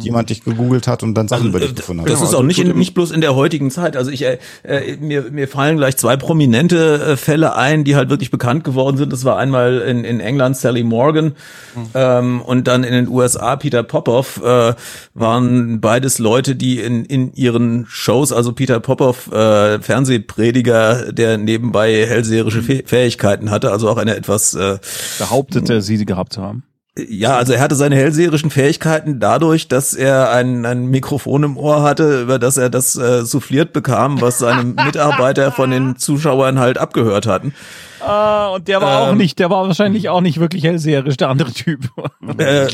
Jemand 0.00 0.28
dich 0.28 0.44
gegoogelt 0.44 0.86
hat 0.86 1.02
und 1.02 1.14
dann 1.14 1.28
Sachen 1.28 1.46
also, 1.46 1.48
über 1.48 1.60
dich 1.60 1.70
äh, 1.70 1.74
gefunden 1.74 2.02
hat. 2.02 2.10
Das 2.10 2.20
ist 2.20 2.34
auch 2.34 2.42
nicht, 2.42 2.58
in, 2.58 2.76
nicht 2.76 2.92
bloß 2.92 3.10
in 3.10 3.22
der 3.22 3.34
heutigen 3.34 3.70
Zeit. 3.70 3.96
Also 3.96 4.10
ich 4.10 4.22
äh, 4.22 4.38
äh, 4.64 4.96
mir, 4.98 5.30
mir 5.30 5.48
fallen 5.48 5.78
gleich 5.78 5.96
zwei 5.96 6.16
prominente 6.16 7.12
äh, 7.12 7.16
Fälle 7.16 7.56
ein, 7.56 7.84
die 7.84 7.96
halt 7.96 8.10
wirklich 8.10 8.30
bekannt 8.30 8.64
geworden 8.64 8.98
sind. 8.98 9.12
Das 9.12 9.24
war 9.24 9.38
einmal 9.38 9.78
in, 9.78 10.04
in 10.04 10.20
England 10.20 10.58
Sally 10.58 10.84
Morgan 10.84 11.36
mhm. 11.74 11.86
ähm, 11.94 12.42
und 12.42 12.68
dann 12.68 12.84
in 12.84 12.92
den 12.92 13.08
USA 13.08 13.56
Peter 13.56 13.82
Popoff. 13.82 14.42
Äh, 14.42 14.74
waren 15.14 15.80
beides 15.80 16.18
Leute, 16.18 16.54
die 16.54 16.80
in, 16.80 17.04
in 17.06 17.32
ihren 17.32 17.86
Shows, 17.88 18.32
also 18.32 18.52
Peter 18.52 18.80
Popoff, 18.80 19.32
äh, 19.32 19.80
Fernsehprediger, 19.80 21.12
der 21.12 21.38
nebenbei 21.38 22.06
hellseherische 22.06 22.60
mhm. 22.60 22.82
Fähigkeiten 22.84 23.50
hatte, 23.50 23.72
also 23.72 23.88
auch 23.88 23.96
eine 23.96 24.16
etwas 24.16 24.54
äh, 24.54 24.78
behauptete, 25.18 25.80
sie 25.80 26.04
gehabt 26.04 26.34
zu 26.34 26.42
haben. 26.42 26.64
Ja, 26.98 27.36
also 27.36 27.52
er 27.52 27.60
hatte 27.60 27.74
seine 27.74 27.94
hellseherischen 27.96 28.48
Fähigkeiten 28.48 29.20
dadurch, 29.20 29.68
dass 29.68 29.92
er 29.92 30.30
ein, 30.30 30.64
ein 30.64 30.86
Mikrofon 30.86 31.42
im 31.42 31.58
Ohr 31.58 31.82
hatte, 31.82 32.22
über 32.22 32.38
das 32.38 32.56
er 32.56 32.70
das 32.70 32.96
äh, 32.96 33.22
souffliert 33.22 33.74
bekam, 33.74 34.22
was 34.22 34.38
seine 34.38 34.64
Mitarbeiter 34.84 35.52
von 35.52 35.70
den 35.70 35.96
Zuschauern 35.96 36.58
halt 36.58 36.78
abgehört 36.78 37.26
hatten. 37.26 37.54
Ah, 38.00 38.48
und 38.48 38.66
der 38.68 38.80
war 38.80 39.02
ähm, 39.02 39.10
auch 39.10 39.14
nicht, 39.14 39.38
der 39.38 39.50
war 39.50 39.66
wahrscheinlich 39.66 40.08
auch 40.08 40.22
nicht 40.22 40.40
wirklich 40.40 40.64
hellseherisch, 40.64 41.18
der 41.18 41.28
andere 41.28 41.52
Typ. 41.52 41.80
Äh, 42.38 42.68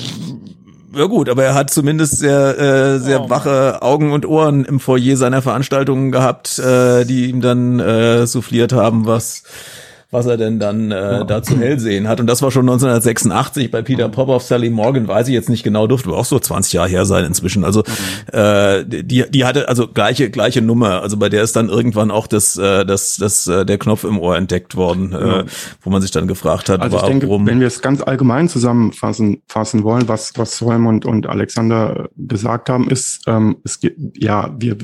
ja 0.94 1.06
gut, 1.06 1.28
aber 1.28 1.44
er 1.44 1.54
hat 1.54 1.70
zumindest 1.70 2.18
sehr, 2.18 2.58
äh, 2.58 2.98
sehr 2.98 3.22
oh, 3.22 3.30
wache 3.30 3.80
Augen 3.80 4.12
und 4.12 4.26
Ohren 4.26 4.64
im 4.64 4.78
Foyer 4.78 5.16
seiner 5.16 5.40
Veranstaltungen 5.40 6.12
gehabt, 6.12 6.58
äh, 6.58 7.04
die 7.04 7.30
ihm 7.30 7.40
dann 7.40 7.80
äh, 7.80 8.26
souffliert 8.26 8.72
haben, 8.72 9.06
was 9.06 9.44
was 10.12 10.26
er 10.26 10.36
denn 10.36 10.60
dann 10.60 10.90
äh, 10.90 11.24
da 11.24 11.42
zu 11.42 11.58
hell 11.58 11.78
sehen 11.80 12.06
hat. 12.06 12.20
Und 12.20 12.26
das 12.26 12.42
war 12.42 12.50
schon 12.50 12.68
1986 12.68 13.70
bei 13.70 13.80
Peter 13.80 14.10
Popoff, 14.10 14.42
Sally 14.42 14.68
Morgan, 14.68 15.08
weiß 15.08 15.26
ich 15.28 15.34
jetzt 15.34 15.48
nicht 15.48 15.62
genau, 15.62 15.86
durfte 15.86 16.10
aber 16.10 16.18
auch 16.18 16.26
so 16.26 16.38
20 16.38 16.74
Jahre 16.74 16.88
her 16.90 17.06
sein 17.06 17.24
inzwischen. 17.24 17.64
Also 17.64 17.82
äh, 18.30 18.84
die, 18.84 19.24
die 19.30 19.44
hatte 19.46 19.70
also 19.70 19.88
gleiche 19.88 20.28
gleiche 20.28 20.60
Nummer. 20.60 21.00
Also 21.00 21.16
bei 21.16 21.30
der 21.30 21.42
ist 21.42 21.56
dann 21.56 21.70
irgendwann 21.70 22.10
auch 22.10 22.26
das, 22.26 22.58
äh, 22.58 22.84
das, 22.84 23.16
das, 23.16 23.48
äh, 23.48 23.64
der 23.64 23.78
Knopf 23.78 24.04
im 24.04 24.18
Ohr 24.18 24.36
entdeckt 24.36 24.76
worden, 24.76 25.12
äh, 25.14 25.26
ja. 25.26 25.44
wo 25.80 25.88
man 25.88 26.02
sich 26.02 26.10
dann 26.10 26.28
gefragt 26.28 26.68
hat, 26.68 26.82
also 26.82 26.98
ich 26.98 27.02
denke, 27.04 27.28
warum. 27.28 27.46
Wenn 27.46 27.60
wir 27.60 27.66
es 27.66 27.80
ganz 27.80 28.02
allgemein 28.02 28.50
zusammenfassen 28.50 29.42
fassen 29.48 29.82
wollen, 29.82 30.08
was, 30.08 30.32
was 30.36 30.58
Solomon 30.58 31.02
und 31.04 31.26
Alexander 31.26 32.10
gesagt 32.16 32.68
haben, 32.68 32.90
ist, 32.90 33.22
ähm, 33.26 33.56
es 33.64 33.80
gibt, 33.80 33.98
ja, 34.22 34.54
wir, 34.58 34.76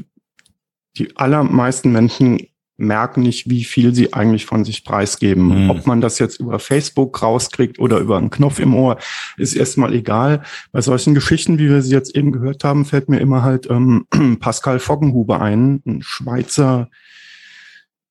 die 0.97 1.15
allermeisten 1.17 1.93
Menschen 1.93 2.41
merken 2.79 3.23
nicht, 3.23 3.51
wie 3.51 3.65
viel 3.65 3.95
sie 3.95 4.13
eigentlich 4.13 4.47
von 4.47 4.65
sich 4.65 4.85
preisgeben. 4.85 5.65
Mhm. 5.65 5.71
Ob 5.71 5.87
man 5.87 6.01
das 6.01 6.19
jetzt 6.19 6.41
über 6.41 6.59
Facebook 6.59 7.21
rauskriegt 7.21 7.79
oder 7.79 7.99
über 7.99 8.17
einen 8.17 8.31
Knopf 8.31 8.61
im 8.61 8.75
Ohr, 8.75 8.99
ist 9.37 9.55
erstmal 9.55 9.93
egal. 9.93 10.43
Bei 10.73 10.81
solchen 10.81 11.15
Geschichten, 11.15 11.59
wie 11.59 11.69
wir 11.69 11.83
sie 11.83 11.93
jetzt 11.93 12.15
eben 12.17 12.33
gehört 12.33 12.65
haben, 12.65 12.85
fällt 12.85 13.09
mir 13.09 13.19
immer 13.19 13.43
halt 13.43 13.69
ähm, 13.69 14.07
Pascal 14.41 14.79
Foggenhuber 14.79 15.41
ein, 15.41 15.83
ein 15.87 16.03
Schweizer 16.03 16.89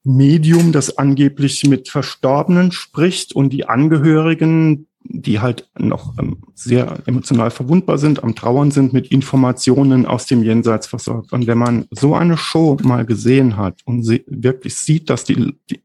Medium, 0.03 0.71
das 0.71 0.97
angeblich 0.97 1.65
mit 1.65 1.89
Verstorbenen 1.89 2.71
spricht 2.71 3.33
und 3.33 3.51
die 3.51 3.67
Angehörigen 3.67 4.86
die 5.09 5.39
halt 5.39 5.69
noch 5.77 6.17
ähm, 6.17 6.37
sehr 6.53 6.99
emotional 7.05 7.51
verwundbar 7.51 7.97
sind, 7.97 8.23
am 8.23 8.35
Trauern 8.35 8.71
sind, 8.71 8.93
mit 8.93 9.07
Informationen 9.07 10.05
aus 10.05 10.25
dem 10.25 10.43
Jenseits 10.43 10.87
versorgt. 10.87 11.31
Und 11.33 11.47
wenn 11.47 11.57
man 11.57 11.85
so 11.91 12.15
eine 12.15 12.37
Show 12.37 12.77
mal 12.83 13.05
gesehen 13.05 13.57
hat 13.57 13.81
und 13.85 14.03
sie 14.03 14.23
wirklich 14.27 14.75
sieht, 14.75 15.09
dass 15.09 15.23
die, 15.23 15.55
die, 15.69 15.81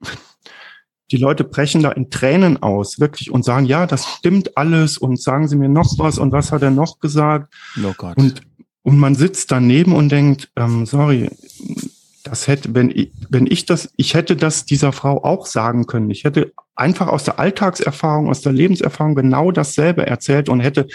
die 1.11 1.17
Leute 1.17 1.45
brechen 1.45 1.83
da 1.83 1.93
in 1.93 2.11
Tränen 2.11 2.63
aus, 2.63 2.99
wirklich, 2.99 3.31
und 3.31 3.45
sagen, 3.45 3.67
ja, 3.67 3.87
das 3.87 4.07
stimmt 4.07 4.57
alles 4.57 4.99
und 4.99 5.21
sagen 5.21 5.47
Sie 5.47 5.57
mir 5.57 5.69
noch 5.69 5.99
was 5.99 6.19
und 6.19 6.33
was 6.33 6.53
hat 6.53 6.63
er 6.63 6.71
noch 6.71 6.99
gesagt? 7.01 7.53
Oh 7.85 7.93
Gott. 7.97 8.17
Und, 8.17 8.41
und 8.83 8.99
man 8.99 9.15
sitzt 9.15 9.53
daneben 9.53 9.95
und 9.95 10.11
denkt, 10.11 10.51
ähm, 10.57 10.87
sorry, 10.87 11.31
das 12.23 12.49
hätte, 12.49 12.75
wenn 12.75 12.91
ich, 12.91 13.13
wenn 13.31 13.47
ich 13.47 13.67
das, 13.67 13.93
ich 13.97 14.15
hätte 14.15 14.37
das 14.37 14.65
dieser 14.65 14.93
Frau 14.93 15.25
auch 15.25 15.47
sagen 15.47 15.87
können. 15.87 16.11
Ich 16.11 16.25
hätte 16.25 16.53
einfach 16.75 17.09
aus 17.09 17.25
der 17.25 17.39
Alltagserfahrung, 17.39 18.29
aus 18.29 18.41
der 18.41 18.53
Lebenserfahrung 18.53 19.15
genau 19.15 19.51
dasselbe 19.51 20.07
erzählt 20.07 20.49
und 20.49 20.61
hätte 20.61 20.87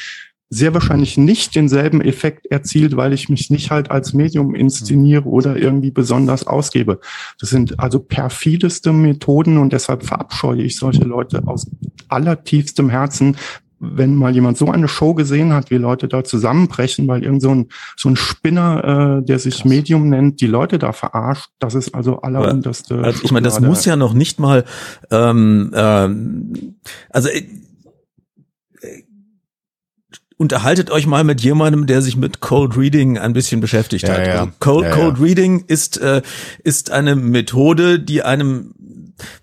sehr 0.49 0.73
wahrscheinlich 0.73 1.17
nicht 1.17 1.55
denselben 1.55 2.01
Effekt 2.01 2.45
erzielt, 2.45 2.95
weil 2.95 3.11
ich 3.11 3.27
mich 3.27 3.49
nicht 3.49 3.69
halt 3.69 3.91
als 3.91 4.13
Medium 4.13 4.55
inszeniere 4.55 5.25
oder 5.25 5.57
irgendwie 5.57 5.91
besonders 5.91 6.47
ausgebe. 6.47 6.99
Das 7.39 7.49
sind 7.49 7.79
also 7.79 7.99
perfideste 7.99 8.93
Methoden 8.93 9.57
und 9.57 9.73
deshalb 9.73 10.05
verabscheue 10.05 10.63
ich 10.63 10.77
solche 10.77 11.03
Leute 11.03 11.45
aus 11.45 11.69
allertiefstem 12.07 12.89
Herzen, 12.89 13.35
wenn 13.79 14.15
mal 14.15 14.33
jemand 14.33 14.57
so 14.57 14.69
eine 14.69 14.87
Show 14.87 15.13
gesehen 15.13 15.53
hat, 15.53 15.69
wie 15.69 15.77
Leute 15.77 16.07
da 16.07 16.23
zusammenbrechen, 16.23 17.07
weil 17.07 17.23
irgend 17.23 17.41
so 17.41 17.51
ein, 17.51 17.67
so 17.95 18.09
ein 18.09 18.15
Spinner, 18.15 19.19
äh, 19.19 19.25
der 19.25 19.39
sich 19.39 19.57
Krass. 19.57 19.65
Medium 19.65 20.09
nennt, 20.09 20.41
die 20.41 20.47
Leute 20.47 20.79
da 20.79 20.93
verarscht, 20.93 21.49
das 21.59 21.75
ist 21.75 21.93
also 21.93 22.21
allerunterste. 22.21 22.99
Also 23.03 23.23
ich 23.23 23.31
meine, 23.31 23.45
das 23.45 23.59
muss 23.59 23.85
ja 23.85 23.95
noch 23.95 24.13
nicht 24.13 24.39
mal, 24.39 24.65
ähm, 25.11 25.71
ähm, 25.75 26.75
also 27.09 27.29
äh, 27.29 27.43
unterhaltet 30.37 30.91
euch 30.91 31.07
mal 31.07 31.23
mit 31.23 31.41
jemandem, 31.41 31.87
der 31.87 32.01
sich 32.01 32.15
mit 32.15 32.41
Cold 32.41 32.77
Reading 32.77 33.17
ein 33.17 33.33
bisschen 33.33 33.59
beschäftigt 33.59 34.07
ja, 34.07 34.13
hat. 34.13 34.27
Ja. 34.27 34.33
Also 34.33 34.51
Cold, 34.59 34.85
ja, 34.85 34.91
Cold 34.91 35.19
Reading 35.19 35.65
ist, 35.67 35.97
äh, 35.97 36.21
ist 36.63 36.91
eine 36.91 37.15
Methode, 37.15 37.99
die 37.99 38.21
einem 38.21 38.73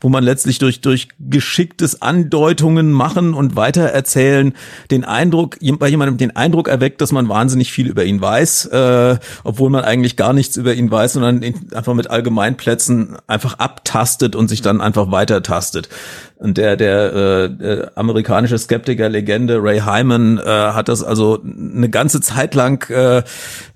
wo 0.01 0.09
man 0.09 0.25
letztlich 0.25 0.59
durch 0.59 0.81
durch 0.81 1.09
geschicktes 1.19 2.03
Andeutungen 2.03 2.93
machen 2.93 3.35
und 3.35 3.57
weitererzählen 3.57 4.55
den 4.91 5.05
Eindruck, 5.05 5.57
bei 5.79 5.89
jemandem 5.89 6.17
den 6.17 6.37
Eindruck 6.37 6.69
erweckt, 6.69 7.01
dass 7.01 7.13
man 7.13 7.29
wahnsinnig 7.29 7.73
viel 7.73 7.89
über 7.89 8.05
ihn 8.05 8.21
weiß, 8.21 8.67
äh, 8.67 9.19
obwohl 9.45 9.71
man 9.71 9.85
eigentlich 9.85 10.17
gar 10.17 10.33
nichts 10.33 10.57
über 10.57 10.75
ihn 10.75 10.91
weiß, 10.91 11.15
sondern 11.15 11.43
einfach 11.73 11.95
mit 11.95 12.11
Allgemeinplätzen 12.11 13.17
einfach 13.27 13.59
abtastet 13.59 14.37
und 14.37 14.49
sich 14.49 14.63
dann 14.63 14.81
einfach 14.81 15.11
weitertastet. 15.11 15.89
Und 16.37 16.59
der, 16.59 16.77
der 16.77 17.13
äh, 17.13 17.45
äh, 17.45 17.87
amerikanische 17.95 18.59
Skeptiker-Legende 18.59 19.63
Ray 19.63 19.81
Hyman 19.81 20.39
äh, 20.39 20.43
hat 20.43 20.89
das 20.89 21.03
also 21.03 21.41
eine 21.43 21.89
ganze 21.89 22.21
Zeit 22.21 22.55
lang 22.55 22.91
äh, 22.91 23.23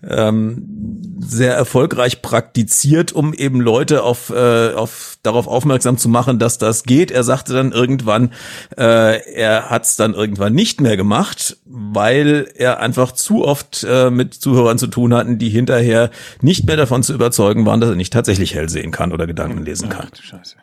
ähm, 0.07 1.17
sehr 1.21 1.55
erfolgreich 1.55 2.21
praktiziert, 2.21 3.13
um 3.13 3.33
eben 3.33 3.61
Leute 3.61 4.03
auf, 4.03 4.31
äh, 4.31 4.73
auf 4.75 5.19
darauf 5.23 5.47
aufmerksam 5.47 5.99
zu 5.99 6.09
machen, 6.09 6.39
dass 6.41 6.59
das 6.59 6.83
geht. 6.83 7.11
Er 7.11 7.23
sagte 7.23 7.53
dann 7.53 7.71
irgendwann, 7.71 8.33
äh, 8.77 9.23
er 9.33 9.71
hat 9.71 9.85
es 9.85 9.97
dann 9.97 10.15
irgendwann 10.15 10.53
nicht 10.53 10.81
mehr 10.81 10.97
gemacht, 10.97 11.59
weil 11.65 12.49
er 12.57 12.81
einfach 12.81 13.13
zu 13.13 13.45
oft 13.45 13.87
äh, 13.89 14.11
mit 14.11 14.35
Zuhörern 14.35 14.79
zu 14.79 14.89
tun 14.89 15.15
hatten, 15.15 15.39
die 15.39 15.49
hinterher 15.49 16.11
nicht 16.43 16.67
mehr 16.67 16.77
davon 16.77 17.05
zu 17.05 17.15
überzeugen 17.15 17.67
waren, 17.67 17.81
dass 17.81 17.91
er 17.91 17.97
nicht 17.97 18.13
tatsächlich 18.13 18.55
hell 18.55 18.69
sehen 18.69 18.91
kann 18.91 19.13
oder 19.13 19.27
Gedanken 19.27 19.65
lesen 19.65 19.89
kann. 19.89 20.09
Ach, 20.13 20.23
Scheiße. 20.23 20.57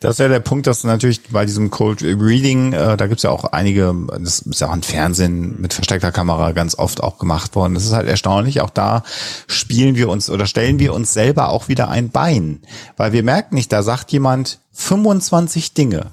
Das 0.00 0.12
ist 0.12 0.18
ja 0.18 0.28
der 0.28 0.40
Punkt, 0.40 0.66
dass 0.66 0.84
natürlich 0.84 1.22
bei 1.30 1.44
diesem 1.44 1.70
Cold 1.70 2.02
Reading, 2.02 2.72
äh, 2.72 2.96
da 2.96 3.06
gibt's 3.06 3.22
ja 3.22 3.30
auch 3.30 3.44
einige, 3.44 3.94
das 4.18 4.40
ist 4.40 4.60
ja 4.60 4.68
auch 4.68 4.74
im 4.74 4.82
Fernsehen 4.82 5.60
mit 5.60 5.74
versteckter 5.74 6.12
Kamera 6.12 6.52
ganz 6.52 6.76
oft 6.76 7.02
auch 7.02 7.18
gemacht 7.18 7.54
worden. 7.54 7.74
Das 7.74 7.84
ist 7.84 7.92
halt 7.92 8.08
erstaunlich. 8.08 8.60
Auch 8.60 8.70
da 8.70 9.04
spielen 9.46 9.94
wir 9.94 10.08
uns 10.08 10.30
oder 10.30 10.46
stellen 10.46 10.78
wir 10.78 10.94
uns 10.94 11.12
selber 11.12 11.50
auch 11.50 11.68
wieder 11.68 11.88
ein 11.88 12.10
Bein. 12.10 12.62
Weil 12.96 13.12
wir 13.12 13.22
merken 13.22 13.54
nicht, 13.54 13.72
da 13.72 13.82
sagt 13.82 14.12
jemand 14.12 14.60
25 14.72 15.74
Dinge, 15.74 16.12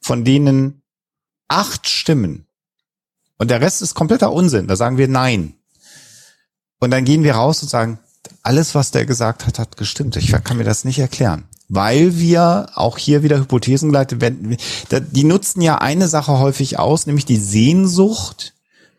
von 0.00 0.24
denen 0.24 0.82
acht 1.48 1.88
stimmen. 1.88 2.46
Und 3.38 3.50
der 3.50 3.60
Rest 3.60 3.82
ist 3.82 3.94
kompletter 3.94 4.32
Unsinn. 4.32 4.68
Da 4.68 4.76
sagen 4.76 4.96
wir 4.98 5.08
nein. 5.08 5.54
Und 6.80 6.90
dann 6.90 7.04
gehen 7.04 7.22
wir 7.22 7.34
raus 7.34 7.62
und 7.62 7.68
sagen, 7.68 7.98
alles, 8.42 8.74
was 8.74 8.90
der 8.90 9.06
gesagt 9.06 9.46
hat, 9.46 9.58
hat 9.58 9.76
gestimmt. 9.76 10.16
Ich 10.16 10.32
kann 10.44 10.56
mir 10.56 10.64
das 10.64 10.84
nicht 10.84 10.98
erklären 10.98 11.48
weil 11.68 12.18
wir 12.18 12.66
auch 12.74 12.98
hier 12.98 13.22
wieder 13.22 13.38
Hypothesen 13.38 13.90
geleitet 13.90 14.20
werden. 14.20 14.56
Die 15.12 15.24
nutzen 15.24 15.60
ja 15.60 15.78
eine 15.78 16.08
Sache 16.08 16.38
häufig 16.38 16.78
aus, 16.78 17.06
nämlich 17.06 17.24
die 17.24 17.36
Sehnsucht 17.36 18.54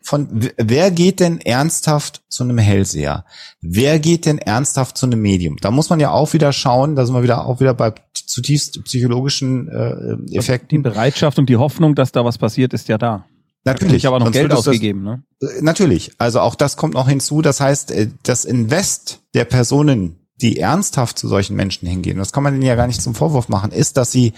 von, 0.06 0.28
wer 0.56 0.92
geht 0.92 1.18
denn 1.18 1.40
ernsthaft 1.40 2.22
zu 2.28 2.44
einem 2.44 2.58
Hellseher? 2.58 3.24
Wer 3.60 3.98
geht 3.98 4.24
denn 4.24 4.38
ernsthaft 4.38 4.96
zu 4.96 5.06
einem 5.06 5.20
Medium? 5.20 5.56
Da 5.60 5.72
muss 5.72 5.90
man 5.90 5.98
ja 5.98 6.12
auch 6.12 6.32
wieder 6.32 6.52
schauen, 6.52 6.94
da 6.94 7.04
sind 7.04 7.14
wir 7.14 7.24
wieder 7.24 7.44
auch 7.44 7.58
wieder 7.58 7.74
bei 7.74 7.92
zutiefst 8.12 8.84
psychologischen 8.84 9.68
äh, 9.68 10.36
Effekten. 10.36 10.78
Die 10.78 10.78
Bereitschaft 10.78 11.38
und 11.40 11.48
die 11.48 11.56
Hoffnung, 11.56 11.96
dass 11.96 12.12
da 12.12 12.24
was 12.24 12.38
passiert, 12.38 12.72
ist 12.72 12.88
ja 12.88 12.98
da. 12.98 13.24
Natürlich. 13.64 13.96
Ich 13.96 14.06
habe 14.06 14.16
auch 14.16 14.20
noch 14.20 14.30
Geld 14.30 14.52
ausgegeben, 14.52 15.02
ne? 15.02 15.24
Äh, 15.40 15.60
natürlich. 15.60 16.12
Also 16.18 16.38
auch 16.38 16.54
das 16.54 16.76
kommt 16.76 16.94
noch 16.94 17.08
hinzu. 17.08 17.42
Das 17.42 17.60
heißt, 17.60 17.90
äh, 17.90 18.08
das 18.22 18.44
Invest 18.44 19.22
der 19.34 19.44
Personen, 19.44 20.20
die 20.40 20.58
ernsthaft 20.58 21.18
zu 21.18 21.28
solchen 21.28 21.56
Menschen 21.56 21.88
hingehen, 21.88 22.18
das 22.18 22.32
kann 22.32 22.42
man 22.42 22.54
ihnen 22.54 22.62
ja 22.62 22.74
gar 22.74 22.86
nicht 22.86 23.02
zum 23.02 23.14
Vorwurf 23.14 23.48
machen, 23.48 23.72
ist, 23.72 23.96
dass 23.96 24.12
sie 24.12 24.32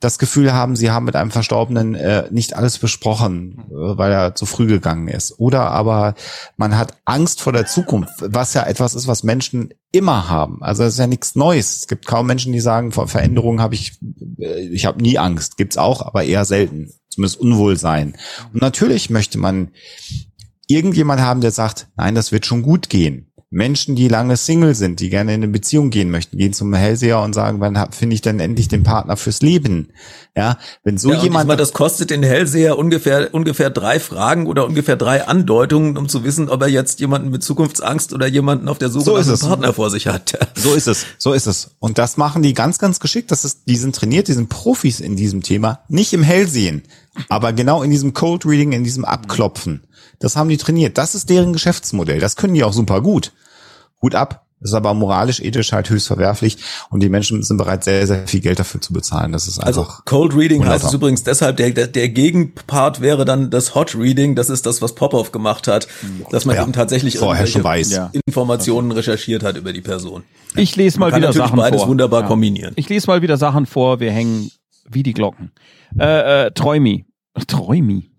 das 0.00 0.18
Gefühl 0.18 0.52
haben, 0.52 0.76
sie 0.76 0.90
haben 0.90 1.06
mit 1.06 1.16
einem 1.16 1.32
Verstorbenen 1.32 1.96
äh, 1.96 2.28
nicht 2.30 2.54
alles 2.54 2.78
besprochen, 2.78 3.64
äh, 3.68 3.98
weil 3.98 4.12
er 4.12 4.34
zu 4.36 4.46
früh 4.46 4.66
gegangen 4.66 5.08
ist. 5.08 5.40
Oder 5.40 5.72
aber 5.72 6.14
man 6.56 6.78
hat 6.78 6.94
Angst 7.04 7.40
vor 7.40 7.52
der 7.52 7.66
Zukunft, 7.66 8.12
was 8.20 8.54
ja 8.54 8.64
etwas 8.64 8.94
ist, 8.94 9.08
was 9.08 9.24
Menschen 9.24 9.74
immer 9.90 10.28
haben. 10.28 10.62
Also 10.62 10.84
es 10.84 10.92
ist 10.94 11.00
ja 11.00 11.08
nichts 11.08 11.34
Neues. 11.34 11.78
Es 11.78 11.88
gibt 11.88 12.06
kaum 12.06 12.28
Menschen, 12.28 12.52
die 12.52 12.60
sagen, 12.60 12.92
vor 12.92 13.08
Veränderungen 13.08 13.60
habe 13.60 13.74
ich, 13.74 13.98
äh, 14.38 14.60
ich 14.68 14.86
habe 14.86 15.02
nie 15.02 15.18
Angst. 15.18 15.56
Gibt's 15.56 15.76
auch, 15.76 16.02
aber 16.02 16.22
eher 16.22 16.44
selten. 16.44 16.92
Zumindest 17.08 17.40
Unwohlsein. 17.40 18.16
Und 18.52 18.62
natürlich 18.62 19.10
möchte 19.10 19.38
man 19.38 19.72
irgendjemand 20.68 21.20
haben, 21.20 21.40
der 21.40 21.50
sagt, 21.50 21.88
nein, 21.96 22.14
das 22.14 22.30
wird 22.30 22.46
schon 22.46 22.62
gut 22.62 22.88
gehen. 22.88 23.27
Menschen, 23.50 23.96
die 23.96 24.08
lange 24.08 24.36
Single 24.36 24.74
sind, 24.74 25.00
die 25.00 25.08
gerne 25.08 25.32
in 25.32 25.42
eine 25.42 25.50
Beziehung 25.50 25.88
gehen 25.88 26.10
möchten, 26.10 26.36
gehen 26.36 26.52
zum 26.52 26.74
Hellseher 26.74 27.20
und 27.20 27.34
sagen, 27.34 27.60
wann 27.60 27.92
finde 27.92 28.14
ich 28.14 28.20
denn 28.20 28.40
endlich 28.40 28.68
den 28.68 28.82
Partner 28.82 29.16
fürs 29.16 29.40
Leben? 29.40 29.88
Ja, 30.36 30.58
wenn 30.84 30.98
so 30.98 31.12
ja, 31.12 31.22
jemand. 31.22 31.48
Mal, 31.48 31.56
das 31.56 31.72
kostet 31.72 32.10
den 32.10 32.22
Hellseher 32.22 32.76
ungefähr, 32.76 33.32
ungefähr 33.32 33.70
drei 33.70 34.00
Fragen 34.00 34.46
oder 34.46 34.66
ungefähr 34.66 34.96
drei 34.96 35.26
Andeutungen, 35.26 35.96
um 35.96 36.10
zu 36.10 36.24
wissen, 36.24 36.50
ob 36.50 36.60
er 36.60 36.68
jetzt 36.68 37.00
jemanden 37.00 37.30
mit 37.30 37.42
Zukunftsangst 37.42 38.12
oder 38.12 38.26
jemanden 38.26 38.68
auf 38.68 38.76
der 38.76 38.90
Suche 38.90 39.04
so 39.04 39.12
nach 39.12 39.24
einem 39.24 39.38
Partner 39.38 39.72
vor 39.72 39.90
sich 39.90 40.06
hat. 40.06 40.38
So 40.58 40.74
ist 40.74 40.88
es, 40.88 41.06
so 41.18 41.32
ist 41.32 41.46
es. 41.46 41.70
Und 41.78 41.98
das 41.98 42.16
machen 42.16 42.42
die 42.42 42.52
ganz, 42.52 42.78
ganz 42.78 42.98
geschickt. 42.98 43.30
Das 43.30 43.44
ist, 43.44 43.60
die 43.68 43.76
sind 43.76 43.94
trainiert, 43.94 44.26
die 44.26 44.32
sind 44.32 44.48
Profis 44.48 44.98
in 44.98 45.14
diesem 45.14 45.42
Thema, 45.42 45.80
nicht 45.88 46.12
im 46.12 46.22
Hellsehen, 46.22 46.82
aber 47.28 47.52
genau 47.52 47.82
in 47.82 47.90
diesem 47.90 48.12
Cold 48.12 48.46
Reading, 48.46 48.72
in 48.72 48.84
diesem 48.84 49.04
Abklopfen. 49.04 49.86
Das 50.18 50.36
haben 50.36 50.48
die 50.48 50.56
trainiert. 50.56 50.98
Das 50.98 51.14
ist 51.14 51.30
deren 51.30 51.52
Geschäftsmodell. 51.52 52.20
Das 52.20 52.36
können 52.36 52.54
die 52.54 52.64
auch 52.64 52.72
super 52.72 53.00
gut. 53.00 53.32
Hut 54.02 54.14
ab. 54.14 54.44
Das 54.60 54.70
ist 54.70 54.74
aber 54.74 54.92
moralisch, 54.92 55.40
ethisch 55.40 55.72
halt 55.72 55.88
höchst 55.88 56.08
verwerflich 56.08 56.58
und 56.90 57.00
die 57.00 57.08
Menschen 57.08 57.44
sind 57.44 57.58
bereit, 57.58 57.84
sehr, 57.84 58.04
sehr 58.08 58.26
viel 58.26 58.40
Geld 58.40 58.58
dafür 58.58 58.80
zu 58.80 58.92
bezahlen. 58.92 59.30
Das 59.30 59.46
ist 59.46 59.60
also 59.60 59.82
einfach. 59.82 59.92
Also 59.92 60.02
Cold 60.04 60.34
Reading 60.34 60.58
wunderbar. 60.58 60.74
heißt 60.74 60.86
es 60.86 60.94
übrigens 60.94 61.22
deshalb, 61.22 61.58
der, 61.58 61.70
der, 61.70 61.86
der 61.86 62.08
Gegenpart 62.08 63.00
wäre 63.00 63.24
dann 63.24 63.50
das 63.50 63.76
Hot 63.76 63.94
Reading. 63.94 64.34
Das 64.34 64.50
ist 64.50 64.66
das, 64.66 64.82
was 64.82 64.96
Popov 64.96 65.30
gemacht 65.30 65.68
hat, 65.68 65.86
dass 66.30 66.44
man 66.44 66.56
ja, 66.56 66.62
eben 66.62 66.72
tatsächlich 66.72 67.18
vorher 67.18 67.46
schon 67.46 67.62
weiß. 67.62 68.00
Informationen 68.26 68.90
recherchiert 68.90 69.44
hat 69.44 69.56
über 69.56 69.72
die 69.72 69.80
Person. 69.80 70.24
Ich 70.56 70.74
lese 70.74 70.98
mal 70.98 71.14
wieder 71.14 71.32
Sachen 71.32 71.56
beides 71.56 71.82
vor. 71.82 71.90
wunderbar 71.90 72.22
ja. 72.22 72.26
kombinieren. 72.26 72.72
Ich 72.74 72.88
lese 72.88 73.06
mal 73.06 73.22
wieder 73.22 73.36
Sachen 73.36 73.64
vor. 73.64 74.00
Wir 74.00 74.10
hängen 74.10 74.50
wie 74.90 75.04
die 75.04 75.12
Glocken. 75.12 75.52
Äh, 75.98 76.46
äh, 76.46 76.50
Träumi. 76.50 77.04
Träumi. 77.44 78.10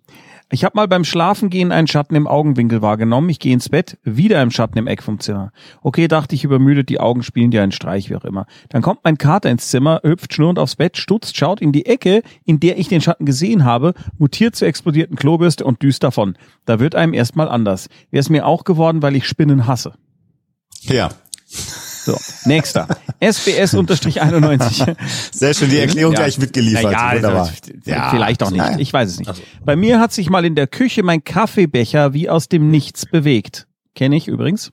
Ich 0.52 0.64
habe 0.64 0.76
mal 0.76 0.88
beim 0.88 1.04
Schlafengehen 1.04 1.72
einen 1.72 1.86
Schatten 1.86 2.16
im 2.16 2.26
Augenwinkel 2.26 2.82
wahrgenommen. 2.82 3.30
Ich 3.30 3.38
gehe 3.38 3.54
ins 3.54 3.70
Bett, 3.70 4.00
wieder 4.04 4.42
im 4.42 4.50
Schatten 4.50 4.80
im 4.80 4.88
Eck 4.88 5.04
vom 5.04 5.20
Zimmer. 5.20 5.52
Okay, 5.84 6.08
dachte 6.08 6.34
ich, 6.34 6.44
übermüdet, 6.44 6.90
die 6.90 7.00
Augen 7.00 7.22
spielen 7.22 7.52
dir 7.52 7.62
einen 7.62 7.72
Streich, 7.72 8.10
wie 8.10 8.16
auch 8.16 8.26
immer. 8.26 8.48
Dann 8.70 8.82
kommt 8.82 9.02
mein 9.04 9.20
Kater 9.20 9.52
ins 9.52 9.68
Zimmer, 9.68 10.02
hüpft 10.04 10.34
schnurrend 10.34 10.58
aufs 10.58 10.76
Bett, 10.76 10.98
stutzt, 10.98 11.38
schaut 11.38 11.62
in 11.62 11.72
die 11.72 11.86
Ecke, 11.86 12.24
in 12.46 12.60
der 12.60 12.80
ich 12.80 12.88
den 12.88 13.02
Schatten 13.02 13.26
gesehen 13.26 13.64
habe, 13.64 13.94
mutiert 14.18 14.56
zur 14.56 14.68
explodierten 14.68 15.16
Klobürste 15.16 15.66
und 15.66 15.84
düst 15.84 16.02
davon. 16.02 16.36
Da 16.66 16.80
wird 16.80 16.96
einem 16.96 17.14
erstmal 17.14 17.48
anders. 17.48 17.88
Wäre 18.10 18.22
es 18.22 18.32
mir 18.32 18.48
auch 18.48 18.64
geworden, 18.64 19.04
weil 19.04 19.16
ich 19.16 19.28
Spinnen 19.28 19.68
hasse. 19.68 19.94
Ja. 20.82 21.10
So, 22.06 22.18
nächster. 22.46 22.88
SBS-91. 23.22 24.96
Sehr 25.32 25.54
schön, 25.54 25.70
die 25.70 25.80
Erklärung 25.80 26.14
ja. 26.14 26.20
gleich 26.20 26.38
mitgeliefert. 26.38 26.92
Ja, 26.92 27.14
Wunderbar. 27.16 27.52
ja, 27.86 28.10
vielleicht 28.10 28.44
auch 28.44 28.52
nicht. 28.52 28.80
Ich 28.80 28.94
weiß 28.94 29.10
es 29.10 29.20
nicht. 29.20 29.28
Also. 29.28 29.42
Bei 29.64 29.76
mir 29.76 30.00
hat 30.00 30.14
sich 30.14 30.30
mal 30.30 30.46
in 30.46 30.56
der 30.56 30.68
Küche 30.68 31.04
mein 31.04 31.24
Kaffeebecher 31.24 32.14
wie 32.14 32.30
aus 32.30 32.48
dem 32.48 32.72
Nichts 32.72 33.06
bewegt. 33.06 33.68
Kenne 33.96 34.16
ich 34.16 34.28
übrigens. 34.28 34.72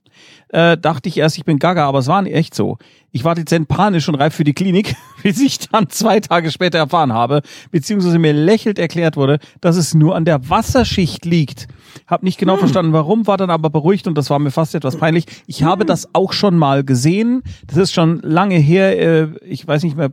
Äh, 0.49 0.78
dachte 0.78 1.09
ich 1.09 1.18
erst, 1.18 1.38
ich 1.38 1.44
bin 1.44 1.59
gaga, 1.59 1.88
aber 1.88 1.99
es 1.99 2.07
war 2.07 2.24
echt 2.24 2.55
so. 2.55 2.78
Ich 3.11 3.24
war 3.24 3.34
dezent 3.34 3.66
panisch 3.66 4.09
und 4.09 4.14
reif 4.14 4.34
für 4.34 4.44
die 4.44 4.53
Klinik, 4.53 4.94
bis 5.22 5.40
ich 5.40 5.59
dann 5.59 5.88
zwei 5.88 6.20
Tage 6.20 6.53
später 6.53 6.78
erfahren 6.78 7.12
habe, 7.12 7.42
beziehungsweise 7.72 8.18
mir 8.18 8.32
lächelt 8.32 8.78
erklärt 8.78 9.16
wurde, 9.16 9.38
dass 9.61 9.76
es 9.76 9.94
nur 9.94 10.14
an 10.14 10.24
der 10.24 10.49
Wasserschicht 10.49 11.24
liegt. 11.24 11.66
Hab 12.07 12.22
nicht 12.22 12.38
genau 12.38 12.55
hm. 12.55 12.61
verstanden, 12.61 12.92
warum, 12.92 13.26
war 13.26 13.38
dann 13.38 13.51
aber 13.51 13.70
beruhigt 13.70 14.07
und 14.07 14.16
das 14.16 14.30
war 14.30 14.38
mir 14.38 14.53
fast 14.53 14.74
etwas 14.74 14.97
peinlich. 14.97 15.26
Ich 15.47 15.61
hm. 15.61 15.66
habe 15.66 15.84
das 15.84 16.14
auch 16.14 16.32
schon 16.32 16.57
mal 16.57 16.84
gesehen. 16.84 17.42
Das 17.66 17.78
ist 17.78 17.92
schon 17.92 18.20
lange 18.20 18.57
her. 18.57 18.99
Äh, 18.99 19.28
ich 19.44 19.66
weiß 19.66 19.82
nicht 19.82 19.97
mehr, 19.97 20.11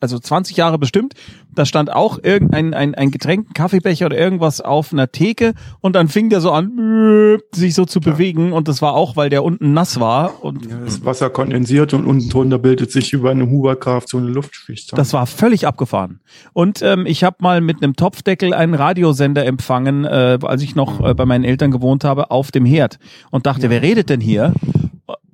also 0.00 0.18
20 0.18 0.56
Jahre 0.56 0.78
bestimmt, 0.78 1.14
da 1.54 1.64
stand 1.64 1.92
auch 1.92 2.18
irgendein 2.22 2.74
ein, 2.74 2.94
ein 2.94 3.10
Getränk, 3.10 3.50
ein 3.50 3.52
Kaffeebecher 3.52 4.06
oder 4.06 4.18
irgendwas 4.18 4.60
auf 4.60 4.92
einer 4.92 5.10
Theke 5.10 5.54
und 5.80 5.96
dann 5.96 6.08
fing 6.08 6.30
der 6.30 6.40
so 6.40 6.52
an, 6.52 7.38
sich 7.52 7.74
so 7.74 7.84
zu 7.84 8.00
bewegen 8.00 8.52
und 8.52 8.68
das 8.68 8.80
war 8.80 8.94
auch, 8.94 9.16
weil 9.16 9.30
der 9.30 9.42
unten 9.42 9.72
nass 9.72 9.98
war. 9.98 10.44
Und 10.44 10.66
ja, 10.66 10.78
das 10.84 11.04
Wasser 11.04 11.30
kondensiert 11.30 11.94
und 11.94 12.06
unten 12.06 12.28
drunter 12.28 12.58
bildet 12.58 12.92
sich 12.92 13.12
über 13.12 13.30
eine 13.30 13.48
Huberkraft 13.48 14.08
so 14.08 14.18
eine 14.18 14.28
Luftschicht. 14.28 14.96
Das 14.96 15.12
war 15.12 15.26
völlig 15.26 15.66
abgefahren. 15.66 16.20
Und 16.52 16.82
ähm, 16.82 17.06
ich 17.06 17.24
habe 17.24 17.36
mal 17.40 17.60
mit 17.60 17.82
einem 17.82 17.96
Topfdeckel 17.96 18.54
einen 18.54 18.74
Radiosender 18.74 19.44
empfangen, 19.46 20.04
äh, 20.04 20.38
als 20.42 20.62
ich 20.62 20.74
noch 20.74 21.04
äh, 21.04 21.14
bei 21.14 21.26
meinen 21.26 21.44
Eltern 21.44 21.70
gewohnt 21.70 22.04
habe, 22.04 22.30
auf 22.30 22.50
dem 22.50 22.64
Herd 22.64 22.98
und 23.30 23.46
dachte, 23.46 23.64
ja. 23.64 23.70
wer 23.70 23.82
redet 23.82 24.10
denn 24.10 24.20
hier? 24.20 24.52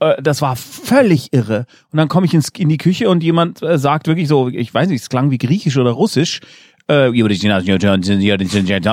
Äh, 0.05 0.22
das 0.22 0.42
war 0.42 0.57
völlig 0.57 1.32
irre. 1.32 1.66
Und 1.90 1.98
dann 1.98 2.09
komme 2.09 2.26
ich 2.26 2.34
ins, 2.34 2.50
in 2.50 2.68
die 2.68 2.78
Küche 2.78 3.09
und 3.09 3.22
jemand 3.22 3.62
äh, 3.62 3.78
sagt 3.78 4.07
wirklich 4.07 4.28
so, 4.28 4.48
ich 4.48 4.72
weiß 4.72 4.88
nicht, 4.88 5.02
es 5.02 5.09
klang 5.09 5.30
wie 5.30 5.38
Griechisch 5.38 5.76
oder 5.76 5.92
Russisch. 5.92 6.40
Äh, 6.86 7.09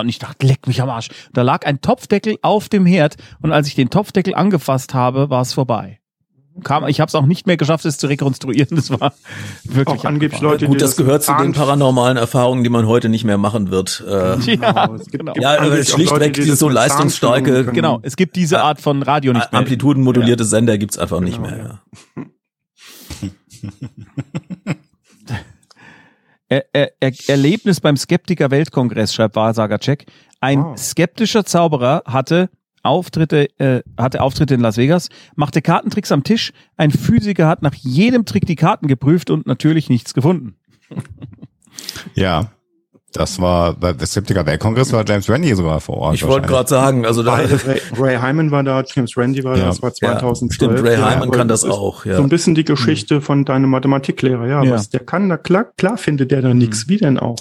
und 0.02 0.10
ich 0.10 0.20
dachte, 0.20 0.48
leck 0.48 0.68
mich 0.68 0.82
am 0.82 0.90
Arsch. 0.90 1.10
Da 1.34 1.42
lag 1.42 1.66
ein 1.66 1.82
Topfdeckel 1.82 2.38
auf 2.42 2.70
dem 2.70 2.86
Herd 2.86 3.16
und 3.42 3.52
als 3.52 3.68
ich 3.68 3.76
den 3.76 3.90
Topfdeckel 3.90 4.34
angefasst 4.34 4.94
habe, 4.94 5.30
war 5.30 5.42
es 5.42 5.54
vorbei 5.54 6.01
kam, 6.64 6.88
ich 6.88 7.00
habe 7.00 7.08
es 7.08 7.16
auch 7.16 7.26
nicht 7.26 7.48
mehr 7.48 7.58
geschafft, 7.58 7.86
es 7.86 7.98
zu 7.98 8.08
rekonstruieren. 8.08 8.76
Das 8.76 8.90
war 8.92 9.14
wirklich 9.64 10.00
auch 10.00 10.06
angeblich 10.06 10.42
Leute. 10.42 10.68
Gut, 10.68 10.82
das, 10.82 10.92
das 10.92 10.98
gehört 10.98 11.24
zu 11.24 11.34
den 11.38 11.54
paranormalen 11.54 12.18
Erfahrungen, 12.18 12.64
die 12.64 12.70
man 12.70 12.88
heute 12.88 13.10
nicht 13.10 13.24
mehr 13.24 13.38
machen 13.38 13.72
wird. 13.72 14.04
Äh, 14.08 14.12
ja, 14.12 14.36
genau. 14.38 14.96
es 14.96 15.10
gibt, 15.10 15.26
genau. 15.26 15.34
ja 15.36 15.60
aber 15.60 15.84
schlichtweg 15.84 16.10
Leute, 16.10 16.42
diese 16.42 16.56
so 16.56 16.70
leistungsstarke. 16.70 17.66
Genau, 17.66 18.00
es 18.04 18.16
gibt 18.16 18.36
diese 18.36 18.62
Art 18.62 18.82
von 18.82 19.04
Radio 19.04 19.34
nicht 19.34 19.52
mehr. 19.52 19.60
Amplitudenmodulierte 19.60 20.44
ja. 20.44 20.50
Sender 20.50 20.78
gibt's 20.78 20.98
einfach 20.98 21.20
nicht 21.20 21.42
genau, 21.42 21.50
mehr. 21.50 21.82
Ja. 22.16 22.24
Er, 26.52 26.66
er, 26.74 26.92
er, 27.00 27.14
Erlebnis 27.28 27.80
beim 27.80 27.96
Skeptiker 27.96 28.52
Weltkongress, 28.52 29.14
schreibt 29.14 29.38
Wahrsager 29.38 29.80
Check. 29.80 30.08
Ein 30.42 30.62
Wow. 30.62 30.78
skeptischer 30.78 31.46
Zauberer 31.46 32.04
hatte 32.06 32.50
Auftritte, 32.84 33.48
äh, 33.60 33.82
hatte 33.98 34.22
Auftritte 34.22 34.54
in 34.54 34.60
Las 34.62 34.78
Vegas, 34.78 35.10
machte 35.36 35.62
Kartentricks 35.62 36.12
am 36.12 36.24
Tisch. 36.24 36.52
Ein 36.78 36.92
Physiker 36.92 37.48
hat 37.48 37.62
nach 37.62 37.76
jedem 37.76 38.26
Trick 38.26 38.46
die 38.46 38.56
Karten 38.56 38.88
geprüft 38.88 39.30
und 39.30 39.46
natürlich 39.48 39.90
nichts 39.90 40.14
gefunden. 40.14 40.56
Ja. 42.16 42.52
Das 43.14 43.42
war, 43.42 43.74
bei 43.74 43.92
der 43.92 44.08
Skeptiker 44.08 44.46
Weltkongress 44.46 44.94
war 44.94 45.04
James 45.06 45.30
Randi 45.30 45.54
sogar 45.54 45.82
vor 45.82 45.98
Ort. 45.98 46.16
Ich 46.16 46.26
wollte 46.26 46.48
gerade 46.48 46.70
sagen, 46.70 47.06
also 47.06 47.24
da, 47.24 47.36
Beide, 47.36 47.60
Ray, 47.68 47.82
Ray 47.98 48.18
Hyman 48.22 48.52
war 48.52 48.64
da, 48.64 48.82
James 48.88 49.18
Randy 49.18 49.44
war 49.44 49.56
da, 49.56 49.60
Ja. 49.60 49.66
das 49.66 49.82
war 49.82 49.94
2012. 49.94 50.54
stimmt, 50.54 50.82
Ray 50.82 50.98
Ja, 50.98 51.12
Hyman 51.16 51.30
kann 51.30 51.50
das 51.50 51.64
ist 51.64 51.70
auch, 51.72 52.06
ja. 52.06 52.16
So 52.16 52.24
ein 52.24 52.30
bisschen 52.30 52.56
die 52.56 52.64
Geschichte 52.64 53.20
von 53.20 53.44
deinem 53.44 53.70
Mathematiklehrer, 53.70 54.48
ja, 54.48 54.64
Ja. 54.64 54.72
was 54.72 54.90
der 54.90 55.02
kann, 55.02 55.28
da 55.28 55.36
klar, 55.36 55.66
klar 55.78 55.98
findet 55.98 56.32
der 56.32 56.42
da 56.42 56.54
nichts, 56.54 56.88
wie 56.88 56.98
denn 56.98 57.20
auch? 57.20 57.36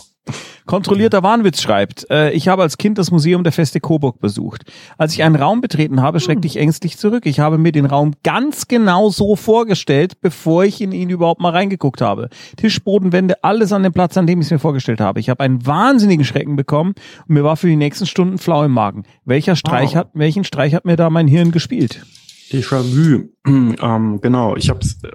Kontrollierter 0.67 1.23
Wahnwitz 1.25 1.61
schreibt, 1.61 2.09
äh, 2.11 2.31
ich 2.31 2.47
habe 2.47 2.63
als 2.63 2.79
Kind 2.79 2.97
das 2.99 3.11
Museum 3.11 3.43
der 3.43 3.53
Feste 3.53 3.81
Coburg 3.81 4.21
besucht. 4.21 4.71
Als 4.99 5.13
ich 5.15 5.23
einen 5.25 5.35
Raum 5.35 5.61
betreten 5.61 6.01
habe, 6.01 6.21
schreckte 6.21 6.47
ich 6.47 6.59
ängstlich 6.59 6.97
zurück. 6.97 7.27
Ich 7.27 7.41
habe 7.41 7.59
mir 7.59 7.73
den 7.73 7.87
Raum 7.87 8.13
ganz 8.23 8.69
genau 8.69 9.11
so 9.11 9.35
vorgestellt, 9.35 10.21
bevor 10.21 10.65
ich 10.65 10.81
in 10.81 10.93
ihn 10.93 11.11
überhaupt 11.11 11.41
mal 11.41 11.51
reingeguckt 11.51 12.01
habe. 12.01 12.29
Tisch, 12.57 12.85
Boden, 12.85 13.13
Wände, 13.13 13.43
alles 13.43 13.73
an 13.73 13.83
dem 13.83 13.93
Platz, 13.93 14.17
an 14.17 14.29
dem 14.29 14.41
ich 14.41 14.47
es 14.47 14.51
mir 14.53 14.59
vorgestellt 14.61 15.01
habe. 15.01 15.19
Ich 15.19 15.29
habe 15.29 15.43
einen 15.43 15.67
wahnsinnigen 15.67 16.25
Schrecken 16.25 16.55
bekommen 16.55 16.95
und 17.27 17.35
mir 17.35 17.43
war 17.43 17.57
für 17.57 17.67
die 17.67 17.77
nächsten 17.77 18.07
Stunden 18.07 18.39
flau 18.39 18.63
im 18.63 18.73
Magen. 18.73 19.05
Welcher 19.25 19.57
Streich 19.57 19.91
Wow. 19.91 19.97
hat, 19.97 20.11
welchen 20.15 20.45
Streich 20.45 20.75
hat 20.75 20.85
mir 20.85 20.97
da 20.97 21.11
mein 21.11 21.27
Hirn 21.27 21.51
gespielt? 21.51 22.05
Déjà-vu, 22.53 23.29
ähm, 23.47 24.21
genau, 24.21 24.57
ich 24.57 24.71
hab's, 24.71 24.99
äh, 25.03 25.09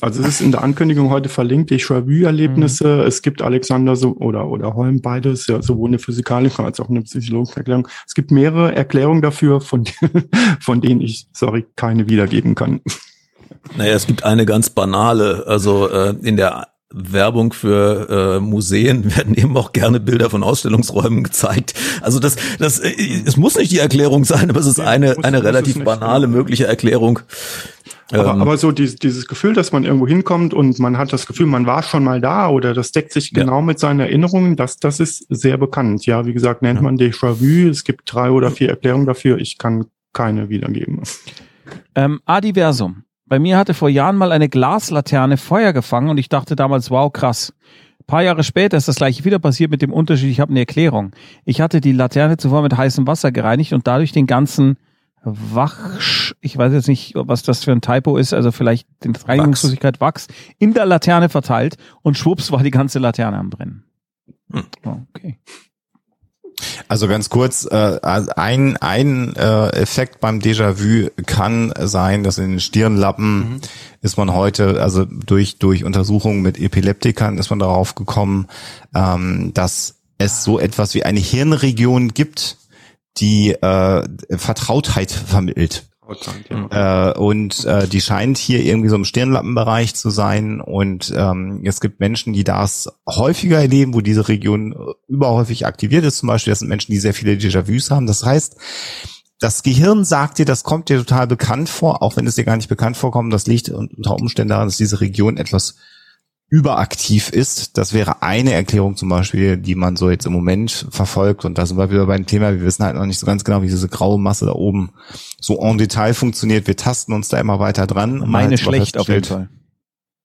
also 0.00 0.22
es 0.22 0.28
ist 0.28 0.40
in 0.40 0.52
der 0.52 0.62
Ankündigung 0.62 1.10
heute 1.10 1.28
verlinkt, 1.28 1.70
Déjà-vu-Erlebnisse, 1.70 3.02
es 3.02 3.22
gibt 3.22 3.42
Alexander 3.42 3.96
so, 3.96 4.16
oder, 4.16 4.48
oder 4.48 4.74
Holm, 4.74 5.00
beides, 5.00 5.46
ja, 5.46 5.60
sowohl 5.62 5.90
eine 5.90 5.98
physikalische 5.98 6.62
als 6.62 6.80
auch 6.80 6.88
eine 6.88 7.02
psychologische 7.02 7.58
Erklärung. 7.58 7.88
Es 8.06 8.14
gibt 8.14 8.30
mehrere 8.30 8.74
Erklärungen 8.74 9.22
dafür, 9.22 9.60
von, 9.60 9.84
von 10.60 10.80
denen 10.80 11.00
ich, 11.00 11.26
sorry, 11.32 11.66
keine 11.76 12.08
wiedergeben 12.08 12.54
kann. 12.54 12.80
naja, 13.76 13.94
es 13.94 14.06
gibt 14.06 14.24
eine 14.24 14.46
ganz 14.46 14.70
banale, 14.70 15.44
also 15.46 15.88
äh, 15.88 16.14
in 16.22 16.36
der 16.36 16.68
Werbung 16.92 17.52
für 17.52 18.38
äh, 18.38 18.40
Museen 18.40 19.16
werden 19.16 19.34
eben 19.34 19.56
auch 19.56 19.72
gerne 19.72 20.00
Bilder 20.00 20.30
von 20.30 20.42
Ausstellungsräumen 20.42 21.24
gezeigt. 21.24 21.74
Also 22.00 22.18
das, 22.18 22.36
das, 22.58 22.78
äh, 22.80 22.92
es 23.24 23.36
muss 23.36 23.56
nicht 23.56 23.70
die 23.70 23.78
Erklärung 23.78 24.24
sein, 24.24 24.50
aber 24.50 24.60
es 24.60 24.66
ist 24.66 24.80
eine, 24.80 25.16
eine 25.22 25.42
relativ 25.44 25.82
banale 25.84 26.26
mögliche 26.26 26.66
Erklärung. 26.66 27.20
Aber, 28.12 28.32
Ähm, 28.34 28.42
aber 28.42 28.56
so 28.56 28.72
dieses, 28.72 28.96
dieses 28.96 29.26
Gefühl, 29.26 29.52
dass 29.54 29.72
man 29.72 29.84
irgendwo 29.84 30.06
hinkommt 30.06 30.52
und 30.54 30.78
man 30.78 30.98
hat 30.98 31.12
das 31.12 31.26
Gefühl, 31.26 31.46
man 31.46 31.66
war 31.66 31.82
schon 31.82 32.02
mal 32.04 32.20
da 32.20 32.48
oder 32.48 32.74
das 32.74 32.92
deckt 32.92 33.12
sich 33.12 33.30
Ja. 33.32 33.42
genau 33.42 33.62
mit 33.62 33.78
seinen 33.78 34.00
Erinnerungen, 34.00 34.56
das, 34.56 34.78
das 34.78 35.00
ist 35.00 35.26
sehr 35.28 35.56
bekannt. 35.58 36.06
Ja, 36.06 36.26
wie 36.26 36.32
gesagt, 36.32 36.62
nennt 36.62 36.78
Ja. 36.78 36.82
man 36.82 36.96
Déjà-vu. 36.96 37.68
Es 37.68 37.84
gibt 37.84 38.12
drei 38.12 38.30
oder 38.30 38.50
vier 38.50 38.68
Erklärungen 38.70 39.06
dafür. 39.06 39.38
Ich 39.38 39.58
kann 39.58 39.86
keine 40.12 40.48
wiedergeben. 40.48 41.02
Ähm, 41.94 42.20
Adiversum. 42.24 43.04
Bei 43.26 43.38
mir 43.38 43.56
hatte 43.58 43.74
vor 43.74 43.88
Jahren 43.88 44.16
mal 44.16 44.32
eine 44.32 44.48
Glaslaterne 44.48 45.36
Feuer 45.36 45.72
gefangen 45.72 46.08
und 46.10 46.18
ich 46.18 46.28
dachte 46.28 46.56
damals, 46.56 46.90
wow, 46.90 47.12
krass. 47.12 47.52
Ein 48.00 48.06
paar 48.06 48.22
Jahre 48.24 48.42
später 48.42 48.76
ist 48.76 48.88
das 48.88 48.96
gleiche 48.96 49.24
wieder 49.24 49.38
passiert 49.38 49.70
mit 49.70 49.82
dem 49.82 49.92
Unterschied, 49.92 50.30
ich 50.30 50.40
habe 50.40 50.50
eine 50.50 50.60
Erklärung. 50.60 51.12
Ich 51.44 51.60
hatte 51.60 51.80
die 51.80 51.92
Laterne 51.92 52.38
zuvor 52.38 52.62
mit 52.62 52.76
heißem 52.76 53.06
Wasser 53.06 53.30
gereinigt 53.30 53.72
und 53.72 53.86
dadurch 53.86 54.10
den 54.10 54.26
ganzen 54.26 54.78
Wachsch, 55.22 56.34
ich 56.40 56.56
weiß 56.56 56.72
jetzt 56.72 56.88
nicht, 56.88 57.12
was 57.14 57.42
das 57.42 57.64
für 57.64 57.72
ein 57.72 57.82
Typo 57.82 58.16
ist, 58.16 58.32
also 58.32 58.52
vielleicht 58.52 58.88
den 59.04 59.14
Reinigungsflüssigkeit 59.14 60.00
Wachs, 60.00 60.28
in 60.58 60.72
der 60.72 60.86
Laterne 60.86 61.28
verteilt 61.28 61.76
und 62.02 62.16
schwupps 62.16 62.50
war 62.52 62.62
die 62.62 62.70
ganze 62.70 62.98
Laterne 62.98 63.36
am 63.36 63.50
Brennen. 63.50 63.84
Hm. 64.50 64.64
Okay. 64.82 65.38
Also 66.88 67.08
ganz 67.08 67.30
kurz, 67.30 67.66
äh, 67.70 67.98
ein, 68.02 68.76
ein 68.78 69.34
äh, 69.36 69.68
Effekt 69.70 70.20
beim 70.20 70.40
Déjà-vu 70.40 71.08
kann 71.24 71.72
sein, 71.78 72.22
dass 72.22 72.38
in 72.38 72.50
den 72.50 72.60
Stirnlappen 72.60 73.60
ist 74.02 74.16
man 74.16 74.32
heute, 74.32 74.82
also 74.82 75.04
durch, 75.04 75.58
durch 75.58 75.84
Untersuchungen 75.84 76.42
mit 76.42 76.58
Epileptikern 76.58 77.38
ist 77.38 77.50
man 77.50 77.58
darauf 77.58 77.94
gekommen, 77.94 78.46
ähm, 78.94 79.52
dass 79.54 80.00
es 80.18 80.44
so 80.44 80.58
etwas 80.58 80.94
wie 80.94 81.04
eine 81.04 81.20
Hirnregion 81.20 82.12
gibt, 82.12 82.58
die 83.20 83.52
äh, 83.52 84.08
Vertrautheit 84.36 85.10
vermittelt. 85.10 85.90
Äh, 86.70 87.18
und 87.18 87.64
äh, 87.66 87.86
die 87.86 88.00
scheint 88.00 88.36
hier 88.36 88.64
irgendwie 88.64 88.88
so 88.88 88.96
im 88.96 89.04
Stirnlappenbereich 89.04 89.94
zu 89.94 90.10
sein. 90.10 90.60
Und 90.60 91.12
ähm, 91.16 91.62
es 91.64 91.80
gibt 91.80 92.00
Menschen, 92.00 92.32
die 92.32 92.42
das 92.42 92.88
häufiger 93.08 93.60
erleben, 93.60 93.94
wo 93.94 94.00
diese 94.00 94.26
Region 94.26 94.72
äh, 94.72 94.76
überhäufig 95.06 95.66
aktiviert 95.66 96.04
ist. 96.04 96.18
Zum 96.18 96.26
Beispiel, 96.26 96.50
das 96.50 96.58
sind 96.58 96.68
Menschen, 96.68 96.90
die 96.90 96.98
sehr 96.98 97.14
viele 97.14 97.34
Déjà-vus 97.34 97.92
haben. 97.92 98.08
Das 98.08 98.24
heißt, 98.24 98.56
das 99.38 99.62
Gehirn 99.62 100.04
sagt 100.04 100.38
dir, 100.38 100.44
das 100.44 100.64
kommt 100.64 100.88
dir 100.88 100.98
total 100.98 101.28
bekannt 101.28 101.68
vor, 101.68 102.02
auch 102.02 102.16
wenn 102.16 102.26
es 102.26 102.34
dir 102.34 102.44
gar 102.44 102.56
nicht 102.56 102.68
bekannt 102.68 102.96
vorkommt. 102.96 103.32
Das 103.32 103.46
liegt 103.46 103.68
unter 103.68 104.16
Umständen 104.16 104.50
daran, 104.50 104.66
dass 104.66 104.78
diese 104.78 105.00
Region 105.00 105.36
etwas 105.36 105.76
überaktiv 106.50 107.30
ist. 107.30 107.78
Das 107.78 107.92
wäre 107.92 108.22
eine 108.22 108.52
Erklärung 108.52 108.96
zum 108.96 109.08
Beispiel, 109.08 109.56
die 109.56 109.76
man 109.76 109.96
so 109.96 110.10
jetzt 110.10 110.26
im 110.26 110.32
Moment 110.32 110.86
verfolgt. 110.90 111.44
Und 111.44 111.56
da 111.56 111.64
sind 111.64 111.78
wir 111.78 111.90
wieder 111.90 112.06
beim 112.06 112.26
Thema. 112.26 112.52
Wir 112.52 112.62
wissen 112.62 112.84
halt 112.84 112.96
noch 112.96 113.06
nicht 113.06 113.20
so 113.20 113.26
ganz 113.26 113.44
genau, 113.44 113.62
wie 113.62 113.68
diese 113.68 113.88
graue 113.88 114.18
Masse 114.18 114.46
da 114.46 114.52
oben 114.52 114.90
so 115.40 115.60
en 115.60 115.78
Detail 115.78 116.12
funktioniert. 116.12 116.66
Wir 116.66 116.76
tasten 116.76 117.12
uns 117.12 117.28
da 117.28 117.38
immer 117.38 117.60
weiter 117.60 117.86
dran. 117.86 118.24
Meine 118.26 118.58
schlecht 118.58 118.98
auf 118.98 119.08
jeden 119.08 119.24
Fall. 119.24 119.48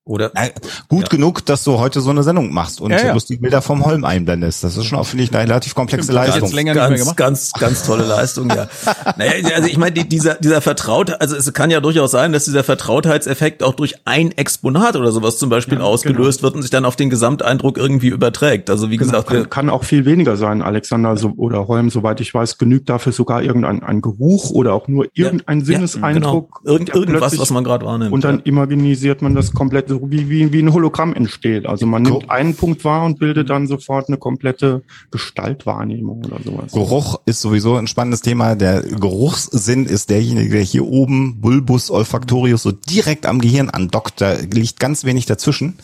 Oder 0.06 0.30
Na, 0.34 0.42
gut 0.88 1.02
Ja. 1.02 1.08
genug, 1.08 1.44
dass 1.44 1.64
du 1.64 1.78
heute 1.78 2.00
so 2.00 2.10
eine 2.10 2.22
Sendung 2.22 2.52
machst 2.54 2.80
und 2.80 2.92
Ja, 2.92 3.06
ja. 3.06 3.12
lustige 3.12 3.40
Bilder 3.42 3.60
vom 3.60 3.84
Holm 3.84 4.04
einblendest. 4.04 4.62
Das 4.64 4.76
ist 4.76 4.86
schon 4.86 4.98
auch, 4.98 5.06
finde 5.06 5.24
ich, 5.24 5.34
eine 5.34 5.42
relativ 5.48 5.74
komplexe 5.74 6.04
Stimmt, 6.04 6.16
Leistung. 6.26 6.42
jetzt 6.44 6.54
länger 6.54 6.72
nicht 6.72 6.80
mehr 6.80 6.88
ganz, 6.88 7.00
gemacht. 7.00 7.16
ganz, 7.16 7.52
ganz 7.52 7.82
tolle 7.84 8.04
Leistung, 8.06 8.48
ja. 8.48 8.68
naja, 9.18 9.32
also 9.56 9.68
ich 9.68 9.76
meine, 9.76 9.92
die, 9.92 10.08
dieser, 10.08 10.34
dieser 10.36 10.60
Vertraut, 10.60 11.20
also 11.20 11.34
es 11.36 11.52
kann 11.52 11.70
ja 11.70 11.80
durchaus 11.80 12.12
sein, 12.12 12.32
dass 12.32 12.44
dieser 12.44 12.62
Vertrautheitseffekt 12.64 13.62
auch 13.62 13.74
durch 13.74 13.96
ein 14.04 14.30
Exponat 14.32 14.94
oder 14.96 15.10
sowas 15.12 15.38
zum 15.38 15.50
Beispiel 15.50 15.78
Ja, 15.78 15.84
ausgelöst 15.84 16.42
wird 16.42 16.54
und 16.54 16.62
sich 16.62 16.70
dann 16.70 16.84
auf 16.84 16.96
den 16.96 17.10
Gesamteindruck 17.10 17.76
irgendwie 17.76 18.08
überträgt. 18.08 18.70
Also 18.70 18.90
wie 18.90 18.96
gesagt, 18.96 19.28
Kann, 19.28 19.50
kann 19.50 19.70
auch 19.70 19.82
viel 19.84 20.04
weniger 20.04 20.36
sein, 20.36 20.62
Alexander 20.62 21.16
so, 21.16 21.32
oder 21.36 21.66
Holm, 21.66 21.90
soweit 21.90 22.20
ich 22.20 22.32
weiß, 22.32 22.58
genügt 22.58 22.88
dafür 22.88 23.12
sogar 23.12 23.42
irgendein 23.42 23.82
ein 23.82 24.00
Geruch 24.02 24.50
oder 24.50 24.72
auch 24.72 24.86
nur 24.88 25.06
irgendein 25.14 25.64
Sinneseindruck. 25.64 26.60
genau, 26.62 26.72
Irgend, 26.76 26.94
irgendwas, 26.94 27.38
was 27.38 27.50
man 27.50 27.64
gerade 27.64 27.84
wahrnimmt. 27.84 28.12
Und 28.12 28.22
dann 28.24 28.36
ja. 28.36 28.42
imaginisiert 28.44 29.20
man 29.22 29.34
das 29.34 29.52
komplett 29.52 29.88
so 29.96 30.10
wie, 30.10 30.28
wie, 30.28 30.52
wie 30.52 30.62
ein 30.62 30.72
Hologramm 30.72 31.14
entsteht. 31.14 31.66
Also 31.66 31.86
man 31.86 32.02
nimmt 32.02 32.30
einen 32.30 32.54
Punkt 32.54 32.84
wahr 32.84 33.04
und 33.04 33.18
bildet 33.18 33.50
dann 33.50 33.66
sofort 33.66 34.08
eine 34.08 34.18
komplette 34.18 34.82
Gestaltwahrnehmung 35.10 36.24
oder 36.24 36.40
sowas. 36.42 36.72
Geruch 36.72 37.20
ist 37.26 37.40
sowieso 37.40 37.76
ein 37.76 37.86
spannendes 37.86 38.20
Thema. 38.20 38.54
Der 38.54 38.82
Geruchssinn 38.82 39.86
ist 39.86 40.10
derjenige, 40.10 40.50
der 40.50 40.62
hier 40.62 40.84
oben 40.86 41.40
Bulbus 41.40 41.90
olfactorius 41.90 42.62
so 42.62 42.72
direkt 42.72 43.26
am 43.26 43.40
Gehirn 43.40 43.70
andockt. 43.70 44.20
Da 44.20 44.34
liegt 44.34 44.80
ganz 44.80 45.04
wenig 45.04 45.26
dazwischen. 45.26 45.76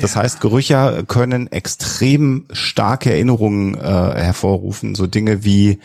Das 0.00 0.16
heißt, 0.16 0.40
Gerüche 0.40 1.04
können 1.06 1.46
extrem 1.48 2.44
starke 2.52 3.10
Erinnerungen 3.10 3.74
äh, 3.74 3.80
hervorrufen. 3.80 4.94
So 4.94 5.06
Dinge 5.06 5.44
wie 5.44 5.78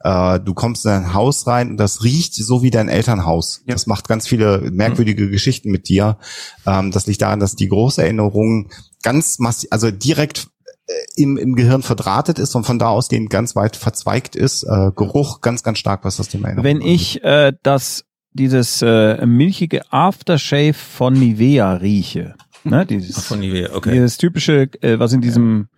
äh, 0.00 0.40
du 0.40 0.54
kommst 0.54 0.84
in 0.86 0.92
ein 0.92 1.14
Haus 1.14 1.46
rein 1.46 1.70
und 1.70 1.76
das 1.76 2.02
riecht 2.02 2.34
so 2.34 2.62
wie 2.62 2.70
dein 2.70 2.88
Elternhaus. 2.88 3.62
Ja. 3.66 3.74
Das 3.74 3.86
macht 3.86 4.08
ganz 4.08 4.26
viele 4.26 4.70
merkwürdige 4.70 5.28
Geschichten 5.28 5.70
mit 5.70 5.88
dir. 5.88 6.18
Ähm, 6.66 6.90
das 6.90 7.06
liegt 7.06 7.22
daran, 7.22 7.40
dass 7.40 7.56
die 7.56 7.68
Großerinnerung 7.68 8.70
ganz 9.02 9.38
massiv, 9.38 9.68
also 9.70 9.90
direkt 9.90 10.48
äh, 10.86 10.92
im, 11.16 11.36
im 11.36 11.54
Gehirn 11.54 11.82
verdrahtet 11.82 12.38
ist 12.38 12.54
und 12.54 12.64
von 12.64 12.78
da 12.78 12.88
aus 12.88 13.08
den 13.08 13.28
ganz 13.28 13.54
weit 13.56 13.76
verzweigt 13.76 14.36
ist. 14.36 14.62
Äh, 14.62 14.90
Geruch 14.96 15.42
ganz, 15.42 15.62
ganz 15.62 15.78
stark, 15.78 16.04
was 16.04 16.16
das 16.16 16.28
Thema 16.28 16.48
Erinnerung 16.48 16.64
Wenn 16.64 16.80
ich 16.80 17.22
äh, 17.22 17.52
das 17.62 18.04
dieses 18.32 18.80
äh, 18.80 19.26
milchige 19.26 19.92
Aftershave 19.92 20.74
von 20.74 21.14
Nivea 21.14 21.74
rieche, 21.74 22.36
ne, 22.64 22.86
dieses, 22.86 23.18
Ach, 23.18 23.22
von 23.24 23.40
Nivea, 23.40 23.74
okay. 23.74 23.92
dieses 23.92 24.18
typische, 24.18 24.68
äh, 24.82 24.98
was 24.98 25.12
in 25.12 25.20
diesem 25.20 25.68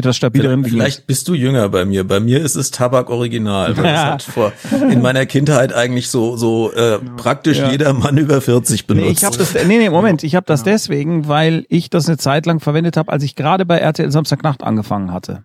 etwas 0.00 0.16
stabileren 0.16 0.64
Vielleicht, 0.64 0.74
vielleicht 0.74 1.06
bist 1.06 1.28
du 1.28 1.34
jünger 1.34 1.68
bei 1.68 1.84
mir. 1.84 2.04
Bei 2.06 2.20
mir 2.20 2.40
ist 2.40 2.56
es 2.56 2.70
Tabak 2.70 3.08
Original. 3.10 3.76
Weil 3.76 3.84
das 3.84 4.04
hat 4.04 4.22
vor, 4.22 4.52
in 4.90 5.00
meiner 5.00 5.26
Kindheit 5.26 5.72
eigentlich 5.72 6.08
so 6.08 6.36
so 6.36 6.72
äh, 6.72 6.98
praktisch 7.16 7.58
Ja. 7.58 7.70
jeder 7.70 7.92
Mann 7.92 8.18
über 8.18 8.40
40 8.40 8.86
benutzt. 8.86 9.06
Nee, 9.06 9.12
ich 9.12 9.24
habe 9.24 9.36
das 9.36 9.54
nee, 9.54 9.78
nee, 9.78 9.90
Moment, 9.90 10.24
ich 10.24 10.34
habe 10.34 10.46
das 10.46 10.62
deswegen, 10.62 11.28
weil 11.28 11.64
ich 11.68 11.90
das 11.90 12.06
eine 12.08 12.18
Zeit 12.18 12.46
lang 12.46 12.60
verwendet 12.60 12.96
habe, 12.96 13.12
als 13.12 13.22
ich 13.22 13.36
gerade 13.36 13.64
bei 13.64 13.78
RTL 13.78 14.10
Samstagnacht 14.10 14.62
angefangen 14.62 15.12
hatte. 15.12 15.44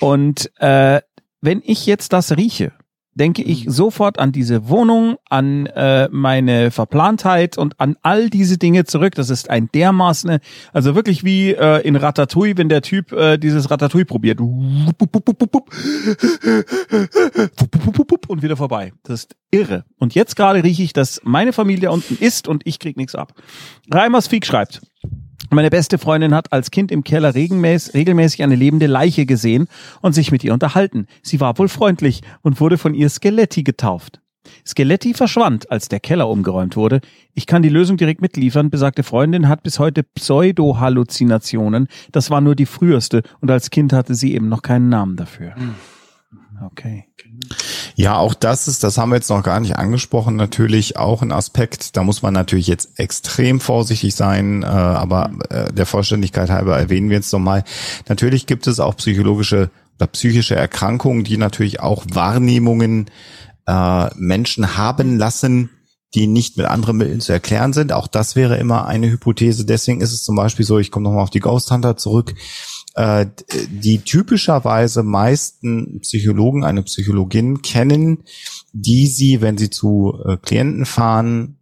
Und 0.00 0.50
äh, 0.60 1.00
wenn 1.40 1.62
ich 1.64 1.86
jetzt 1.86 2.12
das 2.12 2.36
rieche, 2.36 2.72
denke 3.14 3.42
ich 3.42 3.64
sofort 3.68 4.18
an 4.18 4.32
diese 4.32 4.68
Wohnung, 4.68 5.16
an 5.28 5.66
äh, 5.66 6.08
meine 6.10 6.70
Verplantheit 6.70 7.58
und 7.58 7.80
an 7.80 7.96
all 8.02 8.30
diese 8.30 8.56
Dinge 8.58 8.84
zurück. 8.84 9.14
Das 9.14 9.30
ist 9.30 9.50
ein 9.50 9.68
dermaßen, 9.72 10.38
also 10.72 10.94
wirklich 10.94 11.24
wie 11.24 11.50
äh, 11.50 11.80
in 11.80 11.96
Ratatouille, 11.96 12.56
wenn 12.56 12.68
der 12.68 12.82
Typ 12.82 13.12
äh, 13.12 13.36
dieses 13.38 13.70
Ratatouille 13.70 14.04
probiert. 14.04 14.40
Und 14.40 14.94
wieder 18.42 18.56
vorbei. 18.56 18.92
Das 19.02 19.20
ist 19.20 19.36
irre. 19.50 19.84
Und 19.98 20.14
jetzt 20.14 20.36
gerade 20.36 20.62
rieche 20.62 20.82
ich, 20.82 20.92
dass 20.92 21.20
meine 21.24 21.52
Familie 21.52 21.90
unten 21.90 22.16
ist 22.16 22.46
und 22.48 22.62
ich 22.64 22.78
krieg 22.78 22.96
nichts 22.96 23.14
ab. 23.14 23.34
Reimers 23.90 24.28
Fieg 24.28 24.46
schreibt. 24.46 24.80
Meine 25.52 25.70
beste 25.70 25.98
Freundin 25.98 26.32
hat 26.32 26.52
als 26.52 26.70
Kind 26.70 26.92
im 26.92 27.02
Keller 27.02 27.34
regelmäßig 27.34 28.42
eine 28.42 28.54
lebende 28.54 28.86
Leiche 28.86 29.26
gesehen 29.26 29.66
und 30.00 30.12
sich 30.12 30.30
mit 30.30 30.44
ihr 30.44 30.52
unterhalten. 30.52 31.06
Sie 31.22 31.40
war 31.40 31.58
wohl 31.58 31.68
freundlich 31.68 32.22
und 32.42 32.60
wurde 32.60 32.78
von 32.78 32.94
ihr 32.94 33.08
Skeletti 33.08 33.64
getauft. 33.64 34.20
Skeletti 34.64 35.12
verschwand, 35.12 35.70
als 35.70 35.88
der 35.88 36.00
Keller 36.00 36.28
umgeräumt 36.28 36.76
wurde. 36.76 37.00
Ich 37.34 37.46
kann 37.46 37.62
die 37.62 37.68
Lösung 37.68 37.96
direkt 37.96 38.20
mitliefern. 38.20 38.70
Besagte 38.70 39.02
Freundin 39.02 39.48
hat 39.48 39.62
bis 39.64 39.78
heute 39.80 40.04
Pseudo-Halluzinationen. 40.04 41.88
Das 42.12 42.30
war 42.30 42.40
nur 42.40 42.54
die 42.54 42.66
früheste 42.66 43.22
und 43.40 43.50
als 43.50 43.70
Kind 43.70 43.92
hatte 43.92 44.14
sie 44.14 44.34
eben 44.34 44.48
noch 44.48 44.62
keinen 44.62 44.88
Namen 44.88 45.16
dafür. 45.16 45.54
Hm. 45.56 45.74
Okay. 46.64 47.06
Ja, 47.96 48.16
auch 48.16 48.34
das 48.34 48.68
ist, 48.68 48.84
das 48.84 48.98
haben 48.98 49.10
wir 49.10 49.16
jetzt 49.16 49.30
noch 49.30 49.42
gar 49.42 49.60
nicht 49.60 49.76
angesprochen, 49.76 50.36
natürlich 50.36 50.96
auch 50.96 51.22
ein 51.22 51.32
Aspekt. 51.32 51.96
Da 51.96 52.02
muss 52.02 52.22
man 52.22 52.34
natürlich 52.34 52.66
jetzt 52.66 52.98
extrem 52.98 53.60
vorsichtig 53.60 54.14
sein, 54.14 54.62
äh, 54.62 54.66
aber 54.66 55.30
äh, 55.50 55.72
der 55.72 55.86
Vollständigkeit 55.86 56.50
halber 56.50 56.78
erwähnen 56.78 57.10
wir 57.10 57.16
jetzt 57.16 57.32
nochmal. 57.32 57.64
Natürlich 58.08 58.46
gibt 58.46 58.66
es 58.66 58.80
auch 58.80 58.96
psychologische 58.96 59.70
oder 60.00 60.06
psychische 60.06 60.56
Erkrankungen, 60.56 61.24
die 61.24 61.36
natürlich 61.36 61.80
auch 61.80 62.04
Wahrnehmungen 62.10 63.10
äh, 63.66 64.14
Menschen 64.16 64.76
haben 64.76 65.18
lassen, 65.18 65.70
die 66.14 66.26
nicht 66.26 66.56
mit 66.56 66.66
anderen 66.66 66.96
Mitteln 66.96 67.20
zu 67.20 67.32
erklären 67.32 67.72
sind. 67.72 67.92
Auch 67.92 68.08
das 68.08 68.34
wäre 68.34 68.56
immer 68.56 68.86
eine 68.86 69.10
Hypothese. 69.10 69.64
Deswegen 69.64 70.00
ist 70.00 70.12
es 70.12 70.24
zum 70.24 70.34
Beispiel 70.34 70.66
so, 70.66 70.78
ich 70.78 70.90
komme 70.90 71.04
nochmal 71.04 71.22
auf 71.22 71.30
die 71.30 71.40
Ghost 71.40 71.70
Hunter 71.70 71.96
zurück, 71.96 72.34
äh, 72.94 73.26
die 73.70 73.98
typischerweise 73.98 75.02
meisten 75.02 76.00
Psychologen, 76.00 76.64
eine 76.64 76.82
Psychologin 76.82 77.62
kennen, 77.62 78.24
die 78.72 79.06
sie, 79.06 79.40
wenn 79.40 79.58
sie 79.58 79.70
zu 79.70 80.18
äh, 80.24 80.36
Klienten 80.36 80.86
fahren, 80.86 81.56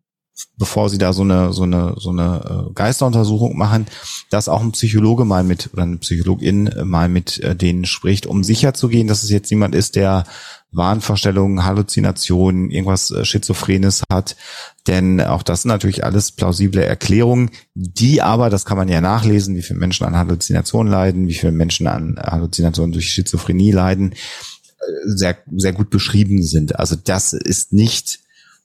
bevor 0.56 0.88
sie 0.88 0.98
da 0.98 1.12
so 1.12 1.22
eine 1.22 1.52
so 1.52 1.64
eine 1.64 1.94
so 1.98 2.10
eine 2.10 2.68
äh, 2.68 2.72
Geisteruntersuchung 2.72 3.56
machen, 3.58 3.86
dass 4.30 4.48
auch 4.48 4.62
ein 4.62 4.72
Psychologe 4.72 5.24
mal 5.24 5.44
mit 5.44 5.70
oder 5.72 5.82
eine 5.82 5.96
Psychologin 5.98 6.70
mal 6.84 7.08
mit 7.08 7.42
denen 7.60 7.84
spricht, 7.84 8.26
um 8.26 8.44
sicherzugehen, 8.44 9.08
dass 9.08 9.22
es 9.22 9.30
jetzt 9.30 9.50
niemand 9.50 9.74
ist, 9.74 9.96
der 9.96 10.24
Wahnvorstellungen, 10.70 11.64
Halluzinationen, 11.64 12.70
irgendwas 12.70 13.10
äh, 13.10 13.24
Schizophrenes 13.24 14.02
hat. 14.12 14.36
Denn 14.86 15.20
auch 15.20 15.42
das 15.42 15.62
sind 15.62 15.70
natürlich 15.70 16.04
alles 16.04 16.32
plausible 16.32 16.84
Erklärungen, 16.84 17.50
die 17.74 18.22
aber, 18.22 18.50
das 18.50 18.64
kann 18.64 18.76
man 18.76 18.88
ja 18.88 19.00
nachlesen, 19.00 19.56
wie 19.56 19.62
viele 19.62 19.78
Menschen 19.78 20.06
an 20.06 20.16
Halluzinationen 20.16 20.92
leiden, 20.92 21.28
wie 21.28 21.34
viele 21.34 21.52
Menschen 21.52 21.86
an 21.86 22.16
Halluzinationen 22.18 22.92
durch 22.92 23.10
Schizophrenie 23.10 23.72
leiden, 23.72 24.12
äh, 24.12 24.16
sehr, 25.04 25.38
sehr 25.56 25.72
gut 25.72 25.90
beschrieben 25.90 26.42
sind. 26.42 26.78
Also 26.78 26.96
das 26.96 27.32
ist 27.32 27.72
nicht 27.72 28.20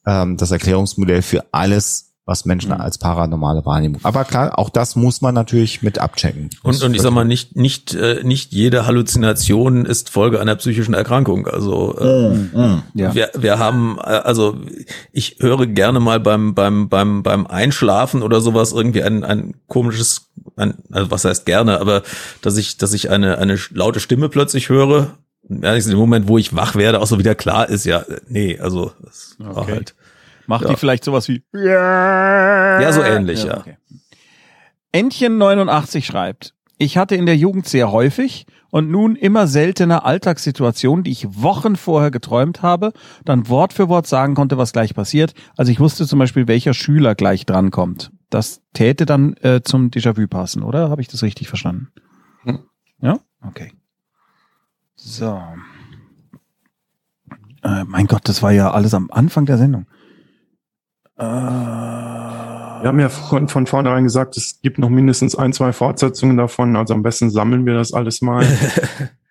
ähm, 0.05 0.37
das 0.37 0.51
Erklärungsmodell 0.51 1.21
für 1.21 1.45
alles, 1.51 2.12
was 2.25 2.45
Menschen 2.45 2.71
mhm. 2.71 2.79
als 2.79 2.97
paranormale 2.97 3.65
Wahrnehmung. 3.65 3.99
Aber 4.03 4.23
klar, 4.23 4.57
auch 4.57 4.69
das 4.69 4.95
muss 4.95 5.21
man 5.21 5.35
natürlich 5.35 5.81
mit 5.81 5.99
abchecken. 5.99 6.49
Und, 6.63 6.81
und 6.81 6.95
ich 6.95 7.01
sag 7.01 7.11
mal, 7.11 7.25
nicht, 7.25 7.57
nicht, 7.57 7.93
äh, 7.95 8.23
nicht 8.23 8.53
jede 8.53 8.85
Halluzination 8.85 9.85
ist 9.85 10.09
Folge 10.09 10.39
einer 10.39 10.55
psychischen 10.55 10.93
Erkrankung. 10.93 11.47
Also 11.47 11.97
äh, 11.99 12.29
mm, 12.29 12.49
mm, 12.53 12.83
ja. 12.93 13.13
wir, 13.13 13.29
wir 13.37 13.59
haben, 13.59 13.97
äh, 13.99 14.03
also 14.03 14.55
ich 15.11 15.37
höre 15.39 15.67
gerne 15.67 15.99
mal 15.99 16.21
beim, 16.21 16.55
beim, 16.55 16.87
beim, 16.87 17.23
beim 17.23 17.45
Einschlafen 17.45 18.23
oder 18.23 18.39
sowas 18.39 18.71
irgendwie 18.71 19.03
ein, 19.03 19.25
ein 19.25 19.55
komisches, 19.67 20.29
ein, 20.55 20.75
also 20.91 21.11
was 21.11 21.25
heißt 21.25 21.45
gerne, 21.45 21.81
aber 21.81 22.03
dass 22.41 22.55
ich, 22.55 22.77
dass 22.77 22.93
ich 22.93 23.09
eine, 23.09 23.37
eine 23.37 23.59
laute 23.71 23.99
Stimme 23.99 24.29
plötzlich 24.29 24.69
höre, 24.69 25.17
ja, 25.49 25.73
im 25.75 25.97
Moment, 25.97 26.29
wo 26.29 26.37
ich 26.37 26.55
wach 26.55 26.75
werde, 26.75 27.01
auch 27.01 27.07
so 27.07 27.19
wieder 27.19 27.35
klar 27.35 27.67
ist, 27.67 27.83
ja, 27.83 28.05
nee, 28.29 28.57
also 28.59 28.93
das 29.03 29.35
okay. 29.39 29.55
war 29.55 29.67
halt 29.67 29.95
Macht 30.47 30.63
ja. 30.63 30.69
die 30.71 30.75
vielleicht 30.75 31.03
sowas 31.03 31.27
wie 31.27 31.43
Ja, 31.53 32.91
so 32.91 33.01
ähnlich, 33.01 33.43
ja. 33.43 33.59
Okay. 33.59 33.77
Entchen 34.91 35.37
89 35.37 36.05
schreibt, 36.05 36.53
ich 36.77 36.97
hatte 36.97 37.15
in 37.15 37.25
der 37.25 37.37
Jugend 37.37 37.67
sehr 37.67 37.91
häufig 37.91 38.45
und 38.69 38.89
nun 38.89 39.15
immer 39.15 39.47
seltener 39.47 40.05
Alltagssituationen, 40.05 41.03
die 41.03 41.11
ich 41.11 41.41
Wochen 41.41 41.75
vorher 41.75 42.11
geträumt 42.11 42.61
habe, 42.61 42.91
dann 43.23 43.47
Wort 43.47 43.71
für 43.71 43.87
Wort 43.87 44.07
sagen 44.07 44.33
konnte, 44.33 44.57
was 44.57 44.73
gleich 44.73 44.95
passiert. 44.95 45.33
Also 45.55 45.71
ich 45.71 45.79
wusste 45.79 46.07
zum 46.07 46.19
Beispiel, 46.19 46.47
welcher 46.47 46.73
Schüler 46.73 47.13
gleich 47.15 47.45
drankommt. 47.45 48.11
Das 48.29 48.61
täte 48.73 49.05
dann 49.05 49.35
äh, 49.37 49.61
zum 49.63 49.91
Déjà-vu 49.91 50.27
passen, 50.27 50.63
oder? 50.63 50.89
Habe 50.89 51.01
ich 51.01 51.07
das 51.07 51.21
richtig 51.21 51.47
verstanden? 51.47 51.89
Hm. 52.41 52.59
Ja? 52.99 53.19
Okay. 53.47 53.71
So. 54.95 55.39
Äh, 57.63 57.83
mein 57.85 58.07
Gott, 58.07 58.27
das 58.27 58.41
war 58.41 58.51
ja 58.51 58.71
alles 58.71 58.93
am 58.93 59.09
Anfang 59.11 59.45
der 59.45 59.57
Sendung. 59.57 59.85
Wir 61.15 62.87
haben 62.89 62.99
ja 62.99 63.09
von, 63.09 63.47
von 63.47 63.67
vornherein 63.67 64.03
gesagt, 64.03 64.35
es 64.35 64.61
gibt 64.61 64.79
noch 64.79 64.89
mindestens 64.89 65.35
ein, 65.35 65.53
zwei 65.53 65.71
Fortsetzungen 65.73 66.37
davon. 66.37 66.75
Also 66.75 66.93
am 66.93 67.03
besten 67.03 67.29
sammeln 67.29 67.65
wir 67.65 67.75
das 67.75 67.93
alles 67.93 68.21
mal. 68.21 68.45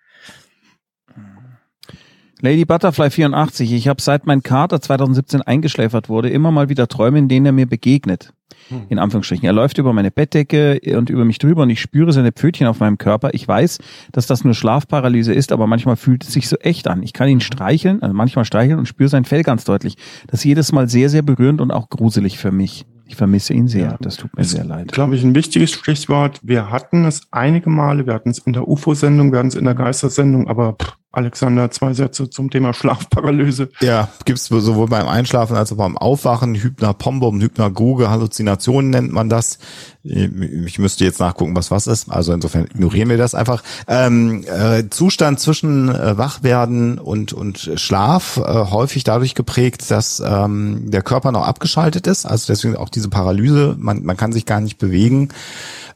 Lady 2.43 2.65
Butterfly 2.65 3.09
84. 3.09 3.71
Ich 3.71 3.87
habe 3.87 4.01
seit 4.01 4.25
mein 4.25 4.43
Kater 4.43 4.81
2017 4.81 5.43
eingeschläfert 5.43 6.09
wurde, 6.09 6.29
immer 6.29 6.51
mal 6.51 6.67
wieder 6.67 6.89
Träume, 6.89 7.17
in 7.19 7.29
denen 7.29 7.45
er 7.45 7.51
mir 7.53 7.67
begegnet. 7.67 8.33
Hm. 8.67 8.81
In 8.89 8.99
Anführungsstrichen. 8.99 9.45
Er 9.45 9.53
läuft 9.53 9.77
über 9.77 9.93
meine 9.93 10.11
Bettdecke 10.11 10.77
und 10.97 11.09
über 11.09 11.23
mich 11.23 11.37
drüber 11.37 11.63
und 11.63 11.69
ich 11.69 11.79
spüre 11.79 12.11
seine 12.11 12.33
Pfötchen 12.33 12.67
auf 12.67 12.81
meinem 12.81 12.97
Körper. 12.97 13.33
Ich 13.33 13.47
weiß, 13.47 13.77
dass 14.11 14.27
das 14.27 14.43
nur 14.43 14.53
Schlafparalyse 14.55 15.33
ist, 15.33 15.53
aber 15.53 15.67
manchmal 15.67 15.95
fühlt 15.95 16.25
es 16.25 16.33
sich 16.33 16.49
so 16.49 16.57
echt 16.57 16.89
an. 16.89 17.01
Ich 17.01 17.13
kann 17.13 17.29
ihn 17.29 17.39
streicheln, 17.39 18.03
also 18.03 18.13
manchmal 18.13 18.43
streicheln 18.43 18.77
und 18.77 18.87
spüre 18.87 19.07
sein 19.07 19.23
Fell 19.23 19.43
ganz 19.43 19.63
deutlich. 19.63 19.95
Das 20.27 20.41
ist 20.41 20.43
jedes 20.43 20.73
Mal 20.73 20.89
sehr, 20.89 21.07
sehr 21.07 21.21
berührend 21.21 21.61
und 21.61 21.71
auch 21.71 21.89
gruselig 21.89 22.37
für 22.37 22.51
mich. 22.51 22.85
Ich 23.05 23.15
vermisse 23.15 23.53
ihn 23.53 23.69
sehr. 23.69 23.85
Ja, 23.85 23.97
das 24.01 24.17
tut 24.17 24.35
mir 24.35 24.43
sehr 24.43 24.65
leid. 24.65 24.91
Glaube 24.91 25.15
ich, 25.15 25.23
ein 25.23 25.33
wichtiges 25.33 25.71
Stichwort. 25.71 26.41
Wir 26.43 26.71
hatten 26.71 27.05
es 27.05 27.21
einige 27.31 27.69
Male. 27.69 28.05
Wir 28.05 28.13
hatten 28.13 28.31
es 28.31 28.39
in 28.39 28.51
der 28.51 28.67
UFO-Sendung, 28.67 29.31
wir 29.31 29.39
hatten 29.39 29.47
es 29.47 29.55
in 29.55 29.63
der 29.63 29.75
Geistersendung, 29.75 30.49
aber 30.49 30.73
pff, 30.73 30.97
Alexander, 31.15 31.69
zwei 31.69 31.93
Sätze 31.93 32.27
zum 32.31 32.49
Thema 32.49 32.73
Schlafparalyse. 32.73 33.69
Ja, 33.81 34.09
gibt's 34.25 34.47
sowohl 34.47 34.87
beim 34.87 35.07
Einschlafen 35.07 35.55
als 35.55 35.71
auch 35.71 35.77
beim 35.77 35.95
Aufwachen, 35.95 36.55
Hypnapombum, 36.55 37.39
Hypnagoge, 37.39 38.09
Halluzinationen 38.09 38.89
nennt 38.89 39.13
man 39.13 39.29
das. 39.29 39.59
Ich 40.03 40.79
müsste 40.79 41.05
jetzt 41.05 41.19
nachgucken, 41.19 41.55
was 41.55 41.69
was 41.69 41.85
ist. 41.85 42.11
Also 42.11 42.33
insofern 42.33 42.65
ignorieren 42.65 43.09
wir 43.09 43.17
das 43.17 43.35
einfach. 43.35 43.61
Ähm, 43.87 44.43
äh, 44.47 44.89
Zustand 44.89 45.39
zwischen 45.39 45.87
äh, 45.89 46.17
Wachwerden 46.17 46.97
und, 46.97 47.31
und 47.31 47.71
Schlaf, 47.75 48.37
äh, 48.37 48.41
häufig 48.41 49.03
dadurch 49.03 49.35
geprägt, 49.35 49.91
dass 49.91 50.19
ähm, 50.19 50.89
der 50.89 51.03
Körper 51.03 51.31
noch 51.31 51.45
abgeschaltet 51.45 52.07
ist. 52.07 52.25
Also 52.25 52.47
deswegen 52.47 52.75
auch 52.75 52.89
diese 52.89 53.09
Paralyse, 53.09 53.75
man, 53.77 54.03
man 54.03 54.17
kann 54.17 54.33
sich 54.33 54.47
gar 54.47 54.61
nicht 54.61 54.79
bewegen 54.79 55.29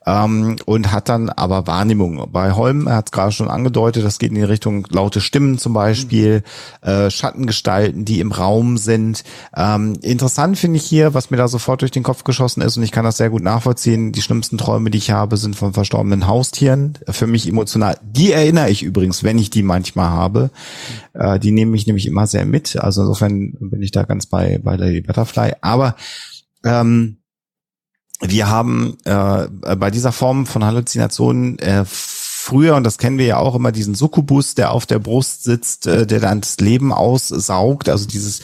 ähm, 0.08 0.56
und 0.66 0.92
hat 0.94 1.10
dann 1.10 1.30
aber 1.30 1.68
Wahrnehmung. 1.68 2.30
Bei 2.32 2.54
Holm, 2.54 2.88
hat 2.88 3.08
es 3.08 3.12
gerade 3.12 3.34
schon 3.34 3.50
angedeutet, 3.50 4.06
das 4.06 4.20
geht 4.20 4.30
in 4.30 4.36
die 4.36 4.44
Richtung 4.44 4.88
laute 4.90 5.20
Stimmen 5.20 5.58
zum 5.58 5.74
Beispiel, 5.74 6.44
äh, 6.82 7.12
Schattengestalten, 7.12 8.06
die 8.06 8.22
im 8.22 8.32
Raum 8.32 8.78
sind. 8.78 9.26
Ähm, 9.56 10.00
interessant 10.02 10.58
finde 10.58 10.78
ich 10.78 10.86
hier, 10.86 11.14
was 11.14 11.30
mir 11.30 11.38
da 11.38 11.50
sofort 11.50 11.82
durch 11.82 11.92
den 11.92 12.04
Kopf 12.04 12.24
geschossen 12.24 12.62
ist 12.62 12.78
und 12.78 12.84
ich 12.84 12.94
kann 12.94 13.04
das 13.04 13.18
sehr 13.18 13.30
gut 13.30 13.44
nachvollziehen, 13.44 14.14
die 14.14 14.22
schlimmsten 14.22 14.58
Träume, 14.58 14.90
die 14.90 14.98
ich 14.98 15.12
habe, 15.12 15.36
sind 15.36 15.58
von 15.58 15.74
verstorbenen 15.74 16.28
Haustieren. 16.28 16.98
Für 17.10 17.28
mich 17.28 17.48
emotional. 17.48 17.98
Die 18.02 18.32
erinnere 18.32 18.70
ich 18.70 18.84
übrigens, 18.84 19.26
wenn 19.26 19.38
ich 19.38 19.50
die 19.50 19.64
manchmal 19.64 20.10
habe. 20.10 20.52
Äh, 21.14 21.38
die 21.40 21.52
nehme 21.52 21.76
ich 21.76 21.86
nämlich 21.86 22.08
immer 22.08 22.28
sehr 22.28 22.46
mit. 22.46 22.78
Also 22.78 23.02
insofern 23.02 23.58
bin 23.60 23.82
ich 23.82 23.92
da 23.92 24.04
ganz 24.04 24.26
bei, 24.26 24.60
bei 24.64 24.78
Lady 24.78 25.02
Butterfly. 25.02 25.56
Aber 25.62 25.96
ähm, 26.64 27.18
wir 28.22 28.49
haben 28.49 28.98
äh, 29.06 29.48
bei 29.76 29.91
dieser 29.91 30.11
Form 30.11 30.45
von 30.45 30.64
Halluzinationen 30.64 31.60
äh, 31.60 31.85
früher, 31.85 32.76
und 32.76 32.85
das 32.85 32.98
kennen 32.98 33.18
wir 33.18 33.26
ja 33.26 33.38
auch 33.38 33.56
immer, 33.56 33.73
diesen 33.73 33.94
Succubus, 33.94 34.56
der 34.56 34.72
auf 34.72 34.85
der 34.85 34.99
Brust 34.99 35.44
sitzt, 35.44 35.85
äh, 35.85 36.07
der 36.07 36.22
dann 36.22 36.41
das 36.41 36.57
Leben 36.60 36.94
aussaugt, 36.94 37.89
also 37.89 38.07
dieses, 38.07 38.41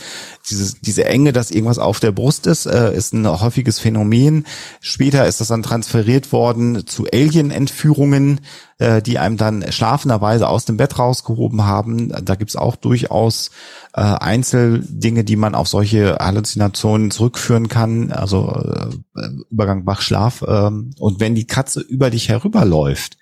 dieses, 0.50 0.82
diese 0.82 1.06
Enge, 1.06 1.32
dass 1.32 1.52
irgendwas 1.52 1.80
auf 1.80 2.02
der 2.02 2.12
Brust 2.12 2.46
ist, 2.46 2.66
äh, 2.66 2.94
ist 2.94 3.14
ein 3.14 3.26
häufiges 3.28 3.80
Phänomen. 3.80 4.46
Später 4.82 5.26
ist 5.26 5.40
das 5.40 5.48
dann 5.48 5.64
transferiert 5.64 6.34
worden 6.34 6.86
zu 6.86 7.06
Alien-Entführungen, 7.12 8.42
äh, 8.84 9.02
die 9.02 9.18
einem 9.18 9.38
dann 9.38 9.72
schlafenderweise 9.72 10.50
aus 10.50 10.66
dem 10.66 10.76
Bett 10.76 11.00
rausgehoben 11.00 11.64
haben. 11.64 12.10
Da 12.24 12.36
gibt's 12.36 12.58
auch 12.58 12.76
durchaus 12.76 13.50
äh, 13.94 14.02
Einzeldinge, 14.02 15.24
die 15.24 15.38
man 15.38 15.56
auf 15.56 15.70
solche 15.70 16.18
Halluzinationen 16.20 17.10
zurückführen 17.10 17.70
kann, 17.70 18.12
also 18.12 18.50
äh, 18.52 19.28
Übergang 19.50 19.86
Wachschlaf. 19.86 20.44
Ähm, 20.46 20.92
und 21.00 21.22
wenn 21.22 21.34
die 21.34 21.48
Katze 21.48 21.80
über 21.80 22.10
dich 22.10 22.28
herüberläuft, 22.28 23.18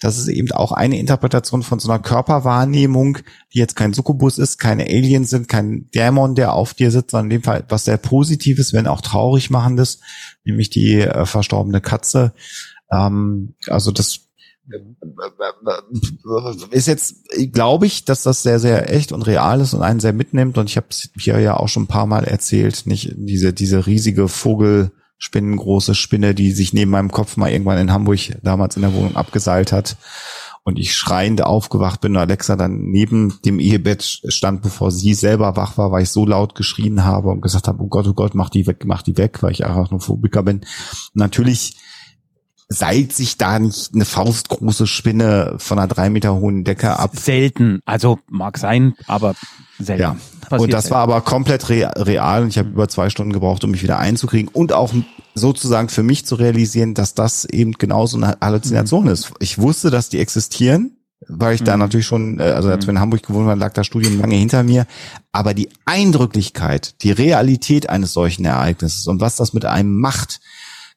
das 0.00 0.16
ist 0.16 0.28
eben 0.28 0.50
auch 0.52 0.72
eine 0.72 0.98
Interpretation 0.98 1.62
von 1.62 1.78
so 1.78 1.90
einer 1.90 2.02
Körperwahrnehmung, 2.02 3.18
die 3.52 3.58
jetzt 3.58 3.76
kein 3.76 3.92
Succubus 3.92 4.38
ist, 4.38 4.56
keine 4.56 4.84
Aliens 4.84 5.28
sind, 5.28 5.46
kein 5.46 5.90
Dämon, 5.94 6.34
der 6.34 6.54
auf 6.54 6.72
dir 6.72 6.90
sitzt, 6.90 7.10
sondern 7.10 7.26
in 7.26 7.40
dem 7.40 7.42
Fall 7.42 7.60
etwas 7.60 7.84
sehr 7.84 7.98
Positives, 7.98 8.72
wenn 8.72 8.86
auch 8.86 9.02
traurig 9.02 9.50
machendes, 9.50 10.00
nämlich 10.44 10.70
die 10.70 11.00
äh, 11.00 11.26
verstorbene 11.26 11.82
Katze. 11.82 12.32
Ähm, 12.90 13.54
also 13.66 13.90
das 13.90 14.31
ist 16.70 16.86
jetzt, 16.86 17.52
glaube 17.52 17.86
ich, 17.86 18.04
dass 18.04 18.22
das 18.22 18.42
sehr, 18.42 18.58
sehr 18.58 18.92
echt 18.92 19.12
und 19.12 19.22
real 19.22 19.60
ist 19.60 19.74
und 19.74 19.82
einen 19.82 20.00
sehr 20.00 20.12
mitnimmt. 20.12 20.58
Und 20.58 20.70
ich 20.70 20.76
habe 20.76 20.86
es 20.90 21.10
hier 21.18 21.38
ja 21.40 21.56
auch 21.56 21.68
schon 21.68 21.84
ein 21.84 21.88
paar 21.88 22.06
Mal 22.06 22.24
erzählt, 22.24 22.86
nicht 22.86 23.14
diese, 23.16 23.52
diese 23.52 23.86
riesige 23.86 24.28
Vogel, 24.28 24.92
spinnengroße 25.18 25.94
Spinne, 25.94 26.34
die 26.34 26.50
sich 26.50 26.72
neben 26.72 26.90
meinem 26.90 27.12
Kopf 27.12 27.36
mal 27.36 27.50
irgendwann 27.50 27.78
in 27.78 27.92
Hamburg 27.92 28.18
damals 28.42 28.76
in 28.76 28.82
der 28.82 28.92
Wohnung 28.92 29.16
abgeseilt 29.16 29.72
hat. 29.72 29.96
Und 30.64 30.78
ich 30.78 30.94
schreiend 30.94 31.42
aufgewacht 31.42 32.00
bin 32.00 32.12
und 32.12 32.18
Alexa 32.18 32.54
dann 32.54 32.82
neben 32.82 33.40
dem 33.44 33.58
Ehebett 33.58 34.02
stand, 34.02 34.62
bevor 34.62 34.92
sie 34.92 35.14
selber 35.14 35.56
wach 35.56 35.76
war, 35.76 35.90
weil 35.90 36.04
ich 36.04 36.10
so 36.10 36.24
laut 36.24 36.54
geschrien 36.54 37.04
habe 37.04 37.30
und 37.30 37.40
gesagt 37.40 37.66
habe, 37.66 37.82
oh 37.82 37.88
Gott, 37.88 38.06
oh 38.06 38.14
Gott, 38.14 38.36
mach 38.36 38.48
die 38.48 38.68
weg, 38.68 38.84
mach 38.84 39.02
die 39.02 39.16
weg, 39.16 39.42
weil 39.42 39.50
ich 39.50 39.66
einfach 39.66 39.90
nur 39.90 40.00
Phobiker 40.00 40.44
bin. 40.44 40.60
natürlich 41.14 41.76
seilt 42.72 43.12
sich 43.12 43.38
da 43.38 43.58
nicht 43.58 43.94
eine 43.94 44.04
faustgroße 44.04 44.86
Spinne 44.86 45.54
von 45.58 45.78
einer 45.78 45.88
drei 45.88 46.10
Meter 46.10 46.34
hohen 46.34 46.64
Decke 46.64 46.98
ab. 46.98 47.12
Selten. 47.16 47.80
Also 47.84 48.18
mag 48.28 48.58
sein, 48.58 48.94
aber 49.06 49.34
selten. 49.78 50.02
Ja. 50.02 50.16
Und 50.50 50.72
das 50.72 50.90
war 50.90 50.98
aber 50.98 51.20
komplett 51.22 51.68
real 51.70 52.42
und 52.42 52.48
ich 52.48 52.58
habe 52.58 52.68
über 52.68 52.88
zwei 52.88 53.08
Stunden 53.08 53.32
gebraucht, 53.32 53.64
um 53.64 53.70
mich 53.70 53.82
wieder 53.82 53.98
einzukriegen 53.98 54.48
und 54.48 54.72
auch 54.72 54.92
sozusagen 55.34 55.88
für 55.88 56.02
mich 56.02 56.26
zu 56.26 56.34
realisieren, 56.34 56.94
dass 56.94 57.14
das 57.14 57.46
eben 57.46 57.72
genauso 57.72 58.18
eine 58.18 58.36
Halluzination 58.40 59.04
mhm. 59.04 59.10
ist. 59.10 59.32
Ich 59.38 59.58
wusste, 59.58 59.90
dass 59.90 60.10
die 60.10 60.18
existieren, 60.18 60.98
weil 61.28 61.54
ich 61.54 61.62
mhm. 61.62 61.66
da 61.66 61.76
natürlich 61.76 62.06
schon, 62.06 62.38
äh, 62.38 62.44
also 62.44 62.68
als 62.68 62.86
wir 62.86 62.90
in 62.90 62.96
mhm. 62.96 63.00
Hamburg 63.00 63.22
gewohnt 63.22 63.46
waren, 63.46 63.58
lag 63.58 63.72
das 63.72 63.86
Studium 63.86 64.20
lange 64.20 64.34
hinter 64.34 64.62
mir. 64.62 64.86
Aber 65.30 65.54
die 65.54 65.70
Eindrücklichkeit, 65.86 67.02
die 67.02 67.12
Realität 67.12 67.88
eines 67.88 68.12
solchen 68.12 68.44
Ereignisses 68.44 69.06
und 69.06 69.20
was 69.20 69.36
das 69.36 69.54
mit 69.54 69.64
einem 69.64 69.98
macht, 69.98 70.40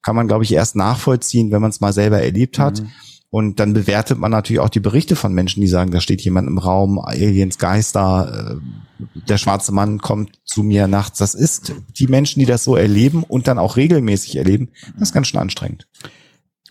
kann 0.05 0.15
man, 0.15 0.27
glaube 0.27 0.43
ich, 0.43 0.53
erst 0.53 0.75
nachvollziehen, 0.75 1.49
wenn 1.49 1.63
man 1.63 1.71
es 1.71 1.81
mal 1.81 1.91
selber 1.91 2.21
erlebt 2.21 2.59
hat. 2.59 2.81
Mhm. 2.81 2.91
Und 3.31 3.59
dann 3.59 3.73
bewertet 3.73 4.19
man 4.19 4.29
natürlich 4.29 4.59
auch 4.59 4.69
die 4.69 4.79
Berichte 4.79 5.15
von 5.15 5.33
Menschen, 5.33 5.61
die 5.61 5.67
sagen, 5.67 5.89
da 5.89 5.99
steht 5.99 6.21
jemand 6.21 6.47
im 6.47 6.59
Raum, 6.59 6.99
Aliens, 6.99 7.57
Geister, 7.57 8.59
äh, 8.61 9.05
der 9.27 9.39
schwarze 9.39 9.71
Mann 9.71 9.97
kommt 9.97 10.39
zu 10.45 10.61
mir 10.61 10.87
nachts. 10.87 11.17
Das 11.17 11.33
ist 11.33 11.73
die 11.97 12.05
Menschen, 12.05 12.39
die 12.39 12.45
das 12.45 12.63
so 12.63 12.75
erleben 12.75 13.23
und 13.23 13.47
dann 13.47 13.57
auch 13.57 13.77
regelmäßig 13.77 14.35
erleben. 14.35 14.69
Das 14.93 15.09
ist 15.09 15.13
ganz 15.13 15.27
schön 15.27 15.39
anstrengend. 15.39 15.87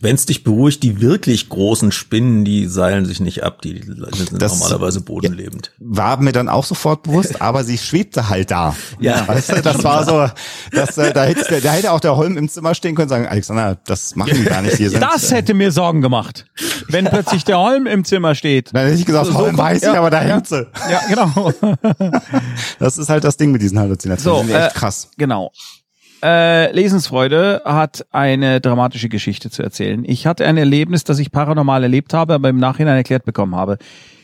Wenn 0.04 0.16
es 0.16 0.26
dich 0.26 0.44
beruhigt, 0.44 0.82
die 0.82 1.00
wirklich 1.00 1.48
großen 1.48 1.90
Spinnen, 1.90 2.44
die 2.44 2.66
seilen 2.66 3.06
sich 3.06 3.20
nicht 3.20 3.42
ab, 3.42 3.62
die 3.62 3.80
sind 3.80 4.42
das, 4.42 4.60
normalerweise 4.60 5.00
bodenlebend. 5.00 5.72
War 5.78 6.20
mir 6.20 6.32
dann 6.32 6.50
auch 6.50 6.64
sofort 6.64 7.04
bewusst, 7.04 7.40
aber 7.40 7.64
sie 7.64 7.78
schwebte 7.78 8.28
halt 8.28 8.50
da. 8.50 8.76
Ja. 9.00 9.26
Weißt 9.26 9.52
du, 9.52 9.62
das 9.62 9.82
war 9.82 10.04
so, 10.04 10.28
das, 10.72 10.98
äh, 10.98 11.10
da, 11.14 11.24
hätte, 11.24 11.58
da 11.58 11.72
hätte 11.72 11.90
auch 11.90 12.00
der 12.00 12.16
Holm 12.18 12.36
im 12.36 12.50
Zimmer 12.50 12.74
stehen 12.74 12.94
können 12.94 13.06
und 13.06 13.08
sagen, 13.08 13.26
Alexander, 13.26 13.78
das 13.86 14.14
machen 14.14 14.34
die 14.34 14.44
gar 14.44 14.60
nicht 14.60 14.76
hier. 14.76 14.90
Das 14.90 15.32
hätte 15.32 15.54
mir 15.54 15.72
Sorgen 15.72 16.02
gemacht, 16.02 16.44
wenn 16.88 17.06
plötzlich 17.06 17.44
der 17.44 17.58
Holm 17.58 17.86
im 17.86 18.04
Zimmer 18.04 18.34
steht. 18.34 18.74
Dann 18.74 18.84
hätte 18.84 18.98
ich 18.98 19.06
gesagt, 19.06 19.28
so, 19.28 19.34
Holm 19.34 19.56
weiß 19.56 19.80
ja, 19.80 19.92
ich, 19.92 19.98
aber 19.98 20.10
da 20.10 20.20
hängt 20.20 20.46
sie. 20.46 20.66
Ja, 20.90 21.00
genau. 21.08 21.50
Das 22.78 22.98
ist 22.98 23.08
halt 23.08 23.24
das 23.24 23.38
Ding 23.38 23.52
mit 23.52 23.62
diesen 23.62 23.78
Halluzinationen. 23.78 24.40
So, 24.40 24.46
die 24.46 24.52
sind 24.52 24.60
echt 24.60 24.76
äh, 24.76 24.78
krass. 24.78 25.08
Genau. 25.16 25.50
Äh, 26.24 26.72
Lesensfreude 26.72 27.60
hat 27.66 28.06
eine 28.10 28.62
dramatische 28.62 29.10
Geschichte 29.10 29.50
zu 29.50 29.62
erzählen. 29.62 30.04
Ich 30.06 30.26
hatte 30.26 30.46
ein 30.46 30.56
Erlebnis, 30.56 31.04
das 31.04 31.18
ich 31.18 31.30
paranormal 31.30 31.82
erlebt 31.82 32.14
habe, 32.14 32.32
aber 32.32 32.48
im 32.48 32.56
Nachhinein 32.56 32.96
erklärt 32.96 33.26
bekommen 33.26 33.54
habe. 33.54 33.76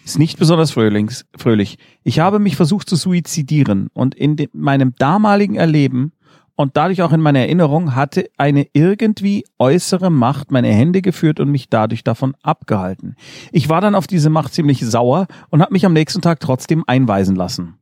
Ist 0.07 0.19
nicht 0.19 0.39
besonders 0.39 0.71
fröhlich. 0.71 1.25
fröhlich. 1.37 1.77
Ich 2.03 2.19
habe 2.21 2.39
mich 2.39 2.57
versucht 2.57 2.89
zu 2.89 2.97
suizidieren 2.97 3.91
und 3.93 4.15
in 4.15 4.37
de, 4.37 4.49
meinem 4.55 4.95
damaligen 4.97 5.57
Erleben 5.57 6.13
und 6.57 6.79
dadurch 6.79 7.03
auch 7.03 7.13
in 7.13 7.21
meiner 7.21 7.41
Erinnerung 7.41 7.95
hatte 7.95 8.31
eine 8.39 8.67
irgendwie 8.73 9.45
äußere 9.59 10.09
Macht 10.09 10.51
meine 10.51 10.69
Hände 10.69 11.03
geführt 11.03 11.39
und 11.39 11.51
mich 11.51 11.69
dadurch 11.69 12.03
davon 12.03 12.35
abgehalten. 12.43 13.15
Ich 13.53 13.69
war 13.69 13.83
dann 13.83 13.95
auf 13.95 14.07
diese 14.07 14.31
Macht 14.31 14.55
ziemlich 14.55 14.81
sauer 14.81 15.27
und 15.51 15.61
habe 15.61 15.75
mich 15.75 15.85
am 15.85 15.93
nächsten 15.93 16.23
Tag 16.23 16.41
trotzdem 16.41 16.83
einweisen 16.87 17.37
lassen. 17.37 17.80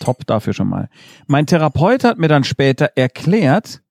Top 0.00 0.26
dafür 0.26 0.52
schon 0.52 0.68
mal. 0.68 0.88
Mein 1.26 1.46
Therapeut 1.46 2.04
hat 2.04 2.18
mir 2.18 2.28
dann 2.28 2.44
später 2.44 2.90
erklärt, 2.94 3.82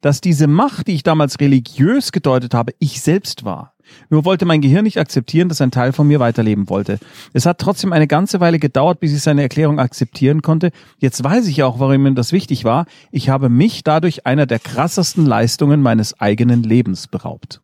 dass 0.00 0.20
diese 0.20 0.46
Macht, 0.46 0.86
die 0.86 0.94
ich 0.94 1.02
damals 1.02 1.40
religiös 1.40 2.12
gedeutet 2.12 2.54
habe, 2.54 2.72
ich 2.78 3.00
selbst 3.00 3.44
war. 3.44 3.74
Nur 4.10 4.26
wollte 4.26 4.44
mein 4.44 4.60
Gehirn 4.60 4.84
nicht 4.84 4.98
akzeptieren, 4.98 5.48
dass 5.48 5.62
ein 5.62 5.70
Teil 5.70 5.92
von 5.92 6.06
mir 6.06 6.20
weiterleben 6.20 6.68
wollte. 6.68 6.98
Es 7.32 7.46
hat 7.46 7.58
trotzdem 7.58 7.92
eine 7.92 8.06
ganze 8.06 8.38
Weile 8.38 8.58
gedauert, 8.58 9.00
bis 9.00 9.14
ich 9.14 9.22
seine 9.22 9.42
Erklärung 9.42 9.80
akzeptieren 9.80 10.42
konnte. 10.42 10.72
Jetzt 10.98 11.24
weiß 11.24 11.46
ich 11.46 11.62
auch, 11.62 11.80
warum 11.80 12.02
mir 12.02 12.12
das 12.12 12.32
wichtig 12.32 12.64
war. 12.64 12.84
Ich 13.10 13.30
habe 13.30 13.48
mich 13.48 13.84
dadurch 13.84 14.26
einer 14.26 14.44
der 14.44 14.58
krassesten 14.58 15.24
Leistungen 15.24 15.80
meines 15.80 16.20
eigenen 16.20 16.62
Lebens 16.62 17.06
beraubt. 17.08 17.62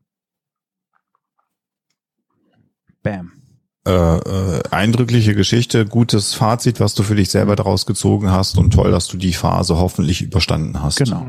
Bam 3.02 3.43
äh, 3.86 3.90
äh, 3.90 4.62
eindrückliche 4.70 5.34
Geschichte, 5.34 5.84
gutes 5.84 6.34
Fazit, 6.34 6.80
was 6.80 6.94
du 6.94 7.02
für 7.02 7.14
dich 7.14 7.30
selber 7.30 7.54
daraus 7.54 7.84
gezogen 7.84 8.30
hast 8.30 8.56
und 8.56 8.72
toll, 8.72 8.90
dass 8.90 9.08
du 9.08 9.16
die 9.16 9.34
Phase 9.34 9.76
hoffentlich 9.76 10.22
überstanden 10.22 10.82
hast. 10.82 10.96
Genau. 10.96 11.26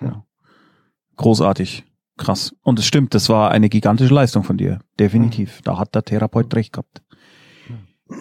Ja. 0.00 0.24
Großartig. 1.16 1.84
Krass. 2.16 2.54
Und 2.62 2.78
es 2.78 2.86
stimmt, 2.86 3.14
das 3.14 3.28
war 3.28 3.50
eine 3.50 3.68
gigantische 3.68 4.14
Leistung 4.14 4.44
von 4.44 4.56
dir. 4.56 4.80
Definitiv. 4.98 5.58
Mhm. 5.58 5.64
Da 5.64 5.78
hat 5.78 5.94
der 5.94 6.04
Therapeut 6.04 6.54
recht 6.54 6.72
gehabt. 6.72 7.02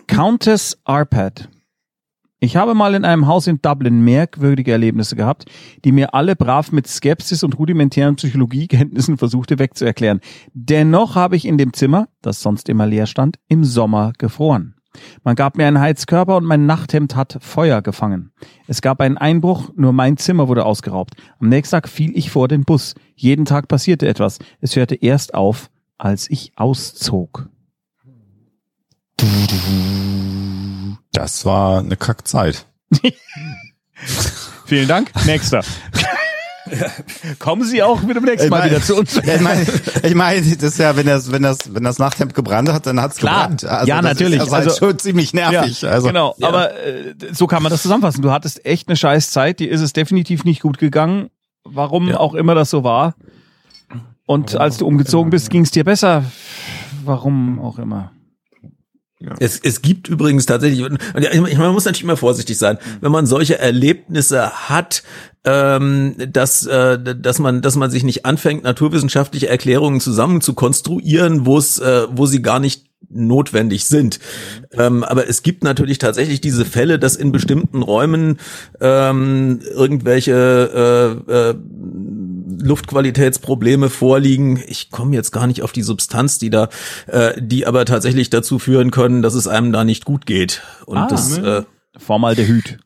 Countess 0.08 0.78
Arpad 0.84 1.50
ich 2.40 2.56
habe 2.56 2.74
mal 2.74 2.96
in 2.96 3.04
einem 3.04 3.28
Haus 3.28 3.48
in 3.48 3.62
Dublin 3.62 4.02
merkwürdige 4.02 4.72
Erlebnisse 4.72 5.16
gehabt, 5.16 5.46
die 5.84 5.92
mir 5.92 6.14
alle 6.14 6.36
brav 6.36 6.72
mit 6.72 6.88
Skepsis 6.88 7.44
und 7.44 7.60
rudimentären 7.60 8.16
Psychologiekenntnissen 8.16 9.18
versuchte 9.18 9.60
wegzuerklären. 9.60 10.22
Dennoch 10.54 11.16
habe 11.16 11.36
ich 11.36 11.46
in 11.46 11.58
dem 11.58 11.74
Zimmer, 11.74 12.08
das 12.22 12.42
sonst 12.42 12.70
immer 12.70 12.86
leer 12.86 13.08
stand, 13.08 13.38
im 13.50 13.64
Sommer 13.64 14.14
gefroren. 14.18 14.76
Man 15.24 15.36
gab 15.36 15.58
mir 15.58 15.68
einen 15.68 15.80
Heizkörper 15.80 16.38
und 16.38 16.46
mein 16.46 16.66
Nachthemd 16.66 17.16
hat 17.16 17.38
Feuer 17.42 17.82
gefangen. 17.82 18.32
Es 18.68 18.82
gab 18.82 19.02
einen 19.02 19.18
Einbruch, 19.18 19.72
nur 19.76 19.94
mein 19.94 20.18
Zimmer 20.18 20.48
wurde 20.48 20.66
ausgeraubt. 20.66 21.16
Am 21.40 21.50
nächsten 21.50 21.76
Tag 21.76 21.90
fiel 21.90 22.18
ich 22.18 22.32
vor 22.32 22.48
den 22.48 22.64
Bus. 22.64 22.96
Jeden 23.16 23.46
Tag 23.46 23.68
passierte 23.68 24.08
etwas. 24.08 24.40
Es 24.62 24.76
hörte 24.76 24.96
erst 24.96 25.34
auf, 25.34 25.70
als 25.98 26.30
ich 26.30 26.54
auszog. 26.56 27.50
Das 31.12 31.46
war 31.46 31.80
eine 31.80 31.98
Kackzeit. 31.98 32.66
Vielen 34.66 34.88
Dank. 34.88 35.12
Nächster. 35.26 35.62
Kommen 37.40 37.64
Sie 37.64 37.82
auch 37.82 38.02
mit 38.04 38.16
dem 38.16 38.24
nächsten 38.24 38.50
Mal 38.50 38.70
wieder 38.70 38.82
zu 38.82 38.96
uns. 38.96 39.18
ich 39.18 39.42
meine, 39.42 39.66
ich 40.04 40.16
mein, 40.16 40.44
das 40.60 40.72
ist 40.72 40.78
ja, 40.78 40.96
wenn 40.96 41.08
das, 41.08 41.32
wenn 41.32 41.42
das, 41.42 41.74
wenn 41.74 41.84
das 41.84 42.00
Nachthemd 42.00 42.36
gebrannt 42.36 42.72
hat, 42.72 42.86
dann 42.86 43.02
hat's 43.02 43.18
gebrannt. 43.18 43.66
Also 43.66 43.88
ja, 43.88 44.02
natürlich. 44.02 44.42
Ist 44.42 44.52
halt 44.52 44.68
also 44.68 44.78
schon 44.78 45.00
ziemlich 45.00 45.34
nervig. 45.34 45.82
Ja, 45.82 45.90
also, 45.90 46.08
genau. 46.08 46.36
Ja. 46.38 46.48
Aber 46.48 46.78
äh, 46.78 47.16
so 47.32 47.48
kann 47.48 47.64
man 47.64 47.72
das 47.72 47.82
zusammenfassen. 47.82 48.22
Du 48.22 48.32
hattest 48.32 48.66
echt 48.66 48.88
eine 48.88 48.96
scheiß 48.96 49.32
Zeit. 49.32 49.60
Dir 49.60 49.70
ist 49.72 49.82
es 49.82 49.94
definitiv 49.94 50.44
nicht 50.44 50.62
gut 50.62 50.78
gegangen. 50.78 51.30
Warum 51.64 52.10
ja. 52.10 52.18
auch 52.18 52.36
immer 52.36 52.56
das 52.56 52.70
so 52.70 52.84
war. 52.84 53.16
Und 54.26 54.54
Warum 54.54 54.62
als 54.62 54.78
du 54.78 54.86
umgezogen 54.86 55.32
bist, 55.32 55.50
ging 55.50 55.64
es 55.64 55.72
dir 55.72 55.84
besser. 55.84 56.24
Warum 57.04 57.60
auch 57.60 57.80
immer. 57.80 58.12
Ja. 59.22 59.36
Es, 59.40 59.60
es 59.62 59.82
gibt 59.82 60.08
übrigens 60.08 60.46
tatsächlich, 60.46 60.86
und 60.86 60.98
man 61.14 61.74
muss 61.74 61.84
natürlich 61.84 62.04
immer 62.04 62.16
vorsichtig 62.16 62.58
sein, 62.58 62.78
wenn 63.02 63.12
man 63.12 63.26
solche 63.26 63.60
Erlebnisse 63.60 64.70
hat, 64.70 65.04
ähm, 65.44 66.16
dass, 66.18 66.66
äh, 66.66 66.98
dass 66.98 67.40
man, 67.40 67.62
dass 67.62 67.76
man 67.76 67.92
sich 67.92 68.04
nicht 68.04 68.26
anfängt, 68.26 68.64
naturwissenschaftliche 68.64 69.50
Erklärungen 69.50 70.00
zusammen 70.00 70.40
zu 70.40 70.54
konstruieren, 70.54 71.46
wo 71.46 71.58
es, 71.58 71.80
äh, 71.80 72.08
wo 72.10 72.28
sie 72.28 72.42
gar 72.42 72.60
nicht 72.60 72.86
notwendig 73.10 73.86
sind. 73.86 74.20
Ähm, 74.72 75.04
aber 75.04 75.28
es 75.28 75.42
gibt 75.42 75.64
natürlich 75.64 75.98
tatsächlich 75.98 76.42
diese 76.42 76.64
Fälle, 76.66 77.00
dass 77.00 77.16
in 77.16 77.32
bestimmten 77.32 77.82
Räumen 77.82 78.38
ähm, 78.80 79.60
irgendwelche 79.74 81.24
äh, 81.28 81.32
äh, 81.34 81.56
Luftqualitätsprobleme 82.62 83.90
vorliegen. 83.90 84.62
Ich 84.68 84.92
komme 84.92 85.16
jetzt 85.16 85.32
gar 85.32 85.48
nicht 85.48 85.62
auf 85.62 85.72
die 85.72 85.84
Substanz, 85.84 86.38
die 86.38 86.50
da, 86.50 86.70
äh, 87.08 87.34
die 87.42 87.66
aber 87.66 87.86
tatsächlich 87.86 88.30
dazu 88.30 88.60
führen 88.60 88.92
können, 88.92 89.22
dass 89.22 89.34
es 89.34 89.48
einem 89.48 89.72
da 89.72 89.84
nicht 89.84 90.06
gut 90.06 90.26
geht. 90.26 90.62
Und 90.86 90.98
ah, 90.98 91.08
das 91.08 91.38
äh, 91.38 91.64
Formaldehyd. 91.98 92.80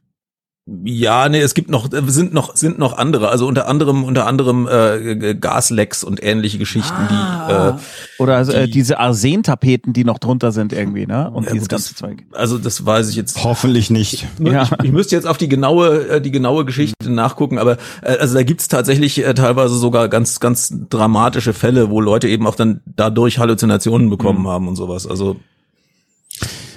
Ja, 0.65 1.27
nee, 1.27 1.41
es 1.41 1.55
gibt 1.55 1.69
noch 1.69 1.89
sind 1.91 2.33
noch 2.33 2.55
sind 2.55 2.79
noch 2.79 2.97
andere, 2.97 3.27
also 3.27 3.47
unter 3.47 3.67
anderem 3.67 4.05
unter 4.05 4.25
anderem 4.25 4.65
äh, 4.65 5.35
Gaslecks 5.35 6.05
und 6.05 6.23
ähnliche 6.23 6.57
Geschichten, 6.57 6.93
ah, 6.93 7.47
die 7.47 7.53
äh, 7.53 8.21
oder 8.21 8.37
also, 8.37 8.53
äh, 8.53 8.65
die, 8.67 8.71
diese 8.71 8.97
Arsentapeten, 8.97 9.91
die 9.91 10.05
noch 10.05 10.19
drunter 10.19 10.53
sind 10.53 10.71
irgendwie, 10.71 11.05
ne? 11.05 11.29
Und 11.31 11.47
ja, 11.47 11.51
dieses 11.51 11.67
ganze 11.67 11.95
Zeug. 11.95 12.23
Also 12.31 12.57
das 12.57 12.85
weiß 12.85 13.09
ich 13.09 13.17
jetzt. 13.17 13.43
Hoffentlich 13.43 13.89
nicht. 13.89 14.25
Ich, 14.39 14.47
ja. 14.47 14.63
ich, 14.63 14.85
ich 14.85 14.91
müsste 14.93 15.17
jetzt 15.17 15.27
auf 15.27 15.37
die 15.37 15.49
genaue 15.49 16.07
äh, 16.07 16.21
die 16.21 16.31
genaue 16.31 16.63
Geschichte 16.63 17.11
nachgucken, 17.11 17.57
aber 17.57 17.73
äh, 18.01 18.15
also 18.19 18.35
da 18.35 18.43
gibt's 18.43 18.69
tatsächlich 18.69 19.21
äh, 19.21 19.33
teilweise 19.33 19.75
sogar 19.75 20.07
ganz 20.07 20.39
ganz 20.39 20.73
dramatische 20.89 21.51
Fälle, 21.51 21.89
wo 21.89 21.99
Leute 21.99 22.29
eben 22.29 22.47
auch 22.47 22.55
dann 22.55 22.79
dadurch 22.85 23.37
Halluzinationen 23.37 24.09
bekommen 24.09 24.43
mhm. 24.43 24.47
haben 24.47 24.67
und 24.69 24.77
sowas. 24.77 25.07
Also 25.07 25.35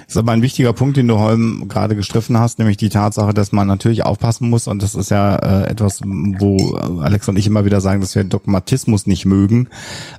Das 0.07 0.15
ist 0.15 0.19
aber 0.19 0.31
ein 0.31 0.41
wichtiger 0.41 0.71
Punkt, 0.71 0.95
den 0.95 1.09
du 1.09 1.19
Holm 1.19 1.67
gerade 1.67 1.93
gestriffen 1.93 2.37
hast, 2.39 2.59
nämlich 2.59 2.77
die 2.77 2.87
Tatsache, 2.87 3.33
dass 3.33 3.51
man 3.51 3.67
natürlich 3.67 4.05
aufpassen 4.05 4.49
muss 4.49 4.69
und 4.69 4.81
das 4.81 4.95
ist 4.95 5.11
ja 5.11 5.35
äh, 5.35 5.69
etwas, 5.69 5.99
wo 6.01 6.77
Alex 6.77 7.27
und 7.27 7.37
ich 7.37 7.45
immer 7.45 7.65
wieder 7.65 7.81
sagen, 7.81 7.99
dass 7.99 8.15
wir 8.15 8.23
Dogmatismus 8.23 9.05
nicht 9.05 9.25
mögen. 9.25 9.67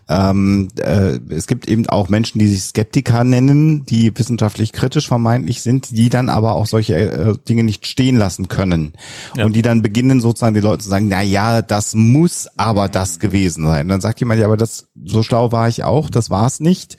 Ähm, 0.06 0.68
äh, 0.76 1.18
es 1.30 1.46
gibt 1.46 1.66
eben 1.68 1.88
auch 1.88 2.10
Menschen, 2.10 2.38
die 2.38 2.48
sich 2.48 2.64
Skeptiker 2.64 3.24
nennen, 3.24 3.86
die 3.86 4.12
wissenschaftlich 4.14 4.72
kritisch 4.72 5.08
vermeintlich 5.08 5.62
sind, 5.62 5.96
die 5.96 6.10
dann 6.10 6.28
aber 6.28 6.52
auch 6.56 6.66
solche 6.66 6.94
äh, 6.94 7.34
Dinge 7.48 7.64
nicht 7.64 7.86
stehen 7.86 8.18
lassen 8.18 8.48
können 8.48 8.92
ja. 9.38 9.46
und 9.46 9.56
die 9.56 9.62
dann 9.62 9.80
beginnen 9.80 10.20
sozusagen 10.20 10.54
die 10.54 10.60
Leute 10.60 10.82
zu 10.82 10.90
sagen, 10.90 11.08
na 11.08 11.22
ja, 11.22 11.62
das 11.62 11.94
muss 11.94 12.46
aber 12.58 12.90
das 12.90 13.20
gewesen 13.20 13.64
sein. 13.64 13.86
Und 13.86 13.88
dann 13.88 14.00
sagt 14.02 14.20
jemand, 14.20 14.38
ja, 14.38 14.44
aber 14.44 14.58
das 14.58 14.88
so 15.02 15.22
schlau 15.22 15.50
war 15.50 15.66
ich 15.66 15.82
auch, 15.82 16.10
das 16.10 16.28
war 16.28 16.46
es 16.46 16.60
nicht. 16.60 16.98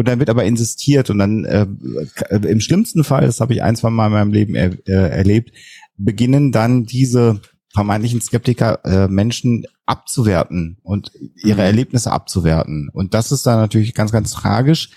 Und 0.00 0.08
dann 0.08 0.18
wird 0.18 0.30
aber 0.30 0.44
insistiert 0.44 1.10
und 1.10 1.18
dann 1.18 1.44
äh, 1.44 1.66
im 2.30 2.60
schlimmsten 2.60 3.04
Fall, 3.04 3.26
das 3.26 3.38
habe 3.38 3.52
ich 3.52 3.62
ein, 3.62 3.76
zwei 3.76 3.90
Mal 3.90 4.06
in 4.06 4.12
meinem 4.12 4.32
Leben 4.32 4.54
er, 4.54 4.70
äh, 4.88 5.10
erlebt, 5.10 5.52
beginnen 5.98 6.52
dann 6.52 6.86
diese 6.86 7.42
vermeintlichen 7.74 8.22
Skeptiker 8.22 8.82
äh, 8.86 9.08
Menschen 9.08 9.66
abzuwerten 9.84 10.78
und 10.84 11.12
ihre 11.44 11.60
mhm. 11.60 11.66
Erlebnisse 11.66 12.12
abzuwerten. 12.12 12.88
Und 12.90 13.12
das 13.12 13.30
ist 13.30 13.46
dann 13.46 13.58
natürlich 13.58 13.92
ganz, 13.92 14.10
ganz 14.10 14.30
tragisch, 14.30 14.88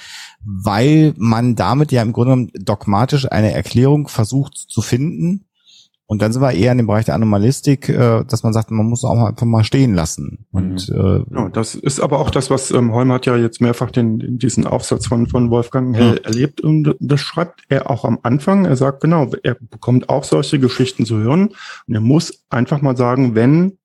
weil 0.41 1.13
man 1.17 1.55
damit 1.55 1.91
ja 1.91 2.01
im 2.01 2.13
Grunde 2.13 2.35
genommen 2.35 2.51
dogmatisch 2.53 3.29
eine 3.29 3.51
Erklärung 3.51 4.07
versucht 4.07 4.55
zu 4.55 4.81
finden, 4.81 5.43
und 6.05 6.21
dann 6.21 6.33
sind 6.33 6.41
wir 6.41 6.51
eher 6.51 6.71
in 6.71 6.77
dem 6.77 6.87
Bereich 6.87 7.05
der 7.05 7.15
Anomalistik, 7.15 7.87
äh, 7.89 8.23
dass 8.25 8.43
man 8.43 8.53
sagt, 8.53 8.71
man 8.71 8.85
muss 8.85 9.03
auch 9.05 9.15
mal 9.15 9.29
einfach 9.29 9.45
mal 9.45 9.63
stehen 9.63 9.93
lassen. 9.93 10.45
Und 10.51 10.89
mhm. 10.89 11.25
äh, 11.31 11.35
ja, 11.35 11.49
das 11.49 11.75
ist 11.75 12.01
aber 12.01 12.19
auch 12.19 12.29
das, 12.29 12.49
was 12.49 12.71
ähm, 12.71 12.93
Holm 12.93 13.11
hat 13.11 13.25
ja 13.25 13.37
jetzt 13.37 13.61
mehrfach 13.61 13.89
den, 13.89 14.37
diesen 14.37 14.67
Aufsatz 14.67 15.07
von, 15.07 15.27
von 15.27 15.49
Wolfgang 15.49 15.95
Hell 15.95 16.19
ja. 16.21 16.25
erlebt 16.25 16.61
und 16.61 16.95
das 16.99 17.21
schreibt 17.21 17.63
er 17.69 17.89
auch 17.89 18.05
am 18.05 18.19
Anfang. 18.23 18.65
Er 18.65 18.75
sagt 18.75 19.01
genau, 19.01 19.31
er 19.43 19.55
bekommt 19.55 20.09
auch 20.09 20.23
solche 20.23 20.59
Geschichten 20.59 21.05
zu 21.05 21.17
hören 21.17 21.49
und 21.87 21.93
er 21.93 22.01
muss 22.01 22.43
einfach 22.49 22.81
mal 22.81 22.97
sagen, 22.97 23.33
wenn 23.35 23.77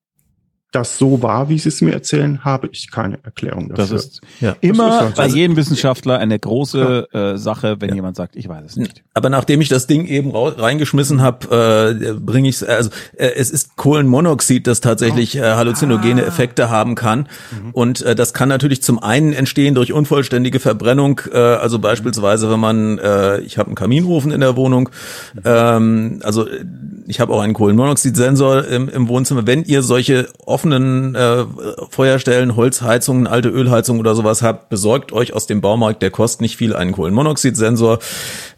das 0.71 0.99
so 0.99 1.23
war, 1.23 1.49
wie 1.49 1.57
Sie 1.57 1.69
es 1.69 1.81
mir 1.81 1.93
erzählen, 1.93 2.45
habe 2.45 2.69
ich 2.71 2.91
keine 2.91 3.17
Erklärung 3.23 3.69
dafür. 3.69 3.95
Das 3.95 4.05
ist 4.05 4.21
ja. 4.39 4.55
immer 4.61 4.99
das 4.99 5.09
ist 5.09 5.15
bei 5.15 5.27
jedem 5.27 5.55
Wissenschaftler 5.55 6.19
eine 6.19 6.37
große 6.37 7.07
ja. 7.11 7.31
äh, 7.31 7.37
Sache, 7.39 7.77
wenn 7.79 7.89
ja. 7.89 7.95
jemand 7.95 8.15
sagt, 8.15 8.35
ich 8.35 8.47
weiß 8.47 8.63
es 8.65 8.75
nicht. 8.75 9.03
Aber 9.15 9.29
nachdem 9.29 9.61
ich 9.61 9.69
das 9.69 9.87
Ding 9.87 10.05
eben 10.05 10.31
reingeschmissen 10.35 11.21
habe, 11.23 11.97
äh, 12.07 12.13
bringe 12.13 12.49
ich 12.49 12.57
es, 12.57 12.63
also 12.63 12.91
äh, 13.17 13.31
es 13.35 13.49
ist 13.49 13.77
Kohlenmonoxid, 13.77 14.67
das 14.67 14.79
tatsächlich 14.79 15.35
äh, 15.35 15.41
halluzinogene 15.41 16.23
ah. 16.23 16.27
Effekte 16.27 16.69
haben 16.69 16.93
kann. 16.93 17.27
Mhm. 17.51 17.71
Und 17.71 18.01
äh, 18.03 18.13
das 18.13 18.35
kann 18.35 18.49
natürlich 18.49 18.83
zum 18.83 18.99
einen 18.99 19.33
entstehen 19.33 19.73
durch 19.73 19.91
unvollständige 19.91 20.59
Verbrennung, 20.59 21.21
äh, 21.33 21.37
also 21.37 21.79
beispielsweise, 21.79 22.51
wenn 22.51 22.59
man, 22.59 22.99
äh, 22.99 23.39
ich 23.39 23.57
habe 23.57 23.67
einen 23.67 23.75
Kaminofen 23.75 24.31
in 24.31 24.41
der 24.41 24.55
Wohnung, 24.55 24.89
ähm, 25.43 26.19
also 26.23 26.45
ich 27.07 27.19
habe 27.19 27.33
auch 27.33 27.41
einen 27.41 27.55
Kohlenmonoxidsensor 27.55 28.67
im, 28.67 28.87
im 28.87 29.07
Wohnzimmer. 29.07 29.47
Wenn 29.47 29.63
ihr 29.63 29.81
solche 29.81 30.27
offenen 30.59 31.15
äh, 31.15 31.45
Feuerstellen, 31.89 32.57
Holzheizungen, 32.57 33.27
alte 33.27 33.47
Ölheizungen 33.47 34.01
oder 34.01 34.13
sowas 34.13 34.41
habt, 34.41 34.67
besorgt 34.67 35.13
euch 35.13 35.33
aus 35.33 35.47
dem 35.47 35.61
Baumarkt, 35.61 36.01
der 36.01 36.11
kostet 36.11 36.41
nicht 36.41 36.57
viel, 36.57 36.75
einen 36.75 36.91
Kohlenmonoxidsensor. 36.91 37.99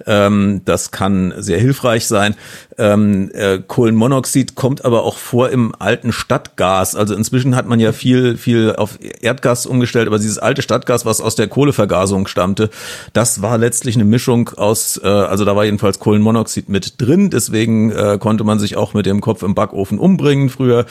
Ähm, 0.07 0.61
das 0.65 0.89
kann 0.89 1.33
sehr 1.37 1.59
hilfreich 1.59 2.07
sein. 2.07 2.35
Ähm, 2.81 3.29
äh, 3.35 3.59
Kohlenmonoxid 3.59 4.55
kommt 4.55 4.85
aber 4.85 5.03
auch 5.03 5.19
vor 5.19 5.51
im 5.51 5.71
alten 5.77 6.11
Stadtgas. 6.11 6.95
Also 6.95 7.13
inzwischen 7.13 7.55
hat 7.55 7.67
man 7.67 7.79
ja 7.79 7.91
viel, 7.91 8.37
viel 8.37 8.75
auf 8.75 8.97
Erdgas 9.21 9.67
umgestellt, 9.67 10.07
aber 10.07 10.17
dieses 10.17 10.39
alte 10.39 10.63
Stadtgas, 10.63 11.05
was 11.05 11.21
aus 11.21 11.35
der 11.35 11.47
Kohlevergasung 11.47 12.25
stammte, 12.25 12.71
das 13.13 13.43
war 13.43 13.59
letztlich 13.59 13.93
eine 13.93 14.03
Mischung 14.03 14.49
aus, 14.57 14.99
äh, 15.03 15.07
also 15.07 15.45
da 15.45 15.55
war 15.55 15.65
jedenfalls 15.65 15.99
Kohlenmonoxid 15.99 16.69
mit 16.69 16.99
drin. 16.99 17.29
Deswegen 17.29 17.91
äh, 17.91 18.17
konnte 18.19 18.43
man 18.43 18.57
sich 18.57 18.77
auch 18.77 18.95
mit 18.95 19.05
dem 19.05 19.21
Kopf 19.21 19.43
im 19.43 19.53
Backofen 19.53 19.99
umbringen 19.99 20.49
früher. 20.49 20.87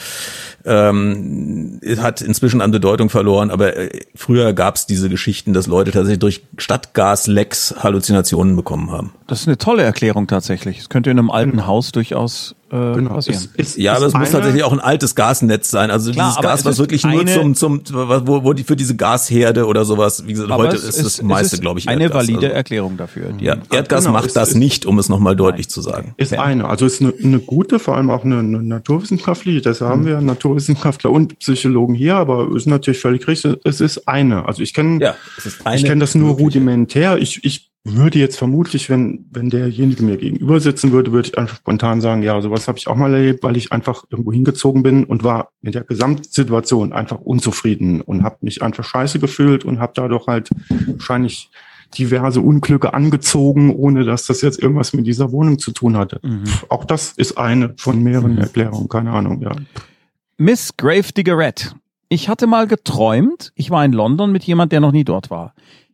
Ähm, 0.63 1.81
hat 1.97 2.21
inzwischen 2.21 2.61
an 2.61 2.71
Bedeutung 2.71 3.09
verloren, 3.09 3.51
aber 3.51 3.75
äh, 3.75 3.89
früher 4.15 4.53
gab 4.53 4.75
es 4.75 4.85
diese 4.85 5.09
Geschichten, 5.09 5.51
dass 5.51 5.67
Leute 5.67 5.91
tatsächlich 5.91 6.19
durch 6.19 6.43
Stadtgaslecks 6.57 7.75
Halluzinationen 7.79 8.55
bekommen 8.55 8.91
haben. 8.91 9.13
Das 9.27 9.41
ist 9.41 9.47
eine 9.47 9.57
tolle 9.57 9.83
Erklärung 9.83 10.27
tatsächlich. 10.27 10.79
Es 10.79 10.89
könnte 10.89 11.09
in 11.09 11.19
einem 11.19 11.31
alten 11.31 11.51
genau. 11.51 11.67
Haus 11.81 11.91
durchaus 11.91 12.55
äh, 12.71 12.93
genau. 12.93 13.15
passieren. 13.15 13.39
Ist, 13.39 13.55
ist, 13.55 13.77
ja, 13.77 13.95
aber 13.95 14.05
es 14.05 14.13
muss 14.13 14.29
tatsächlich 14.29 14.63
auch 14.63 14.71
ein 14.71 14.79
altes 14.79 15.15
Gasnetz 15.15 15.71
sein. 15.71 15.89
Also 15.89 16.11
Klar, 16.11 16.29
dieses 16.29 16.41
Gas, 16.41 16.63
was 16.63 16.77
wirklich 16.77 17.03
nur 17.03 17.25
zum, 17.25 17.55
zum, 17.55 17.81
wo, 17.91 18.43
wo 18.43 18.53
die 18.53 18.63
für 18.63 18.75
diese 18.75 18.95
Gasherde 18.95 19.65
oder 19.65 19.83
sowas, 19.83 20.27
wie 20.27 20.33
gesagt, 20.33 20.51
heute 20.51 20.75
ist 20.75 21.03
das 21.03 21.21
meiste, 21.23 21.57
glaube 21.57 21.79
ich, 21.79 21.89
Eine 21.89 22.03
Erdgas, 22.03 22.27
valide 22.27 22.47
also. 22.47 22.55
Erklärung 22.55 22.97
dafür. 22.97 23.33
Ja, 23.39 23.57
Erdgas 23.71 24.03
genau, 24.05 24.13
macht 24.13 24.35
das 24.35 24.53
nicht, 24.53 24.85
um 24.85 24.99
es 24.99 25.09
nochmal 25.09 25.35
deutlich 25.35 25.69
zu 25.69 25.81
sagen. 25.81 26.13
Ist 26.17 26.37
eine, 26.37 26.69
also 26.69 26.85
ist 26.85 27.01
eine, 27.01 27.13
eine 27.21 27.39
gute, 27.39 27.79
vor 27.79 27.97
allem 27.97 28.11
auch 28.11 28.23
eine, 28.23 28.39
eine 28.39 28.61
naturwissenschaftliche, 28.61 29.61
das 29.61 29.81
haben 29.81 30.01
mhm. 30.01 30.05
wir 30.05 30.21
Naturwissenschaftler 30.21 31.09
und 31.09 31.39
Psychologen 31.39 31.95
hier, 31.95 32.15
aber 32.15 32.55
ist 32.55 32.67
natürlich 32.67 32.99
völlig 32.99 33.27
richtig, 33.27 33.57
es 33.63 33.81
ist 33.81 34.07
eine. 34.07 34.45
Also 34.45 34.61
ich 34.61 34.73
kenne 34.73 34.99
ja, 35.01 35.15
ich 35.73 35.83
kenne 35.83 36.01
das 36.01 36.13
nur 36.13 36.35
rudimentär. 36.35 37.17
Ich, 37.17 37.43
ich 37.43 37.70
würde 37.83 38.19
jetzt 38.19 38.37
vermutlich, 38.37 38.89
wenn, 38.89 39.25
wenn 39.31 39.49
derjenige 39.49 40.03
mir 40.03 40.17
gegenüber 40.17 40.59
sitzen 40.59 40.91
würde, 40.91 41.11
würde 41.11 41.29
ich 41.29 41.37
einfach 41.37 41.57
spontan 41.57 41.99
sagen, 41.99 42.21
ja, 42.21 42.39
sowas 42.41 42.67
habe 42.67 42.77
ich 42.77 42.87
auch 42.87 42.95
mal 42.95 43.13
erlebt, 43.13 43.43
weil 43.43 43.57
ich 43.57 43.71
einfach 43.71 44.03
irgendwo 44.09 44.31
hingezogen 44.31 44.83
bin 44.83 45.03
und 45.03 45.23
war 45.23 45.51
mit 45.61 45.73
der 45.73 45.83
Gesamtsituation 45.83 46.93
einfach 46.93 47.19
unzufrieden 47.19 48.01
und 48.01 48.23
habe 48.23 48.37
mich 48.41 48.61
einfach 48.61 48.83
scheiße 48.83 49.19
gefühlt 49.19 49.65
und 49.65 49.79
habe 49.79 49.93
dadurch 49.95 50.27
halt 50.27 50.49
wahrscheinlich 50.87 51.49
diverse 51.97 52.39
Unglücke 52.39 52.93
angezogen, 52.93 53.75
ohne 53.75 54.05
dass 54.05 54.25
das 54.25 54.41
jetzt 54.41 54.61
irgendwas 54.61 54.93
mit 54.93 55.07
dieser 55.07 55.31
Wohnung 55.31 55.59
zu 55.59 55.71
tun 55.71 55.97
hatte. 55.97 56.19
Mhm. 56.23 56.43
Auch 56.69 56.85
das 56.85 57.13
ist 57.13 57.37
eine 57.37 57.73
von 57.77 58.01
mehreren 58.01 58.33
mhm. 58.33 58.39
Erklärungen, 58.39 58.89
keine 58.89 59.11
Ahnung, 59.11 59.41
ja. 59.41 59.51
Miss 60.37 60.77
Grave 60.77 61.11
Diggerette. 61.15 61.73
Ich 62.09 62.29
hatte 62.29 62.45
mal 62.45 62.67
geträumt, 62.67 63.51
ich 63.55 63.71
war 63.71 63.83
in 63.85 63.93
London 63.93 64.31
mit 64.31 64.43
jemand, 64.43 64.71
der 64.71 64.81
noch 64.81 64.91
nie 64.91 65.03
dort 65.03 65.29
war. 65.29 65.53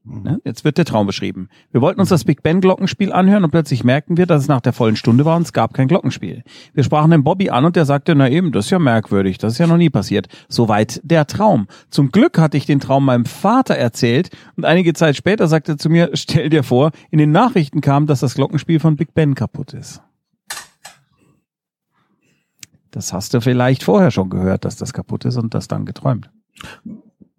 Ne? 0.09 0.39
Jetzt 0.45 0.63
wird 0.63 0.77
der 0.77 0.85
Traum 0.85 1.05
beschrieben. 1.05 1.49
Wir 1.71 1.81
wollten 1.81 1.99
uns 1.99 2.09
das 2.09 2.23
Big 2.23 2.41
Ben 2.41 2.61
Glockenspiel 2.61 3.11
anhören 3.11 3.43
und 3.43 3.51
plötzlich 3.51 3.83
merkten 3.83 4.15
wir, 4.15 4.25
dass 4.25 4.43
es 4.43 4.47
nach 4.47 4.61
der 4.61 4.71
vollen 4.71 4.95
Stunde 4.95 5.25
war 5.25 5.35
und 5.35 5.41
es 5.41 5.51
gab 5.51 5.73
kein 5.73 5.87
Glockenspiel. 5.87 6.43
Wir 6.73 6.83
sprachen 6.83 7.11
den 7.11 7.23
Bobby 7.23 7.49
an 7.49 7.65
und 7.65 7.75
der 7.75 7.85
sagte, 7.85 8.15
na 8.15 8.29
eben, 8.29 8.51
das 8.51 8.65
ist 8.65 8.71
ja 8.71 8.79
merkwürdig, 8.79 9.37
das 9.37 9.53
ist 9.53 9.59
ja 9.59 9.67
noch 9.67 9.77
nie 9.77 9.89
passiert. 9.89 10.27
Soweit 10.47 11.01
der 11.03 11.27
Traum. 11.27 11.67
Zum 11.89 12.11
Glück 12.11 12.37
hatte 12.37 12.55
ich 12.55 12.65
den 12.65 12.79
Traum 12.79 13.05
meinem 13.05 13.25
Vater 13.25 13.75
erzählt 13.75 14.29
und 14.55 14.65
einige 14.65 14.93
Zeit 14.93 15.17
später 15.17 15.47
sagte 15.47 15.73
er 15.73 15.77
zu 15.77 15.89
mir, 15.89 16.11
stell 16.13 16.49
dir 16.49 16.63
vor, 16.63 16.91
in 17.11 17.19
den 17.19 17.31
Nachrichten 17.31 17.81
kam, 17.81 18.07
dass 18.07 18.21
das 18.21 18.35
Glockenspiel 18.35 18.79
von 18.79 18.95
Big 18.95 19.13
Ben 19.13 19.35
kaputt 19.35 19.73
ist. 19.73 20.01
Das 22.91 23.13
hast 23.13 23.33
du 23.33 23.41
vielleicht 23.41 23.83
vorher 23.83 24.11
schon 24.11 24.29
gehört, 24.29 24.65
dass 24.65 24.77
das 24.77 24.93
kaputt 24.93 25.25
ist 25.25 25.37
und 25.37 25.53
das 25.53 25.67
dann 25.67 25.85
geträumt. 25.85 26.31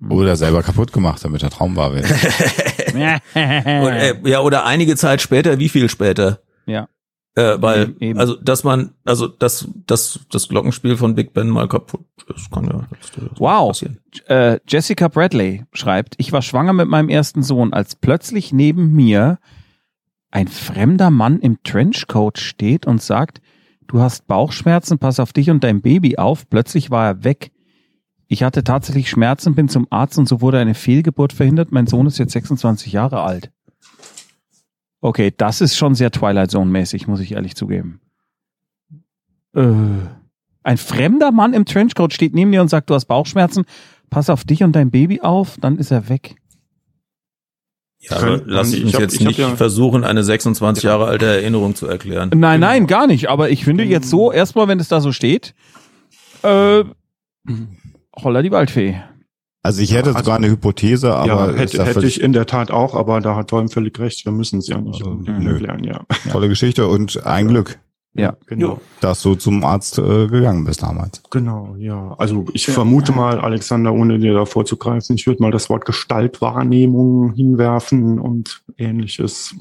Oder 0.08 0.36
selber 0.36 0.62
kaputt 0.62 0.92
gemacht, 0.92 1.24
damit 1.24 1.42
der 1.42 1.50
Traum 1.50 1.74
war. 1.74 1.90
oder, 1.90 2.02
äh, 3.34 4.14
ja, 4.24 4.40
oder 4.40 4.64
einige 4.64 4.96
Zeit 4.96 5.20
später, 5.20 5.58
wie 5.58 5.68
viel 5.68 5.88
später? 5.88 6.40
Ja. 6.66 6.88
Äh, 7.34 7.60
weil, 7.62 7.94
Eben. 8.00 8.18
also, 8.18 8.34
dass 8.34 8.64
man, 8.64 8.94
also, 9.04 9.28
dass, 9.28 9.68
dass 9.86 10.20
das 10.30 10.48
Glockenspiel 10.48 10.96
von 10.96 11.14
Big 11.14 11.32
Ben 11.34 11.48
mal 11.48 11.68
kaputt 11.68 12.04
ist, 12.34 12.50
kann 12.50 12.64
ja. 12.64 12.88
Das 12.90 13.12
wow. 13.38 13.80
Äh, 14.26 14.58
Jessica 14.66 15.08
Bradley 15.08 15.64
schreibt, 15.72 16.14
ich 16.18 16.32
war 16.32 16.42
schwanger 16.42 16.72
mit 16.72 16.88
meinem 16.88 17.08
ersten 17.08 17.42
Sohn, 17.44 17.72
als 17.72 17.94
plötzlich 17.94 18.52
neben 18.52 18.92
mir 18.92 19.38
ein 20.30 20.48
fremder 20.48 21.10
Mann 21.10 21.38
im 21.40 21.62
Trenchcoat 21.62 22.38
steht 22.38 22.86
und 22.86 23.00
sagt, 23.02 23.40
du 23.86 24.00
hast 24.00 24.26
Bauchschmerzen, 24.26 24.98
pass 24.98 25.20
auf 25.20 25.32
dich 25.32 25.50
und 25.50 25.64
dein 25.64 25.80
Baby 25.80 26.18
auf. 26.18 26.48
Plötzlich 26.48 26.90
war 26.90 27.06
er 27.06 27.24
weg. 27.24 27.52
Ich 28.28 28.42
hatte 28.42 28.62
tatsächlich 28.62 29.08
Schmerzen, 29.08 29.54
bin 29.54 29.68
zum 29.68 29.86
Arzt 29.90 30.18
und 30.18 30.28
so 30.28 30.42
wurde 30.42 30.58
eine 30.58 30.74
Fehlgeburt 30.74 31.32
verhindert. 31.32 31.72
Mein 31.72 31.86
Sohn 31.86 32.06
ist 32.06 32.18
jetzt 32.18 32.32
26 32.32 32.92
Jahre 32.92 33.22
alt. 33.22 33.50
Okay, 35.00 35.32
das 35.34 35.62
ist 35.62 35.76
schon 35.76 35.94
sehr 35.94 36.10
Twilight 36.10 36.50
Zone 36.50 36.70
mäßig, 36.70 37.06
muss 37.06 37.20
ich 37.20 37.32
ehrlich 37.32 37.56
zugeben. 37.56 38.00
Äh, 39.54 39.62
ein 40.62 40.76
fremder 40.76 41.32
Mann 41.32 41.54
im 41.54 41.64
Trenchcoat 41.64 42.12
steht 42.12 42.34
neben 42.34 42.52
dir 42.52 42.60
und 42.60 42.68
sagt, 42.68 42.90
du 42.90 42.94
hast 42.94 43.06
Bauchschmerzen. 43.06 43.64
Pass 44.10 44.28
auf 44.28 44.44
dich 44.44 44.62
und 44.62 44.72
dein 44.72 44.90
Baby 44.90 45.20
auf, 45.22 45.56
dann 45.60 45.78
ist 45.78 45.90
er 45.90 46.08
weg. 46.10 46.36
Ja, 48.00 48.16
aber 48.16 48.42
lass 48.44 48.74
uns 48.74 48.92
hab, 48.92 49.00
jetzt 49.00 49.20
nicht 49.20 49.38
ja 49.38 49.56
versuchen, 49.56 50.04
eine 50.04 50.22
26 50.22 50.84
Jahre 50.84 51.06
alte 51.06 51.26
Erinnerung 51.26 51.74
zu 51.74 51.86
erklären. 51.86 52.30
Nein, 52.34 52.60
nein, 52.60 52.86
gar 52.86 53.06
nicht. 53.06 53.28
Aber 53.28 53.50
ich 53.50 53.64
finde 53.64 53.84
jetzt 53.84 54.08
so, 54.08 54.30
erstmal, 54.30 54.68
wenn 54.68 54.78
es 54.78 54.88
da 54.88 55.00
so 55.00 55.12
steht, 55.12 55.54
äh, 56.42 56.84
Holla 58.22 58.42
die 58.42 58.50
Waldfee. 58.50 58.96
Also 59.62 59.82
ich 59.82 59.92
hätte 59.92 60.10
also, 60.10 60.20
sogar 60.20 60.36
eine 60.36 60.48
Hypothese, 60.48 61.14
aber 61.14 61.50
ja, 61.50 61.52
hätte, 61.52 61.84
hätte 61.84 62.06
ich 62.06 62.20
in 62.20 62.32
der 62.32 62.46
Tat 62.46 62.70
auch, 62.70 62.94
aber 62.94 63.20
da 63.20 63.34
hat 63.34 63.48
Tom 63.48 63.68
völlig 63.68 63.98
recht, 63.98 64.24
wir 64.24 64.32
müssen 64.32 64.60
es 64.60 64.68
ja 64.68 64.80
nicht 64.80 65.04
also, 65.04 65.20
erklären, 65.26 65.84
ja. 65.84 66.04
Tolle 66.30 66.48
Geschichte 66.48 66.86
und 66.86 67.26
ein 67.26 67.48
Glück. 67.48 67.78
Ja, 68.14 68.36
genau. 68.46 68.80
Dass 69.00 69.22
du 69.22 69.34
zum 69.34 69.62
Arzt 69.64 69.98
äh, 69.98 70.26
gegangen 70.26 70.64
bist 70.64 70.82
damals. 70.82 71.22
Genau, 71.30 71.76
ja. 71.78 72.14
Also 72.18 72.46
ich 72.52 72.66
ja. 72.66 72.72
vermute 72.72 73.12
mal, 73.12 73.38
Alexander, 73.38 73.92
ohne 73.92 74.18
dir 74.18 74.34
da 74.34 74.44
vorzugreifen, 74.44 75.14
ich 75.14 75.26
würde 75.26 75.42
mal 75.42 75.52
das 75.52 75.70
Wort 75.70 75.84
Gestaltwahrnehmung 75.84 77.34
hinwerfen 77.34 78.18
und 78.18 78.62
ähnliches. 78.76 79.54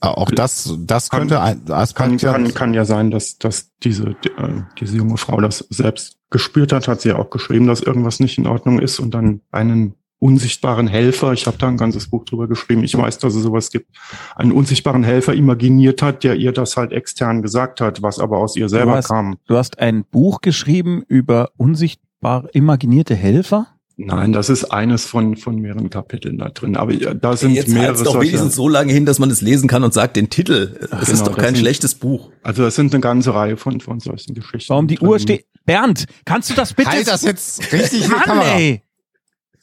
Auch 0.00 0.30
das, 0.30 0.76
das 0.80 1.08
könnte 1.08 1.40
ein 1.40 1.62
Aspekt 1.70 2.20
kann, 2.20 2.44
kann, 2.44 2.54
kann 2.54 2.74
ja 2.74 2.84
sein, 2.84 3.10
dass, 3.10 3.38
dass 3.38 3.70
diese, 3.82 4.10
äh, 4.10 4.62
diese 4.78 4.96
junge 4.96 5.16
Frau 5.16 5.40
das 5.40 5.58
selbst 5.70 6.15
gespürt 6.30 6.72
hat, 6.72 6.88
hat 6.88 7.00
sie 7.00 7.10
ja 7.10 7.16
auch 7.16 7.30
geschrieben, 7.30 7.66
dass 7.66 7.80
irgendwas 7.80 8.20
nicht 8.20 8.38
in 8.38 8.46
Ordnung 8.46 8.78
ist 8.80 8.98
und 8.98 9.12
dann 9.12 9.40
einen 9.50 9.94
unsichtbaren 10.18 10.86
Helfer, 10.86 11.32
ich 11.32 11.46
habe 11.46 11.58
da 11.58 11.68
ein 11.68 11.76
ganzes 11.76 12.08
Buch 12.08 12.24
drüber 12.24 12.48
geschrieben, 12.48 12.82
ich 12.84 12.96
weiß, 12.96 13.18
dass 13.18 13.34
es 13.34 13.42
sowas 13.42 13.70
gibt, 13.70 13.90
einen 14.34 14.52
unsichtbaren 14.52 15.04
Helfer 15.04 15.34
imaginiert 15.34 16.02
hat, 16.02 16.24
der 16.24 16.36
ihr 16.36 16.52
das 16.52 16.76
halt 16.76 16.92
extern 16.92 17.42
gesagt 17.42 17.80
hat, 17.80 18.02
was 18.02 18.18
aber 18.18 18.38
aus 18.38 18.56
ihr 18.56 18.68
selber 18.68 18.92
du 18.92 18.96
hast, 18.96 19.08
kam. 19.08 19.36
Du 19.46 19.56
hast 19.56 19.78
ein 19.78 20.04
Buch 20.04 20.40
geschrieben 20.40 21.02
über 21.06 21.50
unsichtbar 21.56 22.46
imaginierte 22.52 23.14
Helfer? 23.14 23.66
Nein, 23.98 24.32
das 24.32 24.50
ist 24.50 24.64
eines 24.64 25.06
von, 25.06 25.36
von 25.36 25.56
mehreren 25.56 25.88
Kapiteln 25.88 26.36
da 26.36 26.50
drin. 26.50 26.76
Aber 26.76 26.92
da 26.92 27.34
sind 27.34 27.52
Jetzt 27.52 27.70
mehrere. 27.70 27.92
Jetzt 27.92 28.04
doch 28.04 28.20
wenigstens 28.20 28.54
so 28.54 28.68
lange 28.68 28.92
hin, 28.92 29.06
dass 29.06 29.18
man 29.18 29.30
es 29.30 29.40
lesen 29.40 29.68
kann 29.70 29.84
und 29.84 29.94
sagt 29.94 30.16
den 30.16 30.28
Titel. 30.28 30.76
Das 30.78 30.90
genau, 30.90 31.12
ist 31.12 31.26
doch 31.26 31.36
kein 31.36 31.54
sind, 31.54 31.58
schlechtes 31.58 31.94
Buch. 31.94 32.30
Also 32.42 32.66
es 32.66 32.74
sind 32.74 32.92
eine 32.92 33.00
ganze 33.00 33.32
Reihe 33.32 33.56
von, 33.56 33.80
von 33.80 33.98
solchen 34.00 34.34
Geschichten. 34.34 34.68
Warum 34.68 34.86
die 34.86 34.96
drin. 34.96 35.08
Uhr 35.08 35.18
steht. 35.18 35.46
Bernd, 35.66 36.06
kannst 36.24 36.50
du 36.50 36.54
das 36.54 36.72
bitte? 36.72 36.90
Halt 36.90 37.06
das 37.06 37.22
jetzt 37.22 37.72
richtig 37.72 38.08
Mann, 38.08 38.40
ey. 38.40 38.82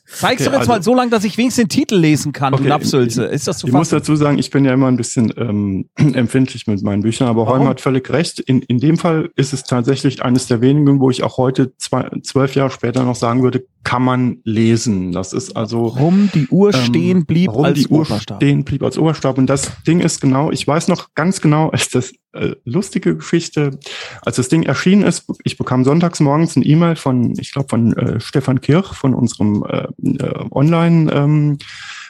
Zeig's 0.05 0.41
okay, 0.41 0.45
doch 0.45 0.51
jetzt 0.51 0.59
also, 0.59 0.71
mal 0.71 0.83
so 0.83 0.95
lang, 0.95 1.09
dass 1.09 1.23
ich 1.23 1.37
wenigstens 1.37 1.63
den 1.63 1.69
Titel 1.69 1.95
lesen 1.95 2.33
kann, 2.33 2.53
okay, 2.53 2.63
du 2.63 2.69
Napsülze. 2.69 3.23
Ist 3.25 3.47
das 3.47 3.57
zu 3.57 3.67
Ich 3.67 3.71
fassen? 3.71 3.79
muss 3.79 3.89
dazu 3.89 4.15
sagen, 4.15 4.37
ich 4.37 4.51
bin 4.51 4.63
ja 4.63 4.73
immer 4.73 4.87
ein 4.87 4.97
bisschen 4.97 5.33
ähm, 5.37 5.89
empfindlich 5.95 6.67
mit 6.67 6.83
meinen 6.83 7.01
Büchern, 7.01 7.27
aber 7.27 7.47
Warum? 7.47 7.59
Holm 7.59 7.69
hat 7.69 7.81
völlig 7.81 8.09
recht. 8.11 8.39
In, 8.39 8.61
in 8.61 8.79
dem 8.79 8.97
Fall 8.97 9.31
ist 9.35 9.53
es 9.53 9.63
tatsächlich 9.63 10.21
eines 10.21 10.45
der 10.47 10.61
wenigen, 10.61 10.99
wo 10.99 11.09
ich 11.09 11.23
auch 11.23 11.37
heute 11.37 11.75
zwei, 11.77 12.09
zwölf 12.21 12.53
Jahre 12.53 12.69
später 12.69 13.03
noch 13.03 13.15
sagen 13.15 13.41
würde, 13.41 13.65
kann 13.83 14.03
man 14.03 14.37
lesen. 14.43 15.11
Das 15.11 15.33
ist 15.33 15.55
also 15.55 15.95
warum 15.95 16.29
die 16.33 16.47
Uhr 16.47 16.73
ähm, 16.73 16.81
stehen 16.81 17.25
blieb 17.25 17.47
warum 17.49 17.65
als 17.65 17.79
die 17.79 17.87
Uhr 17.87 18.01
Oberstab. 18.01 18.37
stehen 18.37 18.63
blieb 18.63 18.83
als 18.83 18.97
Oberstab. 18.97 19.37
Und 19.37 19.47
das 19.47 19.71
Ding 19.83 19.99
ist 19.99 20.21
genau, 20.21 20.51
ich 20.51 20.67
weiß 20.67 20.87
noch 20.87 21.13
ganz 21.15 21.41
genau, 21.41 21.71
ist 21.71 21.93
das 21.95 22.13
äh, 22.33 22.55
lustige 22.65 23.15
Geschichte. 23.15 23.77
Als 24.21 24.37
das 24.37 24.47
Ding 24.47 24.63
erschienen 24.63 25.03
ist, 25.03 25.29
ich 25.43 25.57
bekam 25.57 25.83
sonntags 25.83 26.19
morgens 26.19 26.55
ein 26.55 26.67
E-Mail 26.67 26.95
von, 26.95 27.33
ich 27.39 27.51
glaube 27.51 27.69
von 27.69 27.93
äh, 27.97 28.19
Stefan 28.19 28.61
Kirch 28.61 28.93
von 28.93 29.13
unserem 29.13 29.63
äh, 29.67 29.87
äh, 30.03 30.45
Online 30.51 31.11
ähm, 31.11 31.57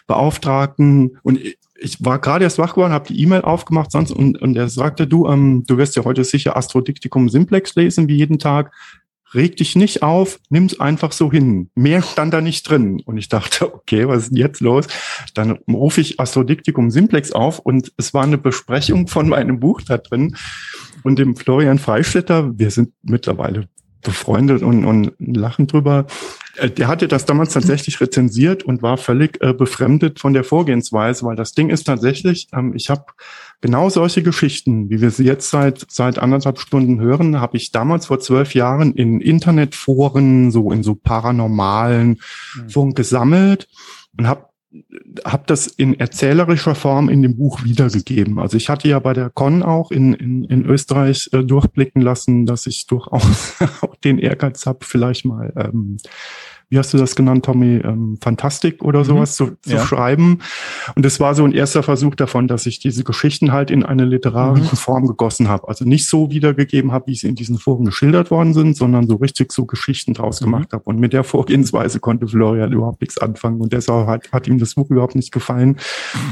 Beauftragten 0.05 1.17
und 1.23 1.39
ich 1.83 2.03
war 2.03 2.19
gerade 2.19 2.45
erst 2.45 2.59
wach 2.59 2.73
geworden, 2.73 2.93
habe 2.93 3.07
die 3.07 3.19
E-Mail 3.21 3.41
aufgemacht 3.41 3.91
sonst 3.91 4.11
und, 4.11 4.41
und 4.41 4.55
er 4.55 4.69
sagte, 4.69 5.05
du, 5.05 5.27
ähm, 5.27 5.65
du 5.67 5.77
wirst 5.77 5.95
ja 5.95 6.05
heute 6.05 6.23
sicher 6.23 6.55
Astrodiktikum 6.55 7.27
Simplex 7.29 7.75
lesen, 7.75 8.07
wie 8.07 8.15
jeden 8.15 8.39
Tag 8.39 8.73
reg 9.33 9.57
dich 9.57 9.75
nicht 9.75 10.03
auf, 10.03 10.39
nimm's 10.49 10.79
einfach 10.79 11.11
so 11.11 11.31
hin. 11.31 11.69
Mehr 11.75 12.01
stand 12.01 12.33
da 12.33 12.41
nicht 12.41 12.67
drin. 12.69 13.01
Und 13.05 13.17
ich 13.17 13.29
dachte, 13.29 13.73
okay, 13.73 14.07
was 14.07 14.23
ist 14.23 14.29
denn 14.29 14.37
jetzt 14.37 14.61
los? 14.61 14.87
Dann 15.33 15.59
rufe 15.69 16.01
ich 16.01 16.19
Astrodiktikum 16.19 16.91
Simplex 16.91 17.31
auf 17.31 17.59
und 17.59 17.91
es 17.97 18.13
war 18.13 18.23
eine 18.23 18.37
Besprechung 18.37 19.07
von 19.07 19.29
meinem 19.29 19.59
Buch 19.59 19.81
da 19.81 19.97
drin 19.97 20.35
und 21.03 21.19
dem 21.19 21.35
Florian 21.35 21.79
Freistetter. 21.79 22.57
Wir 22.57 22.71
sind 22.71 22.93
mittlerweile 23.03 23.67
befreundet 24.03 24.61
und, 24.61 24.85
und 24.85 25.13
lachen 25.19 25.67
drüber. 25.67 26.05
Äh, 26.57 26.69
der 26.69 26.87
hatte 26.87 27.07
das 27.07 27.25
damals 27.25 27.53
tatsächlich 27.53 27.99
rezensiert 28.01 28.63
und 28.63 28.81
war 28.81 28.97
völlig 28.97 29.41
äh, 29.41 29.53
befremdet 29.53 30.19
von 30.19 30.33
der 30.33 30.43
Vorgehensweise, 30.43 31.25
weil 31.25 31.35
das 31.35 31.53
Ding 31.53 31.69
ist 31.69 31.85
tatsächlich, 31.85 32.47
ähm, 32.53 32.73
ich 32.75 32.89
habe 32.89 33.05
genau 33.61 33.89
solche 33.89 34.21
Geschichten, 34.21 34.89
wie 34.89 35.01
wir 35.01 35.09
sie 35.09 35.25
jetzt 35.25 35.49
seit 35.49 35.85
seit 35.89 36.19
anderthalb 36.19 36.59
Stunden 36.59 36.99
hören, 36.99 37.39
habe 37.39 37.57
ich 37.57 37.71
damals 37.71 38.05
vor 38.05 38.19
zwölf 38.19 38.53
Jahren 38.53 38.93
in 38.93 39.21
Internetforen, 39.21 40.51
so 40.51 40.71
in 40.71 40.83
so 40.83 40.95
paranormalen 40.95 42.19
mhm. 42.55 42.69
Foren 42.69 42.93
gesammelt 42.93 43.67
und 44.17 44.27
habe 44.27 44.45
habe 45.25 45.43
das 45.45 45.67
in 45.67 45.99
erzählerischer 45.99 46.75
Form 46.75 47.09
in 47.09 47.21
dem 47.21 47.37
Buch 47.37 47.63
wiedergegeben. 47.63 48.39
Also 48.39 48.57
ich 48.57 48.69
hatte 48.69 48.87
ja 48.87 48.99
bei 48.99 49.13
der 49.13 49.29
Con 49.29 49.61
auch 49.61 49.91
in, 49.91 50.13
in, 50.13 50.43
in 50.45 50.65
Österreich 50.65 51.29
äh, 51.31 51.43
durchblicken 51.43 52.01
lassen, 52.01 52.45
dass 52.45 52.65
ich 52.65 52.87
durchaus 52.87 53.61
auch 53.81 53.95
den 53.97 54.17
Ehrgeiz 54.17 54.65
habe, 54.65 54.79
vielleicht 54.81 55.25
mal 55.25 55.53
ähm, 55.55 55.97
wie 56.73 56.79
hast 56.79 56.91
du 56.91 56.97
das 56.97 57.15
genannt, 57.15 57.45
Tommy, 57.45 57.81
ähm, 57.83 58.17
Fantastik 58.19 58.81
oder 58.81 58.99
mhm. 58.99 59.03
sowas 59.03 59.35
zu, 59.35 59.51
zu 59.61 59.75
ja. 59.75 59.85
schreiben. 59.85 60.39
Und 60.95 61.05
es 61.05 61.19
war 61.19 61.35
so 61.35 61.43
ein 61.43 61.51
erster 61.51 61.83
Versuch 61.83 62.15
davon, 62.15 62.47
dass 62.47 62.65
ich 62.65 62.79
diese 62.79 63.03
Geschichten 63.03 63.51
halt 63.51 63.69
in 63.69 63.83
eine 63.83 64.05
literarische 64.05 64.71
mhm. 64.71 64.77
Form 64.77 65.05
gegossen 65.05 65.49
habe. 65.49 65.67
Also 65.67 65.85
nicht 65.85 66.07
so 66.07 66.31
wiedergegeben 66.31 66.91
habe, 66.91 67.07
wie 67.07 67.15
sie 67.15 67.27
in 67.27 67.35
diesen 67.35 67.59
Foren 67.59 67.85
geschildert 67.85 68.31
worden 68.31 68.55
sind, 68.55 68.75
sondern 68.75 69.07
so 69.07 69.17
richtig 69.17 69.51
so 69.51 69.65
Geschichten 69.65 70.15
draus 70.15 70.41
mhm. 70.41 70.45
gemacht 70.45 70.73
habe. 70.73 70.83
Und 70.85 70.99
mit 70.99 71.13
der 71.13 71.23
Vorgehensweise 71.23 71.99
konnte 71.99 72.27
Florian 72.27 72.73
überhaupt 72.73 73.01
nichts 73.01 73.19
anfangen 73.19 73.61
und 73.61 73.71
deshalb 73.71 74.07
hat, 74.07 74.31
hat 74.31 74.47
ihm 74.47 74.57
das 74.57 74.73
Buch 74.73 74.89
überhaupt 74.89 75.13
nicht 75.13 75.31
gefallen. 75.31 75.77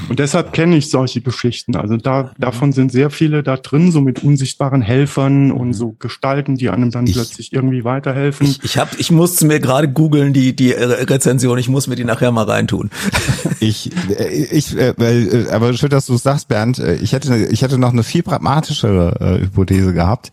Und 0.10 0.18
deshalb 0.18 0.54
kenne 0.54 0.76
ich 0.76 0.90
solche 0.90 1.22
Geschichten. 1.22 1.76
Also 1.76 1.98
da, 1.98 2.24
mhm. 2.24 2.30
davon 2.40 2.72
sind 2.72 2.92
sehr 2.92 3.12
viele 3.12 3.44
da 3.44 3.58
drin, 3.58 3.92
so 3.92 4.02
mit 4.02 4.24
unsichtbaren 4.24 4.82
Helfern 4.82 5.52
und 5.52 5.68
mhm. 5.68 5.74
so 5.74 5.96
Gestalten, 6.00 6.56
die 6.56 6.72
einem 6.72 6.90
dann 6.90 7.06
ich, 7.06 7.14
plötzlich 7.14 7.54
irgendwie 7.54 7.84
weiterhelfen. 7.84 8.48
Ich, 8.48 8.64
ich, 8.64 8.78
hab, 8.80 9.00
ich 9.00 9.12
musste 9.12 9.46
mir 9.46 9.60
gerade 9.60 9.88
googeln, 9.88 10.31
die, 10.34 10.56
die 10.56 10.72
Rezension. 10.72 11.58
Ich 11.58 11.70
muss 11.70 11.88
mir 11.88 11.96
die 11.96 12.04
nachher 12.04 12.32
mal 12.32 12.46
reintun. 12.46 12.90
ich, 13.60 13.92
äh, 14.10 14.28
ich, 14.30 14.78
äh, 14.78 14.94
weil, 14.98 15.48
äh, 15.48 15.52
aber 15.52 15.74
schön, 15.74 15.90
dass 15.90 16.06
du 16.06 16.16
es 16.16 16.24
sagst, 16.24 16.48
Bernd. 16.48 16.80
Ich 16.80 17.14
hätte, 17.14 17.36
ich 17.36 17.62
hätte 17.62 17.78
noch 17.78 17.92
eine 17.92 18.04
viel 18.04 18.24
pragmatischere 18.24 19.18
äh, 19.20 19.42
Hypothese 19.44 19.94
gehabt. 19.94 20.32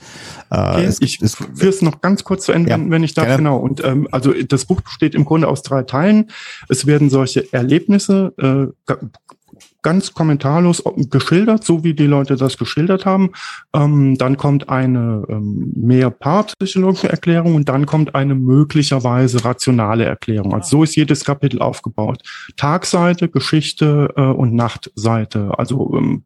Okay, 0.50 0.84
es, 0.84 1.00
ich 1.02 1.18
führe 1.18 1.68
es 1.68 1.82
noch 1.82 2.00
ganz 2.00 2.24
kurz 2.24 2.46
zu 2.46 2.52
Ende, 2.52 2.70
ja, 2.70 2.78
wenn 2.80 3.02
ich 3.02 3.14
darf. 3.14 3.36
Genau. 3.36 3.58
Und 3.58 3.84
ähm, 3.84 4.08
also 4.10 4.32
das 4.32 4.64
Buch 4.64 4.80
besteht 4.80 5.14
im 5.14 5.24
Grunde 5.24 5.48
aus 5.48 5.62
drei 5.62 5.82
Teilen. 5.82 6.30
Es 6.68 6.86
werden 6.86 7.10
solche 7.10 7.52
Erlebnisse 7.52 8.32
äh, 8.38 8.92
ganz 9.82 10.12
kommentarlos 10.12 10.82
geschildert, 11.10 11.64
so 11.64 11.84
wie 11.84 11.94
die 11.94 12.06
Leute 12.06 12.36
das 12.36 12.58
geschildert 12.58 13.06
haben. 13.06 13.30
Ähm, 13.74 14.16
dann 14.18 14.36
kommt 14.36 14.68
eine 14.68 15.24
ähm, 15.28 15.72
mehr 15.76 16.10
parapsychologische 16.10 17.08
Erklärung 17.08 17.54
und 17.54 17.68
dann 17.68 17.86
kommt 17.86 18.14
eine 18.14 18.34
möglicherweise 18.34 19.44
rationale 19.44 20.04
Erklärung. 20.04 20.54
Also 20.54 20.78
so 20.78 20.82
ist 20.82 20.96
jedes 20.96 21.24
Kapitel 21.24 21.60
aufgebaut. 21.60 22.22
Tagseite, 22.56 23.28
Geschichte 23.28 24.12
äh, 24.16 24.22
und 24.22 24.54
Nachtseite. 24.54 25.58
Also 25.58 25.94
ähm, 25.96 26.24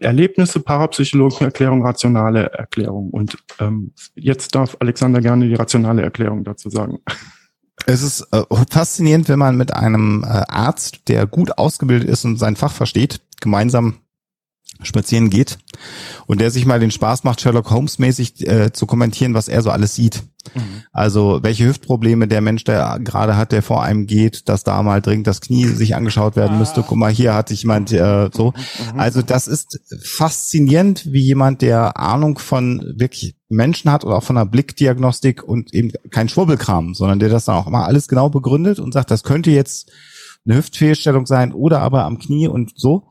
Erlebnisse, 0.00 0.60
parapsychologische 0.60 1.44
Erklärung, 1.44 1.84
rationale 1.84 2.50
Erklärung. 2.52 3.10
Und 3.10 3.38
ähm, 3.60 3.92
jetzt 4.14 4.54
darf 4.54 4.76
Alexander 4.80 5.20
gerne 5.20 5.48
die 5.48 5.54
rationale 5.54 6.02
Erklärung 6.02 6.44
dazu 6.44 6.68
sagen. 6.68 6.98
Es 7.86 8.02
ist 8.02 8.26
äh, 8.32 8.42
faszinierend, 8.70 9.28
wenn 9.28 9.38
man 9.38 9.56
mit 9.56 9.74
einem 9.74 10.24
äh, 10.24 10.42
Arzt, 10.48 11.08
der 11.08 11.26
gut 11.26 11.58
ausgebildet 11.58 12.08
ist 12.08 12.24
und 12.24 12.38
sein 12.38 12.56
Fach 12.56 12.72
versteht, 12.72 13.20
gemeinsam 13.40 14.00
spazieren 14.82 15.30
geht 15.30 15.58
und 16.26 16.40
der 16.40 16.50
sich 16.50 16.66
mal 16.66 16.80
den 16.80 16.90
Spaß 16.90 17.24
macht, 17.24 17.40
Sherlock 17.40 17.70
Holmes 17.70 17.98
mäßig 17.98 18.46
äh, 18.46 18.72
zu 18.72 18.86
kommentieren, 18.86 19.34
was 19.34 19.48
er 19.48 19.62
so 19.62 19.70
alles 19.70 19.94
sieht. 19.94 20.22
Mhm. 20.54 20.82
Also 20.92 21.40
welche 21.42 21.66
Hüftprobleme 21.66 22.26
der 22.26 22.40
Mensch, 22.40 22.64
der 22.64 22.98
gerade 23.02 23.36
hat, 23.36 23.52
der 23.52 23.62
vor 23.62 23.82
einem 23.82 24.06
geht, 24.06 24.48
dass 24.48 24.64
da 24.64 24.82
mal 24.82 25.00
dringend 25.00 25.26
das 25.26 25.40
Knie 25.40 25.66
sich 25.66 25.94
angeschaut 25.94 26.36
werden 26.36 26.58
müsste. 26.58 26.82
Guck 26.86 26.96
mal, 26.96 27.12
hier 27.12 27.34
hatte 27.34 27.52
ich 27.52 27.62
jemand 27.62 27.92
äh, 27.92 28.30
so. 28.32 28.46
Mhm. 28.46 28.94
Mhm. 28.94 29.00
Also 29.00 29.22
das 29.22 29.46
ist 29.46 29.80
faszinierend, 30.04 31.12
wie 31.12 31.22
jemand, 31.22 31.62
der 31.62 31.98
Ahnung 31.98 32.38
von 32.38 32.82
wirklich 32.96 33.36
Menschen 33.48 33.90
hat 33.90 34.04
oder 34.04 34.16
auch 34.16 34.24
von 34.24 34.36
einer 34.36 34.46
Blickdiagnostik 34.46 35.42
und 35.42 35.74
eben 35.74 35.92
kein 36.10 36.28
Schwurbelkram, 36.28 36.94
sondern 36.94 37.18
der 37.18 37.28
das 37.28 37.44
dann 37.44 37.56
auch 37.56 37.68
mal 37.68 37.84
alles 37.84 38.08
genau 38.08 38.30
begründet 38.30 38.78
und 38.78 38.92
sagt, 38.92 39.10
das 39.10 39.24
könnte 39.24 39.50
jetzt 39.50 39.90
eine 40.46 40.56
Hüftfehlstellung 40.56 41.26
sein 41.26 41.52
oder 41.52 41.80
aber 41.80 42.04
am 42.04 42.18
Knie 42.18 42.48
und 42.48 42.72
so. 42.76 43.10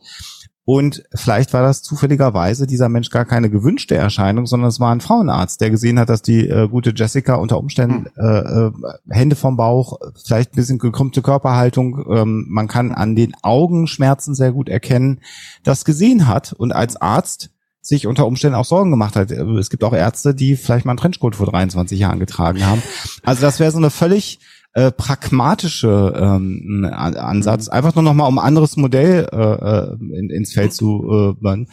Und 0.72 1.04
vielleicht 1.16 1.52
war 1.54 1.64
das 1.64 1.82
zufälligerweise 1.82 2.68
dieser 2.68 2.90
Mensch 2.90 3.10
gar 3.10 3.26
keine 3.26 3.50
gewünschte 3.50 3.96
Erscheinung, 3.96 4.46
sondern 4.46 4.70
es 4.70 4.80
war 4.80 4.92
ein 4.92 5.02
Frauenarzt, 5.02 5.62
der 5.62 5.72
gesehen 5.72 5.98
hat, 5.98 6.10
dass 6.10 6.22
die 6.22 6.48
äh, 6.48 6.68
gute 6.68 6.94
Jessica 6.96 7.34
unter 7.34 7.58
Umständen 7.58 8.06
hm. 8.06 8.24
äh, 8.24 8.68
äh, 8.68 8.72
Hände 9.10 9.36
vom 9.36 9.58
Bauch, 9.58 9.98
vielleicht 10.24 10.54
ein 10.54 10.58
bisschen 10.58 10.78
gekrümmte 10.78 11.24
Körperhaltung, 11.24 12.06
ähm, 12.12 12.46
man 12.50 12.68
kann 12.68 12.92
an 12.92 13.16
den 13.16 13.34
Augenschmerzen 13.42 14.36
sehr 14.36 14.52
gut 14.52 14.70
erkennen, 14.70 15.22
das 15.64 15.86
gesehen 15.86 16.28
hat 16.28 16.54
und 16.54 16.72
als 16.72 16.98
Arzt 16.98 17.50
sich 17.82 18.06
unter 18.06 18.28
Umständen 18.28 18.56
auch 18.56 18.66
Sorgen 18.66 18.92
gemacht 18.92 19.16
hat. 19.16 19.32
Es 19.32 19.72
gibt 19.72 19.84
auch 19.84 19.94
Ärzte, 19.94 20.36
die 20.36 20.56
vielleicht 20.56 20.86
mal 20.86 20.92
einen 20.92 21.00
Trenchcoat 21.00 21.36
vor 21.36 21.48
23 21.48 21.98
Jahren 21.98 22.20
getragen 22.20 22.64
haben. 22.64 22.84
Also 23.24 23.42
das 23.42 23.60
wäre 23.60 23.72
so 23.72 23.80
eine 23.80 23.90
völlig 23.90 24.40
äh, 24.74 24.92
pragmatische 24.92 26.14
ähm, 26.16 26.88
Ansatz, 26.92 27.68
mhm. 27.68 27.74
einfach 27.74 27.96
nur 27.96 28.04
noch 28.04 28.14
mal 28.14 28.28
um 28.28 28.38
ein 28.38 28.46
anderes 28.46 28.78
Modell 28.78 29.28
äh, 29.32 29.38
äh 29.38 29.94
in, 30.18 30.30
ins 30.30 30.54
Feld 30.54 30.74
zu 30.74 31.36
äh, 31.42 31.66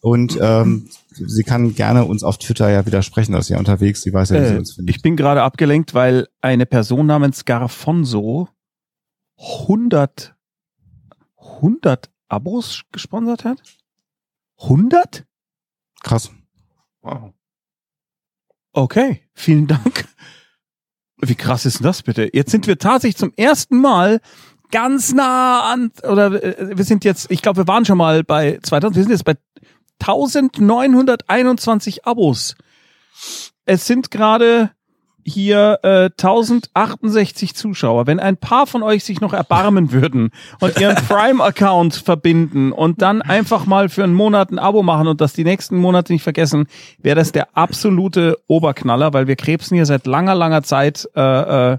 Und 0.00 0.38
ähm, 0.40 0.88
sie 1.12 1.42
kann 1.44 1.74
gerne 1.74 2.04
uns 2.04 2.24
auf 2.24 2.38
Twitter 2.38 2.70
ja 2.70 2.86
widersprechen, 2.86 3.32
dass 3.32 3.46
sie 3.46 3.54
unterwegs, 3.54 4.02
sie 4.02 4.12
weiß 4.12 4.30
ja, 4.30 4.42
wie 4.42 4.46
sie 4.46 4.54
äh, 4.54 4.58
uns 4.58 4.72
findet. 4.74 4.96
Ich 4.96 5.02
bin 5.02 5.16
gerade 5.16 5.42
abgelenkt, 5.42 5.94
weil 5.94 6.28
eine 6.40 6.66
Person 6.66 7.06
namens 7.06 7.44
Garfonso 7.44 8.48
100 9.38 10.34
100 11.60 12.10
Abos 12.28 12.82
gesponsert 12.92 13.44
hat? 13.44 13.62
100? 14.62 15.26
Krass. 16.02 16.30
Wow. 17.02 17.32
Okay, 18.72 19.22
vielen 19.34 19.66
Dank. 19.66 20.06
Wie 21.22 21.34
krass 21.34 21.66
ist 21.66 21.78
denn 21.78 21.84
das 21.84 22.02
bitte? 22.02 22.30
Jetzt 22.32 22.50
sind 22.50 22.66
wir 22.66 22.78
tatsächlich 22.78 23.16
zum 23.16 23.32
ersten 23.36 23.80
Mal 23.80 24.20
ganz 24.70 25.12
nah 25.12 25.70
an, 25.70 25.92
oder 26.02 26.42
äh, 26.42 26.76
wir 26.76 26.84
sind 26.84 27.04
jetzt, 27.04 27.30
ich 27.30 27.42
glaube, 27.42 27.58
wir 27.58 27.68
waren 27.68 27.84
schon 27.84 27.98
mal 27.98 28.24
bei 28.24 28.58
2000, 28.62 28.96
wir 28.96 29.02
sind 29.02 29.12
jetzt 29.12 29.24
bei 29.24 29.34
1921 30.00 32.06
Abos. 32.06 32.54
Es 33.66 33.86
sind 33.86 34.10
gerade 34.10 34.70
hier 35.24 35.78
äh, 35.82 36.10
1068 36.10 37.54
Zuschauer. 37.54 38.06
Wenn 38.06 38.20
ein 38.20 38.36
paar 38.36 38.66
von 38.66 38.82
euch 38.82 39.04
sich 39.04 39.20
noch 39.20 39.32
erbarmen 39.32 39.92
würden 39.92 40.30
und 40.60 40.78
ihren 40.78 40.96
Prime-Account 41.08 41.94
verbinden 41.96 42.72
und 42.72 43.02
dann 43.02 43.22
einfach 43.22 43.66
mal 43.66 43.88
für 43.88 44.04
einen 44.04 44.14
Monat 44.14 44.50
ein 44.50 44.58
Abo 44.58 44.82
machen 44.82 45.08
und 45.08 45.20
das 45.20 45.32
die 45.32 45.44
nächsten 45.44 45.76
Monate 45.76 46.12
nicht 46.12 46.22
vergessen, 46.22 46.66
wäre 46.98 47.16
das 47.16 47.32
der 47.32 47.48
absolute 47.56 48.38
Oberknaller, 48.46 49.12
weil 49.12 49.26
wir 49.26 49.36
krebsen 49.36 49.76
hier 49.76 49.86
seit 49.86 50.06
langer, 50.06 50.34
langer 50.34 50.62
Zeit. 50.62 51.08
Äh, 51.14 51.72
äh, 51.72 51.78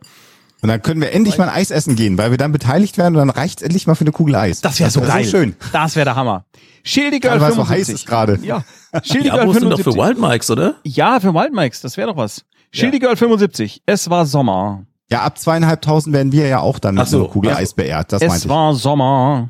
und 0.61 0.69
dann 0.69 0.81
können 0.81 1.01
wir 1.01 1.11
endlich 1.11 1.39
mal 1.39 1.49
ein 1.49 1.55
Eis 1.55 1.71
essen 1.71 1.95
gehen, 1.95 2.19
weil 2.19 2.29
wir 2.29 2.37
dann 2.37 2.51
beteiligt 2.51 2.99
werden 2.99 3.15
und 3.15 3.27
dann 3.27 3.31
reicht's 3.31 3.63
endlich 3.63 3.87
mal 3.87 3.95
für 3.95 4.01
eine 4.01 4.11
Kugel 4.11 4.35
Eis. 4.35 4.61
das 4.61 4.79
wäre 4.79 4.91
so 4.91 5.01
wär 5.01 5.07
geil. 5.07 5.25
schön. 5.25 5.55
Das 5.71 5.95
wäre 5.95 6.05
der 6.05 6.15
Hammer. 6.15 6.45
Schildigirl 6.83 7.39
Gerade 7.39 7.41
weil 7.41 7.49
es 7.49 7.55
so 7.55 7.67
heiß 7.67 7.87
75. 7.87 7.95
ist 7.95 8.07
gerade. 8.07 8.39
Ja. 8.43 8.63
Die 9.03 9.07
Schildigirl 9.07 9.39
Abos 9.39 9.55
sind 9.55 9.69
doch 9.69 9.77
75. 9.77 9.93
für 9.93 9.99
Wild 9.99 10.19
Mikes, 10.19 10.51
oder? 10.51 10.75
Ja, 10.83 11.19
für 11.19 11.33
Wild 11.33 11.53
Mikes, 11.53 11.81
das 11.81 11.97
wäre 11.97 12.09
doch 12.09 12.17
was. 12.17 12.45
Schildigirl 12.71 13.15
75. 13.15 13.81
Es 13.85 14.09
war 14.09 14.25
Sommer. 14.25 14.85
Ja, 15.11 15.23
ab 15.23 15.37
zweieinhalbtausend 15.37 16.15
werden 16.15 16.31
wir 16.31 16.47
ja 16.47 16.61
auch 16.61 16.79
dann 16.79 16.95
mit 16.95 17.07
so, 17.07 17.19
einer 17.19 17.27
Kugel 17.27 17.51
ja. 17.51 17.57
Eis 17.57 17.73
beehrt. 17.73 18.13
Das 18.13 18.21
es 18.21 18.29
meinte 18.29 18.45
ich. 18.45 18.49
war 18.49 18.73
Sommer. 18.73 19.49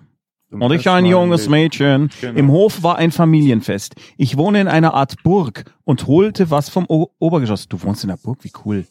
Und 0.51 0.71
ich 0.73 0.89
ein 0.89 1.05
junges 1.05 1.47
Mädchen. 1.47 2.09
Genau. 2.19 2.37
Im 2.37 2.51
Hof 2.51 2.83
war 2.83 2.97
ein 2.97 3.11
Familienfest. 3.11 3.95
Ich 4.17 4.35
wohne 4.35 4.59
in 4.59 4.67
einer 4.67 4.93
Art 4.93 5.23
Burg 5.23 5.63
und 5.85 6.07
holte 6.07 6.51
was 6.51 6.69
vom 6.69 6.85
o 6.89 7.07
Obergeschoss. 7.19 7.67
Du 7.69 7.81
wohnst 7.83 8.03
in 8.03 8.09
der 8.09 8.17
Burg, 8.17 8.39
wie 8.43 8.51
cool. 8.65 8.85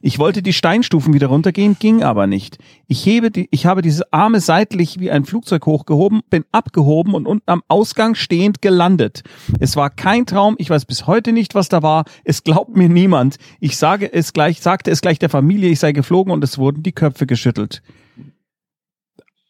Ich 0.00 0.18
wollte 0.18 0.42
die 0.42 0.52
Steinstufen 0.52 1.12
wieder 1.12 1.26
runtergehen, 1.26 1.76
ging 1.78 2.02
aber 2.02 2.26
nicht. 2.26 2.58
Ich 2.88 3.04
hebe 3.04 3.30
die, 3.30 3.48
ich 3.50 3.66
habe 3.66 3.82
diese 3.82 4.12
Arme 4.12 4.40
seitlich 4.40 5.00
wie 5.00 5.10
ein 5.10 5.24
Flugzeug 5.24 5.66
hochgehoben, 5.66 6.22
bin 6.30 6.44
abgehoben 6.50 7.14
und 7.14 7.26
unten 7.26 7.50
am 7.50 7.62
Ausgang 7.68 8.14
stehend 8.14 8.62
gelandet. 8.62 9.22
Es 9.60 9.76
war 9.76 9.90
kein 9.90 10.26
Traum. 10.26 10.56
Ich 10.58 10.70
weiß 10.70 10.86
bis 10.86 11.06
heute 11.06 11.32
nicht, 11.32 11.54
was 11.54 11.68
da 11.68 11.82
war. 11.82 12.04
Es 12.24 12.42
glaubt 12.42 12.76
mir 12.76 12.88
niemand. 12.88 13.36
Ich 13.60 13.76
sage 13.76 14.12
es 14.12 14.32
gleich, 14.32 14.60
sagte 14.60 14.90
es 14.90 15.02
gleich 15.02 15.18
der 15.18 15.28
Familie, 15.28 15.70
ich 15.70 15.78
sei 15.78 15.92
geflogen 15.92 16.32
und 16.32 16.42
es 16.42 16.58
wurden 16.58 16.82
die 16.82 16.92
Köpfe 16.92 17.26
geschüttelt. 17.26 17.82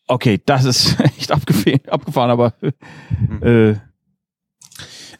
Okay, 0.06 0.40
das 0.44 0.64
ist 0.64 1.00
echt 1.18 1.32
abgefahren, 1.32 1.80
abgefahren 1.88 2.30
aber 2.30 2.54
äh, 3.40 3.72
ich 3.72 3.78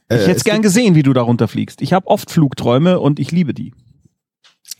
Äh, 0.08 0.18
hätte 0.18 0.32
es 0.32 0.44
gern 0.44 0.62
gesehen, 0.62 0.94
wie 0.94 1.02
du 1.02 1.12
da 1.12 1.22
runterfliegst. 1.22 1.80
Ich 1.80 1.92
habe 1.92 2.06
oft 2.06 2.30
Flugträume 2.30 3.00
und 3.00 3.18
ich 3.18 3.30
liebe 3.30 3.54
die. 3.54 3.72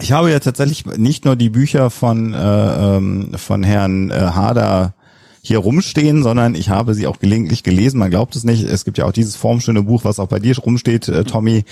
Ich 0.00 0.12
habe 0.12 0.30
ja 0.30 0.38
tatsächlich 0.40 0.84
nicht 0.84 1.24
nur 1.24 1.36
die 1.36 1.50
Bücher 1.50 1.90
von, 1.90 2.34
äh, 2.34 2.96
ähm, 2.96 3.32
von 3.36 3.62
Herrn 3.62 4.10
äh, 4.10 4.14
Hader 4.14 4.94
hier 5.44 5.58
rumstehen, 5.58 6.22
sondern 6.22 6.54
ich 6.54 6.68
habe 6.68 6.94
sie 6.94 7.08
auch 7.08 7.18
gelegentlich 7.18 7.64
gelesen. 7.64 7.98
Man 7.98 8.10
glaubt 8.10 8.36
es 8.36 8.44
nicht. 8.44 8.62
Es 8.62 8.84
gibt 8.84 8.96
ja 8.98 9.06
auch 9.06 9.12
dieses 9.12 9.34
formschöne 9.34 9.82
Buch, 9.82 10.04
was 10.04 10.20
auch 10.20 10.28
bei 10.28 10.38
dir 10.38 10.56
rumsteht, 10.56 11.08
äh, 11.08 11.24
Tommy. 11.24 11.64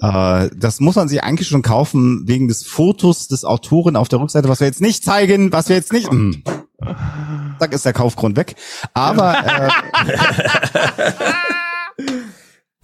Äh, 0.00 0.48
das 0.54 0.80
muss 0.80 0.96
man 0.96 1.08
sich 1.08 1.22
eigentlich 1.22 1.46
schon 1.46 1.62
kaufen 1.62 2.24
wegen 2.26 2.48
des 2.48 2.64
Fotos 2.64 3.28
des 3.28 3.44
Autoren 3.44 3.94
auf 3.94 4.08
der 4.08 4.18
Rückseite, 4.18 4.48
was 4.48 4.58
wir 4.58 4.66
jetzt 4.66 4.80
nicht 4.80 5.04
zeigen, 5.04 5.52
was 5.52 5.68
wir 5.68 5.76
jetzt 5.76 5.92
nicht. 5.92 6.12
Mm. 6.12 6.42
Zack 7.60 7.72
ist 7.72 7.84
der 7.84 7.92
Kaufgrund 7.92 8.36
weg. 8.36 8.56
Aber 8.94 9.36
äh, 9.46 9.68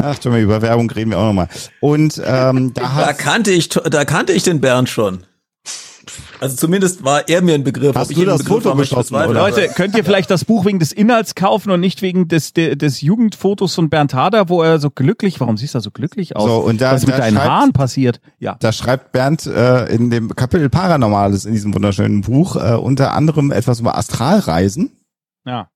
Ach, 0.03 0.19
Tommy, 0.19 0.41
über 0.41 0.63
Werbung 0.63 0.89
reden 0.91 1.11
wir 1.11 1.19
auch 1.19 1.27
nochmal. 1.27 1.49
Und 1.81 2.23
ähm, 2.25 2.73
da 2.73 3.05
Da 3.05 3.13
kannte 3.13 3.51
ich, 3.51 3.69
da 3.69 4.05
kannte 4.05 4.33
ich 4.33 4.45
den 4.45 4.61
Bernd 4.61 4.89
schon. 4.89 5.27
Also 6.41 6.57
zumindest 6.57 7.05
war 7.05 7.29
er 7.29 7.43
mir 7.43 7.55
ein 7.55 7.65
Begriff. 7.65 7.95
Hast 7.95 8.17
du 8.17 8.25
das 8.25 8.39
Begriff 8.45 8.63
Foto 8.63 8.75
geschossen, 8.77 9.15
oder? 9.15 9.33
Leute, 9.33 9.69
könnt 9.75 9.95
ihr 9.97 10.05
vielleicht 10.05 10.31
das 10.31 10.45
Buch 10.45 10.65
wegen 10.65 10.79
des 10.79 10.93
Inhalts 10.93 11.35
kaufen 11.35 11.71
und 11.71 11.81
nicht 11.81 12.01
wegen 12.03 12.29
des, 12.29 12.53
de, 12.53 12.77
des 12.77 13.01
Jugendfotos 13.03 13.75
von 13.75 13.91
Bernd 13.91 14.15
Hader, 14.15 14.49
wo 14.49 14.63
er 14.63 14.79
so 14.79 14.91
glücklich, 14.91 15.41
warum 15.41 15.57
siehst 15.57 15.75
du 15.75 15.81
so 15.81 15.91
glücklich 15.91 16.37
aus? 16.37 16.45
So, 16.45 16.57
und 16.59 16.81
da- 16.81 16.93
Was 16.93 17.07
mit 17.07 17.15
da 17.15 17.19
deinen 17.19 17.37
schreibt- 17.37 17.49
Haaren 17.51 17.73
passiert? 17.73 18.21
Ja. 18.39 18.57
Da 18.61 18.73
schreibt 18.73 19.13
Bernd 19.13 19.47
äh, 19.47 19.87
in 19.95 20.11
dem 20.11 20.35
Kapitel 20.35 20.71
Paranormales 20.71 21.45
in 21.45 21.53
diesem 21.53 21.75
wunderschönen 21.75 22.23
Buch 22.23 22.57
äh, 22.57 22.75
unter 22.75 23.13
anderem 23.15 23.51
etwas 23.51 23.81
über 23.81 23.99
Astralreisen. 23.99 24.91
Ja. 25.45 25.69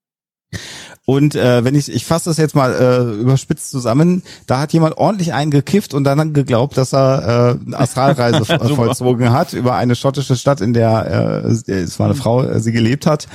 Und 1.06 1.34
äh, 1.34 1.64
wenn 1.64 1.74
ich, 1.74 1.92
ich 1.92 2.06
fasse 2.06 2.30
das 2.30 2.38
jetzt 2.38 2.54
mal 2.54 2.72
äh, 2.72 3.20
überspitzt 3.20 3.70
zusammen, 3.70 4.22
da 4.46 4.60
hat 4.60 4.72
jemand 4.72 4.96
ordentlich 4.96 5.34
eingekifft 5.34 5.92
und 5.92 6.04
dann 6.04 6.32
geglaubt, 6.32 6.78
dass 6.78 6.94
er 6.94 7.58
äh, 7.60 7.66
eine 7.66 7.78
Astralreise 7.78 8.44
vollzogen 8.74 9.30
hat 9.30 9.52
über 9.52 9.74
eine 9.74 9.96
schottische 9.96 10.34
Stadt, 10.36 10.62
in 10.62 10.72
der 10.72 11.44
äh, 11.44 11.72
es 11.72 11.98
war 11.98 12.06
eine 12.06 12.14
Frau, 12.14 12.42
äh, 12.42 12.58
sie 12.60 12.72
gelebt 12.72 13.06
hat. 13.06 13.28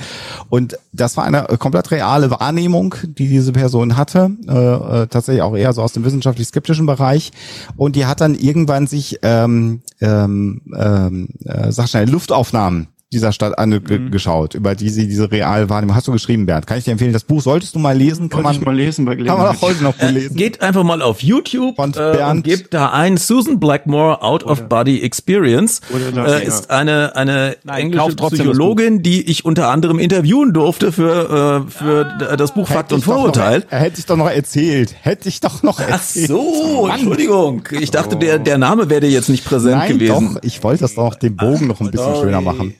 Und 0.48 0.78
das 0.92 1.16
war 1.16 1.24
eine 1.24 1.48
äh, 1.48 1.56
komplett 1.58 1.92
reale 1.92 2.30
Wahrnehmung, 2.32 2.96
die 3.04 3.28
diese 3.28 3.52
Person 3.52 3.96
hatte, 3.96 4.30
äh, 4.48 4.52
äh, 4.52 5.06
tatsächlich 5.06 5.42
auch 5.42 5.56
eher 5.56 5.72
so 5.72 5.82
aus 5.82 5.92
dem 5.92 6.04
wissenschaftlich-skeptischen 6.04 6.86
Bereich. 6.86 7.30
Und 7.76 7.94
die 7.94 8.06
hat 8.06 8.20
dann 8.20 8.34
irgendwann 8.34 8.88
sich, 8.88 9.20
ähm, 9.22 9.82
ähm, 10.00 10.62
ähm, 10.76 11.28
äh, 11.44 11.70
sag 11.70 11.88
schnell, 11.88 12.10
Luftaufnahmen 12.10 12.88
dieser 13.12 13.32
Stadt 13.32 13.58
angeschaut, 13.58 14.54
über 14.54 14.76
die 14.76 14.88
sie 14.88 15.08
diese 15.08 15.32
real 15.32 15.68
Wahrnehmung. 15.68 15.96
Hast 15.96 16.06
du 16.06 16.12
geschrieben, 16.12 16.46
Bernd? 16.46 16.68
Kann 16.68 16.78
ich 16.78 16.84
dir 16.84 16.92
empfehlen, 16.92 17.12
das 17.12 17.24
Buch 17.24 17.42
solltest 17.42 17.74
du 17.74 17.80
mal 17.80 17.96
lesen? 17.96 18.28
Kann 18.28 18.44
Wollte 18.44 18.60
man, 18.60 18.66
mal 18.66 18.76
lesen 18.76 19.04
bei 19.04 19.16
kann 19.16 19.36
man 19.36 19.48
auch 19.48 19.60
heute 19.62 19.82
noch 19.82 19.98
Äh, 19.98 20.10
lesen. 20.12 20.36
Geht 20.36 20.60
einfach 20.60 20.84
mal 20.84 21.02
auf 21.02 21.20
YouTube 21.20 21.74
Von 21.74 21.92
äh, 21.94 22.22
und 22.30 22.44
gebt 22.44 22.72
da 22.72 22.90
ein 22.92 23.16
Susan 23.16 23.58
Blackmore 23.58 24.22
Out 24.22 24.44
of 24.44 24.68
Body 24.68 25.00
Experience. 25.02 25.80
Oder 25.92 26.12
das, 26.12 26.30
äh, 26.30 26.34
ja. 26.34 26.38
ist 26.48 26.70
eine 26.70 27.16
eine 27.16 27.56
Nein, 27.64 27.80
englische 27.92 28.14
Psychologin, 28.14 29.02
die 29.02 29.28
ich 29.28 29.44
unter 29.44 29.70
anderem 29.70 29.98
interviewen 29.98 30.52
durfte 30.52 30.92
für 30.92 31.64
äh, 31.66 31.70
für 31.70 32.04
d- 32.04 32.36
das 32.36 32.54
Buch 32.54 32.68
Fakt 32.68 32.92
und 32.92 33.02
Vorurteil. 33.02 33.64
Noch, 33.70 33.70
hätte 33.80 33.98
ich 33.98 34.06
doch 34.06 34.16
noch 34.16 34.30
erzählt. 34.30 34.94
Hätte 35.02 35.28
ich 35.28 35.40
doch 35.40 35.64
noch 35.64 35.80
Ach 35.80 35.88
erzählt. 35.90 36.28
so, 36.28 36.88
Entschuldigung. 36.88 37.62
Ich 37.80 37.90
dachte, 37.90 38.14
der 38.14 38.38
der 38.38 38.56
Name 38.58 38.88
wäre 38.88 39.00
dir 39.00 39.10
jetzt 39.10 39.28
nicht 39.30 39.44
präsent 39.44 39.78
Nein, 39.78 39.98
gewesen. 39.98 40.34
doch. 40.36 40.42
Ich 40.44 40.62
wollte 40.62 40.82
das 40.82 40.94
doch 40.94 41.16
den 41.16 41.34
Bogen 41.34 41.66
noch 41.66 41.80
ein 41.80 41.90
bisschen 41.90 42.06
sorry. 42.14 42.26
schöner 42.28 42.40
machen. 42.40 42.74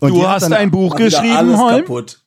Und 0.00 0.10
Du 0.14 0.26
hast 0.26 0.52
ein 0.52 0.70
Buch 0.70 0.90
Mach 0.90 0.98
wieder 0.98 1.10
geschrieben, 1.10 1.36
alles 1.36 1.58
Holm? 1.58 1.76
kaputt. 1.84 2.20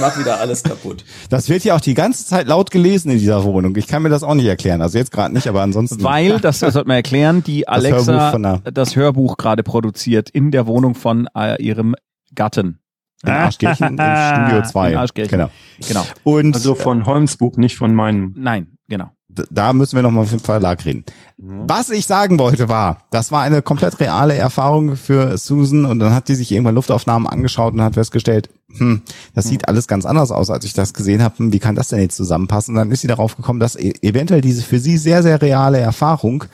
Mach 0.00 0.18
wieder 0.18 0.40
alles 0.40 0.62
kaputt. 0.62 1.04
Das 1.28 1.48
wird 1.50 1.62
ja 1.62 1.76
auch 1.76 1.80
die 1.80 1.92
ganze 1.94 2.24
Zeit 2.24 2.46
laut 2.46 2.70
gelesen 2.70 3.10
in 3.10 3.18
dieser 3.18 3.44
Wohnung. 3.44 3.76
Ich 3.76 3.86
kann 3.86 4.02
mir 4.02 4.08
das 4.08 4.22
auch 4.22 4.32
nicht 4.34 4.46
erklären. 4.46 4.80
Also 4.80 4.96
jetzt 4.96 5.12
gerade 5.12 5.34
nicht, 5.34 5.46
aber 5.46 5.60
ansonsten. 5.62 6.02
Weil, 6.02 6.40
das 6.40 6.60
sollte 6.60 6.84
man 6.86 6.96
erklären, 6.96 7.44
die 7.44 7.68
Alexa 7.68 8.12
Hörbuch 8.12 8.30
von 8.30 8.42
der- 8.42 8.58
das 8.72 8.96
Hörbuch 8.96 9.36
gerade 9.36 9.62
produziert 9.62 10.30
in 10.30 10.50
der 10.52 10.66
Wohnung 10.66 10.94
von 10.94 11.28
äh, 11.36 11.62
ihrem 11.62 11.94
Gatten. 12.34 12.78
in 13.22 13.28
Arschkirchen 13.30 13.98
im 13.98 14.16
Studio 14.46 14.62
2. 14.62 14.90
In 14.92 14.96
Arschkirchen. 14.96 15.30
Genau. 15.38 15.50
Genau. 15.86 16.06
Und 16.24 16.54
Also 16.54 16.74
von 16.74 17.04
Holmes 17.04 17.36
Buch, 17.36 17.56
nicht 17.58 17.76
von 17.76 17.94
meinem. 17.94 18.34
Nein, 18.38 18.78
genau. 18.88 19.10
Da 19.28 19.72
müssen 19.72 19.96
wir 19.96 20.02
nochmal 20.02 20.24
für 20.24 20.36
den 20.36 20.44
Verlag 20.44 20.84
reden. 20.84 21.04
Was 21.36 21.90
ich 21.90 22.06
sagen 22.06 22.38
wollte 22.38 22.68
war, 22.68 23.02
das 23.10 23.30
war 23.30 23.42
eine 23.42 23.62
komplett 23.62 24.00
reale 24.00 24.34
Erfahrung 24.34 24.96
für 24.96 25.36
Susan 25.36 25.84
und 25.84 25.98
dann 25.98 26.14
hat 26.14 26.28
die 26.28 26.34
sich 26.34 26.50
irgendwann 26.50 26.74
Luftaufnahmen 26.74 27.28
angeschaut 27.28 27.74
und 27.74 27.82
hat 27.82 27.94
festgestellt, 27.94 28.48
hm, 28.76 29.02
das 29.34 29.46
sieht 29.46 29.68
alles 29.68 29.86
ganz 29.86 30.06
anders 30.06 30.30
aus, 30.30 30.50
als 30.50 30.64
ich 30.64 30.72
das 30.72 30.94
gesehen 30.94 31.22
habe. 31.22 31.38
Hm, 31.38 31.52
Wie 31.52 31.58
kann 31.58 31.74
das 31.74 31.88
denn 31.88 32.00
jetzt 32.00 32.16
zusammenpassen? 32.16 32.74
Und 32.74 32.78
dann 32.78 32.90
ist 32.90 33.02
sie 33.02 33.06
darauf 33.06 33.36
gekommen, 33.36 33.60
dass 33.60 33.76
e 33.76 33.92
eventuell 34.02 34.40
diese 34.40 34.62
für 34.62 34.80
sie 34.80 34.96
sehr, 34.96 35.22
sehr 35.22 35.40
reale 35.40 35.78
Erfahrung 35.78 36.44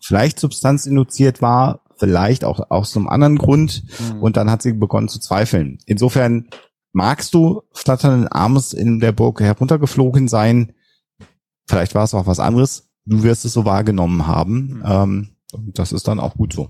vielleicht 0.00 0.40
substanzinduziert 0.40 1.42
war, 1.42 1.80
vielleicht 1.98 2.44
auch 2.44 2.70
aus 2.70 2.96
einem 2.96 3.08
anderen 3.08 3.36
Grund. 3.36 3.84
Und 4.20 4.36
dann 4.36 4.50
hat 4.50 4.62
sie 4.62 4.72
begonnen 4.72 5.08
zu 5.08 5.20
zweifeln. 5.20 5.78
Insofern 5.86 6.48
magst 6.92 7.34
du 7.34 7.62
flatternden 7.72 8.28
Armes 8.28 8.72
in 8.72 9.00
der 9.00 9.12
Burg 9.12 9.40
heruntergeflogen 9.40 10.26
sein. 10.26 10.72
Vielleicht 11.70 11.94
war 11.94 12.02
es 12.02 12.14
auch 12.14 12.26
was 12.26 12.40
anderes. 12.40 12.90
Du 13.06 13.22
wirst 13.22 13.44
es 13.44 13.52
so 13.52 13.64
wahrgenommen 13.64 14.26
haben. 14.26 14.82
Ähm, 14.84 15.28
und 15.52 15.78
das 15.78 15.92
ist 15.92 16.08
dann 16.08 16.18
auch 16.18 16.34
gut 16.34 16.52
so. 16.52 16.68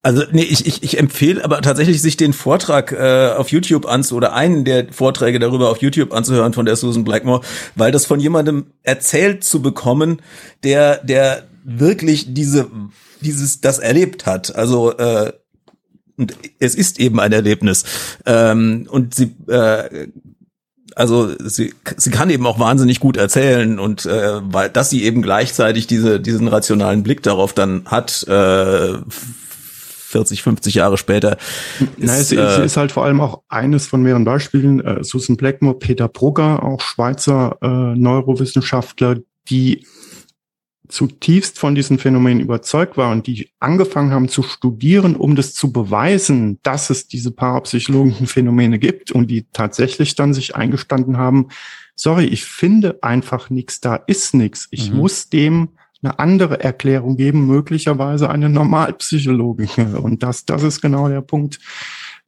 Also 0.00 0.22
nee, 0.30 0.42
ich, 0.42 0.64
ich, 0.64 0.84
ich 0.84 0.96
empfehle 0.96 1.44
aber 1.44 1.60
tatsächlich, 1.60 2.00
sich 2.00 2.16
den 2.16 2.32
Vortrag 2.32 2.92
äh, 2.92 3.32
auf 3.36 3.50
YouTube 3.50 3.84
anzu 3.84 4.14
oder 4.14 4.32
einen 4.32 4.64
der 4.64 4.92
Vorträge 4.92 5.40
darüber 5.40 5.70
auf 5.70 5.78
YouTube 5.78 6.12
anzuhören 6.12 6.52
von 6.52 6.66
der 6.66 6.76
Susan 6.76 7.02
Blackmore, 7.02 7.40
weil 7.74 7.90
das 7.90 8.06
von 8.06 8.20
jemandem 8.20 8.66
erzählt 8.84 9.42
zu 9.42 9.60
bekommen, 9.60 10.22
der 10.62 10.98
der 10.98 11.48
wirklich 11.64 12.32
diese 12.32 12.70
dieses 13.20 13.60
das 13.60 13.80
erlebt 13.80 14.24
hat. 14.24 14.54
Also 14.54 14.96
äh, 14.96 15.32
und 16.16 16.36
es 16.60 16.76
ist 16.76 17.00
eben 17.00 17.18
ein 17.18 17.32
Erlebnis 17.32 17.84
ähm, 18.26 18.86
und 18.88 19.14
sie 19.14 19.34
äh, 19.48 20.06
also 20.96 21.32
sie, 21.38 21.74
sie 21.96 22.10
kann 22.10 22.30
eben 22.30 22.46
auch 22.46 22.58
wahnsinnig 22.58 23.00
gut 23.00 23.16
erzählen 23.16 23.78
und 23.78 24.06
äh, 24.06 24.40
weil 24.42 24.70
dass 24.70 24.90
sie 24.90 25.04
eben 25.04 25.22
gleichzeitig 25.22 25.86
diese 25.86 26.20
diesen 26.20 26.48
rationalen 26.48 27.02
Blick 27.02 27.22
darauf 27.22 27.52
dann 27.52 27.84
hat 27.86 28.26
äh, 28.28 28.98
40 30.12 30.42
50 30.42 30.74
Jahre 30.74 30.98
später 30.98 31.36
ist, 31.96 32.32
es 32.32 32.32
äh, 32.32 32.64
ist 32.64 32.76
halt 32.76 32.92
vor 32.92 33.04
allem 33.04 33.20
auch 33.20 33.42
eines 33.48 33.86
von 33.86 34.02
mehreren 34.02 34.24
Beispielen. 34.24 34.80
Äh, 34.80 35.02
Susan 35.02 35.36
Blackmore, 35.36 35.78
Peter 35.78 36.08
Brugger, 36.08 36.62
auch 36.62 36.82
Schweizer 36.82 37.56
äh, 37.62 37.98
Neurowissenschaftler, 37.98 39.16
die 39.48 39.86
zutiefst 40.92 41.58
von 41.58 41.74
diesen 41.74 41.98
Phänomenen 41.98 42.40
überzeugt 42.40 42.96
war 42.96 43.10
und 43.10 43.26
die 43.26 43.50
angefangen 43.60 44.12
haben 44.12 44.28
zu 44.28 44.42
studieren, 44.42 45.16
um 45.16 45.34
das 45.34 45.54
zu 45.54 45.72
beweisen, 45.72 46.58
dass 46.62 46.90
es 46.90 47.08
diese 47.08 47.30
parapsychologischen 47.30 48.26
Phänomene 48.26 48.78
gibt 48.78 49.10
und 49.10 49.28
die 49.30 49.46
tatsächlich 49.52 50.14
dann 50.14 50.34
sich 50.34 50.54
eingestanden 50.54 51.16
haben, 51.16 51.48
sorry, 51.94 52.24
ich 52.24 52.44
finde 52.44 52.98
einfach 53.02 53.50
nichts, 53.50 53.80
da 53.80 53.96
ist 53.96 54.34
nichts. 54.34 54.68
Ich 54.70 54.90
mhm. 54.90 54.98
muss 54.98 55.28
dem 55.28 55.70
eine 56.02 56.18
andere 56.18 56.60
Erklärung 56.60 57.16
geben, 57.16 57.46
möglicherweise 57.46 58.28
eine 58.28 58.48
normalpsychologische. 58.48 60.00
Und 60.00 60.22
das, 60.22 60.44
das 60.44 60.62
ist 60.62 60.80
genau 60.80 61.08
der 61.08 61.20
Punkt 61.20 61.60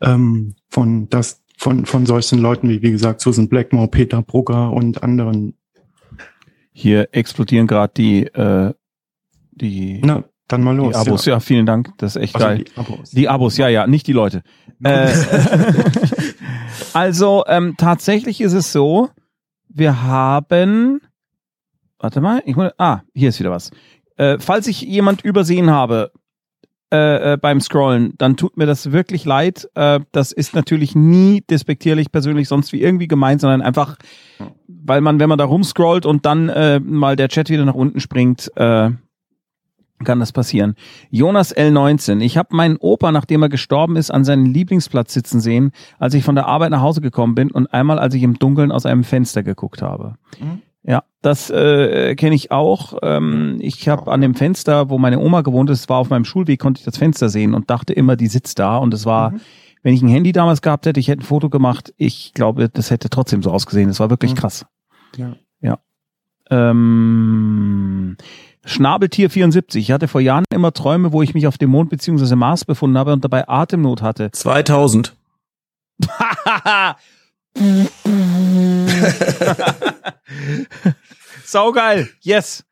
ähm, 0.00 0.54
von, 0.70 1.08
das, 1.08 1.42
von, 1.58 1.84
von 1.84 2.06
solchen 2.06 2.38
Leuten 2.38 2.68
wie, 2.68 2.82
wie 2.82 2.92
gesagt, 2.92 3.20
Susan 3.20 3.48
Blackmore, 3.48 3.88
Peter 3.88 4.22
Brugger 4.22 4.72
und 4.72 5.02
anderen. 5.02 5.54
Hier 6.76 7.08
explodieren 7.12 7.68
gerade 7.68 7.92
die, 7.96 8.24
äh, 8.26 8.74
die, 9.52 10.00
Na, 10.04 10.24
dann 10.48 10.62
mal 10.62 10.74
los. 10.76 10.92
Die 10.92 10.98
Abos, 10.98 11.24
ja. 11.24 11.34
ja, 11.34 11.40
vielen 11.40 11.66
Dank. 11.66 11.92
Das 11.98 12.16
ist 12.16 12.22
echt 12.22 12.34
also 12.34 12.46
geil. 12.46 12.64
Die 12.64 12.76
Abos. 12.76 13.10
die 13.10 13.28
Abos, 13.28 13.56
ja, 13.56 13.68
ja, 13.68 13.86
nicht 13.86 14.08
die 14.08 14.12
Leute. 14.12 14.42
äh, 14.82 15.08
also, 16.92 17.44
ähm, 17.46 17.76
tatsächlich 17.78 18.40
ist 18.40 18.54
es 18.54 18.72
so, 18.72 19.08
wir 19.68 20.02
haben, 20.02 21.00
warte 21.98 22.20
mal, 22.20 22.42
ich 22.44 22.56
muss, 22.56 22.72
ah, 22.76 23.02
hier 23.14 23.28
ist 23.28 23.38
wieder 23.38 23.52
was. 23.52 23.70
Äh, 24.16 24.38
falls 24.40 24.66
ich 24.66 24.80
jemand 24.80 25.22
übersehen 25.22 25.70
habe, 25.70 26.10
äh, 26.92 27.32
äh, 27.32 27.36
beim 27.36 27.60
Scrollen, 27.60 28.14
dann 28.18 28.36
tut 28.36 28.56
mir 28.56 28.66
das 28.66 28.92
wirklich 28.92 29.24
leid. 29.24 29.68
Äh, 29.74 30.00
das 30.12 30.32
ist 30.32 30.54
natürlich 30.54 30.94
nie 30.94 31.42
despektierlich 31.48 32.12
persönlich 32.12 32.48
sonst 32.48 32.72
wie 32.72 32.82
irgendwie 32.82 33.08
gemeint, 33.08 33.40
sondern 33.40 33.62
einfach, 33.62 33.96
weil 34.68 35.00
man, 35.00 35.18
wenn 35.18 35.28
man 35.28 35.38
da 35.38 35.44
rumscrollt 35.44 36.06
und 36.06 36.26
dann 36.26 36.48
äh, 36.48 36.80
mal 36.80 37.16
der 37.16 37.28
Chat 37.28 37.50
wieder 37.50 37.64
nach 37.64 37.74
unten 37.74 38.00
springt, 38.00 38.50
äh, 38.56 38.90
kann 40.04 40.20
das 40.20 40.32
passieren. 40.32 40.74
Jonas 41.10 41.56
L19. 41.56 42.20
Ich 42.20 42.36
habe 42.36 42.54
meinen 42.54 42.76
Opa, 42.76 43.10
nachdem 43.12 43.42
er 43.42 43.48
gestorben 43.48 43.96
ist, 43.96 44.10
an 44.10 44.24
seinem 44.24 44.44
Lieblingsplatz 44.44 45.14
sitzen 45.14 45.40
sehen, 45.40 45.72
als 45.98 46.14
ich 46.14 46.24
von 46.24 46.34
der 46.34 46.46
Arbeit 46.46 46.70
nach 46.70 46.82
Hause 46.82 47.00
gekommen 47.00 47.34
bin 47.34 47.50
und 47.50 47.72
einmal, 47.72 47.98
als 47.98 48.14
ich 48.14 48.22
im 48.22 48.38
Dunkeln 48.38 48.70
aus 48.70 48.86
einem 48.86 49.04
Fenster 49.04 49.42
geguckt 49.42 49.82
habe. 49.82 50.16
Mhm. 50.40 50.62
Ja, 50.86 51.02
das 51.22 51.50
äh, 51.50 52.14
kenne 52.14 52.34
ich 52.34 52.50
auch. 52.50 52.98
Ähm, 53.02 53.56
ich 53.60 53.88
habe 53.88 54.12
an 54.12 54.20
dem 54.20 54.34
Fenster, 54.34 54.90
wo 54.90 54.98
meine 54.98 55.18
Oma 55.18 55.40
gewohnt 55.40 55.70
ist, 55.70 55.88
war 55.88 55.96
auf 55.96 56.10
meinem 56.10 56.26
Schulweg, 56.26 56.60
konnte 56.60 56.80
ich 56.80 56.84
das 56.84 56.98
Fenster 56.98 57.30
sehen 57.30 57.54
und 57.54 57.70
dachte 57.70 57.94
immer, 57.94 58.16
die 58.16 58.26
sitzt 58.26 58.58
da. 58.58 58.76
Und 58.76 58.92
es 58.92 59.06
war, 59.06 59.30
mhm. 59.30 59.40
wenn 59.82 59.94
ich 59.94 60.02
ein 60.02 60.08
Handy 60.08 60.32
damals 60.32 60.60
gehabt 60.60 60.84
hätte, 60.84 61.00
ich 61.00 61.08
hätte 61.08 61.22
ein 61.22 61.26
Foto 61.26 61.48
gemacht. 61.48 61.94
Ich 61.96 62.34
glaube, 62.34 62.68
das 62.68 62.90
hätte 62.90 63.08
trotzdem 63.08 63.42
so 63.42 63.50
ausgesehen. 63.50 63.88
Das 63.88 63.98
war 63.98 64.10
wirklich 64.10 64.32
mhm. 64.32 64.36
krass. 64.36 64.66
Ja. 65.16 65.36
ja. 65.62 65.78
Ähm, 66.50 68.18
Schnabeltier 68.66 69.30
74. 69.30 69.82
Ich 69.82 69.90
hatte 69.90 70.06
vor 70.06 70.20
Jahren 70.20 70.44
immer 70.52 70.74
Träume, 70.74 71.12
wo 71.12 71.22
ich 71.22 71.32
mich 71.32 71.46
auf 71.46 71.56
dem 71.56 71.70
Mond 71.70 71.88
beziehungsweise 71.88 72.36
Mars 72.36 72.66
befunden 72.66 72.98
habe 72.98 73.14
und 73.14 73.24
dabei 73.24 73.48
Atemnot 73.48 74.02
hatte. 74.02 74.30
2000. 74.30 75.16
Saugeil. 81.44 82.08
Yes. 82.20 82.64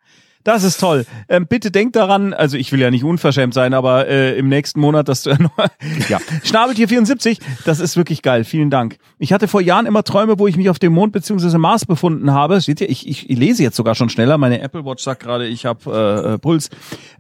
Das 0.45 0.65
ist 0.65 0.81
toll. 0.81 1.07
Ähm, 1.29 1.47
bitte 1.47 1.71
denk 1.71 1.93
daran, 1.93 2.35
also 2.35 2.57
ich 2.57 2.73
will 2.73 2.81
ja 2.81 2.91
nicht 2.91 3.05
unverschämt 3.05 3.55
sein, 3.55 3.75
aber 3.75 4.09
äh, 4.09 4.37
im 4.37 4.49
nächsten 4.49 4.81
Monat, 4.81 5.09
dass 5.09 5.23
du 5.23 5.31
ja 5.31 5.39
noch. 5.39 5.57
ja. 6.09 6.19
Schnabeltier 6.43 6.89
74, 6.89 7.39
das 7.65 7.79
ist 7.79 7.97
wirklich 7.97 8.23
geil. 8.23 8.43
Vielen 8.43 8.69
Dank. 8.69 8.97
Ich 9.19 9.33
hatte 9.33 9.47
vor 9.47 9.61
Jahren 9.61 9.87
immer 9.87 10.03
Träume, 10.03 10.41
wo 10.41 10.49
ich 10.49 10.57
mich 10.57 10.69
auf 10.69 10.81
dem 10.81 10.95
Mond 10.95 11.13
beziehungsweise 11.13 11.59
Mars 11.59 11.87
befunden 11.87 12.33
habe. 12.33 12.61
Seht 12.61 12.81
ihr, 12.81 12.91
ich, 12.91 13.07
ich, 13.07 13.31
ich 13.31 13.39
lese 13.39 13.63
jetzt 13.63 13.77
sogar 13.77 13.95
schon 13.95 14.09
schneller. 14.09 14.37
Meine 14.37 14.61
Apple 14.61 14.85
Watch 14.85 15.05
sagt 15.05 15.23
gerade, 15.23 15.47
ich 15.47 15.65
habe 15.65 15.93
äh, 15.93 16.35
äh, 16.35 16.39
Puls. 16.39 16.71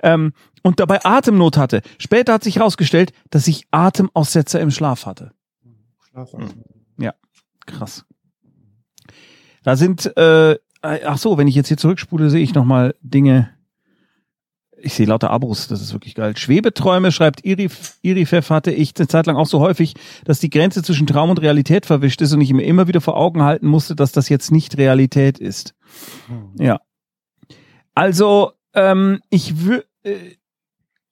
Ähm, 0.03 0.33
und 0.65 0.81
dabei 0.81 1.05
Atemnot 1.05 1.57
hatte. 1.57 1.83
Später 1.99 2.33
hat 2.33 2.43
sich 2.43 2.57
herausgestellt, 2.57 3.13
dass 3.31 3.47
ich 3.47 3.67
Atemaussetzer 3.71 4.61
im 4.61 4.73
Schlaf 4.73 5.07
hatte. 5.07 5.31
Schlaf. 6.11 6.31
Ja, 6.99 7.15
krass. 7.73 8.05
Da 9.63 9.77
sind, 9.77 10.17
äh, 10.17 10.59
ach 10.81 11.19
so, 11.19 11.39
wenn 11.39 11.49
ich 11.49 11.55
jetzt 11.55 11.69
hier 11.69 11.77
zurückspule, 11.77 12.31
sehe 12.31 12.43
ich 12.43 12.55
nochmal 12.55 12.95
Dinge. 13.01 13.51
Ich 14.85 14.95
sehe 14.95 15.07
lauter 15.07 15.31
Abos, 15.31 15.69
das 15.69 15.81
ist 15.81 15.93
wirklich 15.93 16.17
geil. 16.17 16.37
Schwebeträume, 16.37 17.13
schreibt 17.13 17.45
Irif, 17.45 17.99
Irifef, 18.03 18.51
hatte 18.51 18.73
ich 18.73 18.95
eine 18.97 19.07
Zeit 19.07 19.27
lang 19.27 19.37
auch 19.37 19.47
so 19.47 19.61
häufig, 19.61 19.95
dass 20.25 20.41
die 20.41 20.51
Grenze 20.51 20.83
zwischen 20.83 21.07
Traum 21.07 21.31
und 21.31 21.41
Realität 21.41 21.87
verwischt 21.87 22.21
ist 22.21 22.33
und 22.33 22.41
ich 22.41 22.53
mir 22.53 22.65
immer 22.65 22.89
wieder 22.89 23.01
vor 23.01 23.17
Augen 23.17 23.43
halten 23.43 23.69
musste, 23.69 23.95
dass 23.95 24.11
das 24.11 24.29
jetzt 24.29 24.51
nicht 24.51 24.77
Realität 24.79 25.39
ist. 25.39 25.75
Hm. 26.27 26.51
Ja. 26.59 26.81
Also, 27.95 28.53
ähm, 28.75 29.21
ich, 29.31 29.65
wür 29.65 29.85
äh, 30.03 30.17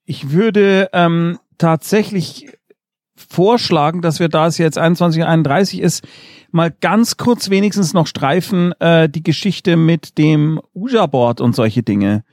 ich 0.05 0.33
würde 0.33 0.91
ähm, 0.93 1.39
tatsächlich 1.59 2.49
vorschlagen, 3.29 4.03
dass 4.03 4.21
wir, 4.21 4.29
da 4.29 4.47
es 4.47 4.59
jetzt 4.59 4.79
21.31 4.79 5.81
ist, 5.81 6.07
mal 6.51 6.73
ganz 6.81 7.17
kurz 7.17 7.51
wenigstens 7.51 7.95
noch 7.95 8.07
streifen 8.07 8.73
äh, 8.81 9.09
die 9.09 9.23
Geschichte 9.23 9.77
mit 9.77 10.19
dem 10.19 10.61
Uja-Board 10.75 11.41
und 11.41 11.55
solche 11.55 11.83
Dinge. 11.83 12.25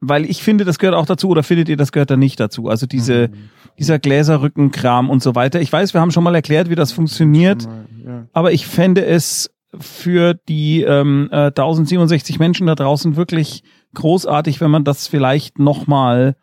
Weil 0.00 0.24
ich 0.24 0.42
finde, 0.42 0.64
das 0.64 0.78
gehört 0.78 0.96
auch 0.96 1.06
dazu, 1.06 1.28
oder 1.28 1.42
findet 1.42 1.68
ihr, 1.68 1.76
das 1.76 1.92
gehört 1.92 2.10
da 2.10 2.16
nicht 2.16 2.40
dazu? 2.40 2.68
Also 2.68 2.86
diese, 2.86 3.28
mhm. 3.28 3.50
dieser 3.78 3.98
Gläserrückenkram 3.98 5.10
und 5.10 5.22
so 5.22 5.34
weiter. 5.34 5.60
Ich 5.60 5.72
weiß, 5.72 5.94
wir 5.94 6.00
haben 6.00 6.10
schon 6.10 6.24
mal 6.24 6.34
erklärt, 6.34 6.70
wie 6.70 6.74
das 6.74 6.92
funktioniert, 6.92 7.68
ja. 8.04 8.26
aber 8.32 8.52
ich 8.52 8.66
fände 8.66 9.04
es 9.04 9.50
für 9.78 10.34
die 10.34 10.82
ähm, 10.82 11.28
äh, 11.30 11.46
1067 11.46 12.38
Menschen 12.38 12.66
da 12.66 12.74
draußen 12.74 13.16
wirklich 13.16 13.62
großartig, 13.94 14.60
wenn 14.60 14.70
man 14.70 14.84
das 14.84 15.06
vielleicht 15.06 15.58
nochmal 15.58 16.36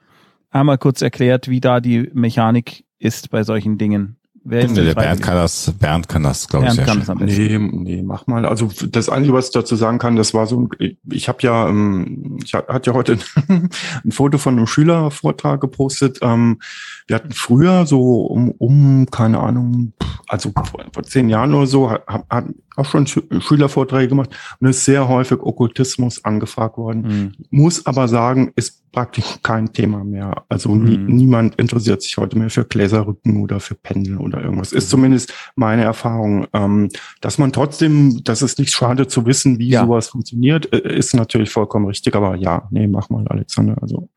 einmal 0.50 0.78
kurz 0.78 1.02
erklärt, 1.02 1.48
wie 1.48 1.60
da 1.60 1.80
die 1.80 2.10
Mechanik 2.14 2.86
ist 3.00 3.30
bei 3.30 3.44
solchen 3.44 3.78
Dingen. 3.78 4.18
Wer 4.44 4.68
nee, 4.68 4.86
der 4.86 4.96
Bernd 4.96 5.22
kann 5.22 5.36
das, 5.36 5.74
Bernd 5.80 6.08
kann 6.08 6.24
das, 6.24 6.48
glaube 6.48 6.68
ich, 6.68 6.72
sehr 6.74 6.86
kann 6.86 7.04
schön. 7.04 7.18
Nee, 7.20 7.58
nee, 7.60 8.02
mach 8.02 8.26
mal. 8.26 8.46
Also 8.46 8.70
das 8.90 9.10
Einzige, 9.10 9.34
was 9.34 9.48
ich 9.48 9.52
dazu 9.52 9.76
sagen 9.76 10.00
kann, 10.00 10.16
das 10.16 10.34
war 10.34 10.48
so, 10.48 10.70
ich 11.12 11.28
habe 11.28 11.40
ja, 11.42 11.68
ähm, 11.68 12.40
ich 12.44 12.54
hatte 12.54 12.90
ja 12.90 12.96
heute 12.96 13.20
ein 13.48 14.12
Foto 14.12 14.38
von 14.38 14.58
einem 14.58 14.68
Schülervortrag 14.68 15.60
gepostet. 15.60 16.20
Ähm, 16.22 16.60
wir 17.08 17.18
hatten 17.18 17.32
früher 17.32 17.86
so 17.86 18.22
um, 18.26 18.52
um 18.52 19.08
keine 19.12 19.40
Ahnung, 19.40 19.94
also 20.28 20.52
vor, 20.52 20.86
vor 20.94 21.04
zehn 21.04 21.30
Jahren 21.30 21.54
oder 21.54 21.68
so, 21.68 21.92
hat, 21.92 22.06
hat 22.30 22.46
auch 22.80 22.86
schon 22.86 23.08
Schülervorträge 23.08 24.10
gemacht 24.10 24.36
und 24.60 24.68
ist 24.68 24.86
sehr 24.86 25.08
häufig 25.08 25.40
Okkultismus 25.40 26.24
angefragt 26.26 26.78
worden. 26.78 27.02
Mhm. 27.02 27.32
Muss 27.50 27.86
aber 27.86 28.08
sagen, 28.08 28.52
ist 28.56 28.80
praktisch 28.92 29.38
kein 29.44 29.72
Thema 29.72 30.04
mehr. 30.04 30.44
Also 30.50 30.74
mhm. 30.74 30.84
nie, 30.84 30.98
niemand 30.98 31.56
interessiert 31.56 32.02
sich 32.02 32.18
heute 32.18 32.38
mehr 32.38 32.50
für 32.50 32.66
Gläserrücken 32.66 33.42
oder 33.42 33.60
für 33.60 33.76
Pendeln 33.76 34.18
oder 34.18 34.42
irgendwas. 34.42 34.72
Ist 34.72 34.88
mhm. 34.88 34.90
zumindest 34.90 35.34
meine 35.56 35.84
Erfahrung. 35.84 36.48
Ähm, 36.54 36.90
dass 37.22 37.38
man 37.38 37.52
trotzdem, 37.52 38.24
dass 38.24 38.42
es 38.42 38.58
nicht 38.58 38.72
schade 38.72 39.08
zu 39.08 39.26
wissen, 39.26 39.60
wie 39.60 39.70
ja. 39.70 39.86
sowas 39.86 40.08
funktioniert, 40.08 40.74
äh, 40.74 40.98
ist 40.98 41.14
natürlich 41.14 41.52
vollkommen 41.52 41.86
richtig. 41.86 42.16
Aber 42.16 42.36
ja, 42.36 42.68
nee, 42.72 42.88
mach 42.88 43.10
mal, 43.10 43.28
Alexander. 43.28 43.78
Also 43.82 44.10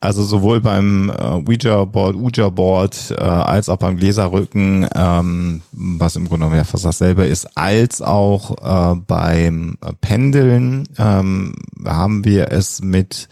also 0.00 0.24
sowohl 0.24 0.60
beim 0.60 1.10
äh, 1.10 1.12
Ouija-Board, 1.12 2.16
Ouija-Board, 2.16 3.14
äh, 3.16 3.22
als 3.22 3.68
auch 3.68 3.76
beim 3.76 3.96
Gläserrücken, 3.96 4.88
ähm, 4.94 5.62
was 5.72 6.16
im 6.16 6.24
Grunde 6.24 6.46
genommen 6.46 6.56
ja 6.56 6.64
fast 6.64 6.84
dasselbe 6.84 7.26
ist, 7.26 7.56
als 7.56 8.02
auch 8.02 8.56
äh, 8.62 9.00
beim 9.06 9.78
Pendeln 10.00 10.88
ähm, 10.98 11.54
haben 11.84 12.24
wir 12.24 12.50
es 12.50 12.82
mit 12.82 13.28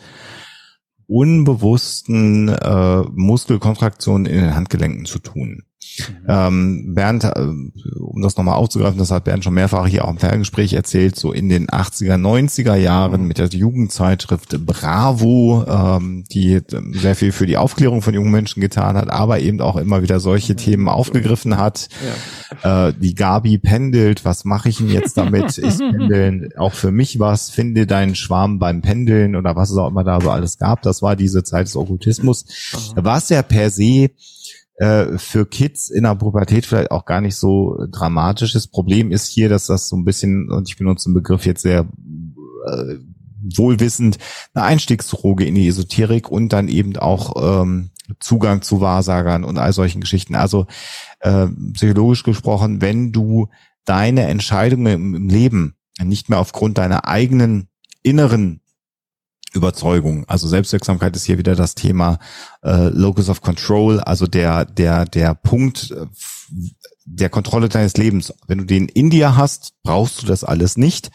unbewussten 1.11 2.49
äh, 2.49 3.03
Muskelkontraktionen 3.15 4.27
in 4.27 4.41
den 4.41 4.55
Handgelenken 4.55 5.07
zu 5.07 5.19
tun. 5.19 5.65
Mhm. 5.99 6.27
Ähm, 6.29 6.95
Bernd, 6.95 7.25
äh, 7.25 7.35
um 8.11 8.23
das 8.23 8.37
nochmal 8.37 8.57
aufzugreifen, 8.57 8.99
das 8.99 9.13
hat 9.13 9.25
Bernd 9.25 9.45
schon 9.45 9.55
mehrfach 9.55 9.87
hier 9.87 10.05
auch 10.05 10.11
im 10.11 10.19
Ferngespräch 10.19 10.73
erzählt, 10.73 11.17
so 11.17 11.33
in 11.33 11.49
den 11.49 11.69
80er, 11.69 12.17
90er 12.17 12.75
Jahren 12.75 13.23
mhm. 13.23 13.29
mit 13.29 13.39
der 13.39 13.47
Jugendzeitschrift 13.47 14.67
Bravo, 14.67 15.65
ähm, 15.69 16.25
die 16.33 16.61
sehr 16.93 17.15
viel 17.15 17.31
für 17.31 17.47
die 17.47 17.57
Aufklärung 17.57 18.03
von 18.03 18.13
jungen 18.13 18.33
Menschen 18.33 18.61
getan 18.61 18.97
hat, 18.97 19.11
aber 19.11 19.39
eben 19.39 19.61
auch 19.61 19.77
immer 19.77 20.03
wieder 20.03 20.19
solche 20.19 20.57
Themen 20.57 20.89
aufgegriffen 20.89 21.57
hat. 21.57 21.89
Ja. 22.63 22.89
Äh, 22.89 22.95
die 23.01 23.15
Gabi 23.15 23.59
pendelt, 23.59 24.25
was 24.25 24.45
mache 24.45 24.71
ich 24.71 24.79
denn 24.79 24.91
jetzt 24.91 25.17
damit? 25.17 25.57
Ist 25.59 25.79
Pendeln 25.79 26.49
auch 26.57 26.75
für 26.75 26.91
mich 26.91 27.21
was? 27.21 27.51
Finde 27.51 27.87
deinen 27.87 28.17
Schwarm 28.17 28.59
beim 28.59 28.83
Pendeln 28.83 29.37
oder 29.37 29.55
was 29.55 29.71
es 29.71 29.77
auch 29.77 29.89
immer 29.89 30.03
da 30.03 30.21
so 30.21 30.31
alles 30.31 30.59
gab. 30.59 30.83
Das 30.83 31.01
war 31.01 31.15
diese 31.15 31.45
Zeit 31.45 31.67
des 31.67 31.77
Okkultismus, 31.77 32.45
was 32.97 33.29
ja 33.29 33.43
per 33.43 33.71
se 33.71 34.11
äh, 34.81 35.19
für 35.19 35.45
Kids 35.45 35.91
in 35.91 36.05
der 36.05 36.15
Pubertät 36.15 36.65
vielleicht 36.65 36.91
auch 36.91 37.05
gar 37.05 37.21
nicht 37.21 37.37
so 37.37 37.77
dramatisches 37.91 38.67
Problem 38.67 39.13
ist 39.13 39.27
hier, 39.27 39.51
dass 39.51 39.67
das 39.67 39.91
so 39.91 39.97
ein 39.97 40.07
bisschen, 40.07 40.51
und 40.51 40.71
ich 40.71 40.79
benutze 40.79 41.11
den 41.11 41.15
Begriff 41.15 41.45
jetzt 41.45 41.61
sehr 41.61 41.81
äh, 42.67 42.95
wohlwissend, 43.57 44.17
eine 44.55 44.65
Einstiegsdroge 44.65 45.45
in 45.45 45.55
die 45.55 45.69
Esoterik 45.69 46.31
und 46.31 46.55
dann 46.55 46.69
eben 46.69 46.97
auch 46.97 47.61
ähm, 47.61 47.91
Zugang 48.21 48.63
zu 48.63 48.81
Wahrsagern 48.81 49.45
und 49.45 49.59
all 49.59 49.75
solchen 49.75 50.01
Geschichten. 50.01 50.35
Also 50.35 50.67
äh, 51.21 51.49
psychologisch 51.75 52.23
gesprochen, 52.23 52.81
wenn 52.81 53.13
du 53.13 53.49
deine 53.85 54.29
Entscheidungen 54.29 55.15
im 55.15 55.29
Leben 55.29 55.75
nicht 56.03 56.31
mehr 56.31 56.39
aufgrund 56.39 56.79
deiner 56.79 57.07
eigenen 57.07 57.69
inneren 58.03 58.60
Überzeugung. 59.53 60.25
Also 60.29 60.49
Selbstwirksamkeit 60.49 61.17
ist 61.17 61.25
hier 61.25 61.39
wieder 61.39 61.57
das 61.57 61.75
Thema 61.75 62.19
äh, 62.63 62.89
Locus 62.89 63.29
of 63.29 63.41
Control, 63.41 64.01
also 64.01 64.27
der 64.27 64.65
der 64.65 65.05
der 65.05 65.35
Punkt 65.35 65.91
äh, 65.91 66.07
der 67.13 67.29
Kontrolle 67.29 67.69
deines 67.69 67.97
Lebens. 67.97 68.33
Wenn 68.47 68.59
du 68.59 68.65
den 68.65 68.89
in 68.89 69.11
dir 69.11 69.37
hast, 69.37 69.75
brauchst 69.83 70.23
du 70.23 70.27
das 70.27 70.45
alles 70.45 70.77
nicht. 70.77 71.11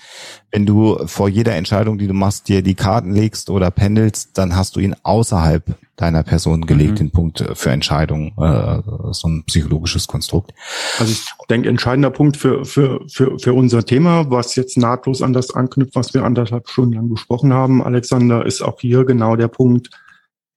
Wenn 0.51 0.65
du 0.65 1.07
vor 1.07 1.29
jeder 1.29 1.55
Entscheidung, 1.55 1.97
die 1.97 2.07
du 2.07 2.13
machst, 2.13 2.49
dir 2.49 2.61
die 2.61 2.75
Karten 2.75 3.13
legst 3.13 3.49
oder 3.49 3.71
pendelst, 3.71 4.37
dann 4.37 4.55
hast 4.55 4.75
du 4.75 4.81
ihn 4.81 4.95
außerhalb 5.03 5.63
deiner 5.95 6.23
Person 6.23 6.65
gelegt, 6.65 6.93
mhm. 6.93 6.95
den 6.95 7.11
Punkt 7.11 7.45
für 7.53 7.71
Entscheidungen, 7.71 8.33
äh, 8.37 8.81
so 9.11 9.29
ein 9.29 9.45
psychologisches 9.45 10.07
Konstrukt. 10.07 10.51
Also 10.99 11.13
ich 11.13 11.23
denke, 11.49 11.69
entscheidender 11.69 12.09
Punkt 12.09 12.35
für, 12.35 12.65
für, 12.65 12.99
für, 13.07 13.39
für 13.39 13.53
unser 13.53 13.85
Thema, 13.85 14.29
was 14.29 14.55
jetzt 14.55 14.77
nahtlos 14.77 15.21
an 15.21 15.31
das 15.31 15.51
anknüpft, 15.51 15.95
was 15.95 16.13
wir 16.13 16.25
anderthalb 16.25 16.67
Stunden 16.67 16.93
lang 16.93 17.09
besprochen 17.09 17.53
haben, 17.53 17.81
Alexander, 17.81 18.45
ist 18.45 18.61
auch 18.61 18.81
hier 18.81 19.05
genau 19.05 19.37
der 19.37 19.47
Punkt, 19.47 19.89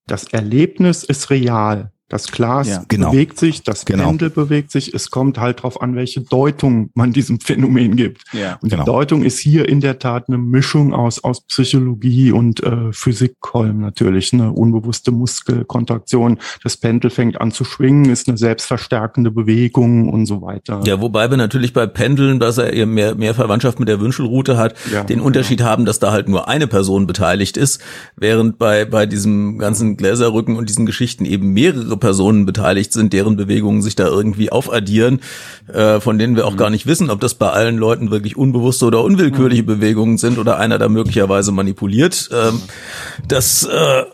das 0.09 0.25
Erlebnis 0.25 1.05
ist 1.05 1.31
real. 1.31 1.93
Das 2.09 2.33
Glas 2.33 2.69
ja, 2.69 2.85
genau. 2.89 3.11
bewegt 3.11 3.39
sich, 3.39 3.63
das 3.63 3.85
genau. 3.85 4.07
Pendel 4.07 4.31
bewegt 4.31 4.71
sich. 4.71 4.95
Es 4.95 5.11
kommt 5.11 5.39
halt 5.39 5.59
darauf 5.59 5.83
an, 5.83 5.95
welche 5.95 6.23
Deutung 6.23 6.89
man 6.95 7.13
diesem 7.19 7.39
Phänomen 7.39 7.97
gibt. 7.97 8.23
Ja, 8.33 8.59
und 8.63 8.71
genau. 8.71 8.85
die 8.85 8.87
Deutung 8.87 9.23
ist 9.25 9.39
hier 9.39 9.69
in 9.69 9.81
der 9.81 9.99
Tat 9.99 10.25
eine 10.29 10.39
Mischung 10.39 10.95
aus, 10.95 11.23
aus 11.23 11.43
Psychologie 11.43 12.33
und 12.33 12.63
äh, 12.63 12.93
Physikkolm 12.93 13.81
natürlich. 13.81 14.33
Eine 14.33 14.53
unbewusste 14.53 15.11
Muskelkontraktion. 15.11 16.39
Das 16.63 16.79
Pendel 16.79 17.11
fängt 17.11 17.39
an 17.43 17.53
zu 17.53 17.65
schwingen, 17.65 18.07
ist 18.07 18.27
eine 18.27 18.39
selbstverstärkende 18.39 19.31
Bewegung 19.31 20.09
und 20.09 20.25
so 20.25 20.41
weiter. 20.41 20.81
Ja, 20.87 21.03
wobei 21.03 21.29
wir 21.29 21.37
natürlich 21.37 21.75
bei 21.75 21.87
Pendeln, 21.87 22.41
dass 22.41 22.57
er 22.57 22.73
eben 22.73 22.95
mehr, 22.95 23.17
mehr 23.17 23.35
Verwandtschaft 23.35 23.79
mit 23.81 23.89
der 23.89 24.01
Wünschelrute 24.01 24.57
hat, 24.57 24.75
ja, 24.91 25.05
den 25.05 25.21
Unterschied 25.21 25.63
haben, 25.63 25.85
dass 25.85 25.99
da 25.99 26.11
halt 26.11 26.27
nur 26.29 26.49
eine 26.49 26.69
Person 26.69 27.07
beteiligt 27.07 27.59
ist, 27.59 27.83
während 28.17 28.57
bei, 28.57 28.87
bei 28.87 29.05
diesem 29.05 29.59
ganzen 29.59 29.99
Gläserrücken 29.99 30.57
und 30.57 30.71
diesen 30.71 30.87
Geschichten 30.87 31.27
eben 31.27 31.53
mehrere 31.53 31.98
Personen 31.99 32.47
beteiligt 32.47 32.93
sind, 32.93 33.13
deren 33.13 33.37
Bewegungen 33.37 33.83
sich 33.83 33.97
da 33.97 34.07
irgendwie 34.07 34.51
aufaddieren, 34.51 35.21
äh, 35.73 36.01
von 36.01 36.19
denen 36.19 36.37
wir 36.37 36.47
auch 36.47 36.53
mhm. 36.53 36.59
gar 36.59 36.71
nicht 36.71 36.87
wissen, 36.87 37.11
ob 37.11 37.21
das 37.21 37.35
bei 37.35 37.51
allen 37.51 37.77
Leuten 37.77 38.11
wirklich 38.11 38.37
unbewusste 38.37 38.87
oder 38.87 39.03
unwillkürliche 39.03 39.63
mhm. 39.63 39.67
Bewegungen 39.67 40.19
sind 40.19 40.39
oder 40.39 40.59
einer 40.59 40.79
da 40.79 40.89
möglicherweise 40.89 41.53
manipuliert. 41.53 42.31
Ähm, 42.33 42.63
das 43.27 43.65
äh, 43.65 44.05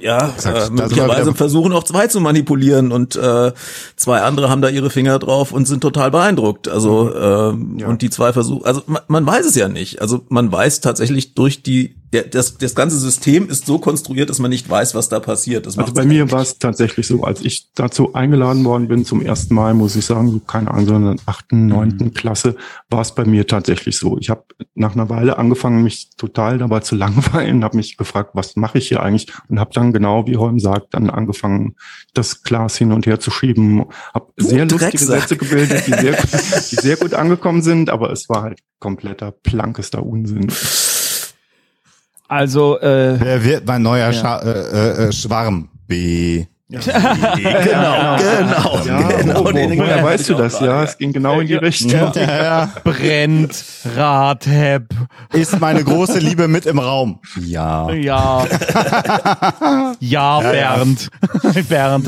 ja, 0.00 0.34
äh, 0.44 0.70
möglicherweise 0.70 1.34
versuchen 1.34 1.72
auch 1.72 1.84
zwei 1.84 2.06
zu 2.06 2.20
manipulieren 2.20 2.92
und 2.92 3.16
äh, 3.16 3.52
zwei 3.96 4.22
andere 4.22 4.48
haben 4.48 4.62
da 4.62 4.68
ihre 4.68 4.90
Finger 4.90 5.18
drauf 5.18 5.52
und 5.52 5.66
sind 5.66 5.80
total 5.80 6.10
beeindruckt. 6.10 6.68
Also 6.68 7.12
äh, 7.12 7.80
ja. 7.80 7.86
und 7.86 8.02
die 8.02 8.10
zwei 8.10 8.32
versuchen, 8.32 8.64
also 8.64 8.82
man, 8.86 9.02
man 9.08 9.26
weiß 9.26 9.46
es 9.46 9.54
ja 9.54 9.68
nicht. 9.68 10.00
Also 10.00 10.24
man 10.28 10.50
weiß 10.50 10.80
tatsächlich 10.80 11.34
durch 11.34 11.62
die 11.62 11.96
der, 12.12 12.24
das, 12.24 12.58
das 12.58 12.74
ganze 12.74 12.98
System 12.98 13.48
ist 13.48 13.66
so 13.66 13.78
konstruiert, 13.78 14.30
dass 14.30 14.40
man 14.40 14.50
nicht 14.50 14.68
weiß, 14.68 14.94
was 14.94 15.08
da 15.08 15.20
passiert. 15.20 15.66
Das 15.66 15.78
also 15.78 15.92
bei 15.92 16.04
mir 16.04 16.30
war 16.32 16.42
es 16.42 16.58
tatsächlich 16.58 17.06
so, 17.06 17.22
als 17.22 17.40
ich 17.40 17.68
dazu 17.74 18.14
eingeladen 18.14 18.64
worden 18.64 18.88
bin 18.88 19.04
zum 19.04 19.22
ersten 19.22 19.54
Mal, 19.54 19.74
muss 19.74 19.94
ich 19.94 20.06
sagen, 20.06 20.42
keine 20.46 20.72
Ahnung, 20.72 20.86
sondern 20.86 21.20
achten, 21.26 21.68
neunten 21.68 22.08
mhm. 22.08 22.14
Klasse, 22.14 22.56
war 22.88 23.02
es 23.02 23.14
bei 23.14 23.24
mir 23.24 23.46
tatsächlich 23.46 23.96
so. 23.96 24.18
Ich 24.18 24.28
habe 24.28 24.42
nach 24.74 24.94
einer 24.94 25.08
Weile 25.08 25.38
angefangen, 25.38 25.84
mich 25.84 26.10
total 26.16 26.58
dabei 26.58 26.80
zu 26.80 26.96
langweilen, 26.96 27.62
habe 27.62 27.76
mich 27.76 27.96
gefragt, 27.96 28.30
was 28.34 28.56
mache 28.56 28.78
ich 28.78 28.88
hier 28.88 29.02
eigentlich 29.02 29.28
und 29.48 29.60
habe 29.60 29.70
dann 29.72 29.92
genau, 29.92 30.26
wie 30.26 30.36
Holm 30.36 30.58
sagt, 30.58 30.94
dann 30.94 31.10
angefangen, 31.10 31.76
das 32.12 32.42
Glas 32.42 32.76
hin 32.76 32.90
und 32.92 33.06
her 33.06 33.20
zu 33.20 33.30
schieben, 33.30 33.84
habe 34.12 34.32
sehr 34.36 34.66
lustige 34.66 34.98
Sätze 34.98 35.36
gebildet, 35.36 35.86
die 35.86 35.92
sehr, 35.92 36.16
die 36.70 36.76
sehr 36.76 36.96
gut 36.96 37.14
angekommen 37.14 37.62
sind, 37.62 37.88
aber 37.88 38.10
es 38.10 38.28
war 38.28 38.42
halt 38.42 38.58
kompletter 38.80 39.30
plankester 39.30 40.04
Unsinn. 40.04 40.50
Also 42.30 42.78
äh, 42.78 43.18
Wer 43.18 43.44
wird 43.44 43.66
mein 43.66 43.82
neuer 43.82 44.06
ja. 44.06 44.12
Scha 44.12 44.38
äh, 44.38 45.08
äh, 45.08 45.12
Schwarm? 45.12 45.68
B. 45.88 46.46
Ja. 46.70 46.78
genau, 46.78 48.16
genau, 48.16 48.80
ja, 48.86 49.08
genau. 49.16 49.40
Wo, 49.40 49.46
wo, 49.46 49.78
woher 49.78 50.04
weißt 50.04 50.28
du 50.28 50.34
das? 50.34 50.60
Ja, 50.60 50.84
es 50.84 50.96
ging 50.96 51.12
genau 51.12 51.40
in 51.40 51.48
die 51.48 51.56
Richtung. 51.56 51.90
Ja, 51.90 52.12
ja. 52.14 52.72
Brennt, 52.84 53.64
Ratheb. 53.96 54.84
Ist 55.32 55.58
meine 55.58 55.82
große 55.82 56.20
Liebe 56.20 56.46
mit 56.46 56.66
im 56.66 56.78
Raum? 56.78 57.18
Ja. 57.44 57.90
Ja. 57.90 58.46
ja, 59.98 60.38
Bernd. 60.38 61.08
Bernd. 61.68 62.06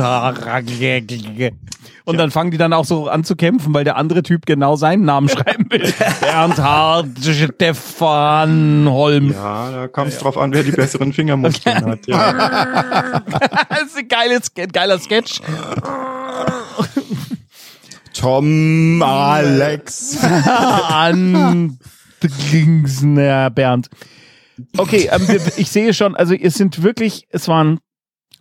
Und 2.04 2.18
dann 2.18 2.30
fangen 2.30 2.50
die 2.50 2.56
dann 2.56 2.72
auch 2.72 2.84
so 2.84 3.08
an 3.08 3.24
zu 3.24 3.36
kämpfen, 3.36 3.72
weil 3.74 3.84
der 3.84 3.96
andere 3.96 4.22
Typ 4.22 4.46
genau 4.46 4.76
seinen 4.76 5.04
Namen 5.04 5.28
schreiben 5.30 5.66
will. 5.70 5.92
Bernhard 6.20 7.06
Stefan 7.20 8.88
Holm. 8.88 9.32
Ja, 9.32 9.70
da 9.70 9.88
kommt 9.88 10.08
es 10.08 10.14
ja. 10.14 10.20
drauf 10.22 10.38
an, 10.38 10.52
wer 10.52 10.62
die 10.62 10.72
besseren 10.72 11.12
Fingermuskeln 11.12 11.84
hat. 11.84 12.06
Ja. 12.06 13.22
das 13.68 13.82
ist 13.86 13.98
ein 13.98 14.08
geiles, 14.08 14.52
geiler 14.54 14.98
Sketch. 14.98 15.40
Tom 18.14 19.02
Alex. 19.02 20.18
An 20.88 21.78
Bernd. 23.54 23.88
Okay, 24.76 25.08
ähm, 25.10 25.40
ich 25.56 25.70
sehe 25.70 25.94
schon, 25.94 26.14
also 26.14 26.34
es 26.34 26.54
sind 26.54 26.82
wirklich, 26.82 27.26
es 27.30 27.48
waren 27.48 27.80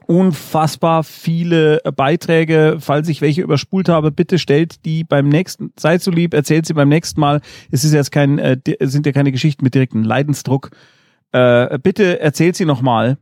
unfassbar 0.08 1.04
viele 1.04 1.82
Beiträge. 1.96 2.78
Falls 2.80 3.10
ich 3.10 3.22
welche 3.22 3.42
überspult 3.42 3.90
habe, 3.90 4.12
bitte 4.12 4.40
stellt 4.40 4.86
die 4.86 5.04
beim 5.04 5.30
nächsten, 5.30 5.74
seid 5.80 6.02
so 6.02 6.12
lieb, 6.12 6.34
erzählt 6.34 6.66
sie 6.66 6.74
beim 6.74 6.90
nächsten 6.90 7.20
Mal. 7.20 7.42
Es 7.72 7.84
ist 7.84 7.94
jetzt 7.94 8.12
kein, 8.12 8.40
äh, 8.40 8.58
sind 8.82 9.06
ja 9.06 9.12
keine 9.12 9.32
Geschichten 9.32 9.64
mit 9.64 9.76
direktem 9.76 10.04
Leidensdruck. 10.04 10.72
Äh, 11.32 11.80
bitte 11.80 12.20
erzählt 12.20 12.56
sie 12.56 12.66
nochmal. 12.66 13.18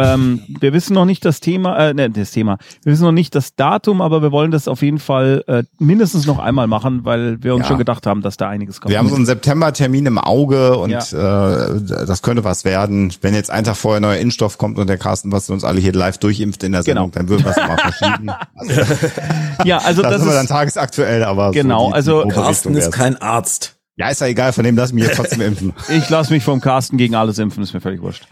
Ähm, 0.00 0.42
wir 0.60 0.72
wissen 0.72 0.94
noch 0.94 1.04
nicht 1.04 1.24
das 1.24 1.40
Thema, 1.40 1.76
äh, 1.78 1.94
ne, 1.94 2.10
das 2.10 2.30
Thema. 2.30 2.58
Wir 2.82 2.92
wissen 2.92 3.04
noch 3.04 3.12
nicht 3.12 3.34
das 3.34 3.54
Datum, 3.54 4.00
aber 4.00 4.22
wir 4.22 4.32
wollen 4.32 4.50
das 4.50 4.68
auf 4.68 4.82
jeden 4.82 4.98
Fall 4.98 5.44
äh, 5.46 5.62
mindestens 5.78 6.26
noch 6.26 6.38
einmal 6.38 6.66
machen, 6.66 7.04
weil 7.04 7.42
wir 7.42 7.54
uns 7.54 7.64
ja. 7.64 7.68
schon 7.68 7.78
gedacht 7.78 8.06
haben, 8.06 8.22
dass 8.22 8.36
da 8.36 8.48
einiges 8.48 8.80
kommt. 8.80 8.90
Wir 8.90 8.98
haben 8.98 9.08
so 9.08 9.16
einen 9.16 9.26
September-Termin 9.26 10.06
im 10.06 10.18
Auge 10.18 10.76
und 10.78 10.90
ja. 10.90 11.66
äh, 11.66 11.80
das 11.82 12.22
könnte 12.22 12.44
was 12.44 12.64
werden. 12.64 13.12
Wenn 13.20 13.34
jetzt 13.34 13.50
ein 13.50 13.64
Tag 13.64 13.76
vorher 13.76 14.00
neuer 14.00 14.18
Impfstoff 14.18 14.58
kommt 14.58 14.78
und 14.78 14.88
der 14.88 14.98
Carsten 14.98 15.32
was 15.32 15.50
uns 15.50 15.64
alle 15.64 15.80
hier 15.80 15.92
live 15.92 16.18
durchimpft 16.18 16.62
in 16.62 16.72
der 16.72 16.82
Sendung, 16.82 17.10
genau. 17.10 17.18
dann 17.18 17.28
würden 17.28 17.44
wir 17.44 17.50
es 17.50 17.56
mal 17.56 17.76
verschieben. 17.76 18.30
Also, 18.54 18.94
ja, 19.64 19.78
also 19.78 20.02
das, 20.02 20.12
das 20.12 20.22
ist 20.26 20.34
dann 20.34 20.46
tagesaktuell, 20.46 21.24
aber 21.24 21.52
genau. 21.52 21.78
So 21.78 21.86
die, 21.86 21.90
die 21.90 21.94
also 21.94 22.28
Carsten 22.28 22.74
ist 22.74 22.92
kein 22.92 23.16
Arzt. 23.20 23.76
Ja, 23.96 24.08
ist 24.10 24.20
ja 24.20 24.28
egal, 24.28 24.52
von 24.52 24.64
dem 24.64 24.76
lass 24.76 24.90
ich 24.90 24.94
mich 24.94 25.04
jetzt 25.04 25.16
trotzdem 25.16 25.40
impfen. 25.40 25.72
ich 25.88 26.08
lasse 26.08 26.32
mich 26.32 26.44
vom 26.44 26.60
Carsten 26.60 26.96
gegen 26.96 27.16
alles 27.16 27.38
impfen, 27.38 27.62
ist 27.64 27.74
mir 27.74 27.80
völlig 27.80 28.00
wurscht. 28.00 28.28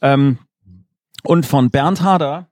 Ähm, 0.00 0.38
und 1.26 1.46
von 1.46 1.70
Bernd 1.70 2.02
Hader 2.02 2.48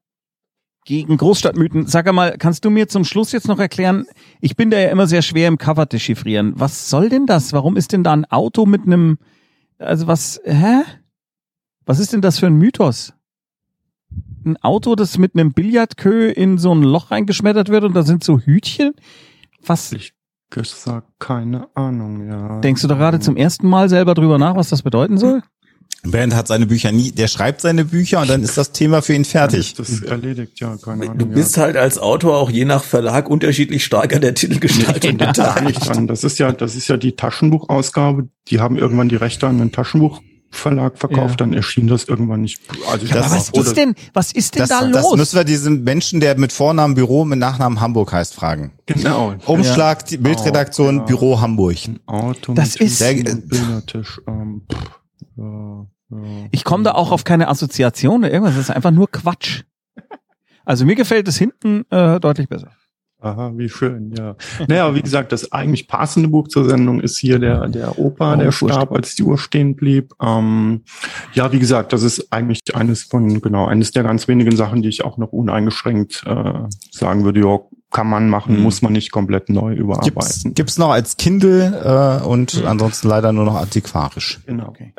gegen 0.85 1.17
Großstadtmythen. 1.17 1.87
Sag 1.87 2.13
mal, 2.13 2.37
kannst 2.39 2.65
du 2.65 2.71
mir 2.71 2.89
zum 2.89 3.05
Schluss 3.05 3.33
jetzt 3.33 3.49
noch 3.49 3.59
erklären, 3.59 4.07
ich 4.41 4.57
bin 4.57 4.71
da 4.71 4.79
ja 4.79 4.91
immer 4.91 5.07
sehr 5.07 5.23
schwer 5.23 5.49
im 5.49 5.59
Cover 5.59 5.87
dechiffrieren. 5.87 6.53
Was 6.57 6.91
soll 6.91 7.09
denn 7.09 7.27
das? 7.27 7.53
Warum 7.53 7.77
ist 7.77 7.93
denn 7.93 8.05
da 8.05 8.13
ein 8.13 8.27
Auto 8.27 8.67
mit 8.67 8.83
einem, 8.83 9.19
also 9.79 10.07
was, 10.07 10.41
hä? 10.45 10.83
Was 11.87 11.99
ist 11.99 12.13
denn 12.13 12.21
das 12.21 12.39
für 12.39 12.47
ein 12.47 12.57
Mythos? 12.57 13.15
Ein 14.45 14.57
Auto, 14.59 14.95
das 14.95 15.17
mit 15.17 15.35
einem 15.35 15.53
Billardkö 15.53 16.29
in 16.29 16.59
so 16.59 16.75
ein 16.75 16.83
Loch 16.83 17.11
reingeschmettert 17.11 17.71
wird 17.71 17.85
und 17.85 17.95
da 17.95 18.03
sind 18.03 18.23
so 18.23 18.39
Hütchen? 18.39 18.93
Was? 19.65 19.93
Ich 19.93 20.13
sag 20.63 21.05
keine 21.19 21.75
Ahnung, 21.75 22.29
ja. 22.29 22.61
Denkst 22.61 22.83
du 22.83 22.89
da 22.89 22.95
gerade 22.95 23.21
zum 23.21 23.37
ersten 23.37 23.69
Mal 23.69 23.89
selber 23.89 24.15
drüber 24.15 24.39
nach, 24.39 24.55
was 24.55 24.69
das 24.69 24.83
bedeuten 24.83 25.19
soll? 25.19 25.43
Bernd 26.11 26.35
hat 26.35 26.49
seine 26.49 26.67
Bücher 26.67 26.93
nie, 26.93 27.13
der 27.13 27.29
schreibt 27.29 27.61
seine 27.61 27.85
Bücher 27.85 28.21
und 28.21 28.29
dann 28.29 28.43
ist 28.43 28.59
das 28.59 28.73
Thema 28.73 29.03
für 29.03 29.15
ihn 29.15 29.25
fertig. 29.25 29.75
Das 29.75 29.89
ist 29.89 30.05
erledigt, 30.05 30.61
ja, 30.61 30.77
keine 30.77 31.05
Ahnung. 31.05 31.19
Du 31.19 31.27
bist 31.27 31.57
ja. 31.57 31.65
halt 31.65 31.77
als 31.77 31.99
Autor 31.99 32.37
auch 32.37 32.51
je 32.51 32.65
nach 32.65 32.85
Verlag 32.85 33.29
unterschiedlich 33.29 33.85
stark 33.85 34.15
an 34.15 34.21
der 34.21 34.35
Titelgestaltung 34.35 35.19
ja. 35.19 35.27
beteiligt. 35.27 35.81
Das 36.07 36.25
ist 36.25 36.39
ja, 36.39 36.53
das 36.53 36.75
ist 36.75 36.89
ja 36.89 36.97
die 36.97 37.13
Taschenbuchausgabe. 37.13 38.29
Die 38.49 38.61
haben 38.61 38.77
irgendwann 38.77 39.09
die 39.09 39.17
Rechte 39.17 39.47
an 39.47 39.59
den 39.59 39.73
Taschenbuchverlag 39.73 40.99
verkauft, 40.99 41.41
ja. 41.41 41.47
dann 41.47 41.55
erschien 41.55 41.87
das 41.87 42.05
irgendwann 42.05 42.43
nicht. 42.43 42.61
Also 42.91 43.07
ja, 43.07 43.31
was 43.31 43.49
ist 43.49 43.77
denn, 43.77 43.95
was 44.13 44.33
ist 44.33 44.55
denn 44.55 44.61
das, 44.61 44.69
da 44.69 44.81
los? 44.85 45.03
Das 45.03 45.17
müssen 45.17 45.37
wir 45.37 45.45
diesen 45.45 45.85
Menschen, 45.85 46.21
der 46.21 46.39
mit 46.39 46.53
Vornamen 46.53 46.95
Büro, 46.95 47.25
mit 47.25 47.39
Nachnamen 47.39 47.81
Hamburg 47.81 48.13
heißt, 48.13 48.35
fragen. 48.35 48.73
Genau. 48.87 49.35
Umschlag, 49.47 50.05
die 50.07 50.19
Bildredaktion, 50.19 51.01
oh, 51.01 51.05
Büro 51.05 51.41
Hamburg. 51.41 51.79
Ein 51.87 52.01
Auto 52.07 52.53
das 52.53 52.77
ist 52.77 52.99
Bildertisch. 52.99 54.21
Ähm, 54.29 54.63
pff, 54.71 54.79
äh. 55.39 55.94
Ich 56.51 56.65
komme 56.65 56.85
da 56.85 56.93
auch 56.93 57.13
auf 57.13 57.25
keine 57.25 57.49
Assoziation 57.49 58.21
oder 58.21 58.33
irgendwas. 58.33 58.57
Das 58.57 58.69
ist 58.69 58.75
einfach 58.75 58.91
nur 58.91 59.11
Quatsch. 59.11 59.63
Also 60.65 60.87
mir 60.87 60.95
gefällt 60.95 61.29
es 61.29 61.37
hinten 61.37 61.85
äh, 61.91 62.19
deutlich 62.21 62.49
besser. 62.49 62.71
Aha, 63.25 63.53
wie 63.57 63.71
schön, 63.71 64.13
ja. 64.19 64.37
Naja, 64.69 64.95
wie 64.95 65.01
gesagt, 65.01 65.33
das 65.33 65.51
eigentlich 65.51 65.89
passende 65.89 66.29
Buch 66.29 66.49
zur 66.49 66.69
Sendung 66.69 67.01
ist 67.01 67.17
hier 67.17 67.39
der, 67.39 67.69
der 67.69 67.99
Opa, 67.99 68.35
oh, 68.35 68.37
der 68.37 68.53
starb, 68.53 68.93
als 68.93 69.15
die 69.15 69.23
Uhr 69.23 69.39
stehen 69.39 69.77
blieb. 69.77 70.13
Ähm, 70.21 70.83
ja, 71.33 71.51
wie 71.51 71.59
gesagt, 71.59 71.95
das 71.95 72.03
ist 72.03 72.31
eigentlich 72.35 72.61
eines 72.75 73.05
von, 73.05 73.41
genau, 73.41 73.65
eines 73.65 73.93
der 73.93 74.03
ganz 74.03 74.29
wenigen 74.29 74.55
Sachen, 74.55 74.83
die 74.83 74.91
ich 74.91 75.07
auch 75.07 75.17
noch 75.17 75.33
uneingeschränkt 75.33 76.23
äh, 76.27 76.53
sagen 76.91 77.25
würde, 77.25 77.41
ja, 77.41 77.61
kann 77.95 78.09
man 78.09 78.29
machen, 78.29 78.57
Hm. 78.57 78.63
muss 78.63 78.83
man 78.83 78.93
nicht 78.93 79.11
komplett 79.13 79.49
neu 79.49 79.71
Gibt's, 79.71 79.81
überarbeiten. 79.83 80.53
gibt's 80.55 80.77
noch 80.79 80.91
als 80.91 81.17
Kindle 81.17 82.21
äh, 82.23 82.27
und 82.27 82.63
ansonsten 82.67 83.09
leider 83.09 83.33
nur 83.33 83.45
noch 83.47 83.55
antiquarisch. 83.55 84.41
Genau. 84.47 84.69
Okay. 84.69 84.93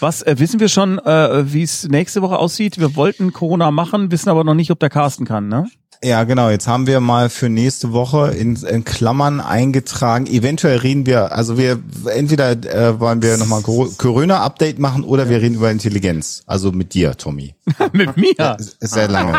Was 0.00 0.22
äh, 0.22 0.34
wissen 0.38 0.58
wir 0.58 0.68
schon, 0.68 0.98
äh, 0.98 1.52
wie 1.52 1.62
es 1.62 1.86
nächste 1.88 2.22
Woche 2.22 2.38
aussieht? 2.38 2.78
Wir 2.80 2.96
wollten 2.96 3.32
Corona 3.32 3.70
machen, 3.70 4.10
wissen 4.10 4.28
aber 4.30 4.42
noch 4.42 4.54
nicht, 4.54 4.70
ob 4.72 4.80
der 4.80 4.90
Carsten 4.90 5.24
kann, 5.24 5.46
ne? 5.46 5.66
Ja, 6.02 6.24
genau. 6.24 6.48
Jetzt 6.48 6.66
haben 6.66 6.86
wir 6.86 7.00
mal 7.00 7.28
für 7.28 7.50
nächste 7.50 7.92
Woche 7.92 8.28
in, 8.30 8.56
in 8.56 8.84
Klammern 8.84 9.38
eingetragen. 9.38 10.26
Eventuell 10.26 10.78
reden 10.78 11.04
wir, 11.04 11.32
also 11.32 11.58
wir 11.58 11.78
entweder 12.06 12.52
äh, 12.52 12.98
wollen 12.98 13.22
wir 13.22 13.36
nochmal 13.36 13.60
Corona-Update 13.62 14.78
machen 14.78 15.04
oder 15.04 15.28
wir 15.28 15.42
reden 15.42 15.56
über 15.56 15.70
Intelligenz. 15.70 16.42
Also 16.46 16.72
mit 16.72 16.94
dir, 16.94 17.18
Tommy. 17.18 17.54
Mit 17.92 18.16
mir. 18.16 18.56
Ist 18.58 18.78
sehr 18.80 19.08
lange. 19.08 19.38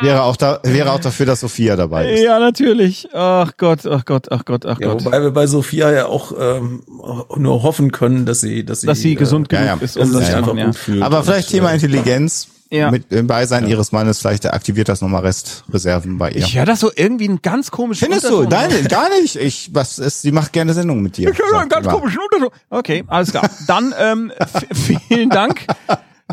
wäre 0.00 0.22
auch 0.22 0.36
da, 0.36 0.60
wäre 0.62 0.92
auch 0.92 1.00
dafür, 1.00 1.26
dass 1.26 1.40
Sophia 1.40 1.74
dabei 1.74 2.12
ist. 2.12 2.22
Ja, 2.22 2.38
natürlich. 2.38 3.08
Ach 3.12 3.52
Gott, 3.56 3.84
ach 3.84 4.04
Gott, 4.04 4.30
ach 4.30 4.44
Gott, 4.44 4.64
ach 4.66 4.78
Ja, 4.80 4.92
Gott. 4.92 5.04
wobei 5.04 5.22
wir 5.22 5.32
bei 5.32 5.46
Sophia 5.48 5.90
ja 5.90 6.06
auch 6.06 6.32
ähm, 6.38 6.84
nur 7.36 7.62
hoffen 7.64 7.90
können, 7.90 8.26
dass 8.26 8.40
sie, 8.40 8.64
dass 8.64 8.82
sie, 8.82 8.86
Dass 8.86 9.00
sie 9.00 9.12
äh, 9.12 9.16
gesund 9.16 9.52
ja, 9.52 9.58
genug 9.58 9.80
ja. 9.80 9.84
ist, 9.84 9.96
um 9.96 10.12
das 10.12 10.26
sich 10.26 10.34
einfach 10.34 10.54
ja. 10.54 10.66
gut 10.66 10.76
fühlt. 10.76 11.02
Aber 11.02 11.18
Und, 11.18 11.24
vielleicht 11.24 11.50
Thema 11.50 11.72
äh, 11.72 11.74
Intelligenz. 11.74 12.48
Ja. 12.74 12.90
Mit 12.90 13.12
im 13.12 13.26
Beisein 13.26 13.68
ihres 13.68 13.92
Mannes, 13.92 14.18
vielleicht 14.18 14.46
aktiviert 14.46 14.88
das 14.88 15.00
nochmal 15.00 15.22
Restreserven 15.22 16.18
bei 16.18 16.30
ihr. 16.30 16.38
Ich 16.38 16.56
höre 16.58 16.66
das 16.66 16.80
so 16.80 16.90
irgendwie 16.94 17.28
einen 17.28 17.40
ganz 17.40 17.70
komischen 17.70 18.08
Findest 18.08 18.28
du? 18.28 18.42
Nein, 18.42 18.70
gar 18.88 19.08
nicht. 19.20 19.36
Ich, 19.36 19.70
was 19.72 19.98
ist, 19.98 20.22
sie 20.22 20.32
macht 20.32 20.52
gerne 20.52 20.74
Sendungen 20.74 21.02
mit 21.02 21.16
dir. 21.16 21.30
Ich 21.30 21.38
höre 21.38 21.60
einen 21.60 21.68
ganz 21.68 21.86
immer. 21.86 21.94
komischen 21.96 22.18
Unterton. 22.32 22.58
Okay, 22.70 23.04
alles 23.06 23.30
klar. 23.30 23.48
Dann 23.66 23.94
ähm, 23.98 24.32
vielen 25.08 25.30
Dank. 25.30 25.66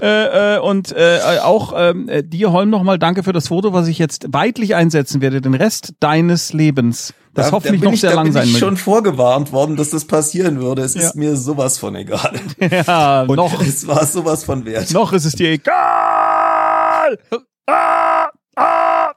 Äh, 0.02 0.56
äh, 0.56 0.60
und 0.60 0.94
äh, 0.94 1.20
auch 1.44 1.74
ähm, 1.76 2.08
äh, 2.08 2.24
dir, 2.24 2.52
Holm, 2.54 2.70
nochmal 2.70 2.98
danke 2.98 3.24
für 3.24 3.34
das 3.34 3.50
Foto, 3.50 3.74
was 3.74 3.88
ich 3.90 4.00
jetzt 4.00 4.26
weitlich 4.32 4.74
einsetzen 4.74 5.20
werde, 5.22 5.42
den 5.42 5.54
Rest 5.54 5.94
deines 6.00 6.54
Lebens. 6.54 7.14
Das 7.34 7.48
da- 7.48 7.52
hoffentlich 7.52 7.82
da 7.82 7.86
bin 7.86 7.90
noch 7.90 7.94
ich, 7.94 8.02
sehr 8.02 8.10
da 8.12 8.16
lang 8.16 8.24
bin 8.26 8.34
sein 8.34 8.46
ich 8.46 8.54
wird. 8.54 8.60
schon 8.62 8.78
vorgewarnt 8.78 9.52
worden, 9.52 9.76
dass 9.76 9.90
das 9.90 10.06
passieren 10.06 10.60
würde. 10.62 10.82
Es 10.84 10.96
Ja. 10.96 11.02
ist 11.02 11.16
mir 11.18 11.36
sowas 11.36 11.78
von 11.78 11.96
egal. 11.96 12.34
Ja, 12.88 13.26
noch, 13.28 13.62
Es 13.68 13.86
war 13.86 14.06
sowas 14.06 14.46
von 14.46 14.64
wert. 14.66 14.92
noch 14.92 15.12
ist 15.14 15.26
es 15.26 15.34
dir 15.34 15.50
egal. 15.52 15.76
Ah, 17.68 18.30
ah. 18.56 19.12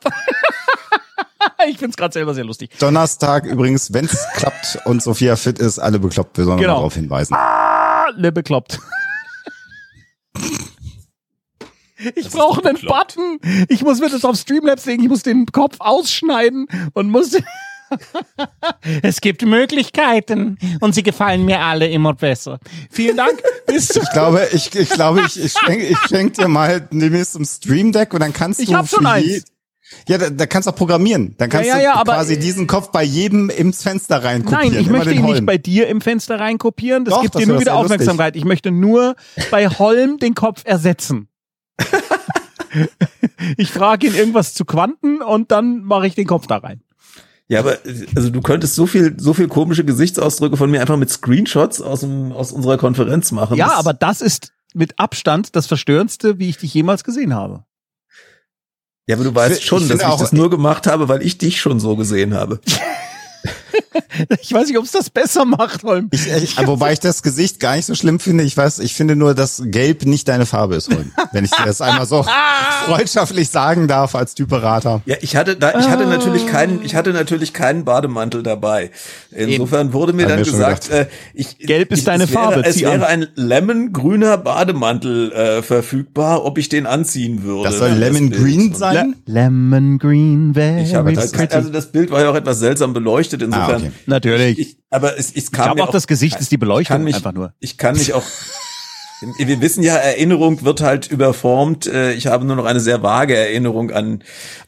ich 1.68 1.78
find's 1.78 1.96
gerade 1.96 2.12
selber 2.12 2.34
sehr 2.34 2.44
lustig. 2.44 2.70
Donnerstag 2.78 3.44
übrigens, 3.46 3.92
wenn's 3.92 4.16
klappt 4.34 4.78
und 4.84 5.02
Sophia 5.02 5.36
fit 5.36 5.58
ist, 5.58 5.78
alle 5.78 5.98
bekloppt, 5.98 6.38
wir 6.38 6.44
sollen 6.44 6.58
Genau. 6.58 6.76
darauf 6.76 6.94
hinweisen. 6.94 7.34
Alle 7.34 8.32
bekloppt. 8.32 8.78
Ich 12.16 12.28
brauche 12.28 12.62
einen 12.68 12.78
Button. 12.82 13.38
Ich 13.68 13.82
muss 13.82 13.98
mir 14.00 14.10
das 14.10 14.24
auf 14.26 14.36
Streamlabs 14.36 14.84
legen. 14.84 15.02
Ich 15.04 15.08
muss 15.08 15.22
den 15.22 15.46
Kopf 15.46 15.76
ausschneiden 15.78 16.66
und 16.92 17.08
muss. 17.08 17.34
Es 19.02 19.20
gibt 19.20 19.42
Möglichkeiten 19.42 20.58
und 20.80 20.94
sie 20.94 21.02
gefallen 21.02 21.44
mir 21.44 21.60
alle 21.60 21.88
immer 21.88 22.14
besser. 22.14 22.58
Vielen 22.90 23.16
Dank. 23.16 23.42
Bis 23.66 23.88
zum 23.88 24.02
Ich 24.02 24.10
glaube, 24.10 24.46
ich, 24.52 24.74
ich 24.74 24.90
glaube, 24.90 25.22
ich, 25.26 25.42
ich 25.42 25.52
schenke 25.52 25.86
ich 25.86 25.98
schenk 26.08 26.34
dir 26.34 26.48
mal 26.48 26.80
demnächst 26.90 27.36
ein 27.36 27.44
Stream 27.44 27.92
Deck 27.92 28.12
und 28.14 28.20
dann 28.20 28.32
kannst 28.32 28.60
Ich 28.60 28.66
du 28.70 28.76
hab 28.76 28.88
schon 28.88 29.06
eins. 29.06 29.44
Ja, 30.08 30.16
da, 30.18 30.30
da 30.30 30.46
kannst 30.46 30.66
du 30.66 30.72
auch 30.72 30.76
programmieren. 30.76 31.34
Dann 31.38 31.50
kannst 31.50 31.68
Ja, 31.68 31.74
ja, 31.76 31.78
du 31.78 31.84
ja, 31.84 31.94
aber- 31.96 32.14
quasi 32.14 32.38
diesen 32.38 32.66
Kopf 32.66 32.90
bei 32.90 33.02
jedem 33.04 33.50
ins 33.50 33.82
Fenster 33.82 34.24
rein 34.24 34.44
kopieren. 34.44 34.72
Nein, 34.72 34.80
ich 34.80 34.86
Immer 34.88 34.98
möchte 34.98 35.12
ihn 35.14 35.24
nicht 35.24 35.46
bei 35.46 35.58
dir 35.58 35.86
im 35.88 36.00
Fenster 36.00 36.40
reinkopieren. 36.40 37.04
Das 37.04 37.14
Doch, 37.14 37.22
gibt 37.22 37.34
das 37.34 37.42
dir 37.42 37.48
nur 37.48 37.60
wieder 37.60 37.72
sehr 37.72 37.80
lustig. 37.82 37.92
Aufmerksamkeit. 37.92 38.36
Ich 38.36 38.44
möchte 38.44 38.70
nur 38.70 39.14
bei 39.50 39.68
Holm 39.68 40.18
den 40.18 40.34
Kopf 40.34 40.62
ersetzen. 40.64 41.28
ich 43.56 43.70
frage 43.70 44.06
ihn 44.08 44.14
irgendwas 44.14 44.54
zu 44.54 44.64
Quanten 44.64 45.22
und 45.22 45.50
dann 45.50 45.84
mache 45.84 46.06
ich 46.06 46.14
den 46.14 46.26
Kopf 46.26 46.46
da 46.46 46.56
rein. 46.58 46.80
Ja, 47.48 47.60
aber 47.60 47.78
also 48.16 48.30
du 48.30 48.40
könntest 48.40 48.74
so 48.74 48.86
viel, 48.86 49.14
so 49.18 49.34
viel 49.34 49.48
komische 49.48 49.84
Gesichtsausdrücke 49.84 50.56
von 50.56 50.70
mir 50.70 50.80
einfach 50.80 50.96
mit 50.96 51.10
Screenshots 51.10 51.80
aus, 51.82 52.00
dem, 52.00 52.32
aus 52.32 52.52
unserer 52.52 52.78
Konferenz 52.78 53.32
machen. 53.32 53.56
Ja, 53.56 53.66
Das- 53.68 53.76
aber 53.78 53.92
das 53.92 54.20
ist 54.22 54.52
mit 54.74 54.98
Abstand 54.98 55.54
das 55.54 55.66
Verstörendste, 55.66 56.38
wie 56.38 56.48
ich 56.48 56.56
dich 56.58 56.72
jemals 56.74 57.04
gesehen 57.04 57.34
habe. 57.34 57.64
ja, 59.06 59.16
aber 59.16 59.24
du 59.24 59.34
weißt 59.34 59.58
Ich 59.60 59.66
schon, 59.66 59.80
dass 59.86 59.98
finde 60.00 60.14
ich 60.14 60.20
das 60.20 60.32
nur 60.32 60.48
gemacht 60.50 60.86
habe, 60.86 61.08
weil 61.08 61.22
ich 61.22 61.36
dich 61.38 61.60
schon 61.60 61.78
so 61.80 61.96
gesehen 61.96 62.32
habe. 62.34 62.60
Ich 64.40 64.52
weiß 64.52 64.68
nicht, 64.68 64.78
ob 64.78 64.84
es 64.84 64.92
das 64.92 65.10
besser 65.10 65.44
macht, 65.44 65.82
Holm. 65.84 66.08
Ich, 66.12 66.26
ich, 66.26 66.66
wobei 66.66 66.92
ich 66.92 67.00
das 67.00 67.22
Gesicht 67.22 67.60
gar 67.60 67.76
nicht 67.76 67.86
so 67.86 67.94
schlimm 67.94 68.20
finde. 68.20 68.44
Ich 68.44 68.56
weiß, 68.56 68.78
ich 68.80 68.94
finde 68.94 69.16
nur, 69.16 69.34
dass 69.34 69.62
Gelb 69.64 70.04
nicht 70.04 70.28
deine 70.28 70.46
Farbe 70.46 70.76
ist, 70.76 70.90
Holm. 70.92 71.12
Wenn 71.32 71.44
ich 71.44 71.50
dir 71.50 71.64
das 71.64 71.80
einmal 71.80 72.06
so 72.06 72.24
freundschaftlich 72.84 73.48
sagen 73.48 73.88
darf 73.88 74.14
als 74.14 74.34
Typerater. 74.34 75.02
Ja, 75.06 75.16
ich 75.20 75.36
hatte 75.36 75.56
da, 75.56 75.78
ich 75.78 75.88
hatte 75.88 76.06
natürlich 76.06 76.46
keinen, 76.46 76.84
ich 76.84 76.94
hatte 76.94 77.12
natürlich 77.12 77.52
keinen 77.52 77.84
Bademantel 77.84 78.42
dabei. 78.42 78.90
Insofern 79.30 79.92
wurde 79.92 80.12
mir 80.12 80.26
dann 80.26 80.40
mir 80.40 80.44
gesagt, 80.44 80.90
äh, 80.90 81.06
ich, 81.32 81.58
Gelb 81.58 81.92
ist 81.92 82.00
ich, 82.00 82.04
deine 82.04 82.24
es 82.24 82.32
wäre, 82.32 82.42
Farbe, 82.42 82.64
Es 82.64 82.76
zieh 82.76 82.84
wäre 82.84 83.06
ein 83.06 83.26
lemon-grüner 83.34 84.36
Bademantel 84.38 85.32
äh, 85.32 85.62
verfügbar, 85.62 86.44
ob 86.44 86.58
ich 86.58 86.68
den 86.68 86.86
anziehen 86.86 87.42
würde. 87.42 87.64
Das 87.68 87.78
soll 87.78 87.90
Das 87.90 87.98
Lemon 87.98 88.30
Bild. 88.30 88.42
Green 88.42 88.74
sein? 88.74 89.16
Lemon 89.26 89.98
Green, 89.98 90.54
very 90.54 90.82
Ich 90.82 90.94
habe 90.94 91.12
das, 91.12 91.32
pretty. 91.32 91.54
also 91.54 91.70
das 91.70 91.86
Bild 91.90 92.10
war 92.10 92.22
ja 92.22 92.30
auch 92.30 92.34
etwas 92.34 92.58
seltsam 92.58 92.92
beleuchtet, 92.92 93.42
insofern. 93.42 93.70
Ah, 93.70 93.76
okay. 93.76 93.83
Natürlich. 94.06 94.58
Ich, 94.58 94.76
aber 94.90 95.18
es, 95.18 95.30
es 95.30 95.36
Ich 95.36 95.52
kam 95.52 95.64
glaube 95.66 95.80
mir 95.82 95.88
auch, 95.88 95.92
das 95.92 96.06
Gesicht 96.06 96.40
ist 96.40 96.50
die 96.50 96.56
ich 96.56 96.60
Beleuchtung 96.60 97.02
mich, 97.04 97.16
einfach 97.16 97.32
nur. 97.32 97.52
Ich 97.60 97.78
kann 97.78 97.96
mich 97.96 98.12
auch. 98.12 98.22
Wir 99.38 99.60
wissen 99.62 99.82
ja, 99.82 99.94
Erinnerung 99.94 100.64
wird 100.64 100.82
halt 100.82 101.06
überformt. 101.10 101.86
Äh, 101.86 102.12
Ich 102.12 102.26
habe 102.26 102.44
nur 102.44 102.56
noch 102.56 102.66
eine 102.66 102.80
sehr 102.80 103.02
vage 103.02 103.34
Erinnerung 103.34 103.90
an 103.90 104.22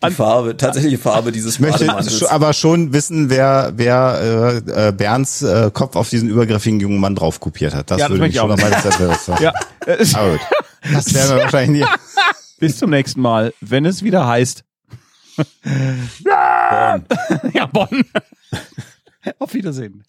die 0.06 0.10
Farbe, 0.12 0.56
tatsächliche 0.56 0.96
Farbe 0.98 1.30
dieses 1.32 1.54
Ich 1.54 1.60
möchte 1.60 1.86
aber 2.30 2.52
schon 2.54 2.92
wissen, 2.94 3.28
wer, 3.28 3.72
wer 3.76 4.62
äh, 4.66 4.88
äh, 4.88 4.92
Bernds 4.92 5.42
äh, 5.42 5.70
Kopf 5.74 5.94
auf 5.96 6.08
diesen 6.08 6.30
übergriffigen 6.30 6.80
jungen 6.80 7.00
Mann 7.00 7.16
drauf 7.16 7.40
kopiert 7.40 7.74
hat. 7.74 7.90
Das 7.90 7.98
Ja, 7.98 8.08
das 8.08 8.12
würde 8.18 8.22
mich 8.22 8.34
möchte 8.40 8.46
ich 8.46 8.58
schon 8.58 8.72
auch. 8.72 8.82
mal 8.96 9.12
das 9.18 9.40
Ja, 10.14 10.18
Aber 10.18 10.30
gut. 10.32 10.40
Das 10.92 11.12
werden 11.12 11.36
wir 11.36 11.42
wahrscheinlich 11.42 11.82
nie. 11.82 11.86
bis 12.58 12.78
zum 12.78 12.90
nächsten 12.90 13.20
Mal, 13.20 13.52
wenn 13.60 13.84
es 13.84 14.02
wieder 14.02 14.26
heißt. 14.26 14.64
Ja, 16.24 17.66
Bonn. 17.72 18.04
Auf 19.38 19.54
Wiedersehen. 19.54 20.04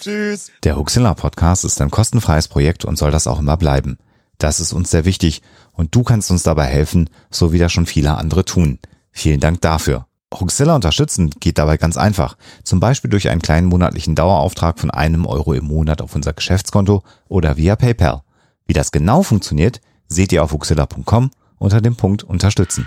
Tschüss. 0.00 0.50
Der 0.64 0.76
Huxilla 0.76 1.14
Podcast 1.14 1.64
ist 1.64 1.80
ein 1.80 1.90
kostenfreies 1.90 2.48
Projekt 2.48 2.84
und 2.84 2.96
soll 2.96 3.10
das 3.10 3.26
auch 3.26 3.38
immer 3.38 3.56
bleiben. 3.56 3.98
Das 4.38 4.60
ist 4.60 4.72
uns 4.72 4.90
sehr 4.90 5.04
wichtig 5.04 5.42
und 5.72 5.94
du 5.94 6.02
kannst 6.02 6.30
uns 6.30 6.42
dabei 6.42 6.66
helfen, 6.66 7.08
so 7.30 7.52
wie 7.52 7.58
das 7.58 7.72
schon 7.72 7.86
viele 7.86 8.16
andere 8.16 8.44
tun. 8.44 8.78
Vielen 9.10 9.40
Dank 9.40 9.60
dafür. 9.62 10.06
Huxilla 10.34 10.74
unterstützen 10.74 11.30
geht 11.40 11.56
dabei 11.56 11.78
ganz 11.78 11.96
einfach. 11.96 12.36
Zum 12.64 12.80
Beispiel 12.80 13.08
durch 13.08 13.30
einen 13.30 13.40
kleinen 13.40 13.68
monatlichen 13.68 14.14
Dauerauftrag 14.14 14.78
von 14.78 14.90
einem 14.90 15.24
Euro 15.24 15.54
im 15.54 15.64
Monat 15.64 16.02
auf 16.02 16.14
unser 16.14 16.32
Geschäftskonto 16.34 17.02
oder 17.28 17.56
via 17.56 17.76
PayPal. 17.76 18.22
Wie 18.66 18.74
das 18.74 18.90
genau 18.90 19.22
funktioniert, 19.22 19.80
seht 20.08 20.32
ihr 20.32 20.42
auf 20.42 20.52
huxilla.com 20.52 21.30
unter 21.58 21.80
dem 21.80 21.96
Punkt 21.96 22.24
Unterstützen. 22.24 22.86